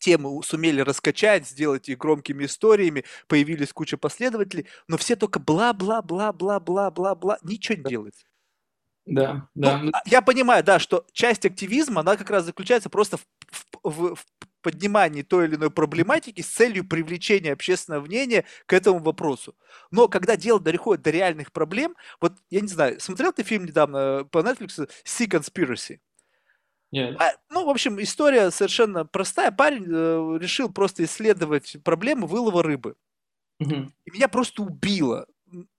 темы 0.00 0.42
сумели 0.42 0.80
раскачать, 0.80 1.46
сделать 1.46 1.88
их 1.88 1.98
громкими 1.98 2.46
историями, 2.46 3.04
появились 3.28 3.72
куча 3.72 3.96
последователей, 3.96 4.66
но 4.88 4.96
все 4.96 5.14
только 5.14 5.38
бла-бла-бла-бла-бла-бла-бла, 5.38 7.38
ничего 7.42 7.78
не 7.78 7.84
делают. 7.84 8.14
Да, 9.06 9.48
да. 9.54 9.78
Ну, 9.78 9.90
а, 9.92 10.02
я 10.06 10.22
понимаю, 10.22 10.62
да, 10.62 10.78
что 10.78 11.04
часть 11.12 11.46
активизма, 11.46 12.00
она 12.00 12.16
как 12.16 12.30
раз 12.30 12.44
заключается 12.44 12.90
просто 12.90 13.16
в, 13.16 13.24
в, 13.82 14.14
в 14.14 14.26
поднимании 14.62 15.22
той 15.22 15.46
или 15.46 15.56
иной 15.56 15.70
проблематики 15.70 16.42
с 16.42 16.46
целью 16.46 16.86
привлечения 16.86 17.52
общественного 17.52 18.04
мнения 18.04 18.44
к 18.66 18.72
этому 18.72 19.00
вопросу. 19.00 19.56
Но 19.90 20.06
когда 20.08 20.36
дело 20.36 20.60
доходит 20.60 21.02
до 21.02 21.10
реальных 21.10 21.50
проблем, 21.50 21.96
вот 22.20 22.34
я 22.50 22.60
не 22.60 22.68
знаю, 22.68 23.00
смотрел 23.00 23.32
ты 23.32 23.42
фильм 23.42 23.64
недавно 23.64 24.28
по 24.30 24.38
Netflix 24.38 24.88
«Sea 25.04 25.26
Conspiracy»? 25.26 25.98
Нет. 26.92 27.20
А, 27.20 27.32
ну, 27.50 27.64
в 27.64 27.70
общем, 27.70 28.00
история 28.02 28.50
совершенно 28.50 29.04
простая. 29.04 29.50
Парень 29.52 29.84
э, 29.86 30.38
решил 30.40 30.72
просто 30.72 31.04
исследовать 31.04 31.76
проблему 31.84 32.26
вылова 32.26 32.62
рыбы. 32.62 32.96
Угу. 33.60 33.92
И 34.04 34.10
меня 34.10 34.28
просто 34.28 34.62
убило. 34.62 35.26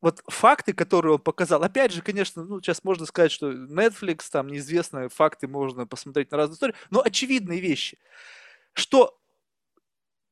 Вот 0.01 0.21
факты, 0.27 0.73
которые 0.73 1.13
он 1.13 1.19
показал, 1.19 1.63
опять 1.63 1.91
же, 1.93 2.01
конечно, 2.01 2.43
ну, 2.43 2.61
сейчас 2.61 2.83
можно 2.83 3.05
сказать, 3.05 3.31
что 3.31 3.51
Netflix, 3.51 4.25
там 4.31 4.47
неизвестные 4.47 5.09
факты, 5.09 5.47
можно 5.47 5.87
посмотреть 5.87 6.31
на 6.31 6.37
разные 6.37 6.55
истории, 6.55 6.75
но 6.89 7.01
очевидные 7.01 7.61
вещи, 7.61 7.97
что 8.73 9.17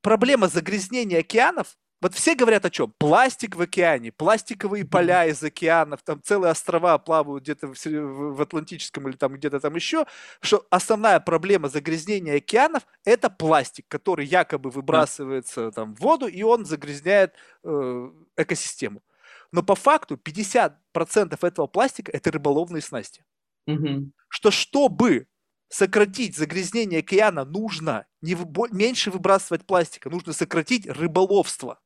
проблема 0.01 0.49
загрязнения 0.49 1.19
океанов 1.19 1.77
вот 2.01 2.13
все 2.13 2.35
говорят 2.35 2.65
о 2.65 2.69
чем? 2.69 2.93
Пластик 2.97 3.55
в 3.55 3.61
океане, 3.61 4.11
пластиковые 4.11 4.85
поля 4.85 5.25
из 5.25 5.43
океанов, 5.43 6.01
там 6.03 6.21
целые 6.23 6.51
острова 6.51 6.97
плавают 6.97 7.43
где-то 7.43 7.67
в, 7.67 7.85
в 7.85 8.41
Атлантическом 8.41 9.07
или 9.09 9.17
там 9.17 9.33
где-то 9.33 9.59
там 9.59 9.75
еще, 9.75 10.05
что 10.41 10.65
основная 10.69 11.19
проблема 11.19 11.67
загрязнения 11.67 12.37
океанов– 12.37 12.87
это 13.03 13.29
пластик, 13.29 13.85
который 13.89 14.25
якобы 14.25 14.69
выбрасывается 14.69 15.71
там 15.71 15.93
в 15.95 15.99
воду, 15.99 16.27
и 16.27 16.41
он 16.41 16.65
загрязняет 16.65 17.33
э, 17.63 18.11
экосистему. 18.37 19.03
Но 19.51 19.61
по 19.63 19.75
факту 19.75 20.15
50% 20.15 21.37
этого 21.41 21.67
пластика– 21.67 22.11
это 22.13 22.31
рыболовные 22.31 22.81
снасти. 22.81 23.25
Угу. 23.67 24.11
Что 24.29 24.51
чтобы 24.51 25.27
сократить 25.69 26.35
загрязнение 26.35 26.99
океана, 26.99 27.45
нужно 27.45 28.05
не 28.21 28.37
меньше 28.71 29.11
выбрасывать 29.11 29.65
пластика, 29.65 30.09
нужно 30.09 30.33
сократить 30.33 30.87
рыболовство. 30.87 31.79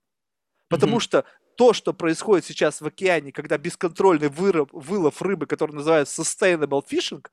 Потому 0.74 0.98
mm-hmm. 0.98 1.02
что 1.02 1.26
то, 1.56 1.74
что 1.74 1.94
происходит 1.94 2.46
сейчас 2.46 2.82
в 2.82 2.88
океане, 2.88 3.32
когда 3.32 3.60
бесконтрольный 3.60 4.30
выроб, 4.30 4.70
вылов 4.74 5.22
рыбы, 5.22 5.46
который 5.46 5.74
называется 5.74 6.24
sustainable 6.24 6.84
fishing, 6.90 7.24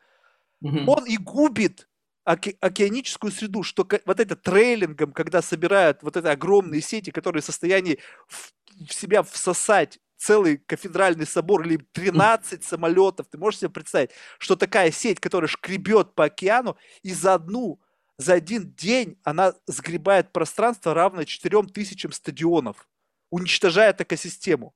mm-hmm. 0.62 0.85
он 0.87 1.07
и 1.07 1.17
губит 1.17 1.89
оке- 2.25 2.59
океаническую 2.61 3.33
среду, 3.33 3.62
что 3.62 3.89
вот 4.05 4.21
это 4.21 4.37
трейлингом, 4.37 5.12
когда 5.12 5.41
собирают 5.41 6.03
вот 6.03 6.19
эти 6.19 6.27
огромные 6.27 6.83
сети, 6.83 7.11
которые 7.11 7.41
в 7.41 7.47
состоянии 7.47 7.99
в, 8.29 8.53
в 8.87 8.93
себя 8.93 9.23
всосать 9.23 9.99
целый 10.19 10.59
кафедральный 10.59 11.27
собор 11.27 11.67
или 11.67 11.79
13 11.93 12.62
самолетов, 12.62 13.27
ты 13.31 13.39
можешь 13.39 13.61
себе 13.61 13.71
представить, 13.71 14.11
что 14.39 14.55
такая 14.55 14.91
сеть, 14.91 15.19
которая 15.19 15.49
шкребет 15.49 16.15
по 16.15 16.25
океану, 16.25 16.77
и 17.03 17.15
за 17.15 17.33
одну, 17.33 17.81
за 18.19 18.35
один 18.35 18.71
день 18.75 19.19
она 19.25 19.55
сгребает 19.67 20.31
пространство, 20.31 20.93
равное 20.93 21.25
4000 21.25 22.09
стадионов 22.12 22.87
уничтожает 23.31 24.01
экосистему. 24.01 24.74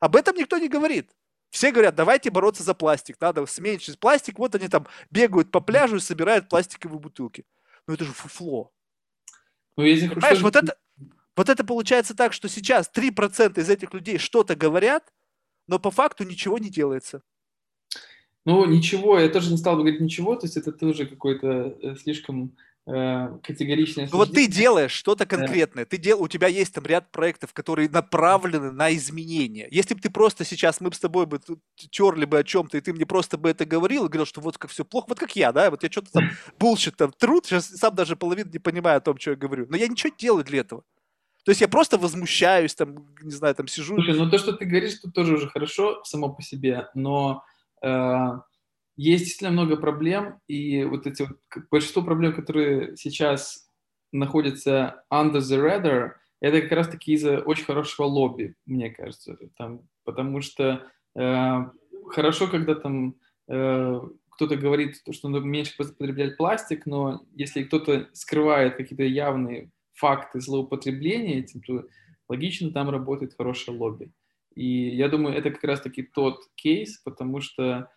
Об 0.00 0.16
этом 0.16 0.36
никто 0.36 0.58
не 0.58 0.68
говорит. 0.68 1.10
Все 1.50 1.70
говорят, 1.70 1.94
давайте 1.94 2.30
бороться 2.30 2.62
за 2.62 2.74
пластик, 2.74 3.20
надо 3.20 3.44
сменить 3.46 3.98
пластик. 4.00 4.38
Вот 4.38 4.54
они 4.54 4.68
там 4.68 4.86
бегают 5.10 5.50
по 5.50 5.60
пляжу 5.60 5.96
и 5.96 6.00
собирают 6.00 6.48
пластиковые 6.48 6.98
бутылки. 6.98 7.44
Ну 7.86 7.94
это 7.94 8.04
же 8.04 8.12
фуфло. 8.12 8.72
Ну, 9.76 9.84
если 9.84 10.08
Понимаешь, 10.08 10.40
вот 10.40 10.56
это, 10.56 10.76
вот 11.36 11.48
это 11.48 11.64
получается 11.64 12.14
так, 12.14 12.32
что 12.32 12.48
сейчас 12.48 12.90
3% 12.94 13.60
из 13.60 13.68
этих 13.68 13.92
людей 13.92 14.18
что-то 14.18 14.54
говорят, 14.54 15.12
но 15.66 15.78
по 15.78 15.90
факту 15.90 16.24
ничего 16.24 16.58
не 16.58 16.70
делается. 16.70 17.22
Ну, 18.44 18.64
ничего, 18.64 19.18
я 19.18 19.28
тоже 19.28 19.50
не 19.50 19.56
стал 19.56 19.76
бы 19.76 19.82
говорить 19.82 20.00
ничего, 20.00 20.34
то 20.34 20.46
есть 20.46 20.56
это 20.56 20.72
тоже 20.72 21.06
какой-то 21.06 21.78
э, 21.80 21.96
слишком 21.96 22.56
Э, 22.84 23.38
категоричное 23.44 24.08
Ну 24.10 24.18
вот 24.18 24.32
ты 24.32 24.48
делаешь 24.48 24.90
что-то 24.90 25.24
конкретное, 25.24 25.84
да. 25.84 25.88
ты 25.88 25.98
дел, 25.98 26.20
у 26.20 26.26
тебя 26.26 26.48
есть 26.48 26.74
там 26.74 26.84
ряд 26.84 27.12
проектов, 27.12 27.52
которые 27.52 27.88
направлены 27.88 28.72
на 28.72 28.92
изменения. 28.92 29.68
Если 29.70 29.94
бы 29.94 30.00
ты 30.00 30.10
просто 30.10 30.44
сейчас, 30.44 30.80
мы 30.80 30.88
бы 30.88 30.96
с 30.96 30.98
тобой 30.98 31.26
бы 31.26 31.38
терли 31.76 32.24
бы 32.24 32.40
о 32.40 32.42
чем-то, 32.42 32.76
и 32.76 32.80
ты 32.80 32.92
мне 32.92 33.06
просто 33.06 33.38
бы 33.38 33.50
это 33.50 33.64
говорил, 33.66 34.06
и 34.06 34.08
говорил, 34.08 34.26
что 34.26 34.40
вот 34.40 34.58
как 34.58 34.72
все 34.72 34.84
плохо, 34.84 35.06
вот 35.10 35.20
как 35.20 35.36
я, 35.36 35.52
да, 35.52 35.70
вот 35.70 35.84
я 35.84 35.90
что-то 35.92 36.10
там 36.10 36.24
bullshit 36.58 36.96
там 36.96 37.12
труд, 37.12 37.46
сейчас 37.46 37.66
сам 37.66 37.94
даже 37.94 38.16
половину 38.16 38.50
не 38.52 38.58
понимаю 38.58 38.96
о 38.96 39.00
том, 39.00 39.16
что 39.16 39.30
я 39.30 39.36
говорю, 39.36 39.66
но 39.68 39.76
я 39.76 39.86
ничего 39.86 40.12
делаю 40.18 40.44
для 40.44 40.60
этого. 40.60 40.82
То 41.44 41.50
есть 41.50 41.60
я 41.60 41.68
просто 41.68 41.98
возмущаюсь, 41.98 42.74
там, 42.74 43.06
не 43.22 43.32
знаю, 43.32 43.54
там 43.54 43.68
сижу. 43.68 43.94
Слушай, 43.94 44.16
ну 44.16 44.28
то, 44.28 44.38
что 44.38 44.54
ты 44.54 44.64
говоришь, 44.64 44.98
тут 44.98 45.14
тоже 45.14 45.34
уже 45.34 45.48
хорошо 45.48 46.02
само 46.02 46.30
по 46.34 46.42
себе, 46.42 46.88
но 46.94 47.44
э, 47.80 48.28
есть 49.02 49.24
действительно 49.24 49.50
много 49.50 49.76
проблем, 49.76 50.38
и 50.46 50.84
вот 50.84 51.06
эти 51.06 51.22
вот, 51.22 51.38
большинство 51.70 52.02
проблем, 52.02 52.34
которые 52.34 52.96
сейчас 52.96 53.68
находятся 54.12 55.04
under 55.12 55.38
the 55.38 55.58
radar, 55.60 56.12
это 56.40 56.60
как 56.62 56.72
раз 56.72 56.88
таки 56.88 57.12
из-за 57.14 57.38
очень 57.38 57.64
хорошего 57.64 58.06
лобби, 58.06 58.54
мне 58.66 58.90
кажется. 58.90 59.36
Там, 59.56 59.88
потому 60.04 60.40
что 60.40 60.86
э, 61.16 61.56
хорошо, 62.08 62.48
когда 62.48 62.74
там 62.74 63.16
э, 63.48 64.00
кто-то 64.30 64.56
говорит, 64.56 64.96
что 65.10 65.28
надо 65.28 65.44
меньше 65.44 65.76
потреблять 65.76 66.36
пластик, 66.36 66.86
но 66.86 67.24
если 67.34 67.62
кто-то 67.62 68.08
скрывает 68.12 68.76
какие-то 68.76 69.04
явные 69.04 69.70
факты 69.94 70.40
злоупотребления 70.40 71.40
этим, 71.40 71.62
то 71.62 71.84
логично 72.28 72.70
там 72.72 72.90
работает 72.90 73.36
хорошее 73.36 73.76
лобби. 73.76 74.12
И 74.54 74.96
я 74.96 75.08
думаю, 75.08 75.36
это 75.36 75.50
как 75.50 75.64
раз-таки 75.64 76.02
тот 76.02 76.42
кейс, 76.54 76.98
потому 76.98 77.40
что 77.40 77.88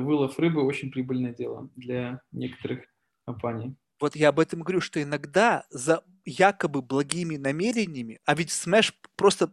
вылов 0.00 0.38
рыбы 0.38 0.62
очень 0.62 0.90
прибыльное 0.90 1.34
дело 1.34 1.70
для 1.76 2.20
некоторых 2.32 2.84
компаний. 3.26 3.76
Вот 4.00 4.16
я 4.16 4.28
об 4.30 4.40
этом 4.40 4.60
говорю, 4.60 4.80
что 4.80 5.02
иногда 5.02 5.64
за 5.70 6.02
якобы 6.24 6.82
благими 6.82 7.36
намерениями, 7.36 8.20
а 8.24 8.34
ведь 8.34 8.50
Smash 8.50 8.92
просто 9.16 9.52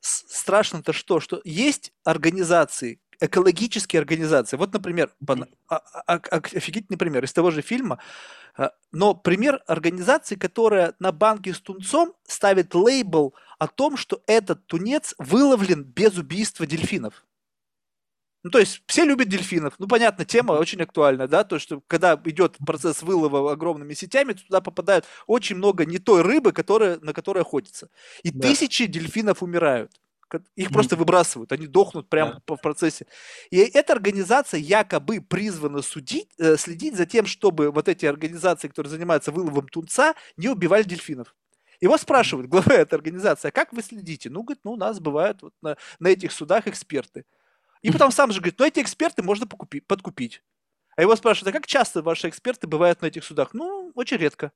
страшно-то 0.00 0.92
что, 0.92 1.20
что 1.20 1.40
есть 1.44 1.92
организации, 2.04 3.00
экологические 3.20 4.00
организации. 4.00 4.56
Вот, 4.56 4.72
например, 4.72 5.10
а, 5.68 5.76
а, 6.06 6.14
офигительный 6.14 6.98
пример 6.98 7.24
из 7.24 7.32
того 7.32 7.50
же 7.50 7.60
фильма, 7.62 7.98
но 8.92 9.14
пример 9.14 9.62
организации, 9.66 10.34
которая 10.34 10.94
на 10.98 11.12
банке 11.12 11.54
с 11.54 11.60
тунцом 11.60 12.14
ставит 12.26 12.74
лейбл 12.74 13.34
о 13.58 13.68
том, 13.68 13.96
что 13.96 14.22
этот 14.26 14.66
тунец 14.66 15.14
выловлен 15.18 15.84
без 15.84 16.16
убийства 16.16 16.66
дельфинов. 16.66 17.24
Ну, 18.42 18.50
то 18.50 18.58
есть 18.58 18.82
все 18.86 19.04
любят 19.04 19.28
дельфинов. 19.28 19.74
Ну, 19.78 19.86
понятно, 19.86 20.24
тема 20.24 20.52
очень 20.52 20.80
актуальна, 20.80 21.28
да, 21.28 21.44
то, 21.44 21.58
что 21.58 21.82
когда 21.86 22.18
идет 22.24 22.56
процесс 22.64 23.02
вылова 23.02 23.52
огромными 23.52 23.92
сетями, 23.92 24.32
туда 24.32 24.60
попадает 24.60 25.04
очень 25.26 25.56
много 25.56 25.84
не 25.84 25.98
той 25.98 26.22
рыбы, 26.22 26.52
которая, 26.52 26.98
на 27.00 27.12
которой 27.12 27.42
охотятся. 27.42 27.90
И 28.22 28.30
да. 28.30 28.48
тысячи 28.48 28.86
дельфинов 28.86 29.42
умирают. 29.42 29.92
Их 30.54 30.70
просто 30.70 30.94
выбрасывают, 30.94 31.50
они 31.50 31.66
дохнут 31.66 32.08
прямо 32.08 32.40
да. 32.46 32.54
в 32.54 32.60
процессе. 32.60 33.06
И 33.50 33.58
эта 33.58 33.92
организация 33.92 34.60
якобы 34.60 35.20
призвана 35.20 35.82
судить, 35.82 36.28
э, 36.38 36.56
следить 36.56 36.94
за 36.96 37.04
тем, 37.04 37.26
чтобы 37.26 37.72
вот 37.72 37.88
эти 37.88 38.06
организации, 38.06 38.68
которые 38.68 38.90
занимаются 38.90 39.32
выловом 39.32 39.68
тунца, 39.68 40.14
не 40.36 40.48
убивали 40.48 40.84
дельфинов. 40.84 41.34
Его 41.80 41.98
спрашивают, 41.98 42.48
глава 42.48 42.74
этой 42.74 42.94
организации, 42.94 43.48
а 43.48 43.52
как 43.52 43.72
вы 43.72 43.82
следите? 43.82 44.30
Ну, 44.30 44.42
говорит, 44.42 44.60
ну, 44.64 44.72
у 44.72 44.76
нас 44.76 45.00
бывают 45.00 45.42
вот 45.42 45.54
на, 45.62 45.76
на 45.98 46.08
этих 46.08 46.30
судах 46.30 46.68
эксперты. 46.68 47.24
И 47.82 47.90
потом 47.90 48.10
сам 48.10 48.32
же 48.32 48.40
говорит, 48.40 48.58
ну 48.58 48.66
эти 48.66 48.80
эксперты 48.80 49.22
можно 49.22 49.46
покупить, 49.46 49.86
подкупить. 49.86 50.42
А 50.96 51.02
его 51.02 51.16
спрашивают, 51.16 51.54
а 51.54 51.58
как 51.58 51.66
часто 51.66 52.02
ваши 52.02 52.28
эксперты 52.28 52.66
бывают 52.66 53.00
на 53.02 53.06
этих 53.06 53.24
судах? 53.24 53.54
Ну, 53.54 53.92
очень 53.94 54.18
редко. 54.18 54.52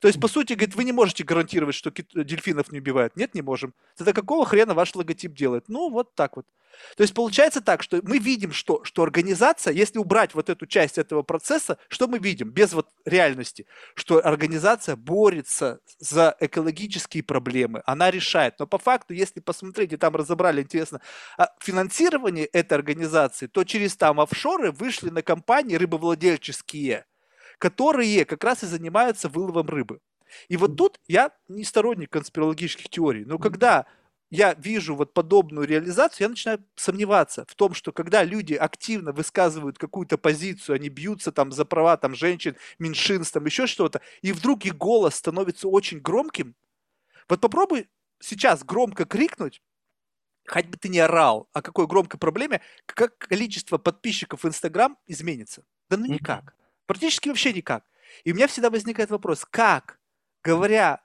То 0.00 0.08
есть, 0.08 0.20
по 0.20 0.28
сути, 0.28 0.54
говорит, 0.54 0.74
вы 0.74 0.84
не 0.84 0.92
можете 0.92 1.24
гарантировать, 1.24 1.74
что 1.74 1.90
дельфинов 1.90 2.72
не 2.72 2.78
убивают. 2.78 3.16
Нет, 3.16 3.34
не 3.34 3.42
можем. 3.42 3.74
Тогда 3.96 4.12
какого 4.12 4.44
хрена 4.46 4.74
ваш 4.74 4.94
логотип 4.94 5.34
делает? 5.34 5.64
Ну, 5.68 5.90
вот 5.90 6.14
так 6.14 6.36
вот. 6.36 6.46
То 6.96 7.02
есть 7.02 7.14
получается 7.14 7.60
так, 7.60 7.82
что 7.82 8.00
мы 8.02 8.18
видим, 8.18 8.52
что, 8.52 8.82
что 8.84 9.02
организация, 9.02 9.72
если 9.72 9.98
убрать 9.98 10.34
вот 10.34 10.50
эту 10.50 10.66
часть 10.66 10.98
этого 10.98 11.22
процесса, 11.22 11.78
что 11.88 12.08
мы 12.08 12.18
видим 12.18 12.50
без 12.50 12.72
вот 12.72 12.88
реальности? 13.04 13.66
Что 13.94 14.24
организация 14.24 14.96
борется 14.96 15.80
за 15.98 16.36
экологические 16.40 17.22
проблемы, 17.22 17.82
она 17.86 18.10
решает. 18.10 18.58
Но 18.58 18.66
по 18.66 18.78
факту, 18.78 19.14
если 19.14 19.40
посмотреть, 19.40 19.92
и 19.92 19.96
там 19.96 20.16
разобрали, 20.16 20.62
интересно, 20.62 21.00
а 21.38 21.50
финансирование 21.60 22.46
этой 22.46 22.74
организации, 22.74 23.46
то 23.46 23.64
через 23.64 23.96
там 23.96 24.20
офшоры 24.20 24.72
вышли 24.72 25.10
на 25.10 25.22
компании 25.22 25.76
рыбовладельческие– 25.76 27.06
которые 27.58 28.24
как 28.24 28.44
раз 28.44 28.62
и 28.62 28.66
занимаются 28.66 29.28
выловом 29.28 29.68
рыбы. 29.68 30.00
И 30.48 30.56
вот 30.56 30.76
тут 30.76 31.00
я 31.06 31.32
не 31.48 31.64
сторонник 31.64 32.10
конспирологических 32.10 32.88
теорий, 32.88 33.24
но 33.24 33.38
когда 33.38 33.86
я 34.30 34.54
вижу 34.54 34.96
вот 34.96 35.14
подобную 35.14 35.66
реализацию, 35.66 36.24
я 36.24 36.28
начинаю 36.28 36.64
сомневаться 36.74 37.44
в 37.46 37.54
том, 37.54 37.72
что 37.74 37.92
когда 37.92 38.24
люди 38.24 38.54
активно 38.54 39.12
высказывают 39.12 39.78
какую-то 39.78 40.18
позицию, 40.18 40.76
они 40.76 40.88
бьются 40.88 41.30
там 41.30 41.52
за 41.52 41.64
права 41.64 41.96
там 41.96 42.14
женщин, 42.14 42.56
меньшинств, 42.78 43.32
там 43.32 43.44
еще 43.44 43.66
что-то, 43.66 44.00
и 44.22 44.32
вдруг 44.32 44.64
их 44.64 44.76
голос 44.76 45.14
становится 45.14 45.68
очень 45.68 46.00
громким, 46.00 46.56
вот 47.28 47.40
попробуй 47.40 47.88
сейчас 48.18 48.64
громко 48.64 49.04
крикнуть, 49.04 49.62
хоть 50.48 50.66
бы 50.66 50.76
ты 50.78 50.88
не 50.88 50.98
орал 50.98 51.48
о 51.52 51.62
какой 51.62 51.86
громкой 51.86 52.18
проблеме, 52.18 52.60
как 52.86 53.16
количество 53.18 53.78
подписчиков 53.78 54.42
в 54.42 54.48
Инстаграм 54.48 54.98
изменится? 55.06 55.64
Да 55.88 55.96
ну 55.96 56.06
никак. 56.06 56.54
Практически 56.86 57.28
вообще 57.28 57.52
никак. 57.52 57.84
И 58.24 58.32
у 58.32 58.34
меня 58.34 58.46
всегда 58.46 58.70
возникает 58.70 59.10
вопрос, 59.10 59.44
как, 59.48 59.98
говоря, 60.42 61.02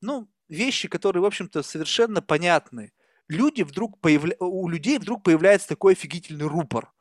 ну, 0.00 0.28
вещи, 0.48 0.88
которые, 0.88 1.22
в 1.22 1.26
общем-то, 1.26 1.62
совершенно 1.62 2.20
понятны, 2.20 2.92
люди 3.28 3.62
вдруг 3.62 4.00
появля... 4.00 4.36
у 4.38 4.68
людей 4.68 4.98
вдруг 4.98 5.22
появляется 5.22 5.68
такой 5.68 5.94
офигительный 5.94 6.46
рупор. 6.46 6.92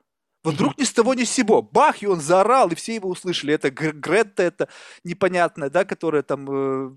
Вот 0.44 0.56
вдруг 0.56 0.78
ни 0.78 0.84
с 0.84 0.94
того 0.94 1.16
ни 1.16 1.24
с 1.24 1.32
сего, 1.32 1.64
бах, 1.64 2.04
и 2.04 2.08
он 2.08 2.22
заорал, 2.22 2.70
и 2.70 2.76
все 2.76 2.96
его 2.96 3.10
услышали. 3.10 3.54
Это 3.54 3.72
Гретта, 3.72 4.44
это 4.44 4.70
непонятная, 5.04 5.72
да, 5.72 5.86
которая 5.86 6.22
там 6.22 6.48
э, 6.50 6.96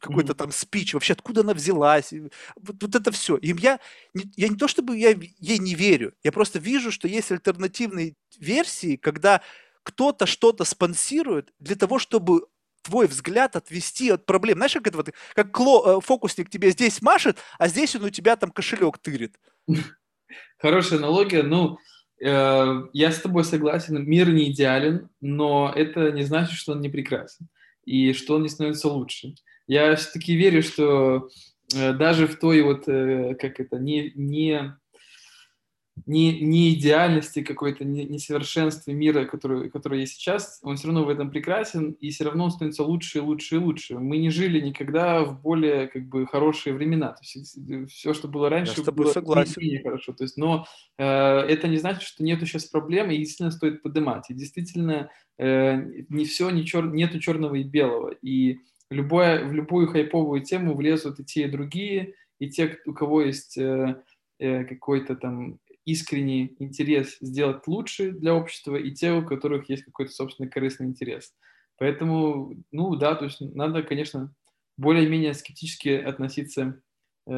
какой-то 0.00 0.34
там 0.34 0.52
спич, 0.52 0.92
вообще 0.92 1.14
откуда 1.14 1.40
она 1.40 1.54
взялась, 1.54 2.12
вот, 2.56 2.82
вот 2.82 2.94
это 2.94 3.10
все. 3.10 3.36
И 3.36 3.54
я, 3.58 3.80
я 4.12 4.48
не 4.48 4.56
то 4.56 4.68
чтобы 4.68 4.98
я 4.98 5.14
ей 5.38 5.58
не 5.58 5.74
верю, 5.74 6.12
я 6.22 6.30
просто 6.30 6.58
вижу, 6.58 6.90
что 6.90 7.08
есть 7.08 7.32
альтернативные 7.32 8.16
версии, 8.38 8.96
когда 8.96 9.40
кто-то 9.84 10.26
что-то 10.26 10.64
спонсирует 10.64 11.52
для 11.60 11.76
того, 11.76 11.98
чтобы 12.00 12.46
твой 12.82 13.06
взгляд 13.06 13.56
отвести 13.56 14.10
от 14.10 14.26
проблем. 14.26 14.58
Знаешь, 14.58 14.74
как 14.74 14.88
это 14.88 14.96
вот, 14.96 15.10
как 15.34 15.52
кло, 15.52 15.98
э, 15.98 16.00
фокусник 16.02 16.50
тебе 16.50 16.70
здесь 16.70 17.00
машет, 17.00 17.38
а 17.58 17.68
здесь 17.68 17.94
он 17.96 18.04
у 18.04 18.10
тебя 18.10 18.36
там 18.36 18.50
кошелек 18.50 18.98
тырит. 18.98 19.36
Хорошая 20.58 20.98
аналогия. 20.98 21.42
Ну, 21.42 21.78
э, 22.20 22.82
я 22.92 23.12
с 23.12 23.20
тобой 23.20 23.44
согласен, 23.44 24.04
мир 24.04 24.30
не 24.30 24.50
идеален, 24.50 25.08
но 25.20 25.72
это 25.74 26.10
не 26.12 26.24
значит, 26.24 26.56
что 26.56 26.72
он 26.72 26.80
не 26.80 26.88
прекрасен 26.88 27.48
и 27.84 28.12
что 28.12 28.36
он 28.36 28.42
не 28.42 28.48
становится 28.48 28.88
лучше. 28.88 29.34
Я 29.66 29.96
все-таки 29.96 30.34
верю, 30.34 30.62
что 30.62 31.28
э, 31.74 31.92
даже 31.92 32.26
в 32.26 32.38
той 32.38 32.62
вот, 32.62 32.84
э, 32.86 33.34
как 33.34 33.60
это, 33.60 33.78
не, 33.78 34.12
не 34.14 34.76
не, 36.06 36.40
не 36.40 36.74
идеальности 36.74 37.42
какой-то, 37.42 37.84
не, 37.84 38.04
несовершенстве 38.04 38.92
мира, 38.92 39.24
который, 39.24 39.70
который 39.70 40.00
есть 40.00 40.14
сейчас, 40.14 40.58
он 40.62 40.76
все 40.76 40.88
равно 40.88 41.04
в 41.04 41.08
этом 41.08 41.30
прекрасен, 41.30 41.92
и 41.92 42.10
все 42.10 42.24
равно 42.24 42.44
он 42.44 42.50
становится 42.50 42.82
лучше 42.82 43.18
и 43.18 43.20
лучше 43.20 43.54
и 43.54 43.58
лучше. 43.58 43.98
Мы 43.98 44.18
не 44.18 44.30
жили 44.30 44.60
никогда 44.60 45.24
в 45.24 45.40
более 45.40 45.86
как 45.86 46.06
бы 46.08 46.26
хорошие 46.26 46.74
времена. 46.74 47.12
То 47.12 47.20
есть 47.22 47.58
все, 47.90 48.12
что 48.12 48.28
было 48.28 48.50
раньше, 48.50 48.82
Я 48.84 48.92
было 48.92 49.12
согласен. 49.12 49.62
не 49.62 49.78
хорошо. 49.78 50.12
То 50.12 50.24
есть, 50.24 50.36
но 50.36 50.66
э, 50.98 51.04
это 51.04 51.68
не 51.68 51.78
значит, 51.78 52.02
что 52.02 52.24
нет 52.24 52.40
сейчас 52.40 52.64
проблем, 52.64 53.10
и 53.10 53.18
действительно 53.18 53.50
стоит 53.50 53.82
поднимать. 53.82 54.28
И 54.30 54.34
действительно 54.34 55.10
э, 55.38 55.76
не 56.08 56.24
все, 56.24 56.50
не 56.50 56.66
чер... 56.66 56.92
нету 56.92 57.20
черного 57.20 57.54
и 57.54 57.62
белого. 57.62 58.10
И 58.20 58.58
любое, 58.90 59.44
в 59.44 59.52
любую 59.52 59.86
хайповую 59.86 60.42
тему 60.42 60.74
влезут 60.74 61.20
и 61.20 61.24
те, 61.24 61.44
и 61.44 61.50
другие, 61.50 62.14
и 62.40 62.50
те, 62.50 62.78
у 62.84 62.92
кого 62.92 63.22
есть 63.22 63.56
э, 63.56 64.02
э 64.38 64.64
какой-то 64.64 65.14
там 65.14 65.60
искренний 65.84 66.56
интерес 66.58 67.16
сделать 67.20 67.66
лучше 67.66 68.12
для 68.12 68.34
общества 68.34 68.76
и 68.76 68.92
те, 68.92 69.12
у 69.12 69.24
которых 69.24 69.68
есть 69.68 69.84
какой-то 69.84 70.12
собственный 70.12 70.48
корыстный 70.48 70.86
интерес. 70.86 71.34
Поэтому, 71.78 72.56
ну 72.72 72.94
да, 72.96 73.14
то 73.14 73.24
есть 73.24 73.40
надо, 73.40 73.82
конечно, 73.82 74.34
более-менее 74.76 75.34
скептически 75.34 75.88
относиться 75.88 76.80
э, 77.26 77.30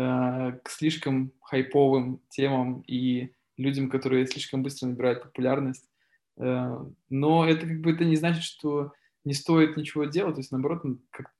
к 0.62 0.68
слишком 0.68 1.32
хайповым 1.42 2.20
темам 2.28 2.82
и 2.86 3.32
людям, 3.56 3.88
которые 3.90 4.26
слишком 4.26 4.62
быстро 4.62 4.88
набирают 4.88 5.22
популярность. 5.22 5.88
Э, 6.38 6.78
но 7.08 7.48
это 7.48 7.66
как 7.66 7.80
бы 7.80 7.92
это 7.92 8.04
не 8.04 8.16
значит, 8.16 8.44
что 8.44 8.92
не 9.24 9.34
стоит 9.34 9.76
ничего 9.76 10.04
делать, 10.04 10.36
то 10.36 10.40
есть 10.40 10.52
наоборот, 10.52 10.82
как, 11.10 11.34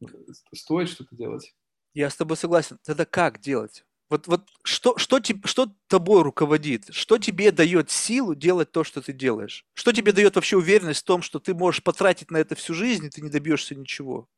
стоит 0.53 0.89
что-то 0.89 1.15
делать. 1.15 1.55
Я 1.95 2.11
с 2.11 2.17
тобой 2.17 2.37
согласен. 2.37 2.79
Тогда 2.85 3.05
как 3.05 3.41
делать? 3.41 3.85
Вот, 4.09 4.29
вот 4.29 4.49
что, 4.63 4.97
что, 4.99 5.21
что 5.45 5.67
тобой 5.89 6.23
руководит? 6.23 6.87
Что 6.91 7.19
тебе 7.19 7.51
дает 7.51 7.91
силу 7.91 8.37
делать 8.37 8.71
то, 8.71 8.85
что 8.85 9.03
ты 9.03 9.13
делаешь? 9.13 9.65
Что 9.75 9.93
тебе 9.93 10.13
дает 10.13 10.37
вообще 10.37 10.57
уверенность 10.57 11.01
в 11.01 11.07
том, 11.07 11.23
что 11.23 11.41
ты 11.41 11.55
можешь 11.55 11.83
потратить 11.83 12.31
на 12.31 12.37
это 12.37 12.55
всю 12.55 12.73
жизнь, 12.73 13.07
и 13.07 13.11
ты 13.11 13.21
не 13.21 13.31
добьешься 13.31 13.75
ничего? 13.75 14.29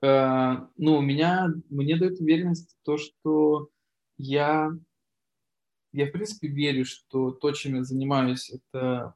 Э, 0.00 0.56
ну, 0.78 0.96
у 0.96 1.02
меня, 1.02 1.48
мне 1.68 1.96
дает 1.96 2.20
уверенность 2.20 2.76
то, 2.84 2.96
что 2.96 3.68
я, 4.16 4.70
я, 5.92 6.06
в 6.06 6.12
принципе, 6.12 6.48
верю, 6.48 6.86
что 6.86 7.32
то, 7.32 7.52
чем 7.52 7.76
я 7.76 7.84
занимаюсь, 7.84 8.50
это 8.50 9.14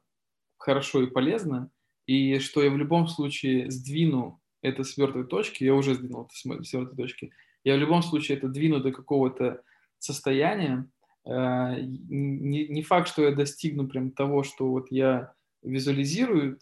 хорошо 0.57 1.01
и 1.01 1.07
полезно, 1.07 1.71
и 2.05 2.37
что 2.37 2.63
я 2.63 2.69
в 2.69 2.77
любом 2.77 3.07
случае 3.07 3.71
сдвину 3.71 4.41
это 4.61 4.83
с 4.83 4.95
мертвой 4.97 5.25
точки, 5.25 5.63
я 5.63 5.73
уже 5.73 5.95
сдвинул 5.95 6.25
это 6.25 6.35
с 6.35 6.45
мертвой 6.45 6.95
точки, 6.95 7.31
я 7.69 7.75
в 7.75 7.79
любом 7.79 8.01
случае 8.01 8.37
это 8.37 8.47
двину 8.47 8.79
до 8.79 8.91
какого-то 8.91 9.61
состояния. 9.99 10.89
Э, 11.25 11.75
не, 11.79 12.81
факт, 12.81 13.07
что 13.07 13.23
я 13.23 13.31
достигну 13.31 13.87
прям 13.87 14.11
того, 14.11 14.43
что 14.43 14.69
вот 14.71 14.87
я 14.91 15.33
визуализирую 15.61 16.57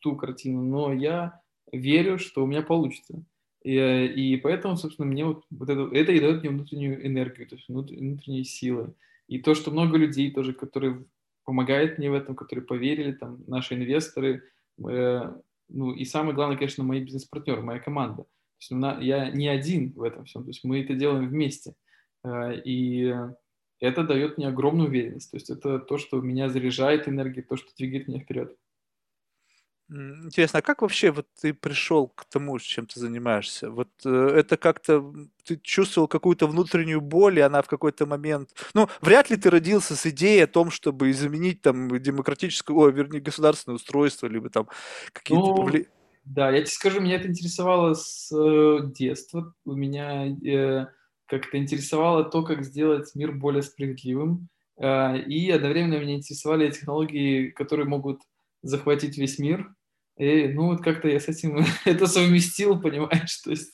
ту 0.00 0.16
картину, 0.16 0.62
но 0.62 0.92
я 0.92 1.40
верю, 1.72 2.18
что 2.18 2.42
у 2.42 2.46
меня 2.46 2.62
получится. 2.62 3.22
И, 3.62 3.76
и 3.76 4.36
поэтому, 4.38 4.76
собственно, 4.76 5.06
мне 5.06 5.24
вот, 5.24 5.44
вот 5.50 5.68
это, 5.68 5.88
это 5.94 6.12
и 6.12 6.20
дает 6.20 6.40
мне 6.42 6.50
внутреннюю 6.50 7.06
энергию, 7.06 7.46
то 7.46 7.54
есть 7.54 7.68
внутренние 7.68 8.44
силы. 8.44 8.94
И 9.28 9.38
то, 9.38 9.54
что 9.54 9.70
много 9.70 9.98
людей 9.98 10.32
тоже, 10.32 10.52
которые 10.52 11.04
помогают 11.44 11.98
мне 11.98 12.10
в 12.10 12.14
этом, 12.14 12.34
которые 12.34 12.64
поверили, 12.64 13.12
там, 13.12 13.44
наши 13.46 13.74
инвесторы, 13.74 14.42
э, 14.88 15.32
ну 15.68 15.92
и 15.92 16.04
самое 16.04 16.34
главное, 16.34 16.56
конечно, 16.56 16.82
мои 16.82 17.04
бизнес-партнеры, 17.04 17.62
моя 17.62 17.78
команда– 17.78 18.24
есть 18.60 19.04
я 19.04 19.30
не 19.30 19.48
один 19.48 19.92
в 19.92 20.02
этом 20.02 20.24
всем, 20.24 20.42
то 20.42 20.50
есть 20.50 20.64
мы 20.64 20.82
это 20.82 20.94
делаем 20.94 21.28
вместе. 21.28 21.74
Э, 22.24 22.54
и 22.54 23.14
это 23.80 24.04
дает 24.04 24.36
мне 24.36 24.48
огромную 24.48 24.88
уверенность. 24.88 25.30
То 25.30 25.36
есть 25.36 25.50
это 25.50 25.78
то, 25.78 25.98
что 25.98 26.20
меня 26.20 26.48
заряжает 26.48 27.08
энергией, 27.08 27.44
то, 27.44 27.56
что 27.56 27.74
двигает 27.76 28.08
меня 28.08 28.20
вперед. 28.20 28.56
Интересно, 29.92 30.60
а 30.60 30.62
как 30.62 30.82
вообще 30.82 31.10
вот 31.10 31.26
ты 31.40 31.52
пришел 31.52 32.06
к 32.06 32.24
тому, 32.26 32.60
чем 32.60 32.86
ты 32.86 33.00
занимаешься? 33.00 33.70
Вот 33.70 33.88
э, 34.04 34.08
это 34.36 34.56
как-то 34.56 35.12
ты 35.44 35.56
чувствовал 35.56 36.06
какую-то 36.06 36.46
внутреннюю 36.46 37.00
боль, 37.00 37.38
и 37.38 37.42
она 37.42 37.60
в 37.60 37.66
какой-то 37.66 38.06
момент... 38.06 38.50
Ну, 38.72 38.88
вряд 39.00 39.30
ли 39.30 39.36
ты 39.36 39.50
родился 39.50 39.96
с 39.96 40.06
идеей 40.06 40.44
о 40.44 40.46
том, 40.46 40.70
чтобы 40.70 41.10
изменить 41.10 41.62
там 41.62 42.00
демократическое, 42.00 42.72
ой, 42.76 42.92
вернее, 42.92 43.20
государственное 43.20 43.76
устройство, 43.76 44.28
либо 44.28 44.48
там 44.48 44.68
какие-то... 45.12 45.44
Ну. 45.44 45.84
Да, 46.32 46.48
я 46.52 46.58
тебе 46.58 46.66
скажу, 46.66 47.00
меня 47.00 47.16
это 47.16 47.26
интересовало 47.26 47.94
с 47.94 48.30
э, 48.32 48.86
детства. 48.94 49.52
У 49.64 49.72
меня 49.72 50.28
э, 50.28 50.86
как-то 51.26 51.58
интересовало 51.58 52.22
то, 52.22 52.44
как 52.44 52.62
сделать 52.62 53.12
мир 53.16 53.32
более 53.32 53.62
справедливым. 53.62 54.48
Э, 54.78 55.18
и 55.18 55.50
одновременно 55.50 55.98
меня 55.98 56.14
интересовали 56.14 56.70
технологии, 56.70 57.48
которые 57.48 57.88
могут 57.88 58.20
захватить 58.62 59.18
весь 59.18 59.40
мир. 59.40 59.74
И, 60.18 60.46
ну, 60.46 60.68
вот 60.68 60.84
как-то 60.84 61.08
я 61.08 61.18
с 61.18 61.26
этим 61.26 61.64
это 61.84 62.06
совместил, 62.06 62.80
понимаешь, 62.80 63.38
то 63.38 63.50
есть, 63.50 63.72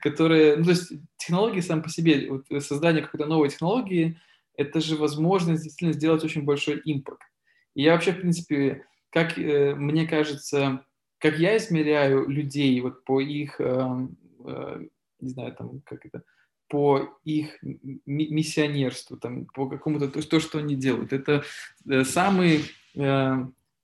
которые, 0.00 0.56
ну, 0.56 0.64
то 0.64 0.70
есть 0.70 0.92
технологии 1.18 1.60
сам 1.60 1.82
по 1.82 1.90
себе, 1.90 2.30
вот 2.30 2.46
создание 2.64 3.02
какой-то 3.02 3.26
новой 3.26 3.50
технологии, 3.50 4.18
это 4.56 4.80
же 4.80 4.96
возможность 4.96 5.64
действительно 5.64 5.92
сделать 5.92 6.24
очень 6.24 6.44
большой 6.44 6.80
импакт. 6.82 7.28
И 7.74 7.82
я 7.82 7.92
вообще, 7.92 8.12
в 8.12 8.20
принципе, 8.20 8.86
как 9.10 9.38
э, 9.38 9.74
мне 9.74 10.06
кажется, 10.06 10.86
как 11.20 11.38
я 11.38 11.56
измеряю 11.58 12.26
людей 12.28 12.80
вот 12.80 13.04
по 13.04 13.20
их, 13.20 13.60
э, 13.60 14.08
э, 14.46 14.86
не 15.20 15.28
знаю, 15.28 15.54
там, 15.54 15.82
как 15.84 16.06
это, 16.06 16.22
по 16.66 17.18
их 17.24 17.58
миссионерству, 18.06 19.16
там, 19.18 19.44
по 19.46 19.68
какому-то, 19.68 20.08
то 20.08 20.26
то, 20.26 20.40
что 20.40 20.58
они 20.58 20.76
делают. 20.76 21.12
Это 21.12 21.44
э, 21.86 22.04
самый, 22.04 22.62
э, 22.94 23.36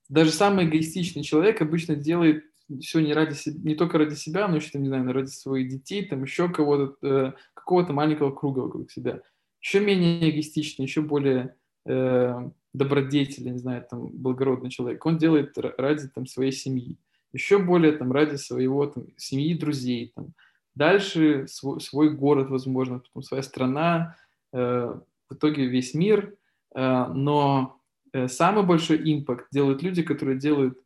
даже 0.09 0.31
самый 0.31 0.65
эгоистичный 0.65 1.23
человек 1.23 1.61
обычно 1.61 1.95
делает 1.95 2.43
все 2.81 2.99
не 2.99 3.13
ради 3.13 3.37
не 3.63 3.75
только 3.75 3.97
ради 3.97 4.15
себя, 4.15 4.47
но 4.47 4.57
еще, 4.57 4.71
там, 4.71 4.81
не 4.81 4.87
знаю, 4.87 5.13
ради 5.13 5.29
своих 5.29 5.69
детей, 5.69 6.05
там, 6.05 6.23
еще 6.23 6.49
кого-то, 6.49 7.07
э, 7.07 7.33
какого-то 7.53 7.93
маленького 7.93 8.31
круга 8.31 8.61
вокруг 8.61 8.91
себя. 8.91 9.21
Еще 9.61 9.79
менее 9.79 10.29
эгоистичный, 10.29 10.85
еще 10.85 11.01
более 11.01 11.55
э, 11.85 12.49
добродетельный, 12.73 13.51
не 13.51 13.59
знаю, 13.59 13.85
там, 13.89 14.07
благородный 14.07 14.71
человек. 14.71 15.05
Он 15.05 15.17
делает 15.17 15.55
ради, 15.57 16.07
там, 16.09 16.25
своей 16.25 16.51
семьи 16.51 16.97
еще 17.37 17.59
более 17.59 17.91
там 17.91 18.11
ради 18.11 18.35
своего 18.35 18.87
там, 18.87 19.05
семьи, 19.15 19.53
друзей. 19.53 20.11
Там. 20.15 20.33
Дальше 20.75 21.45
свой, 21.47 21.79
свой 21.79 22.09
город, 22.09 22.49
возможно, 22.49 22.99
потом 22.99 23.21
своя 23.21 23.43
страна, 23.43 24.17
э, 24.53 24.99
в 25.29 25.33
итоге 25.33 25.67
весь 25.67 25.93
мир. 25.93 26.35
Э, 26.75 27.05
но 27.13 27.79
э, 28.11 28.27
самый 28.27 28.63
большой 28.63 28.99
импакт 29.03 29.47
делают 29.51 29.83
люди, 29.83 30.01
которые 30.01 30.39
делают 30.39 30.79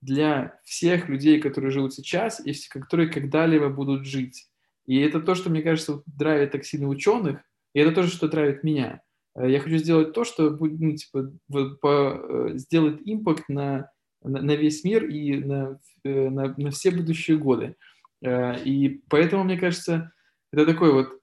для 0.00 0.58
всех 0.64 1.08
людей, 1.08 1.40
которые 1.40 1.70
живут 1.70 1.94
сейчас 1.94 2.44
и 2.44 2.52
которые 2.68 3.08
когда-либо 3.08 3.68
будут 3.68 4.04
жить. 4.04 4.48
И 4.86 4.98
это 4.98 5.20
то, 5.20 5.36
что, 5.36 5.50
мне 5.50 5.62
кажется, 5.62 6.02
драйвит 6.06 6.50
так 6.50 6.64
сильно 6.64 6.88
ученых, 6.88 7.38
и 7.72 7.78
это 7.78 7.92
тоже, 7.92 8.10
что 8.10 8.28
драйвит 8.28 8.64
меня. 8.64 9.02
Э, 9.36 9.48
я 9.48 9.60
хочу 9.60 9.76
сделать 9.76 10.12
то, 10.12 10.24
что 10.24 10.50
будет, 10.50 10.80
ну, 10.80 10.96
типа, 10.96 11.32
по, 11.80 12.20
э, 12.28 12.58
сделать 12.58 13.00
импакт 13.04 13.48
на 13.48 13.92
на 14.22 14.56
весь 14.56 14.84
мир 14.84 15.04
и 15.04 15.38
на, 15.38 15.80
э, 16.04 16.28
на, 16.28 16.54
на 16.56 16.70
все 16.70 16.90
будущие 16.90 17.36
годы. 17.36 17.76
Э, 18.22 18.62
и 18.62 19.02
поэтому, 19.08 19.44
мне 19.44 19.58
кажется, 19.58 20.12
это 20.52 20.66
такой 20.66 20.92
вот 20.92 21.20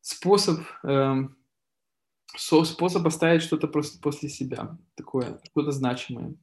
способ 0.00 0.60
эм, 0.84 1.36
способ 2.36 3.06
оставить 3.06 3.42
что-то 3.42 3.68
просто 3.68 4.00
после 4.00 4.28
себя, 4.28 4.76
такое, 4.94 5.40
что-то 5.50 5.72
значимое. 5.72 6.34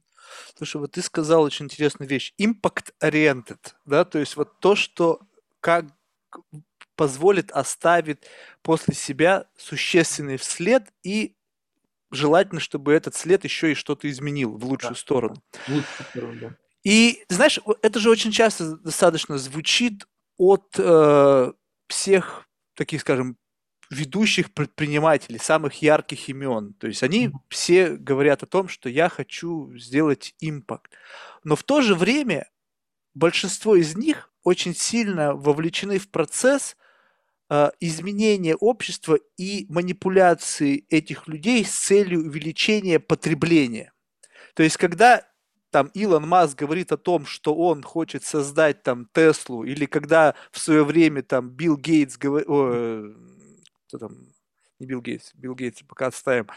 Слушай, 0.56 0.78
вот 0.78 0.92
ты 0.92 1.02
сказал 1.02 1.42
очень 1.42 1.66
интересную 1.66 2.08
вещь. 2.08 2.34
Impact-oriented, 2.40 3.74
да, 3.84 4.04
то 4.04 4.18
есть 4.18 4.36
вот 4.36 4.58
то, 4.60 4.74
что 4.74 5.20
как 5.60 5.86
позволит 6.96 7.50
оставить 7.50 8.18
после 8.62 8.94
себя 8.94 9.46
существенный 9.56 10.38
след 10.38 10.92
и 11.02 11.36
желательно, 12.10 12.60
чтобы 12.60 12.92
этот 12.92 13.14
след 13.14 13.44
еще 13.44 13.72
и 13.72 13.74
что-то 13.74 14.08
изменил 14.10 14.56
в 14.56 14.64
лучшую 14.64 14.94
да, 14.94 15.00
сторону. 15.00 15.42
В 15.52 15.68
лучшую 15.68 16.08
сторону, 16.10 16.40
да. 16.40 16.56
И, 16.84 17.24
знаешь, 17.28 17.58
это 17.82 17.98
же 17.98 18.10
очень 18.10 18.30
часто 18.30 18.76
достаточно 18.76 19.38
звучит 19.38 20.06
от 20.36 20.76
э, 20.78 21.52
всех 21.88 22.46
таких, 22.74 23.00
скажем, 23.00 23.36
ведущих 23.90 24.52
предпринимателей, 24.52 25.38
самых 25.38 25.82
ярких 25.82 26.28
имен. 26.28 26.74
То 26.74 26.86
есть 26.86 27.02
они 27.02 27.32
все 27.48 27.90
говорят 27.96 28.42
о 28.42 28.46
том, 28.46 28.68
что 28.68 28.88
я 28.88 29.08
хочу 29.08 29.76
сделать 29.76 30.34
импакт. 30.40 30.92
Но 31.44 31.56
в 31.56 31.62
то 31.62 31.80
же 31.80 31.94
время 31.94 32.50
большинство 33.14 33.76
из 33.76 33.96
них 33.96 34.30
очень 34.42 34.74
сильно 34.74 35.34
вовлечены 35.34 35.98
в 35.98 36.10
процесс 36.10 36.76
э, 37.50 37.70
изменения 37.80 38.54
общества 38.56 39.18
и 39.36 39.66
манипуляции 39.68 40.84
этих 40.90 41.28
людей 41.28 41.64
с 41.64 41.70
целью 41.70 42.20
увеличения 42.20 42.98
потребления. 42.98 43.92
То 44.54 44.62
есть, 44.62 44.76
когда 44.76 45.26
там 45.70 45.90
Илон 45.94 46.26
Маск 46.26 46.58
говорит 46.58 46.92
о 46.92 46.96
том, 46.96 47.26
что 47.26 47.54
он 47.54 47.82
хочет 47.82 48.24
создать 48.24 48.82
там 48.82 49.06
Теслу, 49.12 49.64
или 49.64 49.84
когда 49.84 50.34
в 50.50 50.58
свое 50.58 50.84
время 50.84 51.22
там 51.22 51.50
Билл 51.50 51.76
Гейтс 51.76 52.16
говорил, 52.16 53.14
кто 53.88 53.98
там, 53.98 54.16
не 54.78 54.86
Билл 54.86 55.02
Гейтс, 55.02 55.32
Билл 55.34 55.54
Гейтс 55.54 55.82
пока 55.82 56.06
отставим, 56.06 56.48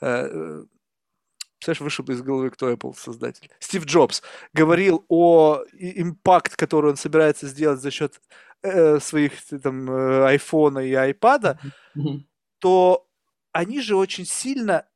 э, 0.00 0.06
э, 0.06 0.64
Представляешь, 1.62 1.80
вышел 1.80 2.04
из 2.06 2.22
головы, 2.22 2.50
кто 2.50 2.72
Apple 2.72 2.92
создатель. 2.96 3.48
Стив 3.60 3.84
Джобс 3.84 4.20
говорил 4.52 5.04
о 5.08 5.62
импакт, 5.72 6.56
который 6.56 6.90
он 6.90 6.96
собирается 6.96 7.46
сделать 7.46 7.80
за 7.80 7.92
счет 7.92 8.20
э, 8.62 8.98
своих 8.98 9.34
там 9.62 9.88
э, 9.88 10.26
айфона 10.26 10.80
и 10.80 10.92
айпада, 10.92 11.60
mm-hmm. 11.94 12.22
то 12.58 13.06
они 13.52 13.80
же 13.80 13.94
очень 13.94 14.26
сильно 14.26 14.88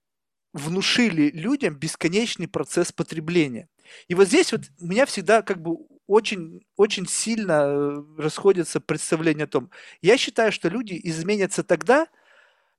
внушили 0.52 1.30
людям 1.30 1.76
бесконечный 1.76 2.48
процесс 2.48 2.90
потребления. 2.90 3.68
И 4.09 4.16
вот 4.16 4.26
здесь 4.26 4.51
вот 4.51 4.62
у 4.80 4.86
меня 4.86 5.06
всегда 5.06 5.43
как 5.43 5.62
бы 5.62 5.76
очень, 6.09 6.66
очень 6.74 7.06
сильно 7.06 7.62
э, 7.62 8.05
расходятся 8.18 8.80
представления 8.80 9.44
о 9.44 9.47
том. 9.47 9.70
Я 10.02 10.16
считаю, 10.16 10.51
что 10.51 10.68
люди 10.68 11.01
изменятся 11.05 11.62
тогда, 11.62 12.09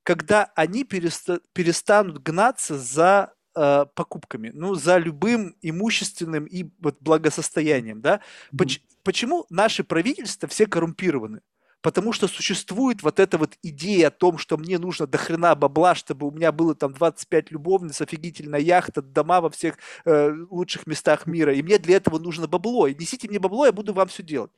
когда 0.03 0.51
они 0.55 0.83
переста- 0.83 1.39
перестанут 1.53 2.21
гнаться 2.21 2.77
за 2.77 3.33
э, 3.57 3.85
покупками, 3.95 4.51
ну, 4.53 4.75
за 4.75 4.97
любым 4.97 5.55
имущественным 5.61 6.45
и 6.45 6.69
вот 6.79 6.97
благосостоянием, 6.99 8.01
да. 8.01 8.21
Поч- 8.57 8.81
почему 9.03 9.45
наши 9.49 9.83
правительства 9.83 10.47
все 10.47 10.67
коррумпированы? 10.67 11.41
Потому 11.81 12.11
что 12.11 12.27
существует 12.27 13.03
вот 13.03 13.19
эта 13.19 13.37
вот 13.37 13.57
идея 13.63 14.07
о 14.07 14.11
том, 14.11 14.37
что 14.37 14.57
мне 14.57 14.77
нужно 14.77 15.07
до 15.07 15.17
хрена 15.17 15.55
бабла, 15.55 15.95
чтобы 15.95 16.27
у 16.27 16.31
меня 16.31 16.51
было 16.51 16.75
там 16.75 16.93
25 16.93 17.51
любовниц, 17.51 18.01
офигительная 18.01 18.59
яхта, 18.59 19.01
дома 19.01 19.41
во 19.41 19.49
всех 19.49 19.77
э, 20.05 20.33
лучших 20.49 20.87
местах 20.87 21.27
мира. 21.27 21.53
И 21.53 21.61
мне 21.61 21.77
для 21.77 21.97
этого 21.97 22.19
нужно 22.19 22.47
бабло. 22.47 22.87
И 22.87 22.95
несите 22.95 23.27
мне 23.27 23.39
бабло, 23.39 23.65
я 23.65 23.71
буду 23.71 23.93
вам 23.93 24.07
все 24.07 24.23
делать. 24.23 24.51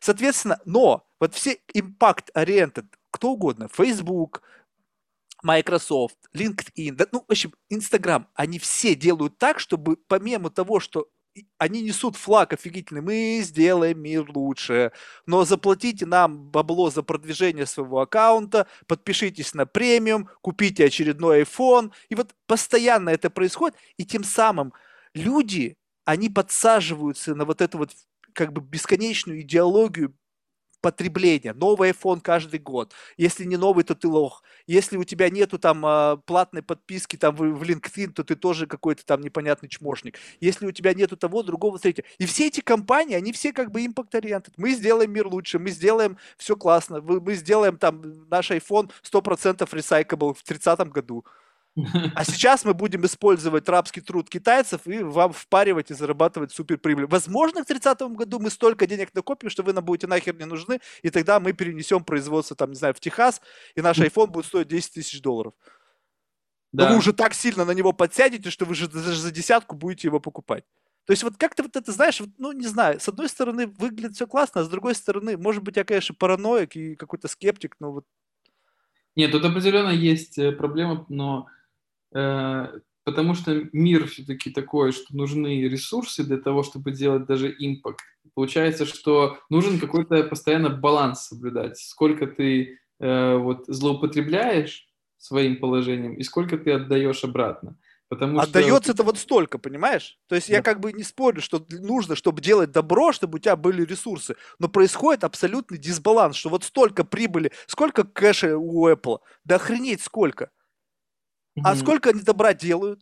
Соответственно, 0.00 0.58
но 0.64 1.06
вот 1.20 1.34
все 1.34 1.58
impact-oriented, 1.74 2.86
кто 3.10 3.32
угодно, 3.32 3.68
Facebook, 3.72 4.42
Microsoft, 5.42 6.16
LinkedIn, 6.34 6.92
да, 6.92 7.06
ну, 7.12 7.24
в 7.26 7.30
общем, 7.30 7.52
Instagram, 7.70 8.26
они 8.34 8.58
все 8.58 8.94
делают 8.94 9.38
так, 9.38 9.60
чтобы 9.60 9.96
помимо 10.08 10.50
того, 10.50 10.80
что 10.80 11.08
они 11.58 11.82
несут 11.82 12.16
флаг 12.16 12.52
офигительный, 12.52 13.00
мы 13.00 13.40
сделаем 13.42 14.00
мир 14.00 14.28
лучше, 14.34 14.92
но 15.26 15.44
заплатите 15.44 16.06
нам 16.06 16.50
бабло 16.50 16.90
за 16.90 17.02
продвижение 17.02 17.66
своего 17.66 18.00
аккаунта, 18.00 18.66
подпишитесь 18.86 19.54
на 19.54 19.66
премиум, 19.66 20.28
купите 20.40 20.84
очередной 20.84 21.42
iPhone, 21.42 21.92
и 22.08 22.14
вот 22.14 22.34
постоянно 22.46 23.10
это 23.10 23.30
происходит, 23.30 23.76
и 23.96 24.04
тем 24.04 24.24
самым 24.24 24.72
люди, 25.14 25.76
они 26.04 26.28
подсаживаются 26.28 27.34
на 27.34 27.44
вот 27.44 27.60
эту 27.60 27.78
вот 27.78 27.90
как 28.32 28.52
бы 28.52 28.60
бесконечную 28.60 29.42
идеологию 29.42 30.14
потребления. 30.80 31.52
Новый 31.52 31.90
iPhone 31.90 32.20
каждый 32.20 32.60
год. 32.60 32.92
Если 33.16 33.44
не 33.44 33.56
новый, 33.56 33.84
то 33.84 33.94
ты 33.94 34.08
лох. 34.08 34.42
Если 34.66 34.96
у 34.96 35.04
тебя 35.04 35.30
нету 35.30 35.58
там 35.58 35.84
а, 35.84 36.16
платной 36.16 36.62
подписки 36.62 37.16
там 37.16 37.34
в 37.34 37.62
LinkedIn, 37.62 38.12
то 38.12 38.24
ты 38.24 38.36
тоже 38.36 38.66
какой-то 38.66 39.04
там 39.04 39.20
непонятный 39.20 39.68
чмошник. 39.68 40.18
Если 40.40 40.66
у 40.66 40.72
тебя 40.72 40.94
нету 40.94 41.16
того, 41.16 41.42
другого, 41.42 41.78
третьего. 41.78 42.06
И 42.18 42.26
все 42.26 42.46
эти 42.48 42.60
компании, 42.60 43.16
они 43.16 43.32
все 43.32 43.52
как 43.52 43.70
бы 43.70 43.84
импакт-ориенты. 43.84 44.52
Мы 44.56 44.72
сделаем 44.72 45.12
мир 45.12 45.26
лучше, 45.26 45.58
мы 45.58 45.70
сделаем 45.70 46.16
все 46.36 46.56
классно, 46.56 47.00
мы 47.00 47.34
сделаем 47.34 47.78
там 47.78 48.02
наш 48.30 48.50
iPhone 48.50 48.90
100% 49.02 49.68
recyclable 49.68 50.34
в 50.34 50.42
30 50.42 50.80
году. 50.90 51.24
А 52.14 52.24
сейчас 52.24 52.64
мы 52.64 52.74
будем 52.74 53.04
использовать 53.04 53.68
рабский 53.68 54.02
труд 54.02 54.28
китайцев 54.28 54.86
и 54.86 55.02
вам 55.02 55.32
впаривать 55.32 55.90
и 55.90 55.94
зарабатывать 55.94 56.52
суперприбыль. 56.52 57.06
Возможно, 57.06 57.62
к 57.62 57.66
30 57.66 58.00
году 58.12 58.38
мы 58.40 58.50
столько 58.50 58.86
денег 58.86 59.14
накопим, 59.14 59.50
что 59.50 59.62
вы 59.62 59.72
нам 59.72 59.84
будете 59.84 60.06
нахер 60.06 60.36
не 60.36 60.44
нужны, 60.44 60.80
и 61.02 61.10
тогда 61.10 61.40
мы 61.40 61.52
перенесем 61.52 62.04
производство, 62.04 62.56
там, 62.56 62.70
не 62.70 62.76
знаю, 62.76 62.94
в 62.94 63.00
Техас, 63.00 63.40
и 63.74 63.80
наш 63.80 63.98
iPhone 63.98 64.28
будет 64.28 64.46
стоить 64.46 64.68
10 64.68 64.94
тысяч 64.94 65.20
долларов. 65.20 65.54
Да. 66.72 66.84
Но 66.84 66.92
вы 66.92 66.98
уже 66.98 67.12
так 67.12 67.34
сильно 67.34 67.64
на 67.64 67.72
него 67.72 67.92
подсядете, 67.92 68.50
что 68.50 68.64
вы 68.64 68.74
же 68.74 68.88
даже 68.88 69.20
за 69.20 69.30
десятку 69.30 69.76
будете 69.76 70.08
его 70.08 70.20
покупать. 70.20 70.64
То 71.06 71.12
есть 71.12 71.22
вот 71.22 71.38
как-то 71.38 71.62
вот 71.62 71.74
это, 71.74 71.90
знаешь, 71.90 72.20
вот, 72.20 72.28
ну, 72.36 72.52
не 72.52 72.66
знаю, 72.66 73.00
с 73.00 73.08
одной 73.08 73.30
стороны 73.30 73.66
выглядит 73.66 74.14
все 74.14 74.26
классно, 74.26 74.60
а 74.60 74.64
с 74.64 74.68
другой 74.68 74.94
стороны, 74.94 75.38
может 75.38 75.62
быть, 75.62 75.76
я, 75.76 75.84
конечно, 75.84 76.14
параноик 76.14 76.76
и 76.76 76.96
какой-то 76.96 77.28
скептик, 77.28 77.76
но 77.80 77.92
вот... 77.92 78.04
Нет, 79.16 79.32
тут 79.32 79.44
определенно 79.44 79.88
есть 79.88 80.38
э, 80.38 80.52
проблема, 80.52 81.06
но 81.08 81.48
потому 82.10 83.34
что 83.34 83.62
мир 83.72 84.06
все-таки 84.06 84.50
такой, 84.50 84.92
что 84.92 85.16
нужны 85.16 85.62
ресурсы 85.68 86.24
для 86.24 86.38
того, 86.38 86.62
чтобы 86.62 86.92
делать 86.92 87.26
даже 87.26 87.54
импакт. 87.58 88.00
Получается, 88.34 88.86
что 88.86 89.38
нужен 89.50 89.80
какой-то 89.80 90.22
постоянно 90.24 90.68
баланс 90.68 91.26
соблюдать. 91.26 91.78
Сколько 91.78 92.26
ты 92.26 92.78
э, 93.00 93.36
вот 93.36 93.64
злоупотребляешь 93.66 94.86
своим 95.16 95.58
положением 95.58 96.14
и 96.14 96.22
сколько 96.22 96.56
ты 96.56 96.72
отдаешь 96.72 97.24
обратно. 97.24 97.76
Потому 98.08 98.38
Отдается 98.38 98.84
что... 98.84 98.92
это 98.92 99.02
вот 99.02 99.18
столько, 99.18 99.58
понимаешь? 99.58 100.18
То 100.28 100.34
есть 100.34 100.48
да. 100.48 100.56
я 100.56 100.62
как 100.62 100.80
бы 100.80 100.92
не 100.92 101.02
спорю, 101.02 101.42
что 101.42 101.64
нужно, 101.68 102.16
чтобы 102.16 102.40
делать 102.40 102.70
добро, 102.70 103.12
чтобы 103.12 103.36
у 103.36 103.38
тебя 103.38 103.54
были 103.54 103.84
ресурсы. 103.84 104.36
Но 104.58 104.68
происходит 104.68 105.24
абсолютный 105.24 105.76
дисбаланс, 105.76 106.36
что 106.36 106.48
вот 106.48 106.64
столько 106.64 107.04
прибыли, 107.04 107.52
сколько 107.66 108.04
кэша 108.04 108.56
у 108.56 108.88
Apple, 108.88 109.18
да 109.44 109.56
охренеть 109.56 110.00
сколько. 110.00 110.50
А 111.64 111.76
сколько 111.76 112.10
они 112.10 112.22
добра 112.22 112.54
делают? 112.54 113.00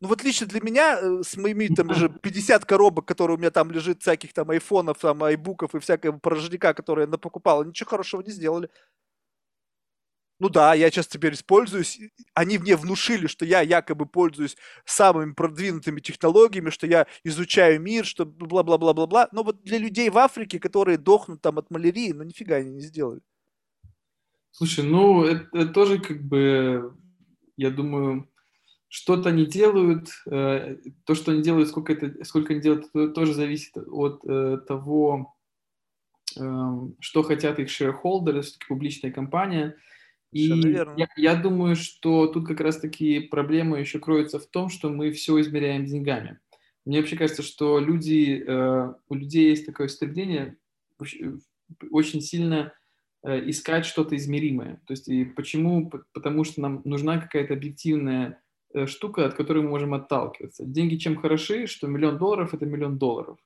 Ну 0.00 0.08
вот 0.08 0.22
лично 0.22 0.46
для 0.46 0.60
меня 0.60 0.98
э, 1.00 1.22
с 1.22 1.36
моими 1.36 1.68
там 1.68 1.90
уже 1.90 2.10
50 2.10 2.64
коробок, 2.66 3.06
которые 3.06 3.36
у 3.36 3.40
меня 3.40 3.50
там 3.50 3.70
лежит, 3.70 4.02
всяких 4.02 4.34
там 4.34 4.50
айфонов, 4.50 4.98
там 4.98 5.22
айбуков 5.24 5.74
и 5.74 5.80
всякого 5.80 6.18
порожняка, 6.18 6.74
которые 6.74 7.08
я 7.10 7.18
покупал, 7.18 7.64
ничего 7.64 7.88
хорошего 7.88 8.20
не 8.20 8.30
сделали. 8.30 8.68
Ну 10.38 10.50
да, 10.50 10.74
я 10.74 10.90
сейчас 10.90 11.06
теперь 11.06 11.32
используюсь. 11.32 11.98
Они 12.34 12.58
мне 12.58 12.76
внушили, 12.76 13.26
что 13.26 13.46
я 13.46 13.62
якобы 13.62 14.04
пользуюсь 14.04 14.58
самыми 14.84 15.32
продвинутыми 15.32 16.00
технологиями, 16.00 16.68
что 16.68 16.86
я 16.86 17.06
изучаю 17.24 17.80
мир, 17.80 18.04
что 18.04 18.26
бла-бла-бла-бла-бла. 18.26 19.30
Но 19.32 19.42
вот 19.42 19.62
для 19.62 19.78
людей 19.78 20.10
в 20.10 20.18
Африке, 20.18 20.60
которые 20.60 20.98
дохнут 20.98 21.40
там 21.40 21.58
от 21.58 21.70
малярии, 21.70 22.12
ну 22.12 22.22
нифига 22.22 22.56
они 22.56 22.70
не 22.70 22.82
сделали. 22.82 23.22
Слушай, 24.50 24.84
ну 24.84 25.24
это, 25.24 25.48
это 25.54 25.72
тоже 25.72 25.98
как 25.98 26.22
бы 26.22 26.94
я 27.56 27.70
думаю, 27.70 28.28
что-то 28.88 29.30
они 29.30 29.46
делают, 29.46 30.08
э, 30.30 30.76
то, 31.04 31.14
что 31.14 31.32
они 31.32 31.42
делают, 31.42 31.68
сколько, 31.68 31.92
это, 31.92 32.24
сколько 32.24 32.52
они 32.52 32.62
делают, 32.62 32.92
тоже 33.14 33.34
зависит 33.34 33.76
от 33.76 34.24
э, 34.24 34.58
того, 34.66 35.34
эм, 36.36 36.96
что 37.00 37.22
хотят 37.22 37.58
их 37.58 37.68
shareholders, 37.68 38.42
все-таки 38.42 38.66
публичная 38.68 39.10
компания. 39.10 39.76
И 40.32 40.48
я, 40.48 41.08
я 41.16 41.34
думаю, 41.34 41.76
что 41.76 42.26
тут 42.26 42.46
как 42.46 42.60
раз-таки 42.60 43.20
проблема 43.20 43.78
еще 43.78 43.98
кроется 43.98 44.38
в 44.38 44.46
том, 44.46 44.68
что 44.68 44.90
мы 44.90 45.10
все 45.12 45.40
измеряем 45.40 45.86
деньгами. 45.86 46.38
Мне 46.84 47.00
вообще 47.00 47.16
кажется, 47.16 47.42
что 47.42 47.78
люди, 47.80 48.44
э, 48.46 48.94
у 49.08 49.14
людей 49.14 49.50
есть 49.50 49.66
такое 49.66 49.88
стремление 49.88 50.56
очень 51.90 52.20
сильно 52.20 52.72
искать 53.26 53.86
что-то 53.86 54.16
измеримое. 54.16 54.80
То 54.86 54.92
есть 54.92 55.08
и 55.08 55.24
почему? 55.24 55.90
Потому 56.12 56.44
что 56.44 56.60
нам 56.60 56.82
нужна 56.84 57.18
какая-то 57.18 57.54
объективная 57.54 58.40
э, 58.72 58.86
штука, 58.86 59.26
от 59.26 59.34
которой 59.34 59.62
мы 59.62 59.70
можем 59.70 59.94
отталкиваться. 59.94 60.64
Деньги 60.64 60.96
чем 60.96 61.16
хороши, 61.16 61.66
что 61.66 61.86
миллион 61.86 62.18
долларов– 62.18 62.54
это 62.54 62.66
миллион 62.66 62.98
долларов. 62.98 63.38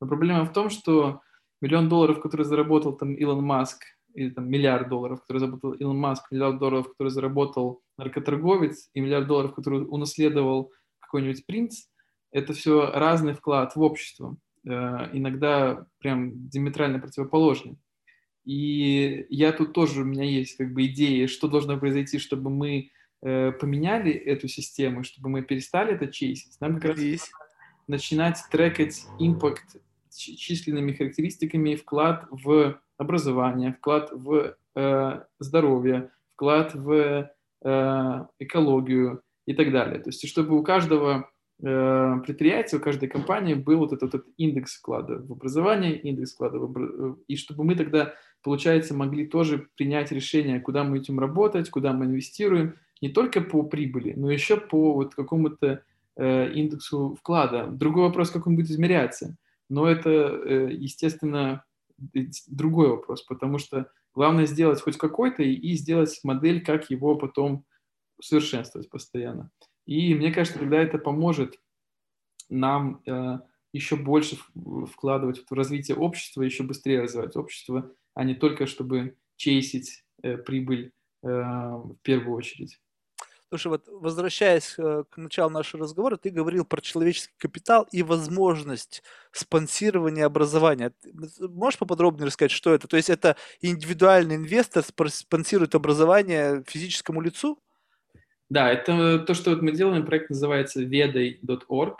Но 0.00 0.06
проблема 0.06 0.44
в 0.44 0.52
том, 0.52 0.70
что 0.70 1.20
миллион 1.60 1.88
долларов, 1.88 2.20
который 2.20 2.44
заработал 2.44 2.96
там 2.96 3.14
Илон 3.14 3.44
Маск 3.44 3.82
или 4.14 4.30
там 4.30 4.48
миллиард 4.48 4.88
долларов, 4.88 5.20
который 5.20 5.38
заработал 5.38 5.72
Илон 5.72 5.98
Маск, 5.98 6.30
миллиард 6.30 6.58
долларов, 6.58 6.88
который 6.88 7.10
заработал 7.10 7.82
наркоторговец, 7.98 8.90
и 8.94 9.00
миллиард 9.00 9.26
долларов, 9.26 9.54
который 9.54 9.84
унаследовал 9.86 10.72
какой-нибудь 11.00 11.44
принц, 11.46 11.86
это 12.30 12.52
все 12.52 12.90
разный 12.90 13.34
вклад 13.34 13.74
в 13.74 13.80
общество, 13.82 14.36
э, 14.66 14.70
иногда 15.12 15.86
прям 15.98 16.48
диаметрально 16.48 16.98
противоположный. 16.98 17.78
И 18.48 19.26
я 19.28 19.52
тут 19.52 19.74
тоже, 19.74 20.00
у 20.00 20.04
меня 20.06 20.24
есть 20.24 20.56
как 20.56 20.72
бы 20.72 20.86
идеи, 20.86 21.26
что 21.26 21.48
должно 21.48 21.78
произойти, 21.78 22.18
чтобы 22.18 22.48
мы 22.48 22.90
э, 23.20 23.52
поменяли 23.52 24.10
эту 24.10 24.48
систему, 24.48 25.04
чтобы 25.04 25.28
мы 25.28 25.42
перестали 25.42 25.92
это 25.92 26.06
чейсить. 26.06 26.58
Нам 26.58 26.80
как 26.80 26.96
раз 26.96 27.30
начинать 27.86 28.38
трекать 28.50 29.04
импакт 29.18 29.76
численными 30.10 30.94
характеристиками 30.94 31.74
вклад 31.74 32.26
в 32.30 32.80
образование, 32.96 33.74
вклад 33.74 34.10
в 34.12 34.56
э, 34.74 35.20
здоровье, 35.38 36.10
вклад 36.32 36.74
в 36.74 37.30
э, 37.62 38.24
экологию 38.38 39.20
и 39.44 39.52
так 39.52 39.70
далее. 39.72 39.98
То 39.98 40.08
есть, 40.08 40.26
чтобы 40.26 40.58
у 40.58 40.62
каждого 40.62 41.30
э, 41.62 42.14
предприятия, 42.24 42.78
у 42.78 42.80
каждой 42.80 43.10
компании 43.10 43.52
был 43.52 43.80
вот 43.80 43.92
этот, 43.92 44.14
этот 44.14 44.26
индекс 44.38 44.76
вклада 44.76 45.18
в 45.18 45.32
образование, 45.32 45.98
индекс 45.98 46.32
вклада 46.32 46.58
в 46.58 46.64
обра... 46.64 47.14
и 47.26 47.36
чтобы 47.36 47.64
мы 47.64 47.74
тогда, 47.74 48.14
получается, 48.48 48.94
могли 48.94 49.26
тоже 49.26 49.68
принять 49.76 50.10
решение, 50.10 50.58
куда 50.58 50.82
мы 50.82 50.96
идем 50.96 51.20
работать, 51.20 51.68
куда 51.68 51.92
мы 51.92 52.06
инвестируем, 52.06 52.76
не 53.02 53.10
только 53.10 53.42
по 53.42 53.62
прибыли, 53.62 54.14
но 54.16 54.30
еще 54.30 54.56
по 54.56 54.94
вот 54.94 55.14
какому-то 55.14 55.82
э, 56.16 56.52
индексу 56.54 57.14
вклада. 57.20 57.66
Другой 57.66 58.04
вопрос, 58.04 58.30
как 58.30 58.46
он 58.46 58.56
будет 58.56 58.70
измеряться. 58.70 59.36
Но 59.68 59.86
это, 59.86 60.08
э, 60.08 60.70
естественно, 60.72 61.62
другой 62.46 62.88
вопрос, 62.88 63.20
потому 63.20 63.58
что 63.58 63.90
главное 64.14 64.46
сделать 64.46 64.80
хоть 64.80 64.96
какой-то 64.96 65.42
и 65.42 65.74
сделать 65.74 66.18
модель, 66.24 66.64
как 66.64 66.88
его 66.88 67.16
потом 67.16 67.66
совершенствовать 68.18 68.88
постоянно. 68.88 69.50
И 69.84 70.14
мне 70.14 70.32
кажется, 70.32 70.58
тогда 70.58 70.78
это 70.78 70.96
поможет 70.96 71.60
нам 72.48 73.02
э, 73.04 73.40
еще 73.74 73.96
больше 73.96 74.38
вкладывать 74.90 75.44
в 75.46 75.52
развитие 75.52 75.98
общества, 75.98 76.40
еще 76.40 76.62
быстрее 76.62 77.02
развивать 77.02 77.36
общество, 77.36 77.90
а 78.18 78.24
не 78.24 78.34
только 78.34 78.66
чтобы 78.66 79.14
чейсить 79.36 80.02
э, 80.24 80.38
прибыль 80.38 80.90
э, 81.22 81.28
в 81.28 81.94
первую 82.02 82.36
очередь. 82.36 82.80
Слушай, 83.48 83.68
вот 83.68 83.86
возвращаясь 83.86 84.74
э, 84.76 85.04
к 85.08 85.16
началу 85.18 85.50
нашего 85.50 85.84
разговора, 85.84 86.16
ты 86.16 86.30
говорил 86.30 86.64
про 86.64 86.80
человеческий 86.80 87.34
капитал 87.38 87.86
и 87.92 88.02
возможность 88.02 89.04
спонсирования 89.30 90.26
образования. 90.26 90.92
Можешь 91.38 91.78
поподробнее 91.78 92.26
рассказать, 92.26 92.50
что 92.50 92.74
это? 92.74 92.88
То 92.88 92.96
есть 92.96 93.08
это 93.08 93.36
индивидуальный 93.60 94.34
инвестор 94.34 94.82
спонсирует 94.82 95.76
образование 95.76 96.64
физическому 96.66 97.20
лицу? 97.20 97.62
Да, 98.50 98.68
это 98.68 99.20
то, 99.20 99.32
что 99.32 99.50
вот 99.50 99.62
мы 99.62 99.70
делаем. 99.70 100.04
Проект 100.04 100.30
называется 100.30 100.82
ведой.org. 100.82 101.98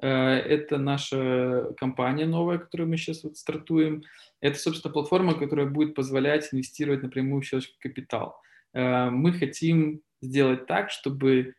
Э, 0.00 0.08
это 0.08 0.78
наша 0.78 1.72
компания 1.76 2.26
новая, 2.26 2.58
которую 2.58 2.88
мы 2.88 2.96
сейчас 2.96 3.22
вот 3.22 3.36
стартуем. 3.36 4.02
Это, 4.40 4.58
собственно, 4.58 4.92
платформа, 4.92 5.34
которая 5.34 5.66
будет 5.66 5.94
позволять 5.94 6.48
инвестировать 6.52 7.02
напрямую 7.02 7.42
в 7.42 7.44
человеческий 7.44 7.78
капитал. 7.80 8.40
Э, 8.72 9.10
мы 9.10 9.32
хотим 9.32 10.00
сделать 10.22 10.66
так, 10.66 10.90
чтобы 10.90 11.54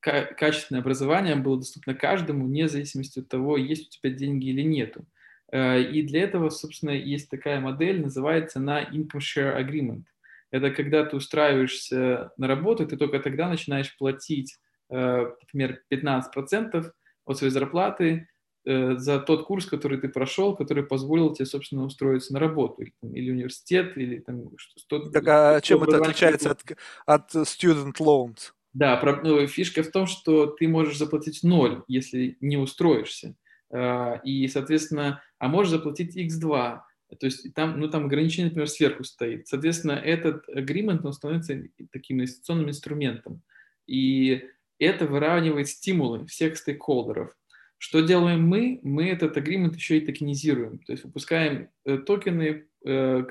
качественное 0.00 0.82
образование 0.82 1.36
было 1.36 1.58
доступно 1.58 1.94
каждому, 1.94 2.46
вне 2.46 2.68
зависимости 2.68 3.20
от 3.20 3.28
того, 3.28 3.56
есть 3.56 3.86
у 3.86 3.90
тебя 3.90 4.10
деньги 4.14 4.48
или 4.48 4.62
нету. 4.62 5.06
Э, 5.50 5.80
и 5.80 6.02
для 6.02 6.22
этого, 6.22 6.50
собственно, 6.50 6.90
есть 6.90 7.30
такая 7.30 7.60
модель, 7.60 8.02
называется 8.02 8.60
на 8.60 8.82
Income 8.82 9.20
Share 9.20 9.58
Agreement. 9.58 10.04
Это 10.50 10.70
когда 10.70 11.04
ты 11.04 11.16
устраиваешься 11.16 12.32
на 12.36 12.46
работу, 12.46 12.86
ты 12.86 12.96
только 12.96 13.20
тогда 13.20 13.48
начинаешь 13.48 13.96
платить, 13.96 14.56
например, 14.88 15.82
15% 15.90 16.92
от 17.26 17.36
своей 17.36 17.52
зарплаты 17.52 18.28
э, 18.64 18.96
за 18.96 19.18
тот 19.18 19.44
курс, 19.44 19.66
который 19.66 19.98
ты 19.98 20.08
прошел, 20.08 20.56
который 20.56 20.84
позволил 20.84 21.34
тебе, 21.34 21.46
собственно, 21.46 21.84
устроиться 21.84 22.32
на 22.32 22.40
работу, 22.40 22.82
или, 22.82 22.92
там, 23.02 23.14
или 23.14 23.30
университет, 23.30 23.98
или 23.98 24.20
там 24.20 24.50
что-то. 24.56 25.10
Так 25.10 25.28
а 25.28 25.60
чем 25.60 25.82
это 25.82 25.98
отличается 25.98 26.52
от, 26.52 26.62
от 27.04 27.34
student 27.34 27.96
loans? 27.98 28.52
Да, 28.72 28.96
про, 28.96 29.22
ну, 29.22 29.46
фишка 29.46 29.82
в 29.82 29.90
том, 29.90 30.06
что 30.06 30.46
ты 30.46 30.68
можешь 30.68 30.98
заплатить 30.98 31.42
ноль, 31.42 31.82
если 31.88 32.36
не 32.40 32.56
устроишься. 32.56 33.34
Uh, 33.72 34.20
и, 34.22 34.46
соответственно, 34.46 35.22
а 35.38 35.48
можешь 35.48 35.72
заплатить 35.72 36.16
x2. 36.16 36.80
То 37.18 37.26
есть 37.26 37.54
там, 37.54 37.80
ну, 37.80 37.88
там 37.88 38.06
ограничение, 38.06 38.46
например, 38.46 38.68
сверху 38.68 39.02
стоит. 39.02 39.48
Соответственно, 39.48 39.92
этот 39.92 40.48
agreement, 40.48 41.00
он 41.04 41.12
становится 41.12 41.62
таким 41.90 42.18
инвестиционным 42.18 42.68
инструментом. 42.68 43.42
И 43.86 44.44
это 44.78 45.06
выравнивает 45.06 45.68
стимулы 45.68 46.26
всех 46.26 46.56
стейкхолдеров. 46.56 47.36
Что 47.78 48.00
делаем 48.00 48.46
мы? 48.46 48.80
Мы 48.82 49.08
этот 49.08 49.36
agreement 49.36 49.74
еще 49.74 49.98
и 49.98 50.06
токенизируем, 50.06 50.78
то 50.78 50.92
есть 50.92 51.04
выпускаем 51.04 51.68
э, 51.84 51.98
токены 51.98 52.66
э, 52.84 53.24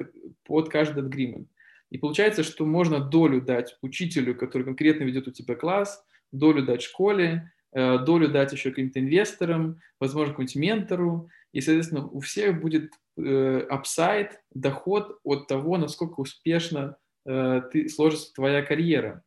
под 0.43 0.69
каждый 0.69 1.03
agreement. 1.03 1.47
И 1.89 1.97
получается, 1.97 2.43
что 2.43 2.65
можно 2.65 2.99
долю 2.99 3.41
дать 3.41 3.75
учителю, 3.81 4.35
который 4.35 4.63
конкретно 4.63 5.03
ведет 5.03 5.27
у 5.27 5.31
тебя 5.31 5.55
класс, 5.55 6.03
долю 6.31 6.63
дать 6.63 6.83
школе, 6.83 7.51
э, 7.73 7.97
долю 7.99 8.27
дать 8.29 8.53
еще 8.53 8.69
каким-то 8.69 8.99
инвесторам, 8.99 9.79
возможно, 9.99 10.33
какому-нибудь 10.33 10.55
ментору. 10.55 11.29
И, 11.51 11.61
соответственно, 11.61 12.07
у 12.07 12.19
всех 12.19 12.61
будет 12.61 12.91
апсайд, 13.17 14.41
доход 14.53 15.19
от 15.23 15.47
того, 15.47 15.77
насколько 15.77 16.19
успешно 16.19 16.97
ты, 17.23 17.87
сложится 17.87 18.33
твоя 18.33 18.61
карьера. 18.61 19.23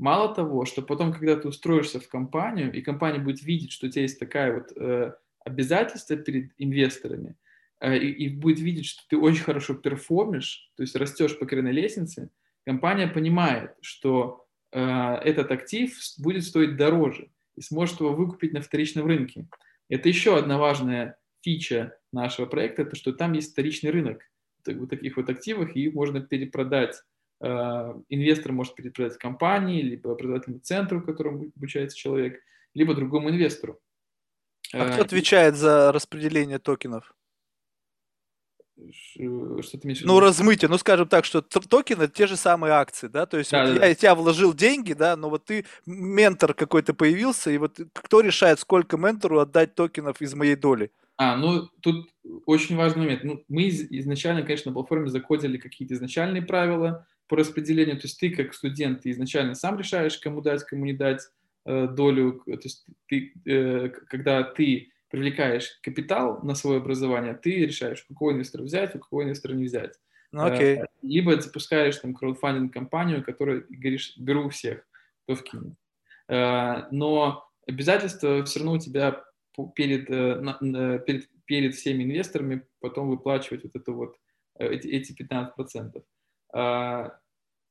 Мало 0.00 0.34
того, 0.34 0.64
что 0.64 0.80
потом, 0.80 1.12
когда 1.12 1.36
ты 1.36 1.46
устроишься 1.46 2.00
в 2.00 2.08
компанию, 2.08 2.72
и 2.72 2.80
компания 2.80 3.18
будет 3.18 3.42
видеть, 3.42 3.70
что 3.70 3.86
у 3.86 3.90
тебя 3.90 4.00
есть 4.02 4.18
такая 4.18 4.54
вот 4.54 4.72
э, 4.74 5.12
обязательство 5.44 6.16
перед 6.16 6.52
инвесторами, 6.56 7.36
э, 7.80 7.98
и, 7.98 8.10
и 8.24 8.28
будет 8.30 8.60
видеть, 8.60 8.86
что 8.86 9.02
ты 9.10 9.18
очень 9.18 9.44
хорошо 9.44 9.74
перформишь, 9.74 10.72
то 10.74 10.82
есть 10.82 10.96
растешь 10.96 11.38
по 11.38 11.44
карьерной 11.44 11.72
лестнице, 11.72 12.30
компания 12.64 13.08
понимает, 13.08 13.72
что 13.82 14.46
э, 14.72 14.80
этот 14.80 15.50
актив 15.50 15.94
будет 16.16 16.44
стоить 16.44 16.78
дороже 16.78 17.28
и 17.56 17.60
сможет 17.60 18.00
его 18.00 18.14
выкупить 18.14 18.54
на 18.54 18.62
вторичном 18.62 19.04
рынке. 19.04 19.48
Это 19.90 20.08
еще 20.08 20.38
одна 20.38 20.56
важная 20.56 21.18
фича 21.42 21.94
нашего 22.10 22.46
проекта, 22.46 22.82
это 22.82 22.96
что 22.96 23.12
там 23.12 23.34
есть 23.34 23.52
вторичный 23.52 23.90
рынок 23.90 24.22
вот 24.66 24.88
таких 24.88 25.18
вот 25.18 25.28
активов, 25.28 25.76
и 25.76 25.82
их 25.84 25.94
можно 25.94 26.22
перепродать 26.22 27.02
инвестор 27.40 28.52
может 28.52 28.74
перепродать 28.74 29.16
компании, 29.18 29.82
либо 29.82 30.12
образовательному 30.12 30.60
центру, 30.60 31.00
в 31.00 31.06
котором 31.06 31.50
обучается 31.56 31.96
человек, 31.96 32.40
либо 32.74 32.94
другому 32.94 33.30
инвестору. 33.30 33.80
А 34.72 34.90
кто 34.90 35.02
э, 35.02 35.04
отвечает 35.04 35.56
за 35.56 35.90
распределение 35.92 36.58
токенов? 36.58 37.14
Что 38.78 39.78
ты 39.78 39.80
имеешь? 39.84 40.02
Ну, 40.02 40.20
размытие. 40.20 40.68
Ну, 40.68 40.78
скажем 40.78 41.08
так, 41.08 41.24
что 41.24 41.42
токены 41.42 42.08
те 42.08 42.26
же 42.26 42.36
самые 42.36 42.72
акции, 42.72 43.08
да? 43.08 43.26
То 43.26 43.38
есть 43.38 43.50
да, 43.50 43.66
вот 43.66 43.74
да, 43.74 43.86
я 43.86 43.92
да. 43.92 43.94
тебя 43.94 44.14
вложил 44.14 44.54
деньги, 44.54 44.92
да, 44.92 45.16
но 45.16 45.28
вот 45.28 45.44
ты, 45.44 45.66
ментор 45.86 46.54
какой-то 46.54 46.94
появился, 46.94 47.50
и 47.50 47.58
вот 47.58 47.78
кто 47.92 48.20
решает, 48.20 48.58
сколько 48.60 48.96
ментору 48.96 49.40
отдать 49.40 49.74
токенов 49.74 50.22
из 50.22 50.34
моей 50.34 50.56
доли? 50.56 50.90
А, 51.16 51.36
ну, 51.36 51.68
тут 51.82 52.08
очень 52.46 52.76
важный 52.76 53.02
момент. 53.02 53.24
Ну, 53.24 53.44
мы 53.48 53.68
изначально, 53.68 54.42
конечно, 54.42 54.70
на 54.70 54.74
платформе 54.74 55.08
закодили 55.08 55.58
какие-то 55.58 55.94
изначальные 55.94 56.42
правила, 56.42 57.06
по 57.30 57.36
распределению, 57.36 57.96
то 57.96 58.06
есть 58.06 58.18
ты 58.18 58.30
как 58.30 58.52
студент, 58.52 59.02
ты 59.02 59.12
изначально 59.12 59.54
сам 59.54 59.78
решаешь, 59.78 60.18
кому 60.18 60.40
дать, 60.40 60.64
кому 60.64 60.84
не 60.84 60.92
дать 60.92 61.22
э, 61.64 61.86
долю, 61.86 62.42
то 62.44 62.58
есть 62.64 62.84
ты, 63.06 63.32
э, 63.46 63.88
когда 64.08 64.42
ты 64.42 64.90
привлекаешь 65.10 65.78
капитал 65.80 66.40
на 66.42 66.56
свое 66.56 66.78
образование, 66.78 67.34
ты 67.34 67.66
решаешь, 67.66 68.02
какого 68.02 68.32
инвестора 68.32 68.64
взять, 68.64 68.96
у 68.96 68.98
какого 68.98 69.22
инвестора 69.22 69.54
не 69.54 69.66
взять. 69.66 69.94
Ну, 70.32 70.42
окей. 70.42 70.78
Э, 70.78 70.86
либо 71.02 71.40
запускаешь 71.40 71.98
там 71.98 72.14
краудфандинг 72.14 72.74
компанию, 72.74 73.24
которая 73.24 73.64
говоришь, 73.68 74.16
беру 74.16 74.48
всех, 74.48 74.84
кто 75.22 75.36
вкинет. 75.36 75.74
Э, 76.28 76.88
но 76.90 77.48
обязательства 77.64 78.44
все 78.44 78.58
равно 78.58 78.72
у 78.72 78.78
тебя 78.78 79.22
перед, 79.76 80.10
э, 80.10 81.00
перед, 81.06 81.28
перед 81.44 81.74
всеми 81.76 82.02
инвесторами 82.02 82.66
потом 82.80 83.08
выплачивать 83.08 83.62
вот 83.62 83.76
это 83.76 83.92
вот 83.92 84.16
эти, 84.58 84.88
эти 84.88 85.12
15%. 85.12 86.02
А, 86.52 87.18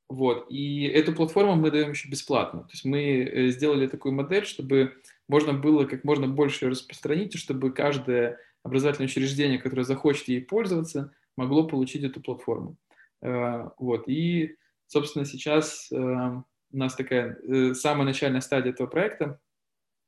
вот. 0.09 0.47
И 0.49 0.85
эту 0.85 1.13
платформу 1.13 1.55
мы 1.55 1.69
даем 1.69 1.91
еще 1.91 2.09
бесплатно. 2.09 2.61
То 2.61 2.71
есть 2.71 2.83
мы 2.83 3.23
э, 3.23 3.47
сделали 3.49 3.87
такую 3.87 4.13
модель, 4.13 4.45
чтобы 4.45 4.95
можно 5.27 5.53
было 5.53 5.85
как 5.85 6.03
можно 6.03 6.27
больше 6.27 6.69
распространить, 6.69 7.35
и 7.35 7.37
чтобы 7.37 7.71
каждое 7.71 8.39
образовательное 8.63 9.07
учреждение, 9.07 9.59
которое 9.59 9.83
захочет 9.83 10.27
ей 10.27 10.41
пользоваться, 10.41 11.13
могло 11.37 11.67
получить 11.67 12.03
эту 12.03 12.21
платформу. 12.21 12.75
А, 13.21 13.71
вот. 13.77 14.07
И, 14.07 14.57
собственно, 14.87 15.25
сейчас 15.25 15.91
э, 15.91 15.95
у 15.95 16.77
нас 16.77 16.95
такая 16.95 17.37
э, 17.47 17.73
самая 17.75 18.05
начальная 18.05 18.41
стадия 18.41 18.71
этого 18.71 18.87
проекта. 18.87 19.39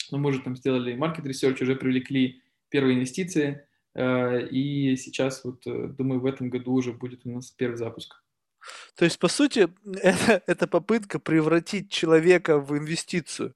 Мы 0.10 0.30
уже 0.30 0.42
там 0.42 0.58
сделали 0.58 0.96
маркет 0.96 1.26
research, 1.26 1.62
уже 1.62 1.76
привлекли 1.76 2.42
первые 2.70 2.96
инвестиции, 2.96 3.66
и 3.98 4.96
сейчас 4.98 5.44
вот, 5.44 5.64
думаю, 5.66 6.20
в 6.22 6.26
этом 6.26 6.50
году 6.50 6.74
уже 6.74 6.92
будет 6.92 7.26
у 7.26 7.30
нас 7.30 7.52
первый 7.52 7.76
запуск. 7.76 8.22
То 8.96 9.06
есть, 9.06 9.20
по 9.20 9.28
сути, 9.28 9.70
это, 10.02 10.42
это 10.48 10.68
попытка 10.68 11.20
превратить 11.20 11.92
человека 11.92 12.60
в 12.60 12.78
инвестицию. 12.78 13.54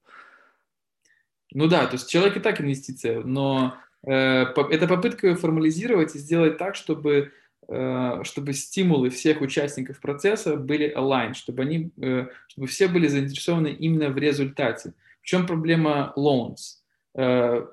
Ну 1.52 1.68
да, 1.68 1.86
то 1.86 1.94
есть 1.94 2.10
человек 2.10 2.36
и 2.36 2.40
так 2.40 2.60
инвестиция, 2.60 3.20
но 3.20 3.76
э, 4.06 4.12
это 4.12 4.88
попытка 4.88 5.34
формализировать 5.36 6.14
и 6.14 6.18
сделать 6.18 6.58
так, 6.58 6.74
чтобы, 6.74 7.32
э, 7.68 8.20
чтобы 8.24 8.52
стимулы 8.52 9.10
всех 9.10 9.40
участников 9.40 10.00
процесса 10.00 10.56
были 10.56 10.94
aligned, 10.94 11.34
чтобы, 11.34 11.62
они, 11.62 11.92
э, 12.02 12.26
чтобы 12.48 12.66
все 12.66 12.88
были 12.88 13.06
заинтересованы 13.06 13.68
именно 13.68 14.10
в 14.10 14.18
результате. 14.18 14.92
В 15.22 15.26
чем 15.26 15.46
проблема 15.46 16.12
loans? 16.16 16.82
Э, 17.14 17.66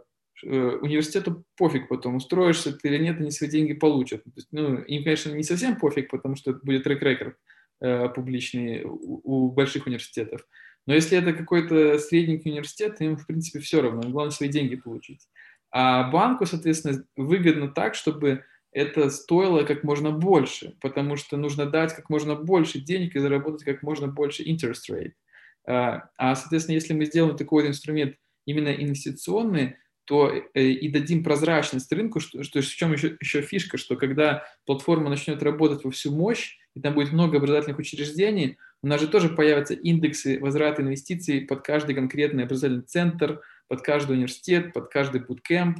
университету 0.45 1.45
пофиг 1.57 1.87
потом, 1.87 2.15
устроишься 2.15 2.73
ты 2.73 2.89
или 2.89 3.03
нет, 3.03 3.19
они 3.19 3.31
свои 3.31 3.49
деньги 3.49 3.73
получат. 3.73 4.23
есть, 4.35 4.47
ну, 4.51 4.77
им, 4.77 5.03
конечно, 5.03 5.31
не 5.31 5.43
совсем 5.43 5.77
пофиг, 5.77 6.09
потому 6.09 6.35
что 6.35 6.51
это 6.51 6.59
будет 6.63 6.83
трек-рекорд 6.83 7.37
э, 7.81 8.09
публичный 8.09 8.83
у, 8.83 9.21
у 9.23 9.51
больших 9.51 9.87
университетов. 9.87 10.45
Но 10.85 10.93
если 10.93 11.17
это 11.17 11.33
какой-то 11.33 11.97
средненький 11.99 12.51
университет, 12.51 12.99
им, 12.99 13.15
в 13.15 13.25
принципе, 13.25 13.59
все 13.59 13.81
равно. 13.81 14.01
Главное 14.09 14.31
свои 14.31 14.49
деньги 14.49 14.75
получить. 14.75 15.27
А 15.71 16.09
банку, 16.11 16.45
соответственно, 16.45 17.03
выгодно 17.15 17.69
так, 17.69 17.95
чтобы 17.95 18.43
это 18.71 19.09
стоило 19.09 19.63
как 19.63 19.83
можно 19.83 20.11
больше, 20.11 20.75
потому 20.81 21.15
что 21.15 21.37
нужно 21.37 21.65
дать 21.65 21.95
как 21.95 22.09
можно 22.09 22.35
больше 22.35 22.79
денег 22.79 23.15
и 23.15 23.19
заработать 23.19 23.63
как 23.63 23.83
можно 23.83 24.07
больше 24.07 24.43
interest 24.43 24.91
rate. 24.91 25.13
А, 25.65 26.09
а 26.17 26.35
соответственно, 26.35 26.75
если 26.75 26.93
мы 26.93 27.05
сделаем 27.05 27.37
такой 27.37 27.67
инструмент 27.67 28.15
именно 28.45 28.69
инвестиционный, 28.69 29.77
то 30.05 30.31
э, 30.31 30.63
и 30.63 30.89
дадим 30.89 31.23
прозрачность 31.23 31.91
рынку, 31.91 32.19
что, 32.19 32.43
что 32.43 32.61
в 32.61 32.65
чем 32.65 32.93
еще, 32.93 33.17
еще 33.19 33.41
фишка, 33.41 33.77
что 33.77 33.95
когда 33.95 34.45
платформа 34.65 35.09
начнет 35.09 35.41
работать 35.41 35.83
во 35.83 35.91
всю 35.91 36.11
мощь, 36.11 36.57
и 36.75 36.81
там 36.81 36.93
будет 36.93 37.13
много 37.13 37.37
образовательных 37.37 37.79
учреждений, 37.79 38.57
у 38.81 38.87
нас 38.87 38.99
же 38.99 39.07
тоже 39.07 39.29
появятся 39.29 39.73
индексы 39.73 40.39
возврата 40.39 40.81
инвестиций 40.81 41.41
под 41.41 41.61
каждый 41.61 41.95
конкретный 41.95 42.43
образовательный 42.43 42.85
центр, 42.85 43.41
под 43.67 43.81
каждый 43.81 44.13
университет, 44.13 44.73
под 44.73 44.91
каждый 44.91 45.21
bootcamp, 45.21 45.75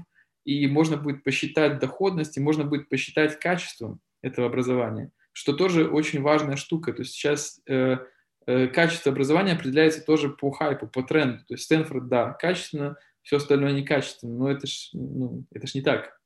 и 0.46 0.68
можно 0.68 0.98
будет 0.98 1.24
посчитать 1.24 1.80
доходность, 1.80 2.38
и 2.38 2.42
можно 2.42 2.64
будет 2.64 2.90
посчитать 2.90 3.40
качество 3.40 4.00
этого 4.22 4.48
образования, 4.48 5.12
что 5.32 5.54
тоже 5.54 5.88
очень 5.88 6.22
важная 6.22 6.56
штука. 6.56 6.94
То 6.94 7.02
есть 7.02 7.14
сейчас 7.14 7.62
э, 7.68 7.98
э, 8.46 8.68
качество 8.68 9.12
образования 9.12 9.54
определяется 9.54 10.02
тоже 10.02 10.30
по 10.30 10.52
хайпу, 10.52 10.88
по 10.88 11.04
тренду. 11.04 11.40
То 11.46 11.56
есть 11.56 11.66
Стэнфорд, 11.66 12.08
да, 12.08 12.32
качественно, 12.34 12.98
все 13.24 13.38
остальное 13.38 13.72
некачественно, 13.74 14.34
но 14.38 14.52
это 14.52 14.68
ж, 14.68 14.90
ну, 14.94 15.46
это 15.52 15.66
ж 15.66 15.76
не 15.76 15.82
так. 15.82 16.20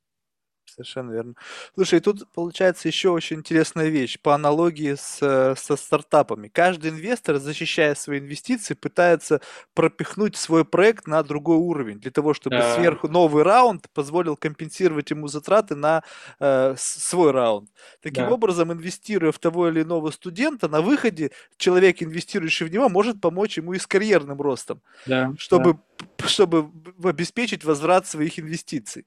Совершенно 0.78 1.11
верно. 1.11 1.34
Слушай, 1.74 2.02
тут 2.02 2.32
получается 2.34 2.88
еще 2.88 3.10
очень 3.10 3.38
интересная 3.38 3.88
вещь 3.88 4.19
по 4.22 4.36
аналогии 4.36 4.94
с, 4.94 5.18
э, 5.22 5.56
со 5.57 5.76
стартапами. 5.76 6.49
Каждый 6.49 6.91
инвестор, 6.91 7.38
защищая 7.38 7.95
свои 7.95 8.19
инвестиции, 8.19 8.76
пытается 8.76 9.41
пропихнуть 9.74 10.36
свой 10.36 10.65
проект 10.65 11.07
на 11.07 11.24
другой 11.24 11.57
уровень, 11.57 11.99
для 11.99 12.11
того, 12.11 12.36
чтобы 12.36 12.57
да. 12.57 12.76
сверху 12.76 13.07
новый 13.07 13.44
раунд 13.44 13.88
позволил 13.94 14.36
компенсировать 14.36 15.10
ему 15.10 15.28
затраты 15.28 15.76
на 15.76 16.03
э, 16.40 16.76
свой 16.78 17.32
раунд. 17.32 17.72
Таким 18.02 18.26
да. 18.26 18.32
образом, 18.32 18.72
инвестируя 18.72 19.32
в 19.32 19.40
того 19.40 19.69
или 19.69 19.82
иного 19.82 20.11
студента, 20.11 20.68
на 20.68 20.82
выходе 20.82 21.32
человек, 21.57 22.03
инвестирующий 22.03 22.68
в 22.68 22.72
него, 22.72 22.88
может 22.90 23.19
помочь 23.19 23.57
ему 23.57 23.74
и 23.74 23.80
с 23.80 23.88
карьерным 23.88 24.40
ростом, 24.41 24.82
да. 25.07 25.34
чтобы, 25.40 25.74
да. 25.74 26.06
чтобы 26.30 26.70
обеспечить 27.04 27.64
возврат 27.64 28.08
своих 28.08 28.40
инвестиций. 28.40 29.06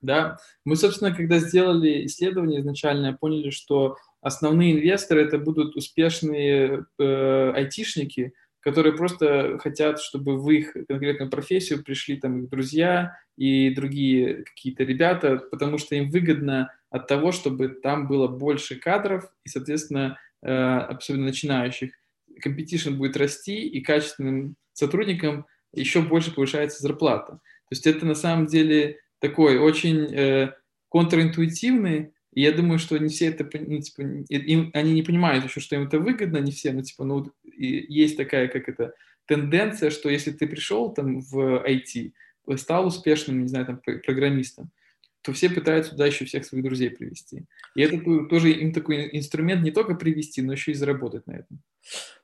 Да, 0.00 0.38
мы, 0.64 0.74
собственно, 0.74 1.14
когда 1.14 1.38
сделали 1.38 2.06
исследование 2.06 2.60
изначально, 2.60 3.12
поняли, 3.12 3.50
что 3.50 3.96
основные 4.20 4.72
инвесторы 4.72 5.24
это 5.24 5.38
будут 5.38 5.76
успешные 5.76 6.86
э, 6.98 7.52
айтишники, 7.54 8.32
которые 8.60 8.96
просто 8.96 9.58
хотят, 9.58 10.00
чтобы 10.00 10.40
в 10.40 10.50
их 10.50 10.72
конкретную 10.88 11.30
профессию 11.30 11.82
пришли 11.84 12.16
там 12.16 12.42
их 12.42 12.48
друзья 12.48 13.16
и 13.36 13.70
другие 13.74 14.44
какие-то 14.44 14.84
ребята, 14.84 15.38
потому 15.50 15.78
что 15.78 15.94
им 15.94 16.10
выгодно 16.10 16.72
от 16.90 17.06
того, 17.06 17.32
чтобы 17.32 17.68
там 17.68 18.06
было 18.06 18.28
больше 18.28 18.76
кадров 18.76 19.24
и, 19.44 19.48
соответственно, 19.48 20.18
э, 20.42 20.52
особенно 20.52 21.26
начинающих. 21.26 21.92
Competition 22.40 22.94
будет 22.94 23.16
расти, 23.16 23.68
и 23.68 23.80
качественным 23.80 24.56
сотрудникам 24.72 25.46
еще 25.72 26.02
больше 26.02 26.34
повышается 26.34 26.82
зарплата. 26.82 27.32
То 27.32 27.74
есть 27.74 27.86
это 27.86 28.04
на 28.06 28.14
самом 28.14 28.46
деле 28.46 28.98
такой 29.18 29.58
очень 29.58 30.14
э, 30.14 30.52
контринтуитивный, 30.90 32.12
и 32.32 32.42
я 32.42 32.52
думаю, 32.52 32.78
что 32.78 32.98
не 32.98 33.08
все 33.08 33.26
это, 33.26 33.48
ну, 33.60 33.80
типа, 33.80 34.02
им, 34.28 34.70
они 34.74 34.92
не 34.92 35.02
понимают 35.02 35.44
еще, 35.44 35.60
что 35.60 35.76
им 35.76 35.86
это 35.86 35.98
выгодно, 35.98 36.38
не 36.38 36.50
все, 36.50 36.72
но 36.72 36.82
типа, 36.82 37.04
ну, 37.04 37.30
есть 37.44 38.16
такая, 38.16 38.48
как 38.48 38.68
это, 38.68 38.94
тенденция, 39.26 39.90
что 39.90 40.08
если 40.08 40.32
ты 40.32 40.46
пришел 40.46 40.92
там 40.92 41.20
в 41.20 41.64
IT, 41.64 42.12
стал 42.56 42.86
успешным, 42.86 43.42
не 43.42 43.48
знаю, 43.48 43.66
там, 43.66 43.80
программистом, 44.04 44.70
то 45.22 45.32
все 45.32 45.48
пытаются 45.48 45.92
туда 45.92 46.06
еще 46.06 46.24
всех 46.24 46.44
своих 46.44 46.64
друзей 46.64 46.90
привести. 46.90 47.44
И 47.76 47.82
это 47.82 47.98
тоже 48.28 48.50
им 48.50 48.72
такой 48.72 49.08
инструмент 49.12 49.62
не 49.62 49.70
только 49.70 49.94
привести, 49.94 50.42
но 50.42 50.52
еще 50.52 50.72
и 50.72 50.74
заработать 50.74 51.26
на 51.26 51.32
этом. 51.32 51.62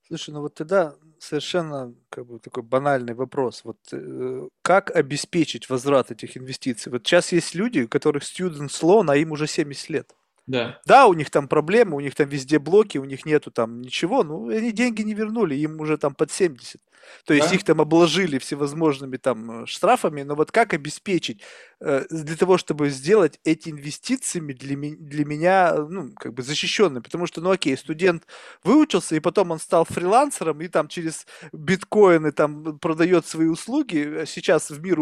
Слушай, 0.08 0.30
ну 0.30 0.40
вот 0.40 0.54
тогда 0.54 0.94
совершенно 1.18 1.94
как 2.08 2.26
бы 2.26 2.38
такой 2.38 2.62
банальный 2.62 3.12
вопрос. 3.12 3.60
Вот 3.64 3.76
э, 3.92 4.48
как 4.62 4.90
обеспечить 4.96 5.68
возврат 5.68 6.10
этих 6.10 6.36
инвестиций? 6.38 6.90
Вот 6.90 7.06
сейчас 7.06 7.32
есть 7.32 7.54
люди, 7.54 7.80
у 7.80 7.88
которых 7.88 8.22
students 8.22 8.82
loan, 8.82 9.10
а 9.10 9.16
им 9.16 9.32
уже 9.32 9.46
70 9.46 9.90
лет. 9.90 10.14
Да. 10.46 10.80
Да, 10.86 11.06
у 11.08 11.12
них 11.12 11.28
там 11.30 11.46
проблемы, 11.46 11.96
у 11.96 12.00
них 12.00 12.14
там 12.14 12.26
везде 12.26 12.58
блоки, 12.58 12.96
у 12.96 13.04
них 13.04 13.26
нету 13.26 13.50
там 13.50 13.82
ничего, 13.82 14.24
ну, 14.24 14.48
они 14.48 14.72
деньги 14.72 15.02
не 15.02 15.12
вернули, 15.12 15.54
им 15.54 15.78
уже 15.78 15.98
там 15.98 16.14
под 16.14 16.30
70. 16.32 16.80
То 17.24 17.34
есть 17.34 17.48
да? 17.48 17.54
их 17.54 17.64
там 17.64 17.80
обложили 17.80 18.38
всевозможными 18.38 19.16
там 19.16 19.62
э, 19.62 19.66
штрафами, 19.66 20.22
но 20.22 20.34
вот 20.34 20.52
как 20.52 20.74
обеспечить 20.74 21.42
э, 21.80 22.04
для 22.10 22.36
того, 22.36 22.58
чтобы 22.58 22.90
сделать 22.90 23.38
эти 23.44 23.70
инвестициями 23.70 24.52
для, 24.52 24.76
для 24.76 25.24
меня, 25.24 25.74
ну, 25.74 26.10
как 26.16 26.34
бы 26.34 26.42
защищенными, 26.42 27.02
потому 27.02 27.26
что, 27.26 27.40
ну, 27.40 27.50
окей, 27.50 27.76
студент 27.76 28.26
выучился, 28.64 29.16
и 29.16 29.20
потом 29.20 29.50
он 29.50 29.58
стал 29.58 29.84
фрилансером, 29.84 30.60
и 30.60 30.68
там 30.68 30.88
через 30.88 31.26
биткоины 31.52 32.32
там 32.32 32.78
продает 32.78 33.26
свои 33.26 33.46
услуги. 33.46 34.24
Сейчас 34.26 34.70
в 34.70 34.80
мир, 34.82 34.98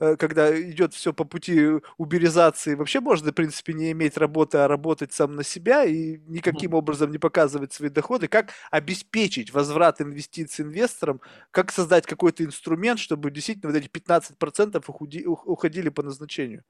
э, 0.00 0.16
когда 0.16 0.60
идет 0.60 0.94
все 0.94 1.12
по 1.12 1.24
пути 1.24 1.80
уберизации, 1.96 2.74
вообще 2.74 3.00
можно, 3.00 3.30
в 3.30 3.34
принципе, 3.34 3.72
не 3.72 3.92
иметь 3.92 4.16
работы, 4.16 4.58
а 4.58 4.68
работать 4.68 5.12
сам 5.12 5.34
на 5.34 5.44
себя 5.44 5.84
и 5.84 6.18
никаким 6.26 6.74
образом 6.74 7.10
не 7.10 7.18
показывать 7.18 7.72
свои 7.72 7.90
доходы, 7.90 8.28
как 8.28 8.50
обеспечить 8.70 9.52
возврат 9.52 10.00
инвестиций 10.00 10.64
инвесторам, 10.64 11.20
как 11.50 11.72
создать 11.72 12.06
какой-то 12.06 12.44
инструмент, 12.44 12.98
чтобы 12.98 13.30
действительно 13.30 13.72
вот 13.72 13.78
эти 13.78 13.88
15% 13.88 14.82
уходи, 14.86 15.26
уходили 15.26 15.88
по 15.88 16.02
назначению. 16.02 16.64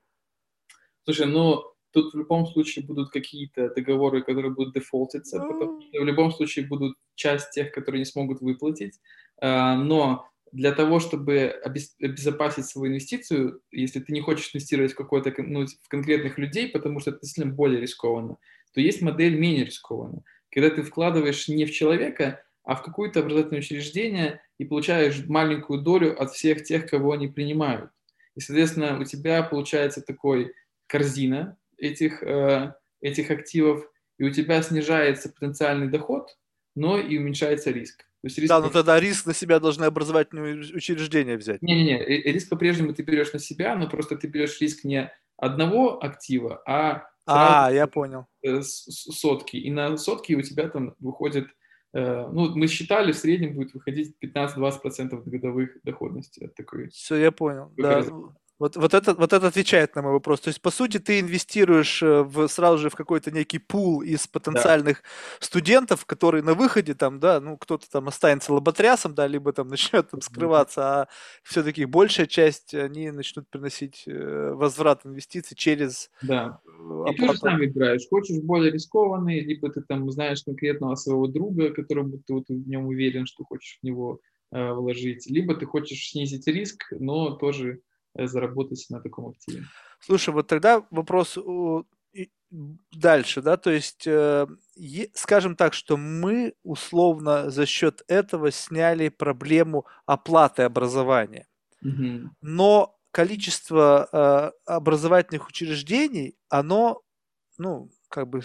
Слушай, 1.05 1.26
ну 1.26 1.64
тут 1.93 2.12
в 2.12 2.18
любом 2.18 2.47
случае 2.47 2.85
будут 2.85 3.10
какие-то 3.10 3.72
договоры, 3.74 4.22
которые 4.22 4.52
будут 4.52 4.74
дефолтиться, 4.74 5.39
ну... 5.39 5.52
потому 5.52 5.80
что 5.80 6.01
в 6.01 6.05
любом 6.05 6.32
случае 6.32 6.66
будут 6.66 6.97
часть 7.14 7.51
тех, 7.51 7.72
которые 7.72 8.01
не 8.01 8.05
смогут 8.05 8.40
выплатить, 8.40 9.01
а, 9.40 9.76
но 9.76 10.28
для 10.52 10.72
того, 10.72 11.01
чтобы 11.01 11.55
обезопасить 11.98 12.66
свою 12.66 12.90
инвестицию, 12.90 13.60
если 13.70 14.01
ты 14.01 14.12
не 14.12 14.20
хочешь 14.20 14.55
инвестировать 14.55 14.93
в 14.93 14.97
какой-то, 14.97 15.35
ну, 15.39 15.66
в 15.66 15.89
конкретных 15.89 16.39
людей, 16.39 16.68
потому 16.68 17.01
что 17.01 17.10
это 17.10 17.20
действительно 17.20 17.55
более 17.55 17.80
рискованно, 17.80 18.39
то 18.72 18.80
есть 18.80 19.02
модель 19.02 19.39
менее 19.39 19.64
рискованная. 19.64 20.24
Когда 20.51 20.70
ты 20.70 20.82
вкладываешь 20.82 21.48
не 21.48 21.66
в 21.66 21.72
человека, 21.72 22.43
а 22.69 22.74
в 22.74 22.82
какое-то 22.82 23.20
образовательное 23.20 23.61
учреждение 23.61 24.43
и 24.59 24.66
получаешь 24.66 25.24
маленькую 25.27 25.81
долю 25.81 26.20
от 26.20 26.32
всех 26.32 26.65
тех, 26.65 26.86
кого 26.86 27.12
они 27.12 27.27
принимают. 27.27 27.90
И, 28.35 28.40
соответственно, 28.40 29.01
у 29.01 29.05
тебя 29.05 29.43
получается 29.43 30.03
такой 30.03 30.53
корзина 30.86 31.57
этих, 31.78 32.23
э, 32.23 32.74
этих 33.01 33.31
активов, 33.31 33.90
и 34.19 34.24
у 34.24 34.31
тебя 34.31 34.61
снижается 34.61 35.31
потенциальный 35.31 35.89
доход, 35.89 36.36
но 36.77 36.99
и 36.99 37.16
уменьшается 37.16 37.70
риск. 37.70 38.01
То 38.01 38.27
есть 38.27 38.36
риск 38.36 38.51
да, 38.51 38.61
но 38.61 38.69
тогда 38.69 39.01
риск 39.01 39.24
на 39.24 39.32
себя 39.32 39.61
должны 39.61 39.86
образовательные 39.86 40.57
учреждения 40.74 41.39
взять. 41.39 41.62
Не-не-не, 41.62 42.05
риск 42.05 42.51
по-прежнему 42.51 42.93
ты 42.93 43.03
берешь 43.03 43.32
на 43.32 43.39
себя, 43.39 43.77
но 43.77 43.89
просто 43.89 44.15
ты 44.15 44.27
берешь 44.27 44.61
риск 44.61 44.85
не 44.85 45.11
одного 45.39 46.05
актива, 46.05 46.61
а 46.66 47.09
а, 47.31 47.70
я 47.70 47.86
понял. 47.86 48.27
Э, 48.43 48.62
сотки. 48.62 49.57
И 49.57 49.70
на 49.70 49.97
сотки 49.99 50.32
у 50.32 50.40
тебя 50.40 50.69
там 50.69 50.95
выходит, 50.99 51.47
э, 51.47 51.51
ну, 52.32 52.54
мы 52.56 52.66
считали, 52.66 53.12
в 53.12 53.16
среднем 53.16 53.54
будет 53.54 53.74
выходить 53.74 54.16
15-20% 54.22 55.22
годовых 55.24 55.78
доходности 55.84 56.44
от 56.44 56.54
такой. 56.54 56.88
Все, 56.88 57.16
я 57.16 57.32
понял. 57.32 57.72
Да. 57.76 58.02
Вот, 58.59 58.76
вот, 58.76 58.93
это, 58.93 59.14
вот 59.14 59.32
это 59.32 59.47
отвечает 59.47 59.94
на 59.94 60.02
мой 60.02 60.12
вопрос. 60.12 60.40
То 60.40 60.48
есть, 60.48 60.60
по 60.60 60.70
сути, 60.70 60.98
ты 60.98 61.20
инвестируешь 61.20 62.02
э, 62.02 62.22
в, 62.22 62.48
сразу 62.48 62.78
же 62.78 62.90
в 62.90 62.97
какой-то 62.97 63.30
некий 63.30 63.59
пул 63.59 64.02
из 64.02 64.26
потенциальных 64.26 65.02
да. 65.02 65.09
студентов, 65.39 66.05
которые 66.06 66.43
на 66.43 66.55
выходе 66.55 66.94
там, 66.94 67.20
да, 67.20 67.40
ну, 67.40 67.56
кто-то 67.56 67.89
там 67.89 68.09
останется 68.09 68.52
лоботрясом, 68.52 69.14
да, 69.14 69.28
либо 69.28 69.52
там 69.52 69.68
начнет 69.68 70.10
там 70.10 70.20
скрываться, 70.22 70.82
а 70.82 71.09
все-таки 71.44 71.85
большая 71.85 72.26
часть, 72.26 72.74
они 72.74 73.12
начнут 73.12 73.48
приносить 73.48 74.02
э, 74.09 74.52
возврат 74.55 75.06
инвестиций 75.06 75.56
через 75.56 76.10
Да. 76.22 76.60
Оплату. 76.66 77.12
И 77.12 77.16
ты 77.16 77.28
же 77.28 77.39
сам 77.39 77.59
выбираешь. 77.59 78.09
Хочешь 78.10 78.43
более 78.43 78.72
рискованный, 78.72 79.40
либо 79.40 79.70
ты 79.70 79.82
там 79.82 80.10
знаешь 80.10 80.43
конкретного 80.43 80.97
своего 80.97 81.28
друга, 81.28 81.70
которому 81.72 82.18
ты 82.18 82.35
вот 82.35 82.48
в 82.48 82.68
нем 82.68 82.86
уверен, 82.86 83.26
что 83.26 83.44
хочешь 83.44 83.78
в 83.80 83.86
него 83.86 84.18
э, 84.51 84.72
вложить, 84.72 85.30
либо 85.30 85.55
ты 85.55 85.64
хочешь 85.64 86.10
снизить 86.10 86.48
риск, 86.48 86.86
но 86.90 87.36
тоже 87.36 87.78
Э, 87.78 87.88
заработать 88.14 88.86
на 88.90 89.01
таком 89.01 89.28
активе. 89.30 89.64
Слушай, 90.01 90.35
вот 90.35 90.47
тогда 90.47 90.85
вопрос 90.90 91.39
дальше, 92.90 93.43
да, 93.43 93.56
то 93.56 93.70
есть, 93.70 94.06
э, 94.06 94.47
скажем 95.12 95.55
так, 95.55 95.74
что 95.74 95.97
мы 95.97 96.55
условно 96.62 97.51
за 97.51 97.66
счет 97.66 98.02
этого 98.09 98.51
сняли 98.51 99.10
проблему 99.10 99.86
оплаты 100.06 100.62
образования, 100.62 101.47
угу. 101.82 102.30
но 102.40 102.98
количество 103.10 104.09
э, 104.10 104.51
образовательных 104.64 105.48
учреждений, 105.48 106.36
оно, 106.48 107.02
ну, 107.59 107.90
как 108.09 108.28
бы 108.28 108.40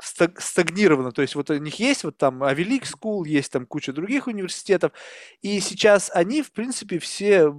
стагнировано. 0.00 1.12
То 1.12 1.22
есть 1.22 1.36
вот 1.36 1.50
у 1.50 1.56
них 1.56 1.78
есть 1.78 2.02
вот 2.02 2.16
там 2.16 2.42
Авелик 2.42 2.84
School, 2.84 3.26
есть 3.26 3.52
там 3.52 3.66
куча 3.66 3.92
других 3.92 4.26
университетов, 4.26 4.92
и 5.40 5.60
сейчас 5.60 6.10
они, 6.12 6.42
в 6.42 6.52
принципе, 6.52 6.98
все 6.98 7.54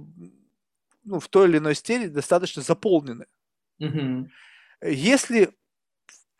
ну, 1.04 1.20
в 1.20 1.28
той 1.28 1.48
или 1.48 1.58
иной 1.58 1.74
степени 1.74 2.08
достаточно 2.08 2.62
заполнены. 2.62 3.26
Угу. 3.78 4.28
Если 4.82 5.54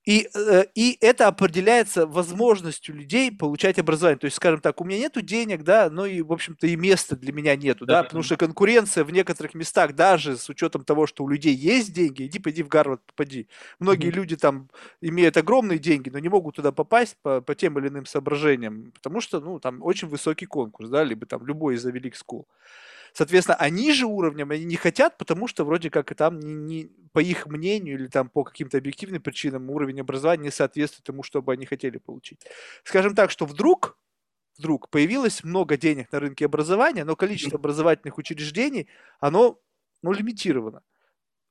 и, 0.05 0.29
э, 0.35 0.65
и 0.75 0.99
это 1.01 1.29
определяется 1.29 2.07
возможностью 2.07 2.95
людей 2.95 3.33
получать 3.33 3.79
образование. 3.79 4.19
То 4.19 4.27
есть, 4.27 4.37
скажем 4.37 4.61
так, 4.61 4.81
у 4.83 4.85
меня 4.85 4.99
нету 4.99 5.23
денег, 5.23 5.63
да, 5.63 5.89
но 5.89 6.05
и, 6.05 6.21
в 6.21 6.31
общем-то, 6.31 6.67
и 6.67 6.77
места 6.77 7.17
для 7.17 7.33
меня 7.33 7.57
нету, 7.57 7.87
да, 7.87 7.95
да 7.95 8.05
потому 8.05 8.23
что 8.23 8.37
конкуренция 8.37 9.05
в 9.05 9.11
некоторых 9.11 9.55
местах, 9.55 9.95
даже 9.95 10.37
с 10.37 10.49
учетом 10.51 10.85
того, 10.85 11.07
что 11.07 11.25
у 11.25 11.29
людей 11.29 11.55
есть 11.55 11.95
деньги, 11.95 12.27
иди, 12.27 12.39
пойди 12.39 12.63
в 12.63 12.69
Гарвард, 12.69 13.01
попади. 13.07 13.49
Многие 13.79 14.11
mm-hmm. 14.11 14.15
люди 14.15 14.37
там 14.37 14.69
имеют 15.01 15.39
огромные 15.39 15.79
деньги, 15.79 16.11
но 16.11 16.19
не 16.19 16.29
могут 16.29 16.57
туда 16.57 16.71
попасть 16.71 17.17
по, 17.23 17.41
по 17.41 17.55
тем 17.55 17.79
или 17.79 17.89
иным 17.89 18.05
соображениям, 18.05 18.93
потому 18.93 19.23
что, 19.23 19.41
ну, 19.41 19.59
там 19.59 19.83
очень 19.83 20.09
высокий 20.09 20.47
конкурс, 20.47 20.91
да, 20.91 21.03
либо 21.03 21.25
там 21.25 21.47
любой 21.47 21.77
из 21.77 21.87
Авелик 21.87 22.15
School. 22.15 22.45
Соответственно, 23.15 23.57
они 23.57 23.93
же 23.93 24.07
уровнем 24.07 24.51
они 24.51 24.65
не 24.65 24.75
хотят, 24.75 25.17
потому 25.19 25.47
что 25.47 25.65
вроде 25.65 25.89
как 25.89 26.11
и 26.11 26.17
там, 26.17 26.41
не, 26.41 26.55
не, 26.55 26.91
по 27.13 27.21
их 27.21 27.47
мнению 27.47 27.95
или 27.95 28.09
там 28.09 28.29
по 28.29 28.43
каким-то 28.43 28.77
объективным 28.77 29.23
причинам 29.23 29.71
уровень 29.71 30.01
образования 30.01 30.45
не 30.45 30.51
соответствует 30.51 31.05
тому, 31.05 31.23
что 31.23 31.41
бы 31.41 31.53
они 31.53 31.65
хотели 31.65 31.99
получить. 31.99 32.45
Скажем 32.83 33.15
так, 33.15 33.31
что 33.31 33.47
вдруг 33.47 33.97
вдруг 34.59 34.91
появилось 34.91 35.45
много 35.45 35.77
денег 35.77 36.11
на 36.11 36.21
рынке 36.21 36.47
образования, 36.47 37.05
но 37.05 37.15
количество 37.15 37.59
образовательных 37.59 38.19
учреждений, 38.19 38.89
оно 39.21 39.61
ну, 40.03 40.13
лимитировано. 40.13 40.83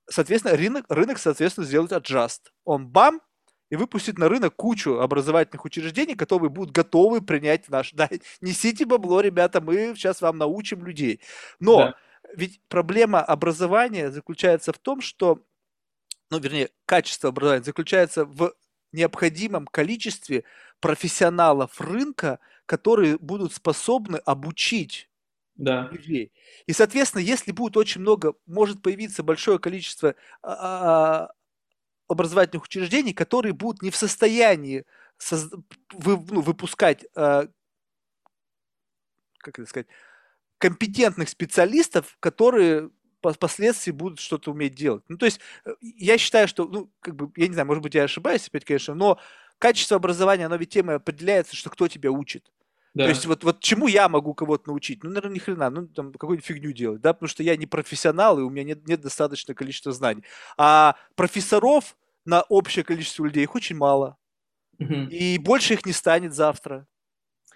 Соответственно, 0.09 0.57
рынок, 0.57 0.85
рынок, 0.89 1.17
соответственно, 1.17 1.65
сделает 1.65 1.93
adjust. 1.93 2.51
Он 2.65 2.87
бам, 2.87 3.21
и 3.69 3.75
выпустит 3.75 4.17
на 4.17 4.29
рынок 4.29 4.55
кучу 4.55 4.99
образовательных 4.99 5.65
учреждений, 5.65 6.15
которые 6.15 6.49
будут 6.49 6.71
готовы 6.71 7.21
принять 7.21 7.69
наш... 7.69 7.91
Да, 7.93 8.09
несите 8.41 8.85
бабло, 8.85 9.21
ребята, 9.21 9.61
мы 9.61 9.93
сейчас 9.95 10.21
вам 10.21 10.37
научим 10.37 10.85
людей. 10.85 11.19
Но 11.59 11.77
да. 11.77 11.95
ведь 12.35 12.61
проблема 12.67 13.21
образования 13.21 14.11
заключается 14.11 14.73
в 14.73 14.79
том, 14.79 15.01
что, 15.01 15.43
ну, 16.29 16.39
вернее, 16.39 16.69
качество 16.85 17.29
образования 17.29 17.63
заключается 17.63 18.25
в 18.25 18.53
необходимом 18.91 19.65
количестве 19.67 20.43
профессионалов 20.79 21.81
рынка, 21.81 22.39
которые 22.65 23.17
будут 23.17 23.53
способны 23.53 24.17
обучить 24.17 25.09
да. 25.55 25.89
людей. 25.91 26.31
И, 26.65 26.73
соответственно, 26.73 27.21
если 27.21 27.51
будет 27.51 27.77
очень 27.77 28.01
много, 28.01 28.33
может 28.45 28.81
появиться 28.81 29.23
большое 29.23 29.59
количество 29.59 30.15
а, 30.41 30.53
а, 30.53 31.31
образовательных 32.13 32.63
учреждений, 32.63 33.13
которые 33.13 33.53
будут 33.53 33.81
не 33.81 33.91
в 33.91 33.95
состоянии 33.95 34.85
соз... 35.17 35.49
вы, 35.93 36.23
ну, 36.29 36.41
выпускать, 36.41 37.05
э, 37.15 37.47
как 39.37 39.59
это 39.59 39.65
сказать, 39.65 39.87
компетентных 40.57 41.29
специалистов, 41.29 42.17
которые 42.19 42.89
впоследствии 43.21 43.91
будут 43.91 44.19
что-то 44.19 44.51
уметь 44.51 44.75
делать. 44.75 45.03
Ну, 45.07 45.17
то 45.17 45.25
есть, 45.25 45.39
э, 45.65 45.71
я 45.81 46.17
считаю, 46.17 46.47
что, 46.47 46.65
ну, 46.65 46.91
как 46.99 47.15
бы, 47.15 47.31
я 47.35 47.47
не 47.47 47.53
знаю, 47.53 47.67
может 47.67 47.83
быть, 47.83 47.95
я 47.95 48.03
ошибаюсь 48.03 48.47
опять, 48.47 48.65
конечно, 48.65 48.95
но 48.95 49.19
качество 49.59 49.97
образования, 49.97 50.45
оно 50.45 50.55
ведь 50.55 50.69
тем 50.69 50.91
и 50.91 50.95
определяется, 50.95 51.55
что 51.55 51.69
кто 51.69 51.87
тебя 51.87 52.11
учит. 52.11 52.51
Да. 52.93 53.05
То 53.05 53.09
есть 53.09 53.25
вот, 53.25 53.43
вот 53.43 53.59
чему 53.59 53.87
я 53.87 54.07
могу 54.07 54.35
кого-то 54.35 54.69
научить? 54.69 55.03
Ну, 55.03 55.09
наверное, 55.09 55.33
ни 55.33 55.39
хрена, 55.39 55.69
ну, 55.69 55.87
там, 55.87 56.11
какую-нибудь 56.11 56.45
фигню 56.45 56.73
делать, 56.73 57.01
да, 57.01 57.13
потому 57.13 57.27
что 57.27 57.41
я 57.41 57.55
не 57.57 57.65
профессионал, 57.65 58.39
и 58.39 58.43
у 58.43 58.49
меня 58.49 58.63
нет, 58.63 58.87
нет 58.87 59.01
достаточного 59.01 59.55
количества 59.55 59.91
знаний. 59.91 60.23
А 60.57 60.95
профессоров 61.15 61.95
на 62.25 62.41
общее 62.43 62.83
количество 62.83 63.25
людей 63.25 63.43
их 63.43 63.55
очень 63.55 63.75
мало. 63.75 64.17
Угу. 64.79 64.93
И 65.11 65.37
больше 65.37 65.73
их 65.73 65.85
не 65.85 65.91
станет 65.91 66.33
завтра. 66.33 66.87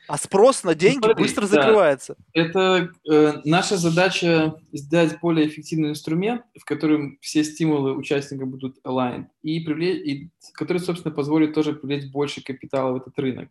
А 0.07 0.17
спрос 0.17 0.63
на 0.63 0.73
деньги 0.73 1.03
Смотри, 1.03 1.23
быстро 1.23 1.41
да. 1.41 1.47
закрывается. 1.47 2.15
Это 2.31 2.89
э, 3.09 3.41
наша 3.43 3.75
задача 3.75 4.55
сделать 4.71 5.19
более 5.19 5.47
эффективный 5.47 5.89
инструмент, 5.89 6.43
в 6.57 6.63
котором 6.63 7.17
все 7.19 7.43
стимулы 7.43 7.93
участника 7.93 8.45
будут 8.45 8.77
aligned, 8.85 9.25
и, 9.41 9.59
привлечь, 9.59 10.07
и 10.07 10.29
который, 10.53 10.77
собственно, 10.77 11.13
позволит 11.13 11.53
тоже 11.53 11.73
привлечь 11.73 12.09
больше 12.09 12.41
капитала 12.41 12.93
в 12.93 12.97
этот 12.97 13.19
рынок. 13.19 13.49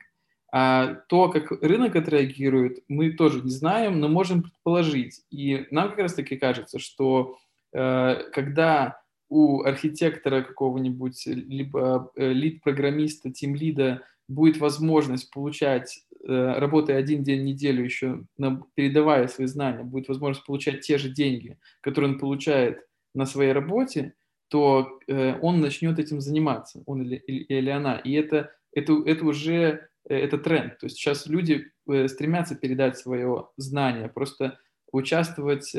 А 0.51 0.95
то, 1.09 1.29
как 1.29 1.51
рынок 1.63 1.95
отреагирует, 1.95 2.79
мы 2.89 3.11
тоже 3.11 3.43
не 3.43 3.51
знаем, 3.51 4.01
но 4.01 4.09
можем 4.09 4.43
предположить. 4.43 5.25
И 5.31 5.67
нам 5.71 5.91
как 5.91 5.99
раз-таки 5.99 6.37
кажется, 6.37 6.79
что 6.79 7.37
э, 7.75 8.23
когда 8.33 9.03
у 9.29 9.63
архитектора 9.63 10.43
какого-нибудь, 10.43 11.27
либо 11.27 12.11
э, 12.17 12.33
лид-программиста, 12.33 13.31
тим-лида 13.33 14.03
будет 14.29 14.59
возможность 14.59 15.31
получать, 15.31 16.05
э, 16.27 16.59
работая 16.59 16.97
один 16.97 17.23
день 17.23 17.41
в 17.41 17.45
неделю 17.45 17.85
еще, 17.85 18.25
передавая 18.75 19.27
свои 19.29 19.47
знания, 19.47 19.83
будет 19.83 20.09
возможность 20.09 20.47
получать 20.47 20.81
те 20.81 20.99
же 20.99 21.09
деньги, 21.09 21.59
которые 21.81 22.13
он 22.13 22.19
получает 22.19 22.87
на 23.15 23.27
своей 23.27 23.53
работе, 23.53 24.15
то 24.49 25.01
э, 25.09 25.39
он 25.41 25.61
начнет 25.61 25.99
этим 25.99 26.21
заниматься, 26.21 26.83
он 26.87 27.03
или, 27.03 27.17
или 27.17 27.71
она. 27.71 27.99
И 27.99 28.13
это, 28.13 28.53
это, 28.73 28.93
это 29.05 29.25
уже 29.25 29.89
это 30.09 30.39
тренд. 30.39 30.79
То 30.79 30.87
есть 30.87 30.99
сейчас 30.99 31.27
люди 31.27 31.73
стремятся 32.07 32.55
передать 32.55 32.97
свое 32.97 33.49
знание, 33.57 34.09
просто 34.09 34.61
участвовать 34.93 35.75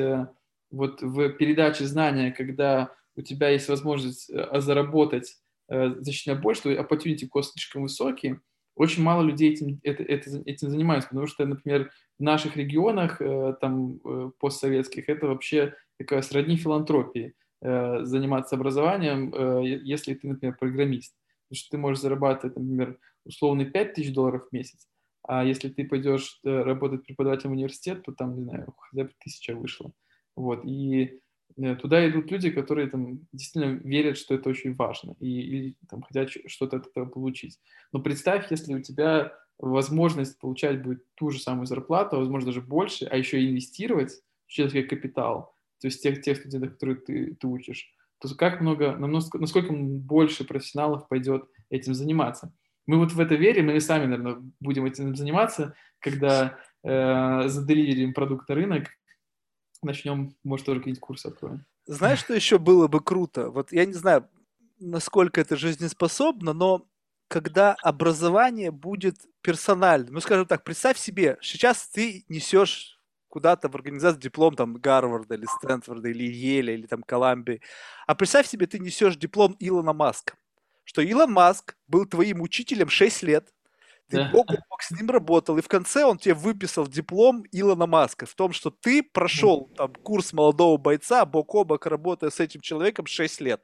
вот 0.70 1.02
в 1.02 1.30
передаче 1.30 1.86
знания, 1.86 2.34
когда 2.34 2.92
у 3.18 3.22
тебя 3.22 3.50
есть 3.50 3.68
возможность 3.68 4.30
э, 4.30 4.60
заработать 4.62 5.38
э, 5.70 5.96
значительно 6.00 6.36
больше, 6.36 6.76
opportunity 6.76 7.28
cost 7.34 7.52
слишком 7.54 7.82
высокий, 7.82 8.38
очень 8.76 9.02
мало 9.02 9.24
людей 9.24 9.54
этим, 9.54 9.80
это, 9.82 10.04
это, 10.04 10.42
этим 10.46 10.70
занимаются, 10.70 11.10
потому 11.10 11.26
что, 11.26 11.46
например, 11.46 11.92
в 12.20 12.24
наших 12.24 12.56
регионах, 12.56 13.20
э, 13.20 13.56
там, 13.60 14.00
постсоветских, 14.40 15.10
это 15.10 15.28
вообще 15.28 15.74
такая 15.98 16.22
сродни 16.22 16.56
филантропии, 16.56 17.34
заниматься 17.60 18.56
образованием, 18.56 19.34
если 19.64 20.14
ты, 20.14 20.28
например, 20.28 20.56
программист. 20.60 21.16
Потому 21.50 21.58
что 21.58 21.70
ты 21.72 21.78
можешь 21.80 22.02
зарабатывать, 22.04 22.56
например, 22.56 23.00
условно 23.26 23.66
5 23.66 23.94
тысяч 23.96 24.14
долларов 24.14 24.48
в 24.48 24.54
месяц, 24.54 24.88
а 25.24 25.44
если 25.44 25.70
ты 25.70 25.84
пойдешь 25.84 26.40
работать 26.44 27.04
преподавателем 27.04 27.54
в 27.54 27.54
университет, 27.56 28.04
то 28.04 28.12
там, 28.12 28.36
не 28.36 28.44
знаю, 28.44 28.76
хотя 28.78 29.06
бы 29.06 29.12
тысяча 29.18 29.56
вышло. 29.56 29.92
Вот, 30.36 30.66
и 30.66 31.20
туда 31.56 32.08
идут 32.08 32.32
люди, 32.32 32.50
которые 32.52 32.88
там 32.90 33.20
действительно 33.32 33.80
верят, 33.84 34.18
что 34.18 34.36
это 34.36 34.50
очень 34.50 34.76
важно 34.76 35.16
и, 35.20 35.70
и 35.70 35.78
там 35.90 36.04
хотят 36.04 36.30
что-то 36.48 36.78
от 36.78 36.88
этого 36.88 37.06
получить. 37.06 37.60
Но 37.92 38.00
представь, 38.00 38.52
если 38.52 38.76
у 38.76 38.82
тебя 38.82 39.34
возможность 39.60 40.40
получать 40.40 40.84
будет 40.84 41.04
ту 41.16 41.32
же 41.32 41.40
самую 41.40 41.66
зарплату, 41.66 42.16
а 42.16 42.20
возможно 42.20 42.48
даже 42.48 42.62
больше, 42.62 43.06
а 43.06 43.18
еще 43.18 43.42
и 43.42 43.50
инвестировать 43.50 44.12
в 44.46 44.52
человеческий 44.52 44.96
капитал, 44.96 45.56
то 45.82 45.88
есть 45.88 46.02
тех, 46.02 46.22
тех 46.22 46.38
студентов, 46.38 46.74
которые 46.74 46.98
ты, 46.98 47.36
ты 47.36 47.48
учишь, 47.48 47.92
то 48.20 48.34
как 48.36 48.62
много, 48.62 48.96
насколько 48.96 49.74
больше 49.74 50.44
профессионалов 50.44 51.08
пойдет 51.08 51.46
этим 51.70 51.94
заниматься. 51.94 52.54
Мы 52.88 52.98
вот 52.98 53.12
в 53.12 53.20
это 53.20 53.36
верим, 53.36 53.68
мы 53.68 53.80
сами, 53.80 54.06
наверное, 54.06 54.42
будем 54.60 54.86
этим 54.86 55.16
заниматься, 55.16 55.76
когда 56.00 56.58
э, 56.84 57.48
заделиверим 57.48 58.14
продукт 58.14 58.48
на 58.50 58.56
рынок, 58.56 58.88
начнем, 59.82 60.36
может, 60.44 60.66
тоже 60.66 60.80
какие-нибудь 60.80 61.02
курсы 61.02 61.28
откроем. 61.28 61.66
Знаешь, 61.86 62.20
что 62.20 62.34
еще 62.34 62.58
было 62.58 62.88
бы 62.88 63.00
круто? 63.00 63.50
Вот 63.50 63.72
я 63.72 63.86
не 63.86 63.94
знаю, 63.94 64.30
насколько 64.80 65.40
это 65.40 65.56
жизнеспособно, 65.56 66.54
но 66.54 66.88
когда 67.28 67.74
образование 67.82 68.72
будет 68.72 69.18
персональным. 69.42 70.14
Ну, 70.14 70.20
скажем 70.22 70.46
так, 70.46 70.64
представь 70.64 70.98
себе, 70.98 71.38
сейчас 71.42 71.88
ты 71.88 72.26
несешь 72.30 73.00
куда-то 73.28 73.70
в 73.70 73.76
организацию 73.76 74.22
диплом 74.22 74.56
там 74.56 74.76
Гарварда 74.76 75.36
или 75.36 75.46
Стэнфорда 75.46 76.10
или 76.10 76.24
Еля 76.24 76.74
или 76.74 76.88
там 76.88 77.04
Колумбии. 77.04 77.62
А 78.06 78.16
представь 78.16 78.48
себе, 78.48 78.68
ты 78.68 78.80
несешь 78.80 79.18
диплом 79.18 79.56
Илона 79.60 79.94
Маска. 79.94 80.36
Что 80.86 81.02
Илон 81.02 81.34
Маск 81.34 81.76
был 81.88 82.06
твоим 82.06 82.42
учителем 82.42 82.90
6 82.90 83.24
лет, 83.24 83.54
ты 84.10 84.18
Да. 84.18 84.30
бок 84.32 84.50
о 84.52 84.58
бок 84.70 84.82
с 84.82 84.92
ним 84.92 85.10
работал, 85.10 85.58
и 85.58 85.62
в 85.62 85.68
конце 85.68 86.06
он 86.06 86.18
тебе 86.18 86.34
выписал 86.36 86.88
диплом 86.88 87.44
Илона 87.52 87.88
Маска 87.88 88.26
в 88.26 88.36
том, 88.36 88.54
что 88.54 88.72
ты 88.72 89.04
прошел 89.04 89.70
там 89.76 89.94
курс 89.96 90.34
молодого 90.34 90.78
бойца, 90.78 91.26
бок 91.26 91.54
о 91.56 91.64
бок 91.66 91.86
работая 91.86 92.30
с 92.30 92.40
этим 92.40 92.62
человеком 92.62 93.06
6 93.06 93.42
лет. 93.42 93.62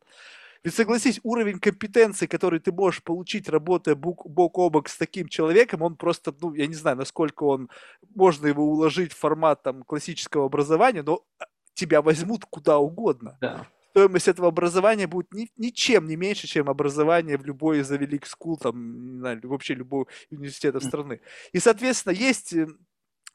Ведь 0.64 0.76
согласись, 0.76 1.20
уровень 1.24 1.60
компетенции, 1.60 2.26
который 2.26 2.60
ты 2.60 2.72
можешь 2.72 3.04
получить, 3.04 3.50
работая 3.50 3.96
бок, 3.96 4.26
бок 4.30 4.58
о 4.58 4.70
бок 4.70 4.88
с 4.88 4.98
таким 4.98 5.28
человеком, 5.28 5.82
он 5.82 5.98
просто, 5.98 6.34
ну, 6.40 6.54
я 6.54 6.68
не 6.68 6.74
знаю, 6.74 6.96
насколько 6.98 7.44
он, 7.44 7.70
можно 8.16 8.48
его 8.48 8.64
уложить 8.64 9.12
в 9.12 9.18
формат 9.18 9.62
там 9.64 9.84
классического 9.84 10.46
образования, 10.46 11.04
но 11.04 11.24
а, 11.40 11.46
тебя 11.74 12.02
возьмут 12.02 12.46
куда 12.46 12.80
угодно. 12.80 13.38
Да. 13.42 13.68
Стоимость 13.94 14.28
этого 14.28 14.48
образования 14.48 15.06
будет 15.06 15.32
ни- 15.34 15.52
ничем 15.56 16.08
не 16.08 16.16
меньше, 16.16 16.48
чем 16.48 16.68
образование 16.68 17.38
в 17.38 17.46
любой 17.46 17.82
из 17.82 17.92
League 17.92 18.26
School, 18.26 18.58
там, 18.60 19.14
не 19.14 19.20
знаю, 19.20 19.40
вообще 19.44 19.76
любого 19.76 20.08
университета 20.32 20.80
страны. 20.80 21.22
И, 21.52 21.60
соответственно, 21.60 22.14
есть 22.14 22.54
э, 22.54 22.68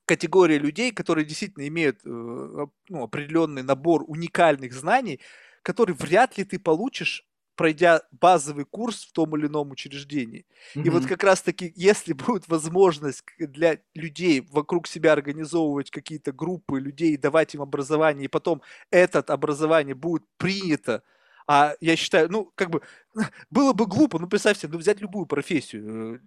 категория 0.05 0.59
людей, 0.59 0.91
которые 0.91 1.25
действительно 1.25 1.69
имеют 1.69 2.01
э, 2.05 2.09
ну, 2.09 3.03
определенный 3.05 3.63
набор 3.63 4.03
уникальных 4.09 4.73
знаний, 4.73 5.21
который 5.63 5.95
вряд 5.95 6.37
ли 6.37 6.43
ты 6.43 6.59
получишь, 6.59 7.28
пройдя 7.59 8.03
базовый 8.13 8.65
курс 8.65 9.05
в 9.05 9.13
том 9.13 9.37
или 9.37 9.49
ином 9.49 9.73
учреждении. 9.73 10.47
И 10.75 10.91
вот 10.91 11.07
как 11.07 11.25
раз-таки, 11.25 11.73
если 11.75 12.13
будет 12.13 12.47
возможность 12.47 13.25
для 13.41 13.81
людей 13.95 14.47
вокруг 14.53 14.87
себя 14.87 15.13
организовывать 15.13 15.91
какие-то 15.91 16.31
группы 16.31 16.79
людей, 16.79 17.17
давать 17.17 17.57
им 17.57 17.63
образование, 17.63 18.27
и 18.27 18.29
потом 18.29 18.63
это 18.93 19.19
образование 19.19 19.97
будет 19.97 20.23
принято, 20.37 21.03
а 21.49 21.75
я 21.81 21.97
считаю, 21.97 22.31
ну, 22.31 22.53
как 22.55 22.71
бы, 22.71 22.81
было 23.51 23.73
бы 23.73 23.87
глупо, 23.87 24.21
ну, 24.21 24.29
представьте, 24.29 24.69
ну, 24.69 24.79
взять 24.79 25.01
любую 25.01 25.27
профессию, 25.27 26.15
э, 26.15 26.19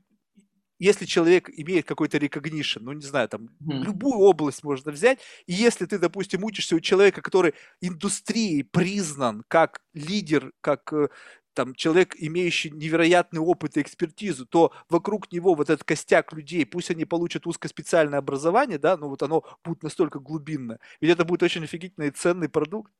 если 0.85 1.05
человек 1.05 1.49
имеет 1.49 1.85
какой-то 1.85 2.17
recognition, 2.17 2.79
ну, 2.81 2.93
не 2.93 3.05
знаю, 3.05 3.29
там, 3.29 3.49
Мгм. 3.59 3.85
любую 3.85 4.19
область 4.19 4.63
можно 4.63 4.91
взять, 4.91 5.19
и 5.47 5.53
если 5.53 5.85
ты, 5.85 5.99
допустим, 5.99 6.43
учишься 6.43 6.75
у 6.75 6.79
человека, 6.79 7.21
который 7.21 7.53
индустрией 7.81 8.63
признан 8.63 9.43
как 9.47 9.81
лидер, 9.93 10.51
как 10.61 10.91
э, 10.93 11.09
там 11.53 11.75
человек, 11.75 12.15
имеющий 12.17 12.71
невероятный 12.71 13.41
опыт 13.41 13.77
и 13.77 13.81
экспертизу, 13.81 14.45
то 14.45 14.71
вокруг 14.89 15.31
него 15.31 15.53
вот 15.55 15.69
этот 15.69 15.83
костяк 15.83 16.31
людей, 16.33 16.65
пусть 16.65 16.91
они 16.91 17.05
получат 17.05 17.45
узкоспециальное 17.47 18.19
образование, 18.19 18.77
да, 18.79 18.97
но 18.97 19.09
вот 19.09 19.21
оно 19.23 19.43
будет 19.63 19.83
настолько 19.83 20.19
глубинное, 20.19 20.79
ведь 21.01 21.11
это 21.11 21.25
будет 21.25 21.43
очень 21.43 21.63
офигительный 21.63 22.07
и 22.07 22.11
ценный 22.11 22.49
продукт. 22.49 22.91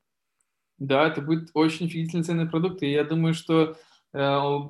Да, 0.77 1.07
это 1.07 1.21
будет 1.21 1.49
очень 1.53 1.85
офигительный 1.85 2.23
ценный 2.23 2.49
продукт, 2.49 2.81
и 2.81 2.91
я 2.91 3.03
думаю, 3.03 3.33
что 3.33 3.77
э, 4.13 4.19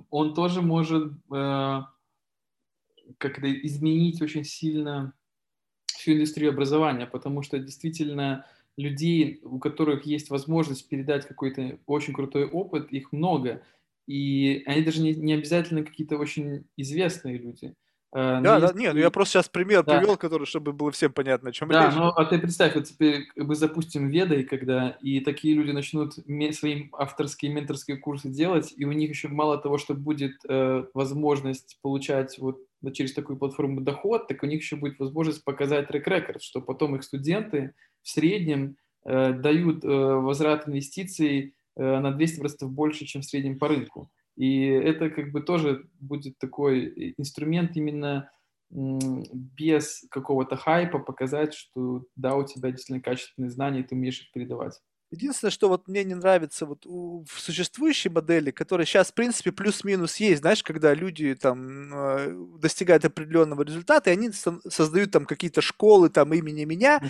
он 0.09 0.33
тоже 0.33 0.61
может 0.61 1.13
э, 1.33 1.81
как 3.17 3.38
это, 3.38 3.51
изменить 3.65 4.21
очень 4.21 4.43
сильно 4.43 5.13
всю 5.88 6.13
индустрию 6.13 6.51
образования, 6.51 7.05
потому 7.05 7.41
что 7.43 7.59
действительно 7.59 8.45
людей, 8.77 9.39
у 9.43 9.59
которых 9.59 10.05
есть 10.05 10.29
возможность 10.29 10.88
передать 10.88 11.27
какой-то 11.27 11.79
очень 11.85 12.13
крутой 12.13 12.45
опыт, 12.45 12.91
их 12.91 13.11
много, 13.11 13.61
и 14.07 14.63
они 14.65 14.81
даже 14.83 15.01
не, 15.01 15.13
не 15.13 15.33
обязательно 15.33 15.83
какие-то 15.83 16.17
очень 16.17 16.65
известные 16.77 17.38
люди. 17.38 17.75
Э, 18.13 18.38
но 18.39 18.41
Да, 18.41 18.59
да, 18.59 18.65
если- 18.67 18.79
не, 18.79 18.93
ну 18.93 18.99
я 18.99 19.11
просто 19.11 19.33
сейчас 19.33 19.49
пример 19.49 19.83
Да. 19.85 19.99
привел, 19.99 20.17
который, 20.17 20.45
чтобы 20.45 20.73
было 20.73 20.91
всем 20.91 21.13
понятно, 21.13 21.49
о 21.49 21.51
чем 21.53 21.69
Да, 21.69 21.85
речь. 21.85 21.95
ну 21.95 22.07
а 22.07 22.25
ты 22.25 22.39
представь, 22.39 22.75
вот 22.75 22.85
теперь 22.85 23.27
мы 23.35 23.55
запустим 23.55 24.07
ведой, 24.07 24.43
когда 24.43 24.97
и 25.01 25.19
такие 25.19 25.53
люди 25.53 25.71
начнут 25.71 26.13
свои 26.55 26.89
авторские 26.93 27.53
менторские 27.53 27.97
курсы 27.97 28.29
делать, 28.29 28.73
и 28.75 28.85
у 28.85 28.91
них 28.91 29.09
еще 29.09 29.27
мало 29.27 29.57
того, 29.57 29.77
что 29.77 29.93
будет 29.93 30.33
э, 30.49 30.85
возможность 30.93 31.77
получать 31.81 32.39
вот 32.39 32.57
через 32.93 33.13
такую 33.13 33.37
платформу 33.37 33.81
доход, 33.81 34.27
так 34.27 34.41
у 34.43 34.47
них 34.47 34.61
еще 34.61 34.75
будет 34.75 34.99
возможность 34.99 35.43
показать 35.43 35.87
трек-рекорд, 35.87 36.41
что 36.41 36.61
потом 36.61 36.95
их 36.95 37.03
студенты 37.03 37.73
в 38.01 38.09
среднем 38.09 38.77
э, 39.05 39.33
дают 39.33 39.83
э, 39.83 39.87
возврат 39.87 40.67
инвестиций 40.67 41.53
э, 41.75 41.99
на 41.99 42.17
200% 42.17 42.65
больше, 42.65 43.05
чем 43.05 43.21
в 43.21 43.25
среднем 43.25 43.59
по 43.59 43.67
рынку. 43.67 44.09
И 44.35 44.65
это 44.65 45.09
как 45.09 45.31
бы 45.31 45.41
тоже 45.41 45.85
будет 45.99 46.37
такой 46.39 47.13
инструмент 47.17 47.75
именно 47.75 48.31
без 48.71 50.05
какого-то 50.09 50.55
хайпа 50.55 50.99
показать, 50.99 51.53
что 51.53 52.05
да, 52.15 52.37
у 52.37 52.45
тебя 52.45 52.71
действительно 52.71 53.01
качественные 53.01 53.51
знания, 53.51 53.81
и 53.81 53.83
ты 53.83 53.95
умеешь 53.95 54.21
их 54.21 54.31
передавать. 54.31 54.79
Единственное, 55.11 55.51
что 55.51 55.67
вот 55.67 55.89
мне 55.89 56.05
не 56.05 56.15
нравится 56.15 56.65
вот 56.65 56.85
у- 56.85 57.25
в 57.29 57.39
существующей 57.41 58.07
модели, 58.09 58.51
которая 58.51 58.85
сейчас, 58.85 59.11
в 59.11 59.13
принципе, 59.13 59.51
плюс-минус 59.51 60.15
есть, 60.17 60.41
знаешь, 60.41 60.63
когда 60.63 60.93
люди 60.93 61.35
там 61.35 61.93
э, 61.93 62.33
достигают 62.59 63.03
определенного 63.03 63.63
результата, 63.63 64.09
и 64.09 64.13
они 64.13 64.31
со- 64.31 64.61
создают 64.69 65.11
там 65.11 65.25
какие-то 65.25 65.61
школы 65.61 66.09
там 66.09 66.33
имени 66.33 66.63
меня, 66.63 67.01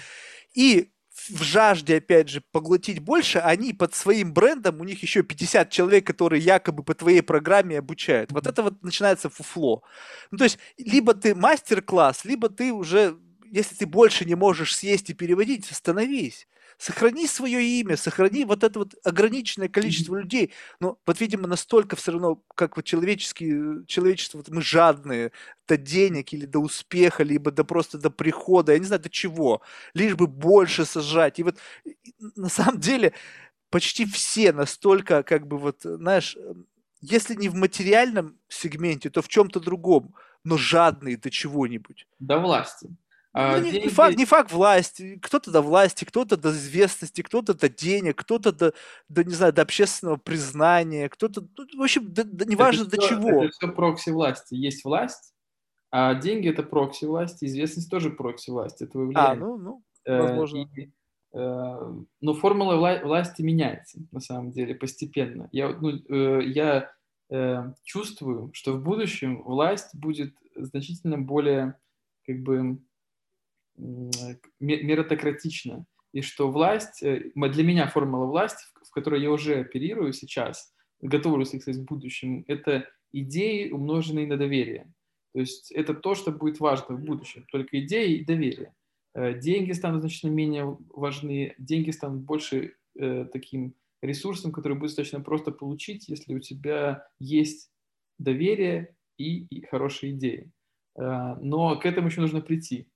и 0.55 0.89
в 1.29 1.43
жажде, 1.43 1.97
опять 1.97 2.29
же, 2.29 2.41
поглотить 2.51 2.99
больше, 2.99 3.39
они 3.39 3.73
под 3.73 3.93
своим 3.95 4.33
брендом, 4.33 4.81
у 4.81 4.83
них 4.83 5.03
еще 5.03 5.23
50 5.23 5.69
человек, 5.69 6.07
которые 6.07 6.41
якобы 6.41 6.83
по 6.83 6.95
твоей 6.95 7.21
программе 7.21 7.77
обучают. 7.79 8.31
Вот 8.31 8.47
это 8.47 8.63
вот 8.63 8.81
начинается 8.83 9.29
фуфло. 9.29 9.83
Ну, 10.31 10.37
то 10.39 10.45
есть, 10.45 10.57
либо 10.77 11.13
ты 11.13 11.35
мастер-класс, 11.35 12.25
либо 12.25 12.49
ты 12.49 12.71
уже, 12.73 13.17
если 13.51 13.75
ты 13.75 13.85
больше 13.85 14.25
не 14.25 14.35
можешь 14.35 14.75
съесть 14.75 15.09
и 15.09 15.13
переводить, 15.13 15.69
остановись. 15.71 16.47
Сохрани 16.81 17.27
свое 17.27 17.63
имя, 17.63 17.95
сохрани 17.95 18.43
вот 18.43 18.63
это 18.63 18.79
вот 18.79 18.95
ограниченное 19.03 19.69
количество 19.69 20.15
людей. 20.15 20.51
Но 20.79 20.97
вот, 21.05 21.21
видимо, 21.21 21.47
настолько 21.47 21.95
все 21.95 22.13
равно, 22.13 22.43
как 22.55 22.75
вот 22.75 22.85
человеческие, 22.85 23.85
человечество, 23.85 24.39
вот 24.39 24.49
мы 24.49 24.63
жадные 24.63 25.31
до 25.67 25.77
денег 25.77 26.33
или 26.33 26.47
до 26.47 26.57
успеха, 26.57 27.21
либо 27.21 27.51
до 27.51 27.63
просто 27.65 27.99
до 27.99 28.09
прихода, 28.09 28.71
я 28.73 28.79
не 28.79 28.85
знаю, 28.85 28.99
до 28.99 29.11
чего, 29.11 29.61
лишь 29.93 30.15
бы 30.15 30.25
больше 30.25 30.85
сажать. 30.85 31.37
И 31.37 31.43
вот 31.43 31.59
на 32.35 32.49
самом 32.49 32.79
деле 32.79 33.13
почти 33.69 34.07
все 34.07 34.51
настолько, 34.51 35.21
как 35.21 35.45
бы 35.45 35.59
вот, 35.59 35.81
знаешь, 35.83 36.35
эм, 36.35 36.65
если 36.99 37.35
не 37.35 37.49
в 37.49 37.53
материальном 37.53 38.39
сегменте, 38.47 39.11
то 39.11 39.21
в 39.21 39.27
чем-то 39.27 39.59
другом, 39.59 40.15
но 40.43 40.57
жадные 40.57 41.15
до 41.15 41.29
чего-нибудь. 41.29 42.07
До 42.17 42.39
власти. 42.39 42.89
А 43.33 43.57
Ну, 43.57 43.63
не, 43.63 43.71
не 43.79 43.87
факт, 43.89 44.17
не 44.17 44.25
факт 44.25 44.51
власти. 44.51 45.17
Кто-то 45.21 45.51
до 45.51 45.61
власти, 45.61 46.03
кто-то 46.03 46.35
до 46.35 46.49
известности, 46.51 47.21
кто-то 47.21 47.53
до 47.53 47.69
денег, 47.69 48.17
кто-то 48.17 48.51
до, 48.51 48.73
до, 49.07 49.23
не 49.23 49.33
знаю, 49.33 49.53
до 49.53 49.61
общественного 49.61 50.17
признания, 50.17 51.07
кто-то, 51.07 51.41
ну, 51.57 51.79
в 51.79 51.81
общем, 51.83 52.11
до- 52.13 52.25
до- 52.25 52.45
неважно 52.45 52.81
это 52.83 52.97
до 52.97 53.01
всё- 53.01 53.09
чего. 53.15 53.43
Это 53.43 53.51
все 53.53 53.67
прокси 53.69 54.09
власти. 54.09 54.55
Есть 54.55 54.83
власть, 54.83 55.33
а 55.91 56.15
деньги 56.15 56.49
это 56.49 56.63
прокси 56.63 57.05
власти, 57.05 57.45
известность 57.45 57.89
тоже 57.89 58.09
прокси 58.09 58.51
власти. 58.51 58.83
Это 58.83 58.99
А, 58.99 59.01
влияние. 59.03 59.35
ну, 59.39 59.57
ну, 59.57 59.83
Э, 60.05 60.21
возможно. 60.21 60.67
и, 60.75 60.91
э, 61.33 61.89
но 62.21 62.33
формула 62.33 62.73
вла- 62.75 63.01
власти 63.03 63.41
меняется 63.43 63.99
на 64.11 64.19
самом 64.19 64.51
деле 64.51 64.75
постепенно. 64.75 65.47
Я, 65.53 65.69
ну, 65.69 65.91
э, 66.09 66.41
я 66.47 66.91
э, 67.33 67.73
чувствую, 67.85 68.49
что 68.53 68.73
в 68.73 68.83
будущем 68.83 69.41
власть 69.43 69.95
будет 69.95 70.35
значительно 70.57 71.17
более 71.17 71.75
как 72.27 72.41
бы 72.43 72.79
меритократична. 74.59 75.85
И 76.13 76.21
что 76.21 76.51
власть, 76.51 77.01
э, 77.03 77.31
для 77.35 77.63
меня 77.63 77.87
формула 77.87 78.25
власти, 78.25 78.63
в- 78.75 78.87
в 78.87 78.91
которой 78.91 79.21
я 79.21 79.31
уже 79.31 79.61
оперирую 79.61 80.13
сейчас, 80.13 80.73
готовлюсь, 81.01 81.51
кстати, 81.51 81.77
в 81.77 81.85
будущем, 81.85 82.43
это 82.47 82.87
идеи, 83.13 83.71
умноженные 83.71 84.27
на 84.27 84.37
доверие. 84.37 84.91
То 85.33 85.39
есть 85.39 85.71
это 85.71 85.93
то, 85.93 86.13
что 86.15 86.31
будет 86.31 86.59
важно 86.59 86.95
в 86.95 87.03
будущем. 87.03 87.45
Только 87.51 87.79
идеи 87.79 88.17
и 88.17 88.25
доверие. 88.25 88.73
Э, 89.13 89.33
Деньги 89.39 89.71
станут 89.71 90.01
значительно 90.01 90.31
менее 90.31 90.77
важны, 90.89 91.55
деньги 91.57 91.91
станут 91.91 92.23
больше 92.23 92.75
э, 92.99 93.25
таким 93.31 93.73
ресурсом, 94.01 94.51
который 94.51 94.73
будет 94.73 94.89
достаточно 94.89 95.21
просто 95.21 95.51
получить, 95.51 96.09
если 96.09 96.33
у 96.35 96.39
тебя 96.39 97.07
есть 97.19 97.71
доверие 98.19 98.95
и, 99.17 99.45
и 99.45 99.65
хорошие 99.65 100.11
идеи. 100.13 100.51
Э, 100.97 101.35
но 101.39 101.79
к 101.79 101.85
этому 101.85 102.07
еще 102.07 102.19
нужно 102.19 102.41
прийти. 102.41 102.87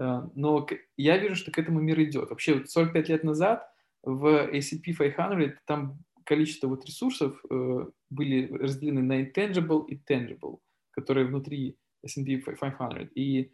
Э, 0.00 0.22
но 0.34 0.66
я 0.96 1.18
вижу, 1.18 1.36
что 1.36 1.50
к 1.50 1.58
этому 1.58 1.80
мир 1.80 2.00
идет. 2.02 2.30
Вообще, 2.30 2.54
вот 2.54 2.70
45 2.70 3.08
лет 3.08 3.24
назад 3.24 3.70
в 4.02 4.50
ACP 4.50 4.94
500 4.96 5.58
там 5.66 5.98
количество 6.24 6.68
вот 6.68 6.84
ресурсов 6.86 7.38
э, 7.50 7.86
были 8.08 8.52
разделены 8.52 9.02
на 9.02 9.22
intangible 9.22 9.86
и 9.86 9.96
tangible, 9.96 10.60
которые 10.92 11.26
внутри 11.26 11.76
S&P 12.02 12.36
500. 12.36 13.10
И 13.14 13.52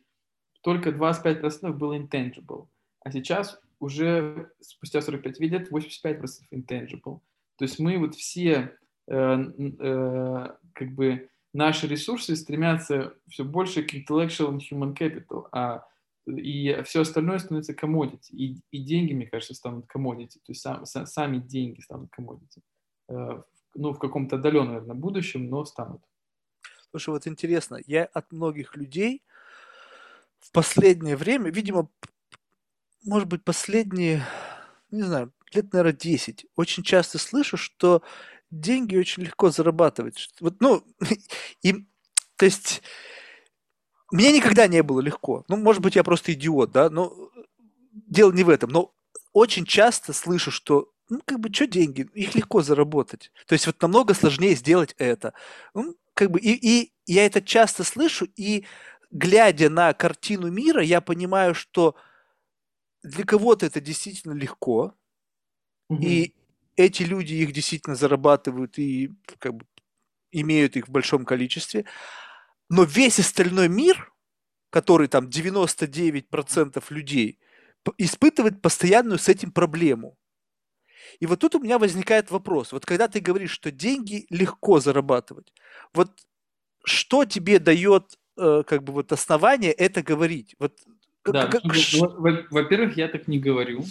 только 0.63 0.91
25% 0.91 1.73
было 1.73 1.99
intangible. 1.99 2.69
А 3.01 3.11
сейчас 3.11 3.61
уже 3.81 4.51
спустя 4.61 5.01
45 5.01 5.41
лет 5.41 5.73
85% 5.73 6.21
intangible. 6.53 7.21
То 7.57 7.65
есть 7.65 7.79
мы 7.79 7.99
вот 7.99 8.15
все 8.15 8.77
э, 9.09 9.15
э, 9.17 10.49
как 10.75 10.93
бы 10.93 11.29
наши 11.53 11.89
ресурсы 11.89 12.37
стремятся 12.37 13.15
все 13.29 13.45
больше 13.45 13.83
к 13.83 13.95
intellectual 13.95 14.51
and 14.51 14.61
human 14.71 14.95
capital, 14.95 15.49
а 15.53 15.87
и 16.27 16.83
все 16.83 17.03
остальное 17.03 17.39
становится 17.39 17.73
commodity. 17.73 18.31
И, 18.33 18.61
и 18.71 18.83
деньги, 18.83 19.13
мне 19.13 19.27
кажется, 19.27 19.55
станут 19.55 19.87
commodity. 19.95 20.39
То 20.45 20.53
есть 20.53 20.61
сам, 20.61 20.85
сами 20.85 21.39
деньги 21.39 21.81
станут 21.81 22.11
commodity. 22.19 22.63
Э, 23.09 23.43
ну, 23.75 23.93
в 23.93 23.99
каком-то 23.99 24.37
отдаленном, 24.37 24.75
наверное, 24.75 24.97
будущем, 24.97 25.49
но 25.49 25.65
станут. 25.65 26.03
Слушай, 26.91 27.11
вот 27.11 27.27
интересно, 27.27 27.79
я 27.87 28.05
от 28.05 28.33
многих 28.33 28.77
людей 28.77 29.23
в 30.39 30.51
последнее 30.53 31.17
время, 31.17 31.51
видимо, 31.51 31.91
может 33.05 33.29
быть, 33.29 33.45
последние, 33.45 34.25
не 34.91 35.03
знаю, 35.03 35.33
лет, 35.53 35.73
наверное, 35.73 35.93
10, 35.93 36.47
очень 36.57 36.83
часто 36.83 37.19
слышу, 37.19 37.57
что 37.57 38.03
деньги 38.51 38.97
очень 38.97 39.25
легко 39.25 39.51
зарабатывать. 39.51 40.31
Вот, 40.41 40.61
ну, 40.61 40.85
и, 41.63 41.87
то 42.37 42.45
есть, 42.45 42.83
мне 44.11 44.33
никогда 44.33 44.67
не 44.67 44.83
было 44.83 45.01
легко. 45.01 45.45
Ну, 45.49 45.57
может 45.57 45.83
быть, 45.83 45.97
я 45.97 46.05
просто 46.05 46.33
идиот, 46.33 46.73
да, 46.73 46.91
но 46.91 47.31
дело 47.93 48.33
не 48.33 48.45
в 48.45 48.49
этом. 48.49 48.71
Но 48.71 48.93
очень 49.33 49.65
часто 49.65 50.13
слышу, 50.13 50.51
что 50.51 50.91
ну, 51.09 51.21
как 51.25 51.41
бы, 51.41 51.53
что 51.53 51.67
деньги? 51.67 52.09
Их 52.15 52.35
легко 52.35 52.63
заработать. 52.63 53.31
То 53.47 53.53
есть 53.53 53.67
вот 53.67 53.81
намного 53.81 54.15
сложнее 54.15 54.55
сделать 54.55 54.95
это. 54.99 55.35
Ну, 55.75 55.95
как 56.15 56.31
бы, 56.31 56.41
и, 56.41 56.53
и 56.55 56.93
я 57.07 57.27
это 57.27 57.41
часто 57.41 57.85
слышу, 57.85 58.27
и 58.37 58.65
глядя 59.11 59.71
на 59.71 59.93
картину 59.93 60.51
мира, 60.51 60.83
я 60.83 61.01
понимаю, 61.01 61.55
что 61.55 61.95
для 63.03 63.25
кого-то 63.25 63.67
это 63.67 63.81
действительно 63.81 64.33
легко, 64.33 64.95
угу. 65.89 66.03
и 66.03 66.35
эти 66.75 67.05
люди 67.05 67.35
их 67.35 67.53
действительно 67.53 67.95
зарабатывают 67.95 68.79
и 68.79 69.13
как 69.39 69.55
бы 69.55 69.67
имеют 70.33 70.77
их 70.77 70.89
в 70.89 70.91
большом 70.91 71.25
количестве, 71.25 71.85
но 72.69 72.85
весь 72.85 73.19
остальной 73.19 73.69
мир, 73.69 74.13
который 74.71 75.09
там 75.09 75.29
99% 75.29 76.85
людей, 76.91 77.39
испытывает 77.99 78.63
постоянную 78.63 79.19
с 79.19 79.29
этим 79.29 79.53
проблему. 79.53 80.17
И 81.21 81.27
вот 81.27 81.41
тут 81.41 81.55
у 81.55 81.61
меня 81.61 81.79
возникает 81.79 82.31
вопрос. 82.31 82.73
Вот 82.73 82.85
когда 82.85 83.09
ты 83.09 83.21
говоришь, 83.21 83.53
что 83.53 83.71
деньги 83.71 84.27
легко 84.31 84.81
зарабатывать, 84.81 85.53
вот 85.95 86.11
что 86.85 87.25
тебе 87.25 87.59
дает 87.59 88.19
э, 88.37 88.63
как 88.67 88.83
бы 88.83 88.93
вот 88.93 89.13
основание 89.13 89.73
это 89.73 90.03
говорить? 90.03 90.57
Вот, 90.59 90.75
да, 91.25 91.47
как, 91.47 91.63
во-первых, 92.51 92.97
я 92.97 93.09
так 93.09 93.29
не 93.29 93.39
говорю. 93.39 93.85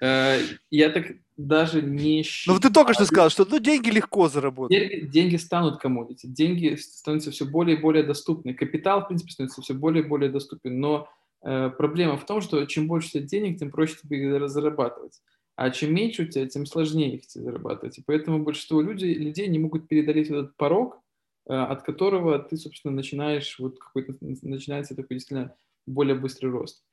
Э, 0.00 0.40
я 0.70 0.90
так 0.90 1.06
даже 1.36 1.82
не 1.82 2.22
считаю... 2.22 2.56
Ну, 2.56 2.60
ты 2.60 2.72
только 2.72 2.94
что 2.94 3.04
сказал, 3.04 3.30
что 3.30 3.46
ну, 3.48 3.58
деньги 3.58 3.90
легко 3.90 4.28
заработать. 4.28 4.78
Деньги, 4.78 5.06
деньги 5.06 5.36
станут 5.36 5.80
коммодити, 5.80 6.26
деньги 6.26 6.74
становятся 6.76 7.30
все 7.30 7.44
более 7.44 7.76
и 7.76 7.80
более 7.80 8.02
доступны. 8.04 8.54
Капитал, 8.54 9.02
в 9.02 9.08
принципе, 9.08 9.32
становится 9.32 9.62
все 9.62 9.74
более 9.74 10.04
и 10.04 10.06
более 10.06 10.30
доступен. 10.30 10.78
Но 10.80 11.08
э, 11.42 11.70
проблема 11.70 12.16
в 12.16 12.26
том, 12.26 12.40
что 12.40 12.64
чем 12.66 12.86
больше 12.86 13.08
у 13.08 13.10
тебя 13.12 13.22
денег, 13.22 13.58
тем 13.58 13.70
проще 13.70 13.96
тебе 14.02 14.48
зарабатывать. 14.48 15.20
А 15.56 15.70
чем 15.70 15.94
меньше 15.94 16.24
у 16.24 16.26
тебя, 16.26 16.46
тем 16.46 16.66
сложнее 16.66 17.16
их 17.16 17.24
зарабатывать. 17.28 17.98
И 17.98 18.02
поэтому 18.04 18.42
большинство 18.42 18.80
людей, 18.80 19.14
людей 19.14 19.48
не 19.48 19.58
могут 19.58 19.88
преодолеть 19.88 20.28
этот 20.28 20.56
порог, 20.56 21.00
э, 21.46 21.54
от 21.54 21.82
которого 21.82 22.38
ты, 22.38 22.56
собственно, 22.56 22.94
начинаешь, 22.94 23.58
вот 23.58 23.78
какой-то, 23.78 24.14
начинается 24.20 24.94
такой 24.94 25.16
действительно 25.16 25.54
более 25.86 26.14
быстрый 26.14 26.50
рост. 26.50 26.84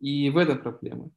И 0.00 0.30
в 0.30 0.36
этом 0.36 0.58
проблема. 0.58 1.10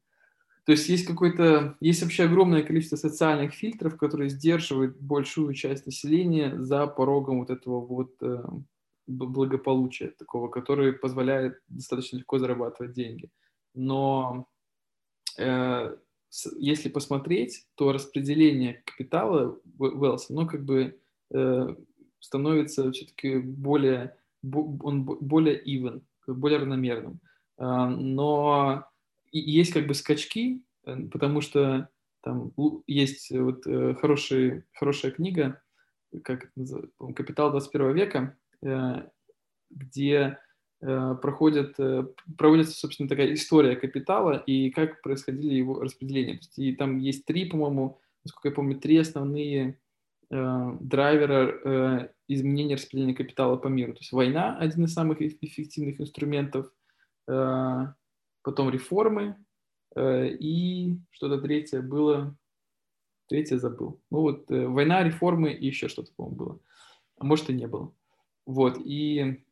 То 0.66 0.72
есть 0.72 0.90
есть 0.90 1.06
какой-то, 1.06 1.78
есть 1.80 2.02
вообще 2.02 2.24
огромное 2.24 2.64
количество 2.64 2.96
социальных 2.96 3.54
фильтров, 3.54 3.98
которые 3.98 4.30
сдерживают 4.32 4.98
большую 5.00 5.54
часть 5.54 5.86
населения 5.86 6.60
за 6.60 6.88
порогом 6.88 7.40
вот 7.40 7.52
этого 7.52 7.86
вот 7.86 8.16
э, 8.22 8.44
благополучия 9.06 10.08
такого, 10.08 10.48
который 10.48 10.94
позволяет 10.94 11.62
достаточно 11.68 12.18
легко 12.18 12.40
зарабатывать 12.40 12.94
деньги. 12.94 13.30
Но 13.76 14.48
э, 15.38 15.96
если 16.58 16.90
посмотреть, 16.90 17.68
то 17.76 17.92
распределение 17.92 18.82
капитала 18.86 19.60
wealth, 19.78 20.26
оно 20.30 20.48
как 20.48 20.66
бы 20.66 21.00
э, 21.32 21.76
становится 22.20 22.92
все-таки 22.92 23.38
более, 23.38 24.18
он 24.42 25.04
более 25.04 25.64
even, 25.64 26.02
более 26.26 26.58
равномерным. 26.58 27.20
Э, 27.60 27.88
но 29.36 29.40
есть 29.42 29.74
как 29.74 29.88
бы 29.88 29.94
скачки, 29.94 30.64
э, 30.86 30.96
потому 31.12 31.42
что 31.42 31.90
там 32.22 32.54
есть 32.88 33.32
вот 33.32 33.68
э, 33.68 33.94
хороший, 33.96 34.64
хорошая 34.74 35.12
книга, 35.12 35.62
как 36.24 36.52
«Капитал 37.16 37.52
21 37.52 37.94
века», 37.94 38.38
э, 38.64 39.10
где 39.70 40.40
проходит, 40.80 41.78
проводится, 42.38 42.74
собственно, 42.78 43.10
такая 43.10 43.34
история 43.34 43.76
капитала 43.76 44.44
и 44.46 44.70
как 44.70 45.02
происходили 45.02 45.56
его 45.56 45.82
распределения. 45.82 46.40
И 46.58 46.76
там 46.76 47.00
есть 47.00 47.26
три, 47.26 47.46
по-моему, 47.50 48.00
насколько 48.24 48.50
я 48.50 48.54
помню, 48.54 48.78
три 48.78 48.98
основные 48.98 49.80
драйвера 50.30 52.12
изменения 52.28 52.76
распределения 52.76 53.16
капитала 53.16 53.56
по 53.56 53.68
миру. 53.68 53.94
То 53.94 54.02
есть 54.02 54.12
война– 54.12 54.58
один 54.60 54.84
из 54.84 54.94
самых 54.94 55.22
эффективных 55.22 56.00
инструментов, 56.00 56.70
потом 58.46 58.70
реформы, 58.70 59.36
э, 59.96 60.28
и 60.28 60.96
что-то 61.10 61.42
третье 61.42 61.82
было, 61.82 62.38
третье 63.28 63.58
забыл. 63.58 64.00
Ну 64.12 64.22
вот 64.22 64.52
э, 64.52 64.68
война, 64.68 65.04
реформы 65.04 65.52
и 65.52 65.66
еще 65.66 65.90
что-то, 65.90 66.12
по-моему, 66.16 66.38
было. 66.38 66.60
А 67.18 67.26
может 67.26 67.50
и 67.50 67.54
не 67.54 67.68
было. 67.68 67.92
Вот, 68.46 68.78
и, 68.86 69.44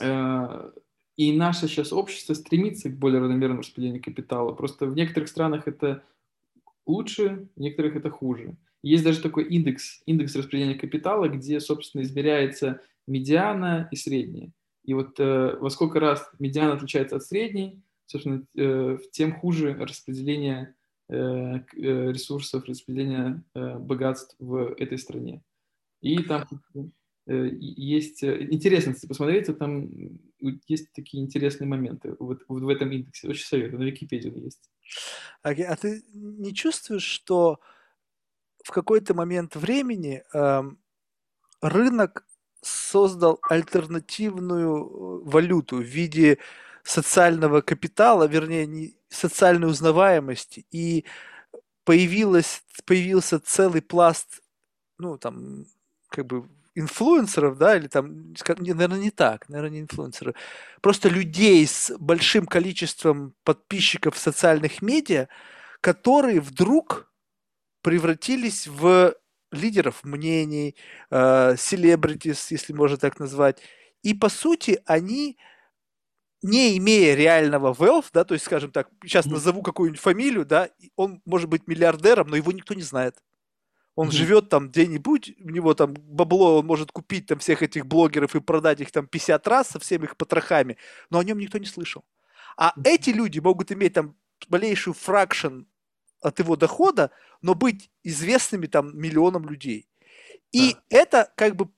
э, 0.00 0.70
и 1.16 1.32
наше 1.36 1.66
сейчас 1.66 1.94
общество 1.94 2.34
стремится 2.34 2.90
к 2.90 2.98
более 2.98 3.20
равномерному 3.20 3.60
распределению 3.60 4.02
капитала. 4.02 4.52
Просто 4.52 4.86
в 4.86 4.94
некоторых 4.94 5.30
странах 5.30 5.66
это 5.66 6.04
лучше, 6.84 7.48
в 7.56 7.60
некоторых 7.60 7.96
это 7.96 8.10
хуже. 8.10 8.54
Есть 8.82 9.02
даже 9.02 9.22
такой 9.22 9.44
индекс, 9.44 10.02
индекс 10.04 10.36
распределения 10.36 10.74
капитала, 10.74 11.26
где, 11.28 11.58
собственно, 11.58 12.02
измеряется 12.02 12.82
медиана 13.06 13.88
и 13.90 13.96
средняя. 13.96 14.52
И 14.84 14.92
вот 14.92 15.18
э, 15.18 15.56
во 15.58 15.70
сколько 15.70 16.00
раз 16.00 16.30
медиана 16.38 16.74
отличается 16.74 17.16
от 17.16 17.22
средней, 17.22 17.80
собственно, 18.06 18.44
э, 18.56 18.98
тем 19.12 19.34
хуже 19.34 19.74
распределение 19.74 20.74
э, 21.08 21.16
э, 21.16 21.60
ресурсов, 22.12 22.64
распределение 22.64 23.42
богатств 23.54 24.36
в 24.38 24.74
этой 24.78 24.98
стране. 24.98 25.42
И 26.00 26.22
там 26.22 26.46
есть 27.26 28.22
интересно, 28.22 28.90
если 28.90 29.06
посмотреть, 29.06 29.46
то 29.46 29.54
там 29.54 29.88
есть 30.68 30.92
такие 30.92 31.22
интересные 31.22 31.66
моменты 31.66 32.14
вот, 32.18 32.42
вот 32.48 32.62
в 32.62 32.68
этом 32.68 32.92
индексе. 32.92 33.28
Очень 33.28 33.46
советую, 33.46 33.80
на 33.80 33.84
Википедии 33.84 34.28
он 34.28 34.44
есть. 34.44 34.70
Okay. 35.42 35.62
А 35.62 35.76
ты 35.76 36.02
не 36.12 36.54
чувствуешь, 36.54 37.04
что 37.04 37.60
в 38.62 38.70
какой-то 38.70 39.14
момент 39.14 39.56
времени 39.56 40.22
э, 40.32 40.62
рынок 41.60 42.26
создал 42.60 43.38
альтернативную 43.42 45.22
валюту 45.24 45.76
в 45.76 45.82
виде 45.82 46.38
социального 46.84 47.60
капитала, 47.62 48.24
вернее, 48.26 48.66
не, 48.66 48.96
социальной 49.08 49.68
узнаваемости, 49.68 50.66
и 50.70 51.04
появилось, 51.84 52.62
появился 52.84 53.40
целый 53.40 53.82
пласт, 53.82 54.42
ну, 54.98 55.18
там, 55.18 55.66
как 56.08 56.26
бы, 56.26 56.48
инфлюенсеров, 56.74 57.56
да, 57.58 57.76
или 57.76 57.86
там, 57.86 58.34
наверное, 58.48 58.98
не 58.98 59.10
так, 59.10 59.48
наверное, 59.48 59.70
не 59.70 59.80
инфлюенсеры, 59.80 60.34
просто 60.80 61.08
людей 61.08 61.66
с 61.66 61.92
большим 61.98 62.46
количеством 62.46 63.34
подписчиков 63.44 64.16
в 64.16 64.18
социальных 64.18 64.82
медиа, 64.82 65.28
которые 65.80 66.40
вдруг 66.40 67.10
превратились 67.82 68.66
в 68.66 69.14
лидеров 69.52 70.02
мнений, 70.04 70.74
селебритис, 71.10 72.50
э, 72.50 72.54
если 72.54 72.72
можно 72.72 72.96
так 72.96 73.20
назвать. 73.20 73.62
И, 74.02 74.14
по 74.14 74.28
сути, 74.28 74.80
они 74.86 75.38
не 76.44 76.76
имея 76.76 77.14
реального 77.14 77.72
wealth, 77.72 78.06
да, 78.12 78.22
то 78.24 78.34
есть, 78.34 78.44
скажем 78.44 78.70
так, 78.70 78.90
сейчас 79.02 79.24
назову 79.24 79.62
какую-нибудь 79.62 80.00
фамилию, 80.00 80.44
да, 80.44 80.68
он 80.94 81.22
может 81.24 81.48
быть 81.48 81.66
миллиардером, 81.66 82.28
но 82.28 82.36
его 82.36 82.52
никто 82.52 82.74
не 82.74 82.82
знает. 82.82 83.16
Он 83.94 84.08
mm-hmm. 84.08 84.12
живет 84.12 84.48
там 84.50 84.68
где-нибудь, 84.68 85.36
у 85.40 85.48
него 85.48 85.72
там 85.72 85.94
бабло, 85.94 86.58
он 86.58 86.66
может 86.66 86.92
купить 86.92 87.26
там 87.26 87.38
всех 87.38 87.62
этих 87.62 87.86
блогеров 87.86 88.36
и 88.36 88.40
продать 88.40 88.80
их 88.80 88.92
там 88.92 89.06
50 89.06 89.48
раз 89.48 89.68
со 89.68 89.78
всеми 89.78 90.04
их 90.04 90.18
потрохами, 90.18 90.76
но 91.08 91.18
о 91.18 91.24
нем 91.24 91.38
никто 91.38 91.56
не 91.56 91.64
слышал. 91.64 92.04
А 92.58 92.74
mm-hmm. 92.76 92.82
эти 92.84 93.10
люди 93.10 93.38
могут 93.38 93.72
иметь 93.72 93.94
там 93.94 94.14
малейшую 94.48 94.92
фракшн 94.92 95.62
от 96.20 96.38
его 96.40 96.56
дохода, 96.56 97.10
но 97.40 97.54
быть 97.54 97.90
известными 98.02 98.66
там 98.66 98.94
миллионам 98.98 99.48
людей. 99.48 99.88
И 100.52 100.74
да. 100.74 100.80
это 100.90 101.32
как 101.36 101.56
бы 101.56 101.70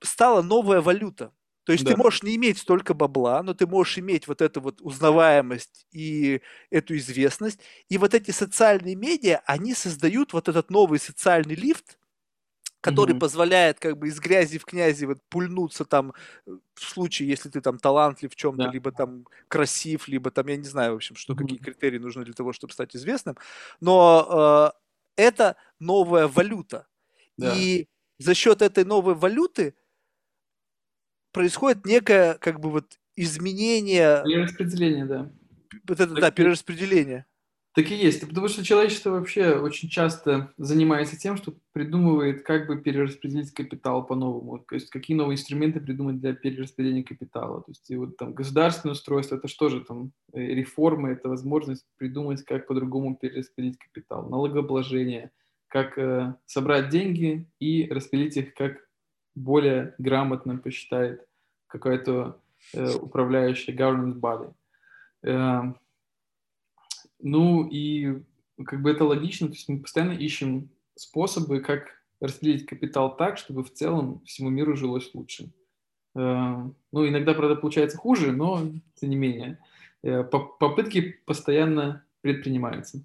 стала 0.00 0.40
новая 0.40 0.80
валюта. 0.80 1.30
То 1.64 1.72
есть 1.72 1.84
да. 1.84 1.92
ты 1.92 1.96
можешь 1.96 2.22
не 2.22 2.36
иметь 2.36 2.58
столько 2.58 2.94
бабла, 2.94 3.42
но 3.42 3.54
ты 3.54 3.66
можешь 3.66 3.98
иметь 3.98 4.28
вот 4.28 4.42
эту 4.42 4.60
вот 4.60 4.80
узнаваемость 4.82 5.86
и 5.92 6.42
эту 6.70 6.96
известность. 6.96 7.60
И 7.88 7.98
вот 7.98 8.14
эти 8.14 8.30
социальные 8.30 8.94
медиа, 8.94 9.42
они 9.46 9.74
создают 9.74 10.32
вот 10.32 10.48
этот 10.48 10.70
новый 10.70 10.98
социальный 10.98 11.54
лифт, 11.54 11.98
который 12.82 13.14
mm-hmm. 13.14 13.18
позволяет 13.18 13.80
как 13.80 13.96
бы 13.96 14.08
из 14.08 14.20
грязи 14.20 14.58
в 14.58 14.66
князи 14.66 15.06
вот 15.06 15.18
пульнуться 15.30 15.86
там 15.86 16.12
э, 16.46 16.50
в 16.74 16.82
случае, 16.82 17.30
если 17.30 17.48
ты 17.48 17.62
там 17.62 17.78
талантлив 17.78 18.30
в 18.30 18.36
чем-то, 18.36 18.64
да. 18.64 18.70
либо 18.70 18.92
там 18.92 19.26
красив, 19.48 20.06
либо 20.06 20.30
там, 20.30 20.46
я 20.48 20.58
не 20.58 20.64
знаю, 20.64 20.92
в 20.92 20.96
общем, 20.96 21.16
что 21.16 21.32
mm-hmm. 21.32 21.36
какие 21.38 21.58
критерии 21.58 21.98
нужны 21.98 22.26
для 22.26 22.34
того, 22.34 22.52
чтобы 22.52 22.74
стать 22.74 22.94
известным. 22.94 23.38
Но 23.80 24.74
э, 25.16 25.22
это 25.22 25.56
новая 25.78 26.28
валюта. 26.28 26.86
Да. 27.38 27.54
И 27.56 27.88
за 28.18 28.34
счет 28.34 28.60
этой 28.60 28.84
новой 28.84 29.14
валюты 29.14 29.74
происходит 31.34 31.84
некое 31.84 32.34
как 32.34 32.60
бы 32.60 32.70
вот 32.70 32.86
изменение... 33.16 34.22
Перераспределение, 34.24 35.04
да. 35.04 35.30
Вот 35.86 36.00
это, 36.00 36.12
так 36.14 36.20
да, 36.20 36.30
перераспределение. 36.30 37.26
Так 37.74 37.90
и 37.90 37.96
есть. 37.96 38.26
Потому 38.26 38.46
что 38.46 38.64
человечество 38.64 39.10
вообще 39.10 39.56
очень 39.56 39.88
часто 39.88 40.52
занимается 40.56 41.18
тем, 41.18 41.36
что 41.36 41.54
придумывает, 41.72 42.44
как 42.44 42.68
бы 42.68 42.80
перераспределить 42.80 43.52
капитал 43.52 44.06
по-новому. 44.06 44.60
То 44.60 44.76
есть 44.76 44.90
какие 44.90 45.16
новые 45.16 45.34
инструменты 45.34 45.80
придумать 45.80 46.20
для 46.20 46.34
перераспределения 46.34 47.02
капитала. 47.02 47.62
То 47.62 47.72
есть 47.72 47.90
и 47.90 47.96
вот 47.96 48.16
там 48.16 48.32
государственное 48.32 48.92
устройство, 48.92 49.36
это 49.36 49.48
что 49.48 49.68
же 49.68 49.80
там, 49.80 50.12
э, 50.32 50.40
реформы, 50.40 51.10
это 51.10 51.28
возможность 51.28 51.84
придумать, 51.96 52.44
как 52.44 52.68
по-другому 52.68 53.16
перераспределить 53.16 53.78
капитал. 53.78 54.28
Налогообложение, 54.28 55.32
как 55.66 55.98
э, 55.98 56.36
собрать 56.46 56.90
деньги 56.90 57.50
и 57.58 57.88
распределить 57.90 58.36
их, 58.36 58.54
как 58.54 58.76
более 59.34 59.94
грамотно 59.98 60.56
посчитает 60.56 61.26
какая-то 61.66 62.40
э, 62.72 62.94
управляющая 62.94 63.74
government 63.74 64.20
body. 64.20 64.54
Э, 65.22 65.74
ну 67.20 67.66
и 67.66 68.22
как 68.64 68.82
бы 68.82 68.90
это 68.90 69.04
логично, 69.04 69.48
то 69.48 69.54
есть 69.54 69.68
мы 69.68 69.80
постоянно 69.80 70.12
ищем 70.12 70.70
способы, 70.94 71.60
как 71.60 71.88
распределить 72.20 72.66
капитал 72.66 73.16
так, 73.16 73.38
чтобы 73.38 73.64
в 73.64 73.72
целом 73.72 74.22
всему 74.24 74.50
миру 74.50 74.76
жилось 74.76 75.10
лучше. 75.14 75.52
Э, 76.14 76.70
ну, 76.92 77.08
иногда, 77.08 77.34
правда, 77.34 77.56
получается 77.56 77.98
хуже, 77.98 78.32
но 78.32 78.62
тем 78.94 79.10
не 79.10 79.16
менее. 79.16 79.58
Э, 80.02 80.22
попытки 80.22 81.20
постоянно 81.26 82.04
предпринимаются. 82.20 83.04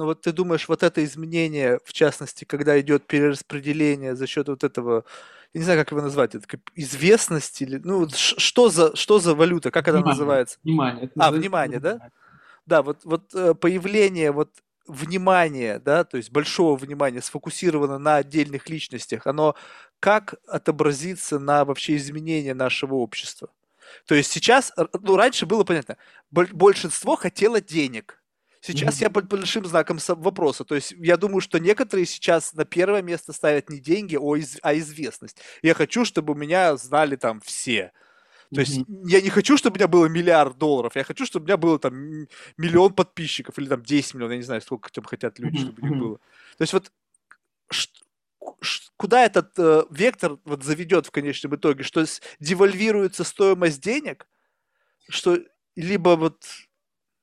Ну 0.00 0.06
вот 0.06 0.22
ты 0.22 0.32
думаешь, 0.32 0.66
вот 0.66 0.82
это 0.82 1.04
изменение, 1.04 1.78
в 1.84 1.92
частности, 1.92 2.46
когда 2.46 2.80
идет 2.80 3.06
перераспределение 3.06 4.16
за 4.16 4.26
счет 4.26 4.48
вот 4.48 4.64
этого, 4.64 5.04
я 5.52 5.58
не 5.58 5.64
знаю, 5.64 5.78
как 5.78 5.90
его 5.90 6.00
назвать, 6.00 6.34
это 6.34 6.46
как 6.46 6.60
известности 6.74 7.64
или, 7.64 7.76
ну, 7.84 8.08
что 8.08 8.70
за, 8.70 8.96
что 8.96 9.18
за 9.18 9.34
валюта, 9.34 9.70
как 9.70 9.84
внимание, 9.84 10.00
это 10.00 10.08
называется? 10.08 10.58
Внимание. 10.64 11.04
Это 11.04 11.12
а, 11.18 11.30
внимание, 11.30 11.80
да? 11.80 12.10
Да, 12.64 12.80
вот, 12.80 13.00
вот 13.04 13.34
э, 13.34 13.52
появление 13.52 14.32
вот 14.32 14.48
внимания, 14.86 15.78
да, 15.78 16.04
то 16.04 16.16
есть 16.16 16.32
большого 16.32 16.76
внимания 16.76 17.20
сфокусировано 17.20 17.98
на 17.98 18.16
отдельных 18.16 18.70
личностях, 18.70 19.26
оно 19.26 19.54
как 19.98 20.36
отобразится 20.48 21.38
на 21.38 21.66
вообще 21.66 21.96
изменение 21.96 22.54
нашего 22.54 22.94
общества? 22.94 23.50
То 24.06 24.14
есть 24.14 24.32
сейчас, 24.32 24.72
ну, 25.02 25.16
раньше 25.16 25.44
было 25.44 25.62
понятно, 25.62 25.98
большинство 26.30 27.16
хотело 27.16 27.60
денег. 27.60 28.19
Сейчас 28.60 28.98
mm-hmm. 28.98 29.02
я 29.02 29.10
под 29.10 29.28
большим 29.28 29.64
знаком 29.64 29.98
вопроса. 30.08 30.64
То 30.64 30.74
есть 30.74 30.92
я 30.98 31.16
думаю, 31.16 31.40
что 31.40 31.58
некоторые 31.58 32.06
сейчас 32.06 32.52
на 32.52 32.64
первое 32.64 33.02
место 33.02 33.32
ставят 33.32 33.70
не 33.70 33.78
деньги, 33.78 34.18
а 34.62 34.78
известность. 34.78 35.38
Я 35.62 35.74
хочу, 35.74 36.04
чтобы 36.04 36.34
меня 36.34 36.76
знали 36.76 37.16
там 37.16 37.40
все. 37.40 37.92
То 38.54 38.60
есть 38.60 38.80
mm-hmm. 38.80 39.02
я 39.06 39.20
не 39.20 39.30
хочу, 39.30 39.56
чтобы 39.56 39.74
у 39.74 39.78
меня 39.78 39.88
было 39.88 40.06
миллиард 40.06 40.58
долларов, 40.58 40.96
я 40.96 41.04
хочу, 41.04 41.24
чтобы 41.24 41.44
у 41.44 41.46
меня 41.46 41.56
было 41.56 41.78
там 41.78 42.26
миллион 42.56 42.92
подписчиков 42.92 43.58
или 43.58 43.68
там 43.68 43.82
10 43.82 44.14
миллионов, 44.14 44.32
я 44.32 44.36
не 44.38 44.42
знаю, 44.42 44.60
сколько 44.60 44.90
там 44.90 45.04
хотят 45.04 45.38
люди, 45.38 45.56
mm-hmm. 45.56 45.60
чтобы 45.60 45.82
у 45.82 45.86
них 45.86 45.98
было. 45.98 46.16
То 46.58 46.62
есть 46.62 46.72
вот 46.72 46.90
куда 48.96 49.24
этот 49.24 49.58
э, 49.58 49.84
вектор 49.90 50.38
вот 50.44 50.64
заведет 50.64 51.06
в 51.06 51.10
конечном 51.10 51.54
итоге, 51.54 51.84
что 51.84 52.04
девальвируется 52.38 53.24
стоимость 53.24 53.80
денег, 53.80 54.26
что 55.08 55.38
либо 55.76 56.16
вот... 56.16 56.44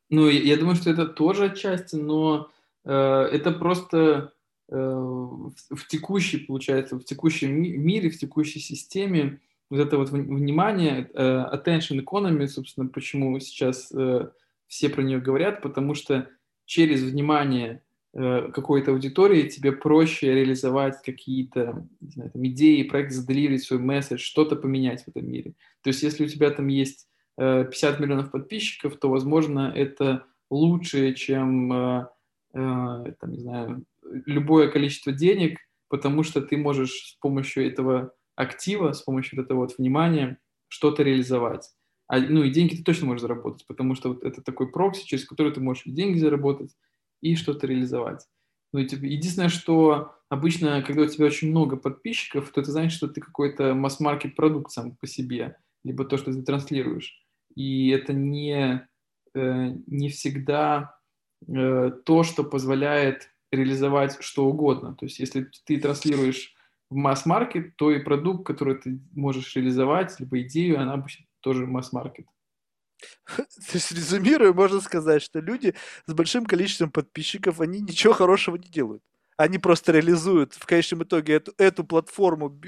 Ну, 0.09 0.29
я, 0.29 0.57
думаю, 0.57 0.75
что 0.75 0.89
это 0.89 1.05
тоже 1.05 1.45
отчасти, 1.45 1.95
но 1.95 2.49
э, 2.85 2.91
это 2.93 3.51
просто 3.51 4.33
э, 4.69 4.75
в, 4.75 5.53
в 5.69 5.87
текущей, 5.87 6.37
получается, 6.37 6.97
в 6.97 7.03
текущем 7.03 7.51
мире, 7.61 8.09
в 8.09 8.17
текущей 8.17 8.59
системе 8.59 9.39
вот 9.69 9.79
это 9.79 9.97
вот 9.97 10.09
внимание, 10.09 11.09
э, 11.13 11.45
attention 11.53 12.03
economy, 12.03 12.47
собственно, 12.47 12.87
почему 12.87 13.37
сейчас 13.39 13.91
э, 13.91 14.29
все 14.67 14.89
про 14.89 15.01
нее 15.01 15.19
говорят, 15.19 15.61
потому 15.61 15.93
что 15.93 16.29
через 16.65 17.03
внимание 17.03 17.81
э, 18.13 18.49
какой-то 18.53 18.91
аудитории 18.91 19.49
тебе 19.49 19.73
проще 19.73 20.33
реализовать 20.33 21.01
какие-то 21.03 21.85
знаю, 21.99 22.31
там, 22.31 22.47
идеи, 22.47 22.83
проект, 22.83 23.11
заделивить 23.11 23.63
свой 23.63 23.79
месседж, 23.79 24.19
что-то 24.19 24.55
поменять 24.55 25.03
в 25.03 25.09
этом 25.09 25.29
мире. 25.29 25.53
То 25.81 25.89
есть 25.89 26.01
если 26.01 26.25
у 26.25 26.29
тебя 26.29 26.49
там 26.51 26.67
есть 26.67 27.07
50 27.37 27.99
миллионов 27.99 28.31
подписчиков, 28.31 28.97
то, 28.97 29.09
возможно, 29.09 29.71
это 29.75 30.25
лучше, 30.49 31.13
чем, 31.13 32.07
там, 32.51 33.31
не 33.31 33.39
знаю, 33.39 33.85
любое 34.03 34.69
количество 34.69 35.11
денег, 35.11 35.59
потому 35.89 36.23
что 36.23 36.41
ты 36.41 36.57
можешь 36.57 37.11
с 37.11 37.13
помощью 37.19 37.67
этого 37.67 38.13
актива 38.37 38.93
с 38.93 39.01
помощью 39.01 39.37
вот 39.37 39.45
этого 39.45 39.59
вот 39.59 39.77
внимания 39.77 40.37
что-то 40.69 41.03
реализовать. 41.03 41.69
А, 42.07 42.19
ну 42.19 42.43
и 42.43 42.51
деньги 42.51 42.75
ты 42.75 42.83
точно 42.83 43.07
можешь 43.07 43.21
заработать, 43.21 43.65
потому 43.67 43.95
что 43.95 44.09
вот 44.09 44.23
это 44.23 44.41
такой 44.41 44.71
прокси, 44.71 45.05
через 45.05 45.25
который 45.25 45.51
ты 45.51 45.59
можешь 45.59 45.83
деньги 45.85 46.19
заработать 46.19 46.73
и 47.21 47.35
что-то 47.35 47.67
реализовать. 47.67 48.25
Ну, 48.71 48.79
и, 48.79 48.85
типа, 48.85 49.05
единственное, 49.05 49.49
что 49.49 50.13
обычно, 50.29 50.81
когда 50.83 51.03
у 51.03 51.07
тебя 51.07 51.25
очень 51.25 51.49
много 51.49 51.77
подписчиков, 51.77 52.49
то 52.51 52.61
это 52.61 52.71
значит, 52.71 52.93
что 52.93 53.07
ты 53.07 53.19
какой-то 53.21 53.73
масс-маркет 53.73 54.35
продукт 54.35 54.71
сам 54.71 54.95
по 54.95 55.07
себе, 55.07 55.57
либо 55.83 56.05
то, 56.05 56.17
что 56.17 56.31
ты 56.31 56.41
транслируешь. 56.43 57.25
И 57.57 57.89
это 57.89 58.13
не, 58.13 58.87
э, 59.33 59.71
не 59.87 60.09
всегда 60.09 60.95
э, 61.47 61.91
то, 62.05 62.23
что 62.23 62.43
позволяет 62.43 63.31
реализовать 63.51 64.21
что 64.21 64.45
угодно. 64.45 64.93
То 64.93 65.05
есть, 65.05 65.17
если 65.17 65.49
ты 65.65 65.79
транслируешь 65.79 66.53
в 66.91 66.95
масс-маркет, 66.95 67.75
то 67.75 67.89
и 67.91 68.03
продукт, 68.03 68.45
который 68.45 68.75
ты 68.75 68.99
можешь 69.15 69.55
реализовать, 69.55 70.19
либо 70.19 70.41
идею, 70.41 70.79
она 70.79 70.93
обычно 70.93 71.25
тоже 71.39 71.65
масс-маркет. 71.65 72.27
То 73.25 73.73
есть, 73.73 73.91
резюмируя, 73.91 74.53
можно 74.53 74.79
сказать, 74.79 75.23
что 75.23 75.39
люди 75.39 75.73
с 76.05 76.13
большим 76.13 76.45
количеством 76.45 76.91
подписчиков, 76.91 77.59
они 77.59 77.81
ничего 77.81 78.13
хорошего 78.13 78.55
не 78.55 78.69
делают. 78.69 79.01
Они 79.37 79.59
просто 79.59 79.91
реализуют, 79.91 80.55
в 80.55 80.65
конечном 80.65 81.03
итоге, 81.03 81.33
эту, 81.35 81.53
эту 81.59 81.83
платформу 81.83 82.59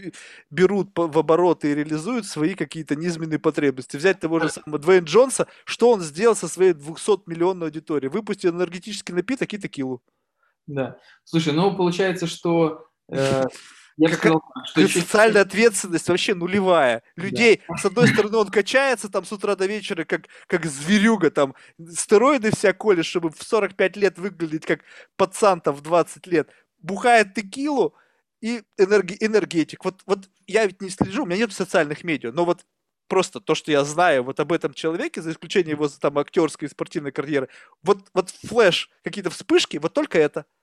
берут 0.51 0.91
в 0.95 1.17
оборот 1.17 1.65
и 1.65 1.73
реализуют 1.73 2.27
свои 2.27 2.53
какие-то 2.53 2.95
низменные 2.95 3.39
потребности. 3.39 3.97
Взять 3.97 4.19
того 4.19 4.39
же 4.39 4.49
самого 4.49 4.77
Двейн 4.77 5.03
Джонса, 5.03 5.47
что 5.65 5.91
он 5.91 6.01
сделал 6.01 6.35
со 6.35 6.47
своей 6.47 6.73
200-миллионной 6.73 7.65
аудиторией? 7.65 8.11
Выпустил 8.11 8.51
энергетический 8.51 9.15
напиток 9.15 9.51
и 9.51 9.57
текилу. 9.57 10.03
Да. 10.67 10.97
Слушай, 11.23 11.53
ну 11.53 11.75
получается, 11.75 12.27
что 12.27 12.85
э, 13.11 13.45
я 13.99 14.09
бы 14.09 14.15
сказал, 14.15 14.43
что 14.65 14.87
социальная 14.87 15.41
ответственность 15.41 16.07
вообще 16.07 16.33
нулевая. 16.33 17.03
Людей, 17.17 17.61
да. 17.67 17.75
с 17.77 17.85
одной 17.85 18.07
стороны, 18.07 18.37
он 18.37 18.47
качается 18.47 19.09
там 19.09 19.25
с 19.25 19.31
утра 19.33 19.57
до 19.57 19.65
вечера, 19.65 20.05
как, 20.05 20.27
как 20.47 20.65
зверюга, 20.65 21.29
там, 21.31 21.53
стероиды 21.89 22.51
вся 22.55 22.71
колет, 22.71 23.05
чтобы 23.05 23.29
в 23.29 23.43
45 23.43 23.97
лет 23.97 24.17
выглядеть 24.17 24.65
как 24.65 24.81
пацан 25.17 25.59
там 25.59 25.75
в 25.75 25.81
20 25.81 26.27
лет. 26.27 26.49
Бухает 26.77 27.33
текилу 27.33 27.93
и 28.41 28.63
энерги, 28.77 29.17
энергетик. 29.19 29.83
Вот, 29.83 30.01
вот 30.05 30.29
я 30.47 30.65
ведь 30.65 30.81
не 30.81 30.89
слежу, 30.89 31.23
у 31.23 31.25
меня 31.25 31.39
нет 31.39 31.51
социальных 31.51 32.05
медиа, 32.05 32.31
но 32.31 32.45
вот 32.45 32.65
просто 33.09 33.41
то, 33.41 33.53
что 33.53 33.69
я 33.71 33.83
знаю 33.83 34.23
вот 34.23 34.39
об 34.39 34.53
этом 34.53 34.73
человеке, 34.73 35.21
за 35.21 35.31
исключением 35.31 35.75
его 35.75 35.89
там 35.89 36.17
актерской 36.19 36.69
и 36.69 36.71
спортивной 36.71 37.11
карьеры, 37.11 37.49
вот, 37.83 38.07
вот 38.13 38.29
flash, 38.29 38.89
какие-то 39.03 39.29
вспышки, 39.29 39.75
вот 39.75 39.93
только 39.93 40.19
это– 40.19 40.45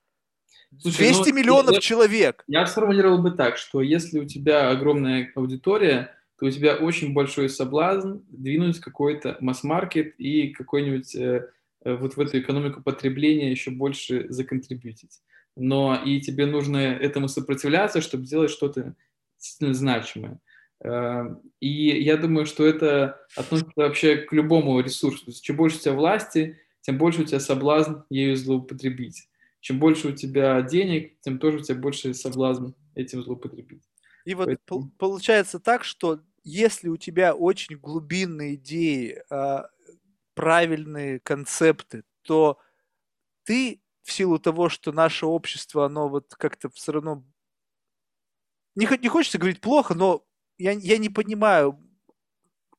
Слушай, 0.79 0.97
200 0.97 1.29
ну, 1.29 1.35
миллионов 1.35 1.75
я, 1.75 1.79
человек. 1.79 2.43
Я 2.47 2.65
сформулировал 2.67 3.19
бы 3.19 3.31
так, 3.31 3.57
что 3.57 3.81
если 3.81 4.19
у 4.19 4.25
тебя 4.25 4.69
огромная 4.69 5.31
аудитория, 5.35 6.13
то 6.39 6.45
у 6.45 6.51
тебя 6.51 6.75
очень 6.75 7.13
большой 7.13 7.49
соблазн 7.49 8.19
двинуть 8.29 8.79
какой-то 8.79 9.37
масс-маркет 9.39 10.15
и 10.19 10.49
какой-нибудь 10.49 11.15
э, 11.15 11.49
э, 11.83 11.95
вот 11.95 12.15
в 12.15 12.19
эту 12.19 12.39
экономику 12.39 12.81
потребления 12.83 13.49
еще 13.49 13.71
больше 13.71 14.27
законтрибьютить. 14.29 15.21
Но 15.55 15.99
и 16.05 16.21
тебе 16.21 16.45
нужно 16.45 16.77
этому 16.77 17.27
сопротивляться, 17.27 18.01
чтобы 18.01 18.25
сделать 18.25 18.51
что-то 18.51 18.93
действительно 19.39 19.73
значимое. 19.73 20.39
Э, 20.83 21.23
и 21.59 22.03
я 22.03 22.17
думаю, 22.17 22.45
что 22.45 22.65
это 22.65 23.19
относится 23.35 23.71
вообще 23.75 24.17
к 24.17 24.31
любому 24.33 24.79
ресурсу. 24.81 25.31
Чем 25.41 25.55
больше 25.55 25.77
у 25.77 25.79
тебя 25.79 25.93
власти, 25.93 26.59
тем 26.81 26.99
больше 26.99 27.21
у 27.21 27.25
тебя 27.25 27.39
соблазн 27.39 28.01
ею 28.09 28.35
злоупотребить 28.35 29.27
чем 29.67 29.79
больше 29.79 30.07
у 30.07 30.11
тебя 30.13 30.61
денег, 30.61 31.19
тем 31.19 31.39
тоже 31.39 31.57
у 31.57 31.61
тебя 31.61 31.77
больше 31.77 32.13
соблазн 32.13 32.67
этим 32.95 33.21
злоупотребить. 33.21 33.83
И 34.23 34.33
вот 34.33 34.45
Поэтому... 34.45 34.91
получается 34.97 35.59
так, 35.59 35.83
что 35.83 36.21
если 36.45 36.87
у 36.87 36.95
тебя 36.95 37.35
очень 37.35 37.75
глубинные 37.75 38.55
идеи, 38.55 39.21
а, 39.29 39.67
правильные 40.35 41.19
концепты, 41.19 42.05
то 42.21 42.57
ты 43.43 43.81
в 44.03 44.13
силу 44.13 44.39
того, 44.39 44.69
что 44.69 44.93
наше 44.93 45.25
общество, 45.25 45.85
оно 45.85 46.07
вот 46.07 46.33
как-то 46.35 46.69
все 46.69 46.93
равно 46.93 47.25
не, 48.73 48.87
не 49.01 49.09
хочется 49.09 49.37
говорить 49.37 49.59
плохо, 49.59 49.95
но 49.95 50.25
я, 50.57 50.71
я 50.71 50.97
не 50.97 51.09
понимаю, 51.09 51.77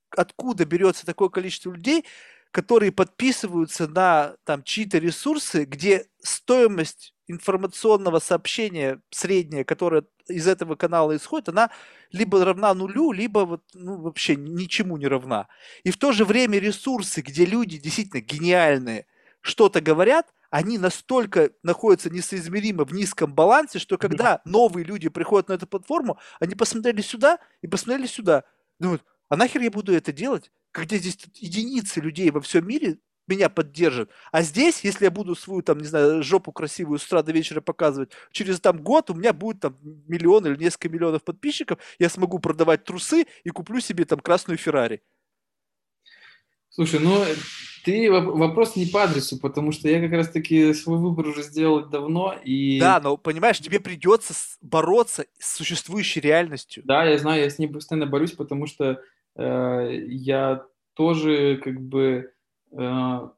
откуда 0.09 0.65
берется 0.65 1.05
такое 1.05 1.29
количество 1.29 1.71
людей, 1.71 2.07
которые 2.51 2.93
подписываются 2.93 3.87
на 3.87 4.37
там 4.45 4.63
чьи-то 4.63 4.99
ресурсы, 4.99 5.65
где 5.65 6.07
стоимость 6.23 7.15
информационного 7.27 8.21
сообщения 8.21 9.01
средняя, 9.11 9.65
которая 9.65 10.05
из 10.29 10.47
этого 10.47 10.75
канала 10.75 11.15
исходит, 11.17 11.51
она 11.51 11.71
либо 12.11 12.45
равна 12.45 12.73
нулю, 12.75 13.13
либо 13.13 13.41
вот, 13.41 13.63
ну, 13.75 14.01
вообще 14.01 14.37
ничему 14.37 14.97
не 14.97 15.07
равна. 15.07 15.49
И 15.85 15.91
в 15.91 15.99
то 15.99 16.13
же 16.13 16.25
время 16.25 16.59
ресурсы, 16.59 17.21
где 17.21 17.45
люди 17.45 17.79
действительно 17.79 18.21
гениальные, 18.21 19.07
что-то 19.41 19.81
говорят, 19.81 20.33
они 20.51 20.79
настолько 20.79 21.51
находятся 21.63 22.09
несоизмеримо 22.09 22.85
в 22.85 22.93
низком 22.93 23.35
балансе, 23.35 23.79
что 23.79 23.99
когда 23.99 24.41
новые 24.47 24.85
люди 24.85 25.09
приходят 25.11 25.49
на 25.49 25.53
эту 25.55 25.67
платформу, 25.67 26.19
они 26.41 26.55
посмотрели 26.55 27.03
сюда 27.03 27.39
и 27.61 27.67
посмотрели 27.67 28.07
сюда. 28.07 28.45
Думают, 28.79 29.05
а 29.29 29.37
нахер 29.37 29.61
я 29.61 29.71
буду 29.71 29.93
это 29.93 30.13
делать? 30.13 30.51
Когда 30.73 30.97
здесь 30.97 31.19
единицы 31.35 32.01
людей 32.01 32.31
во 32.31 32.41
всем 32.41 32.67
мире 32.67 32.99
меня 33.29 33.49
поддержат. 33.49 34.11
А 34.33 34.43
здесь, 34.43 34.83
если 34.83 35.05
я 35.05 35.11
буду 35.11 35.35
свою, 35.35 35.63
там, 35.63 35.79
не 35.79 35.87
знаю, 35.87 36.23
жопу 36.23 36.51
красивую 36.51 36.99
с 36.99 37.07
утра 37.07 37.23
до 37.23 37.33
вечера 37.33 37.61
показывать, 37.61 38.11
через 38.33 38.61
там 38.61 38.83
год 38.83 39.11
у 39.11 39.15
меня 39.15 39.33
будет 39.33 39.61
там 39.61 39.77
миллион 39.83 40.47
или 40.47 40.57
несколько 40.57 40.89
миллионов 40.89 41.23
подписчиков, 41.23 41.79
я 41.99 42.09
смогу 42.09 42.39
продавать 42.39 42.85
трусы 42.85 43.27
и 43.45 43.51
куплю 43.51 43.81
себе 43.81 44.05
там 44.07 44.19
красную 44.21 44.57
Феррари. 44.57 45.03
Слушай, 46.71 47.01
ну 47.01 47.25
ты 47.85 48.11
вопрос 48.11 48.77
не 48.77 48.87
по 48.87 49.03
адресу, 49.03 49.39
потому 49.39 49.73
что 49.73 49.89
я 49.89 50.01
как 50.01 50.13
раз-таки 50.13 50.73
свой 50.75 50.99
выбор 50.99 51.27
уже 51.27 51.43
сделал 51.43 51.85
давно 51.85 52.35
и... 52.45 52.79
Да, 52.79 53.01
но 53.01 53.17
понимаешь, 53.17 53.59
тебе 53.59 53.81
придется 53.81 54.35
бороться 54.61 55.27
с 55.39 55.57
существующей 55.57 56.21
реальностью. 56.21 56.83
Да, 56.87 57.05
я 57.05 57.19
знаю, 57.19 57.43
я 57.43 57.51
с 57.51 57.59
ней 57.59 57.67
постоянно 57.67 58.07
борюсь, 58.07 58.33
потому 58.33 58.67
что 58.67 58.85
э, 58.85 58.97
я 59.43 60.67
тоже 60.95 61.61
как 61.63 61.81
бы 61.81 62.33
э, 62.73 63.29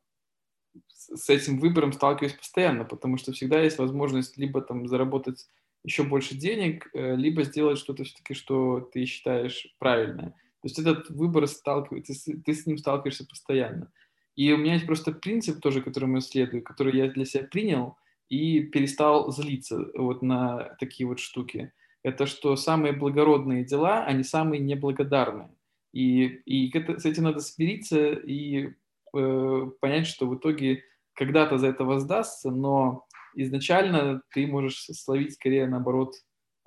с 0.95 1.29
этим 1.29 1.59
выбором 1.59 1.93
сталкиваюсь 1.93 2.35
постоянно, 2.35 2.85
потому 2.85 3.19
что 3.19 3.33
всегда 3.33 3.61
есть 3.61 3.79
возможность 3.79 4.39
либо 4.39 4.61
там 4.63 4.87
заработать 4.89 5.47
еще 5.85 6.05
больше 6.05 6.35
денег, 6.35 6.89
э, 6.95 7.17
либо 7.17 7.43
сделать 7.43 7.79
что-то 7.79 8.05
все-таки, 8.05 8.35
что 8.35 8.81
ты 8.81 9.05
считаешь 9.05 9.75
правильное. 9.79 10.31
То 10.63 10.69
есть 10.69 10.79
этот 10.79 11.09
выбор 11.11 11.47
сталкивается, 11.47 12.15
ты 12.45 12.55
с 12.55 12.67
ним 12.67 12.79
сталкиваешься 12.79 13.27
постоянно. 13.27 13.91
И 14.37 14.53
у 14.53 14.57
меня 14.57 14.75
есть 14.75 14.87
просто 14.87 15.13
принцип 15.13 15.61
тоже, 15.61 15.83
которому 15.83 16.17
я 16.17 16.21
следую, 16.21 16.63
который 16.63 16.97
я 16.97 17.09
для 17.09 17.25
себя 17.25 17.45
принял 17.45 17.97
и 18.29 18.61
перестал 18.61 19.31
злиться 19.33 19.87
вот 19.95 20.23
на 20.23 20.77
такие 20.79 21.07
вот 21.07 21.19
штуки. 21.19 21.73
Это 22.03 22.27
что 22.27 22.57
самые 22.57 22.93
благородные 22.93 23.65
дела, 23.65 24.05
они 24.05 24.23
самые 24.23 24.61
неблагодарные. 24.61 25.51
И, 25.93 26.25
и 26.45 26.77
это, 26.77 26.99
с 26.99 27.05
этим 27.05 27.25
надо 27.25 27.41
смириться 27.41 28.13
и 28.13 28.75
э, 29.15 29.71
понять, 29.81 30.07
что 30.07 30.27
в 30.27 30.37
итоге 30.37 30.85
когда-то 31.15 31.59
за 31.59 31.69
это 31.69 31.85
воздастся, 31.85 32.51
но 32.51 33.07
изначально 33.35 34.23
ты 34.31 34.47
можешь 34.47 34.85
словить 34.85 35.35
скорее 35.35 35.67
наоборот 35.67 36.15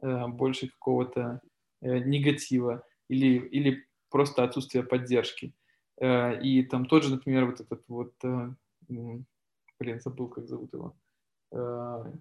э, 0.02 0.28
больше 0.28 0.68
какого-то 0.68 1.42
э, 1.82 2.00
негатива 2.00 2.86
или, 3.08 3.38
или 3.38 3.86
просто 4.10 4.44
отсутствие 4.44 4.84
поддержки. 4.84 5.54
Э, 6.00 6.40
и 6.42 6.64
там 6.64 6.86
тот 6.86 7.04
же, 7.04 7.12
например, 7.12 7.46
вот 7.46 7.62
этот 7.62 7.84
вот, 7.88 8.14
э, 8.24 8.50
блин, 8.88 10.02
забыл, 10.02 10.28
как 10.28 10.48
зовут 10.48 10.74
его, 10.74 10.96
э, 11.52 12.14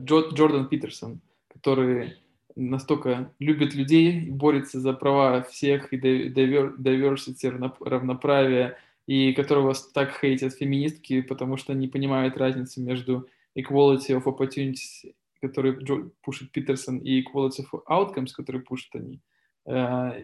Джордан 0.00 0.68
Питерсон, 0.68 1.20
который 1.48 2.16
настолько 2.54 3.32
любит 3.38 3.74
людей 3.74 4.30
борется 4.30 4.80
за 4.80 4.92
права 4.92 5.42
всех 5.42 5.92
и 5.92 5.98
diversity, 5.98 7.74
равноправие, 7.80 8.78
и 9.06 9.32
которого 9.32 9.74
так 9.94 10.18
хейтят 10.20 10.54
феминистки, 10.54 11.22
потому 11.22 11.56
что 11.56 11.74
не 11.74 11.88
понимают 11.88 12.36
разницы 12.36 12.80
между 12.80 13.28
equality 13.56 14.10
of 14.10 14.24
opportunities, 14.24 15.12
который 15.40 16.10
пушит 16.22 16.50
Питерсон, 16.52 16.98
и 16.98 17.22
equality 17.22 17.64
of 17.70 17.82
outcomes, 17.88 18.32
который 18.34 18.60
пушат 18.60 18.94
они. 18.94 19.20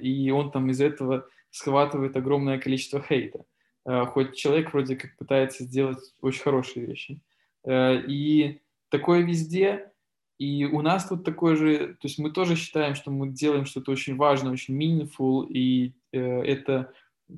И 0.01 0.31
он 0.31 0.51
там 0.51 0.71
из 0.71 0.81
этого 0.81 1.27
схватывает 1.51 2.17
огромное 2.17 2.59
количество 2.59 3.01
хейта. 3.01 3.45
Э, 3.85 4.07
хоть 4.07 4.37
человек 4.37 4.73
вроде 4.73 4.97
как 4.97 5.17
пытается 5.17 5.65
сделать 5.65 5.99
очень 6.21 6.43
хорошие 6.43 6.87
вещи. 6.87 7.21
Э, 7.65 8.01
и 8.07 8.61
такое 8.89 9.23
везде. 9.23 9.92
И 10.39 10.65
у 10.65 10.83
нас 10.83 11.07
тут 11.09 11.25
такое 11.25 11.57
же, 11.57 11.95
то 11.95 12.09
есть 12.09 12.19
мы 12.19 12.31
тоже 12.31 12.57
считаем, 12.57 12.95
что 12.95 13.11
мы 13.11 13.29
делаем 13.29 13.65
что-то 13.65 13.93
очень 13.93 14.17
важное, 14.17 14.53
очень 14.53 14.77
meaningful, 14.77 15.47
и 15.49 15.95
э, 16.13 16.19
это 16.19 16.93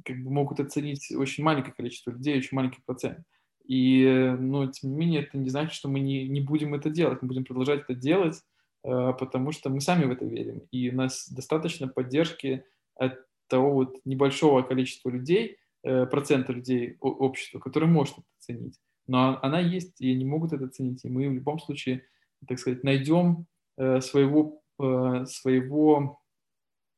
как 0.04 0.22
бы 0.22 0.30
могут 0.30 0.60
оценить 0.60 1.12
очень 1.12 1.44
маленькое 1.44 1.74
количество 1.74 2.10
людей, 2.10 2.38
очень 2.38 2.56
маленький 2.56 2.82
процент. 2.84 3.18
И, 3.66 4.34
ну, 4.38 4.70
тем 4.70 4.90
не 4.90 4.96
менее, 4.96 5.22
это 5.22 5.38
не 5.38 5.48
значит, 5.48 5.72
что 5.72 5.88
мы 5.88 6.00
не, 6.00 6.28
не 6.28 6.40
будем 6.40 6.74
это 6.74 6.90
делать. 6.90 7.22
Мы 7.22 7.28
будем 7.28 7.44
продолжать 7.44 7.82
это 7.82 7.94
делать, 7.94 8.42
потому 8.82 9.52
что 9.52 9.70
мы 9.70 9.80
сами 9.80 10.04
в 10.04 10.10
это 10.10 10.26
верим. 10.26 10.62
И 10.70 10.90
у 10.90 10.94
нас 10.94 11.30
достаточно 11.30 11.88
поддержки 11.88 12.64
от 12.96 13.18
того 13.48 13.72
вот 13.72 14.00
небольшого 14.04 14.62
количества 14.62 15.10
людей, 15.10 15.58
э, 15.82 16.06
процента 16.06 16.52
людей 16.52 16.96
общества, 17.00 17.58
которые 17.58 17.90
может 17.90 18.18
это 18.18 18.26
оценить. 18.38 18.78
Но 19.06 19.38
она 19.42 19.60
есть, 19.60 20.00
и 20.00 20.10
они 20.10 20.24
могут 20.24 20.52
это 20.52 20.64
оценить. 20.64 21.04
И 21.04 21.08
мы 21.08 21.28
в 21.28 21.32
любом 21.32 21.58
случае, 21.58 22.04
так 22.46 22.58
сказать, 22.58 22.84
найдем 22.84 23.46
э, 23.76 24.00
своего, 24.00 24.62
э, 24.80 25.26
своего, 25.26 26.20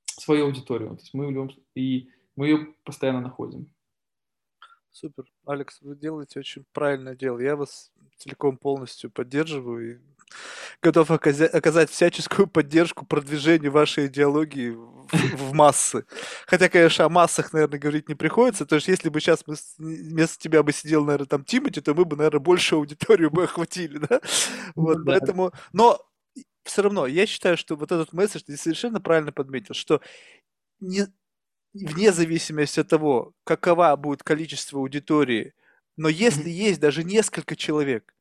свою 0.06 0.46
аудиторию. 0.46 0.90
То 0.90 1.02
есть 1.02 1.14
мы 1.14 1.30
любом 1.30 1.50
и 1.74 2.08
мы 2.36 2.48
ее 2.48 2.74
постоянно 2.84 3.20
находим. 3.20 3.70
Супер. 4.90 5.24
Алекс, 5.44 5.80
вы 5.82 5.94
делаете 5.96 6.40
очень 6.40 6.64
правильное 6.72 7.14
дело. 7.14 7.38
Я 7.38 7.56
вас 7.56 7.92
целиком 8.16 8.56
полностью 8.56 9.10
поддерживаю 9.10 9.96
и 9.96 10.00
готов 10.82 11.10
оказать 11.10 11.90
всяческую 11.90 12.46
поддержку 12.46 13.06
продвижению 13.06 13.72
вашей 13.72 14.06
идеологии 14.06 14.70
в, 14.70 15.06
в 15.12 15.52
массы. 15.52 16.04
Хотя, 16.46 16.68
конечно, 16.68 17.04
о 17.04 17.08
массах, 17.08 17.52
наверное, 17.52 17.78
говорить 17.78 18.08
не 18.08 18.14
приходится. 18.14 18.66
То 18.66 18.76
есть, 18.76 18.88
если 18.88 19.08
бы 19.08 19.20
сейчас 19.20 19.44
мы 19.46 19.56
вместо 19.78 20.38
тебя 20.38 20.62
бы 20.62 20.72
сидел, 20.72 21.04
наверное, 21.04 21.26
там 21.26 21.44
Тимати, 21.44 21.80
то 21.80 21.94
мы 21.94 22.04
бы, 22.04 22.16
наверное, 22.16 22.40
большую 22.40 22.80
аудиторию 22.80 23.30
бы 23.30 23.44
охватили, 23.44 23.98
да? 23.98 24.20
Ну 24.74 24.82
вот, 24.82 25.04
да. 25.04 25.12
поэтому... 25.12 25.52
Но 25.72 26.00
все 26.64 26.82
равно, 26.82 27.06
я 27.06 27.26
считаю, 27.26 27.56
что 27.56 27.76
вот 27.76 27.92
этот 27.92 28.12
месседж 28.12 28.42
ты 28.46 28.56
совершенно 28.56 29.00
правильно 29.00 29.32
подметил, 29.32 29.74
что 29.74 30.00
не, 30.80 31.06
вне 31.72 32.12
зависимости 32.12 32.80
от 32.80 32.88
того, 32.88 33.32
какова 33.44 33.94
будет 33.96 34.22
количество 34.22 34.80
аудитории, 34.80 35.54
но 35.96 36.08
если 36.08 36.50
есть 36.50 36.80
даже 36.80 37.04
несколько 37.04 37.56
человек, 37.56 38.15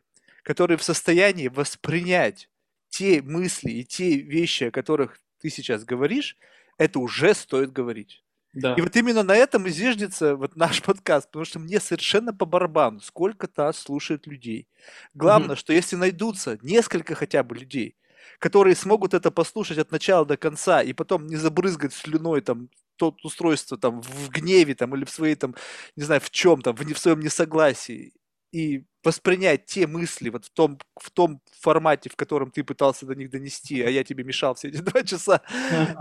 которые 0.46 0.78
в 0.78 0.84
состоянии 0.84 1.48
воспринять 1.48 2.50
те 2.90 3.22
мысли 3.22 3.72
и 3.72 3.84
те 3.84 4.18
вещи, 4.18 4.66
о 4.66 4.72
которых 4.72 5.20
ты 5.42 5.50
сейчас 5.50 5.84
говоришь, 5.84 6.38
это 6.78 7.00
уже 7.00 7.34
стоит 7.34 7.74
говорить. 7.74 8.24
Да. 8.54 8.76
И 8.76 8.82
вот 8.82 8.96
именно 8.96 9.24
на 9.24 9.36
этом 9.36 9.66
и 9.66 9.72
зиждется 9.72 10.36
вот 10.36 10.56
наш 10.56 10.82
подкаст, 10.84 11.28
потому 11.28 11.46
что 11.46 11.60
мне 11.60 11.80
совершенно 11.80 12.32
по 12.32 12.46
барабану, 12.46 13.02
сколько 13.02 13.50
нас 13.58 13.80
слушает 13.80 14.28
людей. 14.28 14.68
Главное, 15.16 15.56
mm 15.56 15.60
что 15.60 15.74
если 15.74 15.96
найдутся 15.96 16.60
несколько 16.62 17.16
хотя 17.16 17.44
бы 17.44 17.56
людей, 17.56 17.96
которые 18.38 18.76
смогут 18.76 19.16
это 19.16 19.32
послушать 19.32 19.80
от 19.80 19.92
начала 19.92 20.26
до 20.26 20.38
конца 20.38 20.84
и 20.84 20.94
потом 20.94 21.26
не 21.26 21.38
забрызгать 21.38 21.94
слюной 21.94 22.42
там 22.42 22.70
тот 22.98 23.26
устройство 23.26 23.78
там 23.78 24.02
в 24.02 24.30
гневе 24.30 24.76
там 24.76 24.96
или 24.96 25.06
в 25.06 25.10
своей 25.10 25.36
там 25.36 25.56
не 25.96 26.04
знаю 26.04 26.22
в 26.22 26.30
чем 26.30 26.62
там 26.62 26.76
в, 26.76 26.82
в 26.82 26.98
своем 26.98 27.20
несогласии 27.20 28.14
и 28.56 28.86
воспринять 29.04 29.66
те 29.66 29.86
мысли 29.86 30.30
вот 30.30 30.46
в 30.46 30.50
том, 30.50 30.80
в 30.96 31.12
том 31.12 31.42
формате, 31.60 32.10
в 32.10 32.16
котором 32.16 32.52
ты 32.52 32.64
пытался 32.64 33.06
до 33.06 33.14
них 33.14 33.30
донести, 33.30 33.82
а 33.82 33.90
я 33.90 34.06
тебе 34.06 34.24
мешал 34.24 34.56
все 34.56 34.70
эти 34.70 34.78
два 34.82 35.04
часа, 35.04 35.42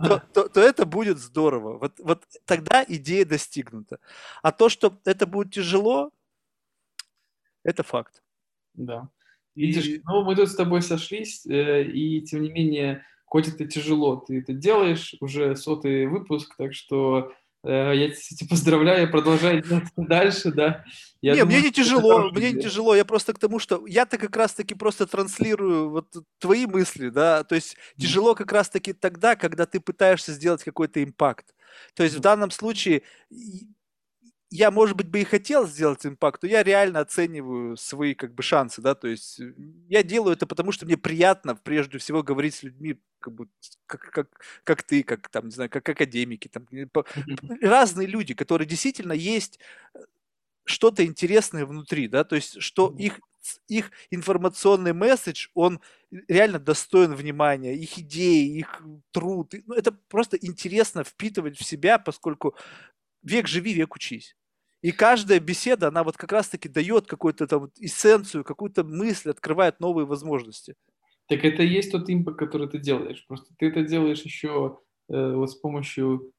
то, 0.04 0.22
то, 0.32 0.48
то 0.48 0.60
это 0.60 0.86
будет 0.86 1.18
здорово. 1.18 1.78
Вот, 1.78 1.98
вот 1.98 2.22
тогда 2.44 2.84
идея 2.86 3.24
достигнута. 3.24 3.98
А 4.40 4.52
то, 4.52 4.68
что 4.68 4.96
это 5.04 5.26
будет 5.26 5.52
тяжело, 5.52 6.10
это 7.64 7.82
факт. 7.82 8.22
Да. 8.74 9.08
Видишь, 9.56 9.86
и... 9.86 10.02
ну, 10.04 10.22
мы 10.22 10.36
тут 10.36 10.48
с 10.48 10.54
тобой 10.54 10.80
сошлись, 10.80 11.44
э, 11.46 11.82
и 11.82 12.22
тем 12.22 12.42
не 12.42 12.50
менее, 12.50 13.04
хоть 13.24 13.48
это 13.48 13.66
тяжело, 13.66 14.16
ты 14.16 14.38
это 14.38 14.52
делаешь, 14.52 15.16
уже 15.20 15.56
сотый 15.56 16.06
выпуск, 16.06 16.54
так 16.56 16.72
что 16.72 17.32
я 17.64 18.10
тебя 18.10 18.48
поздравляю, 18.48 19.10
продолжай 19.10 19.62
делать 19.62 19.88
дальше, 19.96 20.52
да. 20.52 20.84
Я 21.22 21.32
не, 21.32 21.40
думаю, 21.40 21.58
мне 21.58 21.68
не 21.68 21.72
тяжело, 21.72 22.30
мне 22.30 22.52
не 22.52 22.60
тяжело, 22.60 22.94
я 22.94 23.04
просто 23.04 23.32
к 23.32 23.38
тому, 23.38 23.58
что 23.58 23.86
я-то 23.86 24.18
как 24.18 24.36
раз-таки 24.36 24.74
просто 24.74 25.06
транслирую 25.06 25.88
вот 25.90 26.14
твои 26.38 26.66
мысли, 26.66 27.08
да, 27.08 27.44
то 27.44 27.54
есть 27.54 27.76
тяжело 27.98 28.34
как 28.34 28.52
раз-таки 28.52 28.92
тогда, 28.92 29.34
когда 29.34 29.64
ты 29.64 29.80
пытаешься 29.80 30.32
сделать 30.32 30.62
какой-то 30.62 31.02
импакт. 31.02 31.54
То 31.94 32.02
есть 32.02 32.14
в 32.14 32.20
данном 32.20 32.50
случае 32.50 33.02
я, 34.56 34.70
может 34.70 34.96
быть, 34.96 35.08
бы 35.08 35.20
и 35.20 35.24
хотел 35.24 35.66
сделать 35.66 36.06
импакт, 36.06 36.42
но 36.44 36.48
я 36.48 36.62
реально 36.62 37.00
оцениваю 37.00 37.76
свои 37.76 38.14
как 38.14 38.34
бы 38.34 38.44
шансы, 38.44 38.80
да, 38.80 38.94
то 38.94 39.08
есть 39.08 39.40
э, 39.40 39.52
я 39.88 40.04
делаю 40.04 40.34
это 40.34 40.46
потому, 40.46 40.70
что 40.70 40.86
мне 40.86 40.96
приятно 40.96 41.56
прежде 41.56 41.98
всего 41.98 42.22
говорить 42.22 42.54
с 42.54 42.62
людьми, 42.62 43.00
как 43.18 43.34
бы, 43.34 43.48
как, 43.86 44.00
как, 44.12 44.28
как 44.62 44.82
ты, 44.84 45.02
как 45.02 45.28
там, 45.28 45.46
не 45.46 45.50
знаю, 45.50 45.70
как 45.70 45.88
академики, 45.88 46.46
там, 46.46 46.68
разные 47.60 48.06
люди, 48.06 48.34
которые 48.34 48.68
действительно 48.68 49.12
есть 49.12 49.58
э, 49.92 49.98
что-то 50.64 51.04
интересное 51.04 51.66
внутри, 51.66 52.06
да, 52.06 52.22
то 52.22 52.36
есть 52.36 52.62
что 52.62 52.94
их 52.96 53.18
их 53.68 53.90
информационный 54.10 54.94
месседж, 54.94 55.48
он 55.52 55.80
реально 56.28 56.58
достоин 56.58 57.14
внимания, 57.14 57.74
их 57.74 57.98
идеи, 57.98 58.56
их 58.58 58.82
труд. 59.10 59.52
Ну, 59.66 59.74
это 59.74 59.92
просто 59.92 60.38
интересно 60.38 61.04
впитывать 61.04 61.58
в 61.58 61.64
себя, 61.64 61.98
поскольку 61.98 62.56
век 63.22 63.46
живи, 63.48 63.74
век 63.74 63.94
учись. 63.96 64.34
И 64.84 64.92
каждая 64.92 65.40
беседа, 65.40 65.88
она 65.88 66.04
вот 66.04 66.18
как 66.18 66.30
раз-таки 66.30 66.68
дает 66.68 67.06
какую-то 67.06 67.46
там 67.46 67.70
эссенцию, 67.78 68.44
какую-то 68.44 68.84
мысль, 68.84 69.30
открывает 69.30 69.80
новые 69.80 70.04
возможности. 70.04 70.74
Так 71.26 71.42
это 71.42 71.62
и 71.62 71.68
есть 71.68 71.90
тот 71.90 72.10
импакт, 72.10 72.38
который 72.38 72.68
ты 72.68 72.76
делаешь. 72.78 73.24
Просто 73.26 73.54
ты 73.58 73.68
это 73.68 73.82
делаешь 73.82 74.20
еще 74.20 74.80
э, 75.08 75.34
вот 75.36 75.50
с 75.50 75.54
помощью 75.54 76.32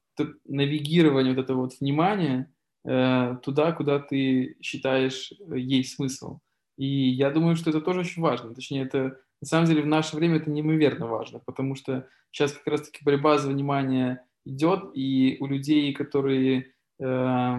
навигирования 0.44 1.34
вот 1.34 1.42
этого 1.42 1.62
вот 1.62 1.72
внимания 1.80 2.54
э, 2.84 3.36
туда, 3.42 3.72
куда 3.72 3.98
ты 3.98 4.56
считаешь 4.62 5.32
э, 5.32 5.58
есть 5.58 5.96
смысл. 5.96 6.38
И 6.78 6.86
я 6.86 7.32
думаю, 7.32 7.56
что 7.56 7.70
это 7.70 7.80
тоже 7.80 8.00
очень 8.02 8.22
важно. 8.22 8.54
Точнее, 8.54 8.84
это 8.84 9.18
на 9.40 9.46
самом 9.48 9.66
деле 9.66 9.82
в 9.82 9.88
наше 9.88 10.14
время 10.14 10.36
это 10.36 10.50
неимоверно 10.50 11.08
важно, 11.08 11.40
потому 11.40 11.74
что 11.74 12.08
сейчас 12.30 12.52
как 12.52 12.68
раз-таки 12.68 13.04
борьба 13.04 13.38
за 13.38 13.48
внимание 13.48 14.20
идет, 14.44 14.92
и 14.94 15.36
у 15.40 15.48
людей, 15.48 15.92
которые 15.92 16.74
э, 17.00 17.56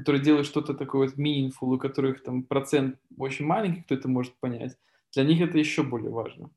которые 0.00 0.22
делают 0.22 0.46
что-то 0.46 0.72
такое 0.72 1.08
вот 1.08 1.18
meaningful, 1.18 1.74
у 1.74 1.78
которых 1.78 2.22
там 2.22 2.42
процент 2.42 2.98
очень 3.18 3.44
маленький, 3.44 3.82
кто 3.82 3.94
это 3.94 4.08
может 4.08 4.34
понять, 4.40 4.78
для 5.12 5.24
них 5.24 5.42
это 5.42 5.58
еще 5.58 5.82
более 5.82 6.10
важно. 6.10 6.50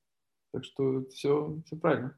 Так 0.54 0.64
что 0.64 1.06
все, 1.10 1.62
все 1.66 1.76
правильно. 1.76 2.18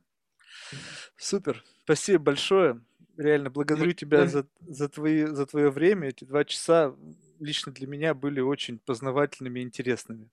Супер. 1.17 1.63
Спасибо 1.83 2.25
большое. 2.25 2.81
Реально 3.17 3.49
благодарю 3.49 3.93
тебя 3.93 4.27
за, 4.27 4.45
за, 4.67 4.87
твои, 4.87 5.25
за 5.25 5.47
твое 5.47 5.71
время. 5.71 6.09
Эти 6.09 6.25
два 6.25 6.43
часа 6.45 6.95
лично 7.39 7.71
для 7.71 7.87
меня 7.87 8.13
были 8.13 8.39
очень 8.39 8.77
познавательными 8.77 9.61
и 9.61 9.63
интересными. 9.63 10.29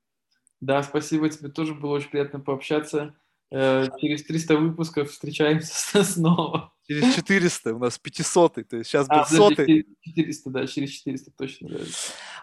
Да, 0.61 0.83
спасибо 0.83 1.31
тебе. 1.31 1.49
Тоже 1.49 1.75
было 1.75 1.93
очень 1.93 2.11
приятно 2.11 2.39
пообщаться. 2.39 3.15
Э, 3.55 3.87
через 4.01 4.23
300 4.25 4.57
выпусков 4.57 5.11
встречаемся 5.11 6.03
снова. 6.05 6.73
Через 6.89 7.15
400, 7.15 7.75
у 7.75 7.79
нас 7.79 7.99
500, 7.99 8.55
то 8.67 8.77
есть 8.79 8.89
сейчас 8.89 9.07
а, 9.11 9.19
будет 9.19 9.29
сотый. 9.29 9.87
400, 10.05 10.51
да, 10.51 10.67
через 10.67 10.91
400 10.91 11.31
точно. 11.33 11.69
Да. 11.69 11.79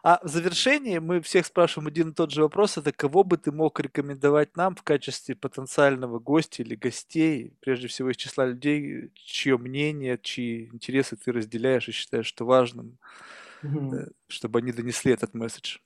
А 0.04 0.20
в 0.24 0.28
завершении 0.28 1.00
мы 1.00 1.20
всех 1.22 1.48
спрашиваем 1.48 1.88
один 1.88 2.12
и 2.12 2.14
тот 2.14 2.32
же 2.32 2.44
вопрос, 2.44 2.78
это 2.78 2.92
кого 2.92 3.24
бы 3.24 3.38
ты 3.38 3.52
мог 3.52 3.80
рекомендовать 3.80 4.56
нам 4.56 4.76
в 4.76 4.84
качестве 4.84 5.36
потенциального 5.36 6.20
гостя 6.20 6.62
или 6.62 6.76
гостей, 6.76 7.54
прежде 7.60 7.88
всего 7.88 8.12
из 8.12 8.16
числа 8.16 8.46
людей, 8.46 9.10
чье 9.16 9.58
мнение, 9.58 10.20
чьи 10.22 10.70
интересы 10.72 11.16
ты 11.16 11.32
разделяешь 11.32 11.90
и 11.90 11.92
считаешь, 11.92 12.28
что 12.28 12.46
важным, 12.46 13.00
угу. 13.64 13.96
чтобы 14.28 14.60
они 14.60 14.72
донесли 14.72 15.12
этот 15.12 15.34
месседж? 15.34 15.80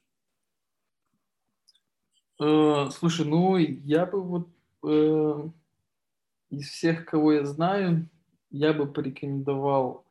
Э, 2.42 2.90
слушай, 2.92 3.26
ну 3.26 3.56
я 3.56 4.06
бы 4.06 4.22
вот 4.22 4.50
э, 4.84 5.50
из 6.50 6.70
всех, 6.70 7.06
кого 7.06 7.34
я 7.34 7.46
знаю, 7.46 8.10
я 8.50 8.74
бы 8.74 8.92
порекомендовал 8.92 10.06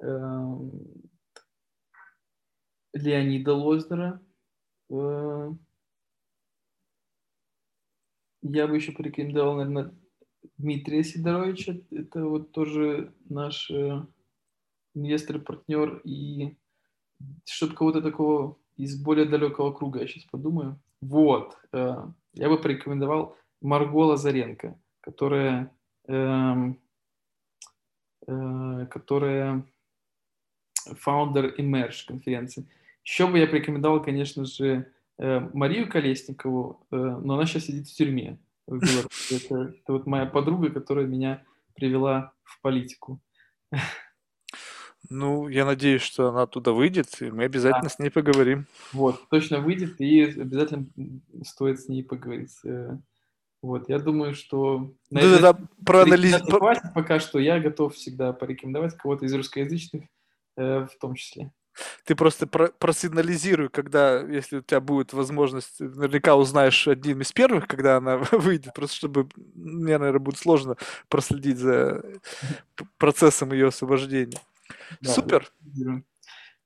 э, 0.00 0.56
Леонида 2.94 3.54
Лознера. 3.54 4.22
Э, 4.90 5.52
я 8.42 8.66
бы 8.66 8.76
еще 8.76 8.92
порекомендовал, 8.92 9.56
наверное, 9.56 9.94
Дмитрия 10.56 11.04
Сидоровича. 11.04 11.76
Это 11.90 12.24
вот 12.24 12.52
тоже 12.52 13.12
наш 13.28 13.70
э, 13.70 14.06
инвестор-партнер 14.94 16.00
и 16.04 16.56
что-то 17.44 17.74
кого-то 17.74 18.02
такого 18.02 18.58
из 18.76 19.02
более 19.02 19.26
далекого 19.26 19.72
круга, 19.72 20.00
я 20.00 20.06
сейчас 20.06 20.24
подумаю. 20.24 20.80
Вот. 21.00 21.58
Э, 21.72 22.06
я 22.34 22.48
бы 22.48 22.58
порекомендовал 22.58 23.36
Марго 23.66 24.04
Лазаренко, 24.04 24.78
которая, 25.00 25.72
э, 26.06 26.54
э, 28.28 28.86
которая 28.88 29.66
фаундер 31.00 31.52
Emerge 31.58 32.06
конференции. 32.06 32.68
Еще 33.02 33.26
бы 33.26 33.38
я 33.40 33.48
порекомендовал, 33.48 34.00
конечно 34.00 34.44
же, 34.44 34.92
э, 35.18 35.40
Марию 35.52 35.88
Колесникову, 35.88 36.86
э, 36.92 36.96
но 36.96 37.34
она 37.34 37.44
сейчас 37.46 37.64
сидит 37.64 37.88
в 37.88 37.94
тюрьме. 37.94 38.38
Это, 38.68 39.08
это 39.30 39.92
вот 39.92 40.06
моя 40.06 40.26
подруга, 40.26 40.70
которая 40.70 41.06
меня 41.06 41.42
привела 41.74 42.32
в 42.44 42.60
политику. 42.60 43.20
Ну, 45.08 45.48
я 45.48 45.64
надеюсь, 45.64 46.02
что 46.02 46.28
она 46.28 46.42
оттуда 46.42 46.72
выйдет, 46.72 47.20
и 47.20 47.30
мы 47.30 47.44
обязательно 47.44 47.84
да. 47.84 47.88
с 47.90 47.98
ней 47.98 48.10
поговорим. 48.10 48.66
Вот, 48.92 49.28
точно 49.28 49.60
выйдет, 49.60 50.00
и 50.00 50.22
обязательно 50.22 50.86
стоит 51.44 51.80
с 51.80 51.88
ней 51.88 52.02
поговорить. 52.02 52.58
Вот, 53.66 53.88
я 53.88 53.98
думаю, 53.98 54.32
что... 54.36 54.94
На 55.10 55.20
да, 55.22 55.38
да, 55.40 55.58
проанализировать 55.84 56.78
пока 56.94 57.18
что 57.18 57.40
я 57.40 57.58
готов 57.58 57.96
всегда 57.96 58.32
порекомендовать 58.32 58.96
кого-то 58.96 59.24
из 59.24 59.34
русскоязычных 59.34 60.04
э, 60.56 60.86
в 60.86 60.96
том 61.00 61.16
числе. 61.16 61.50
Ты 62.04 62.14
просто 62.14 62.46
про 62.46 62.68
просигнализируй, 62.68 63.68
когда, 63.68 64.20
если 64.20 64.58
у 64.58 64.62
тебя 64.62 64.78
будет 64.80 65.12
возможность, 65.12 65.80
наверняка 65.80 66.36
узнаешь 66.36 66.86
одним 66.86 67.22
из 67.22 67.32
первых, 67.32 67.66
когда 67.66 67.96
она 67.96 68.18
выйдет, 68.30 68.72
просто 68.72 68.94
чтобы 68.94 69.28
мне, 69.56 69.98
наверное, 69.98 70.20
будет 70.20 70.38
сложно 70.38 70.76
проследить 71.08 71.58
за 71.58 72.04
процессом 72.98 73.52
ее 73.52 73.66
освобождения. 73.66 74.38
Да, 75.00 75.10
Супер. 75.10 75.50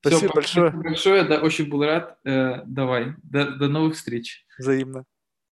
Спасибо 0.00 0.18
Все, 0.18 0.34
большое. 0.34 0.70
большое, 0.72 1.24
да, 1.24 1.40
очень 1.40 1.70
был 1.70 1.82
рад. 1.82 2.18
Э, 2.26 2.60
давай, 2.66 3.14
до, 3.22 3.52
до 3.52 3.68
новых 3.68 3.94
встреч. 3.94 4.44
Взаимно. 4.58 5.06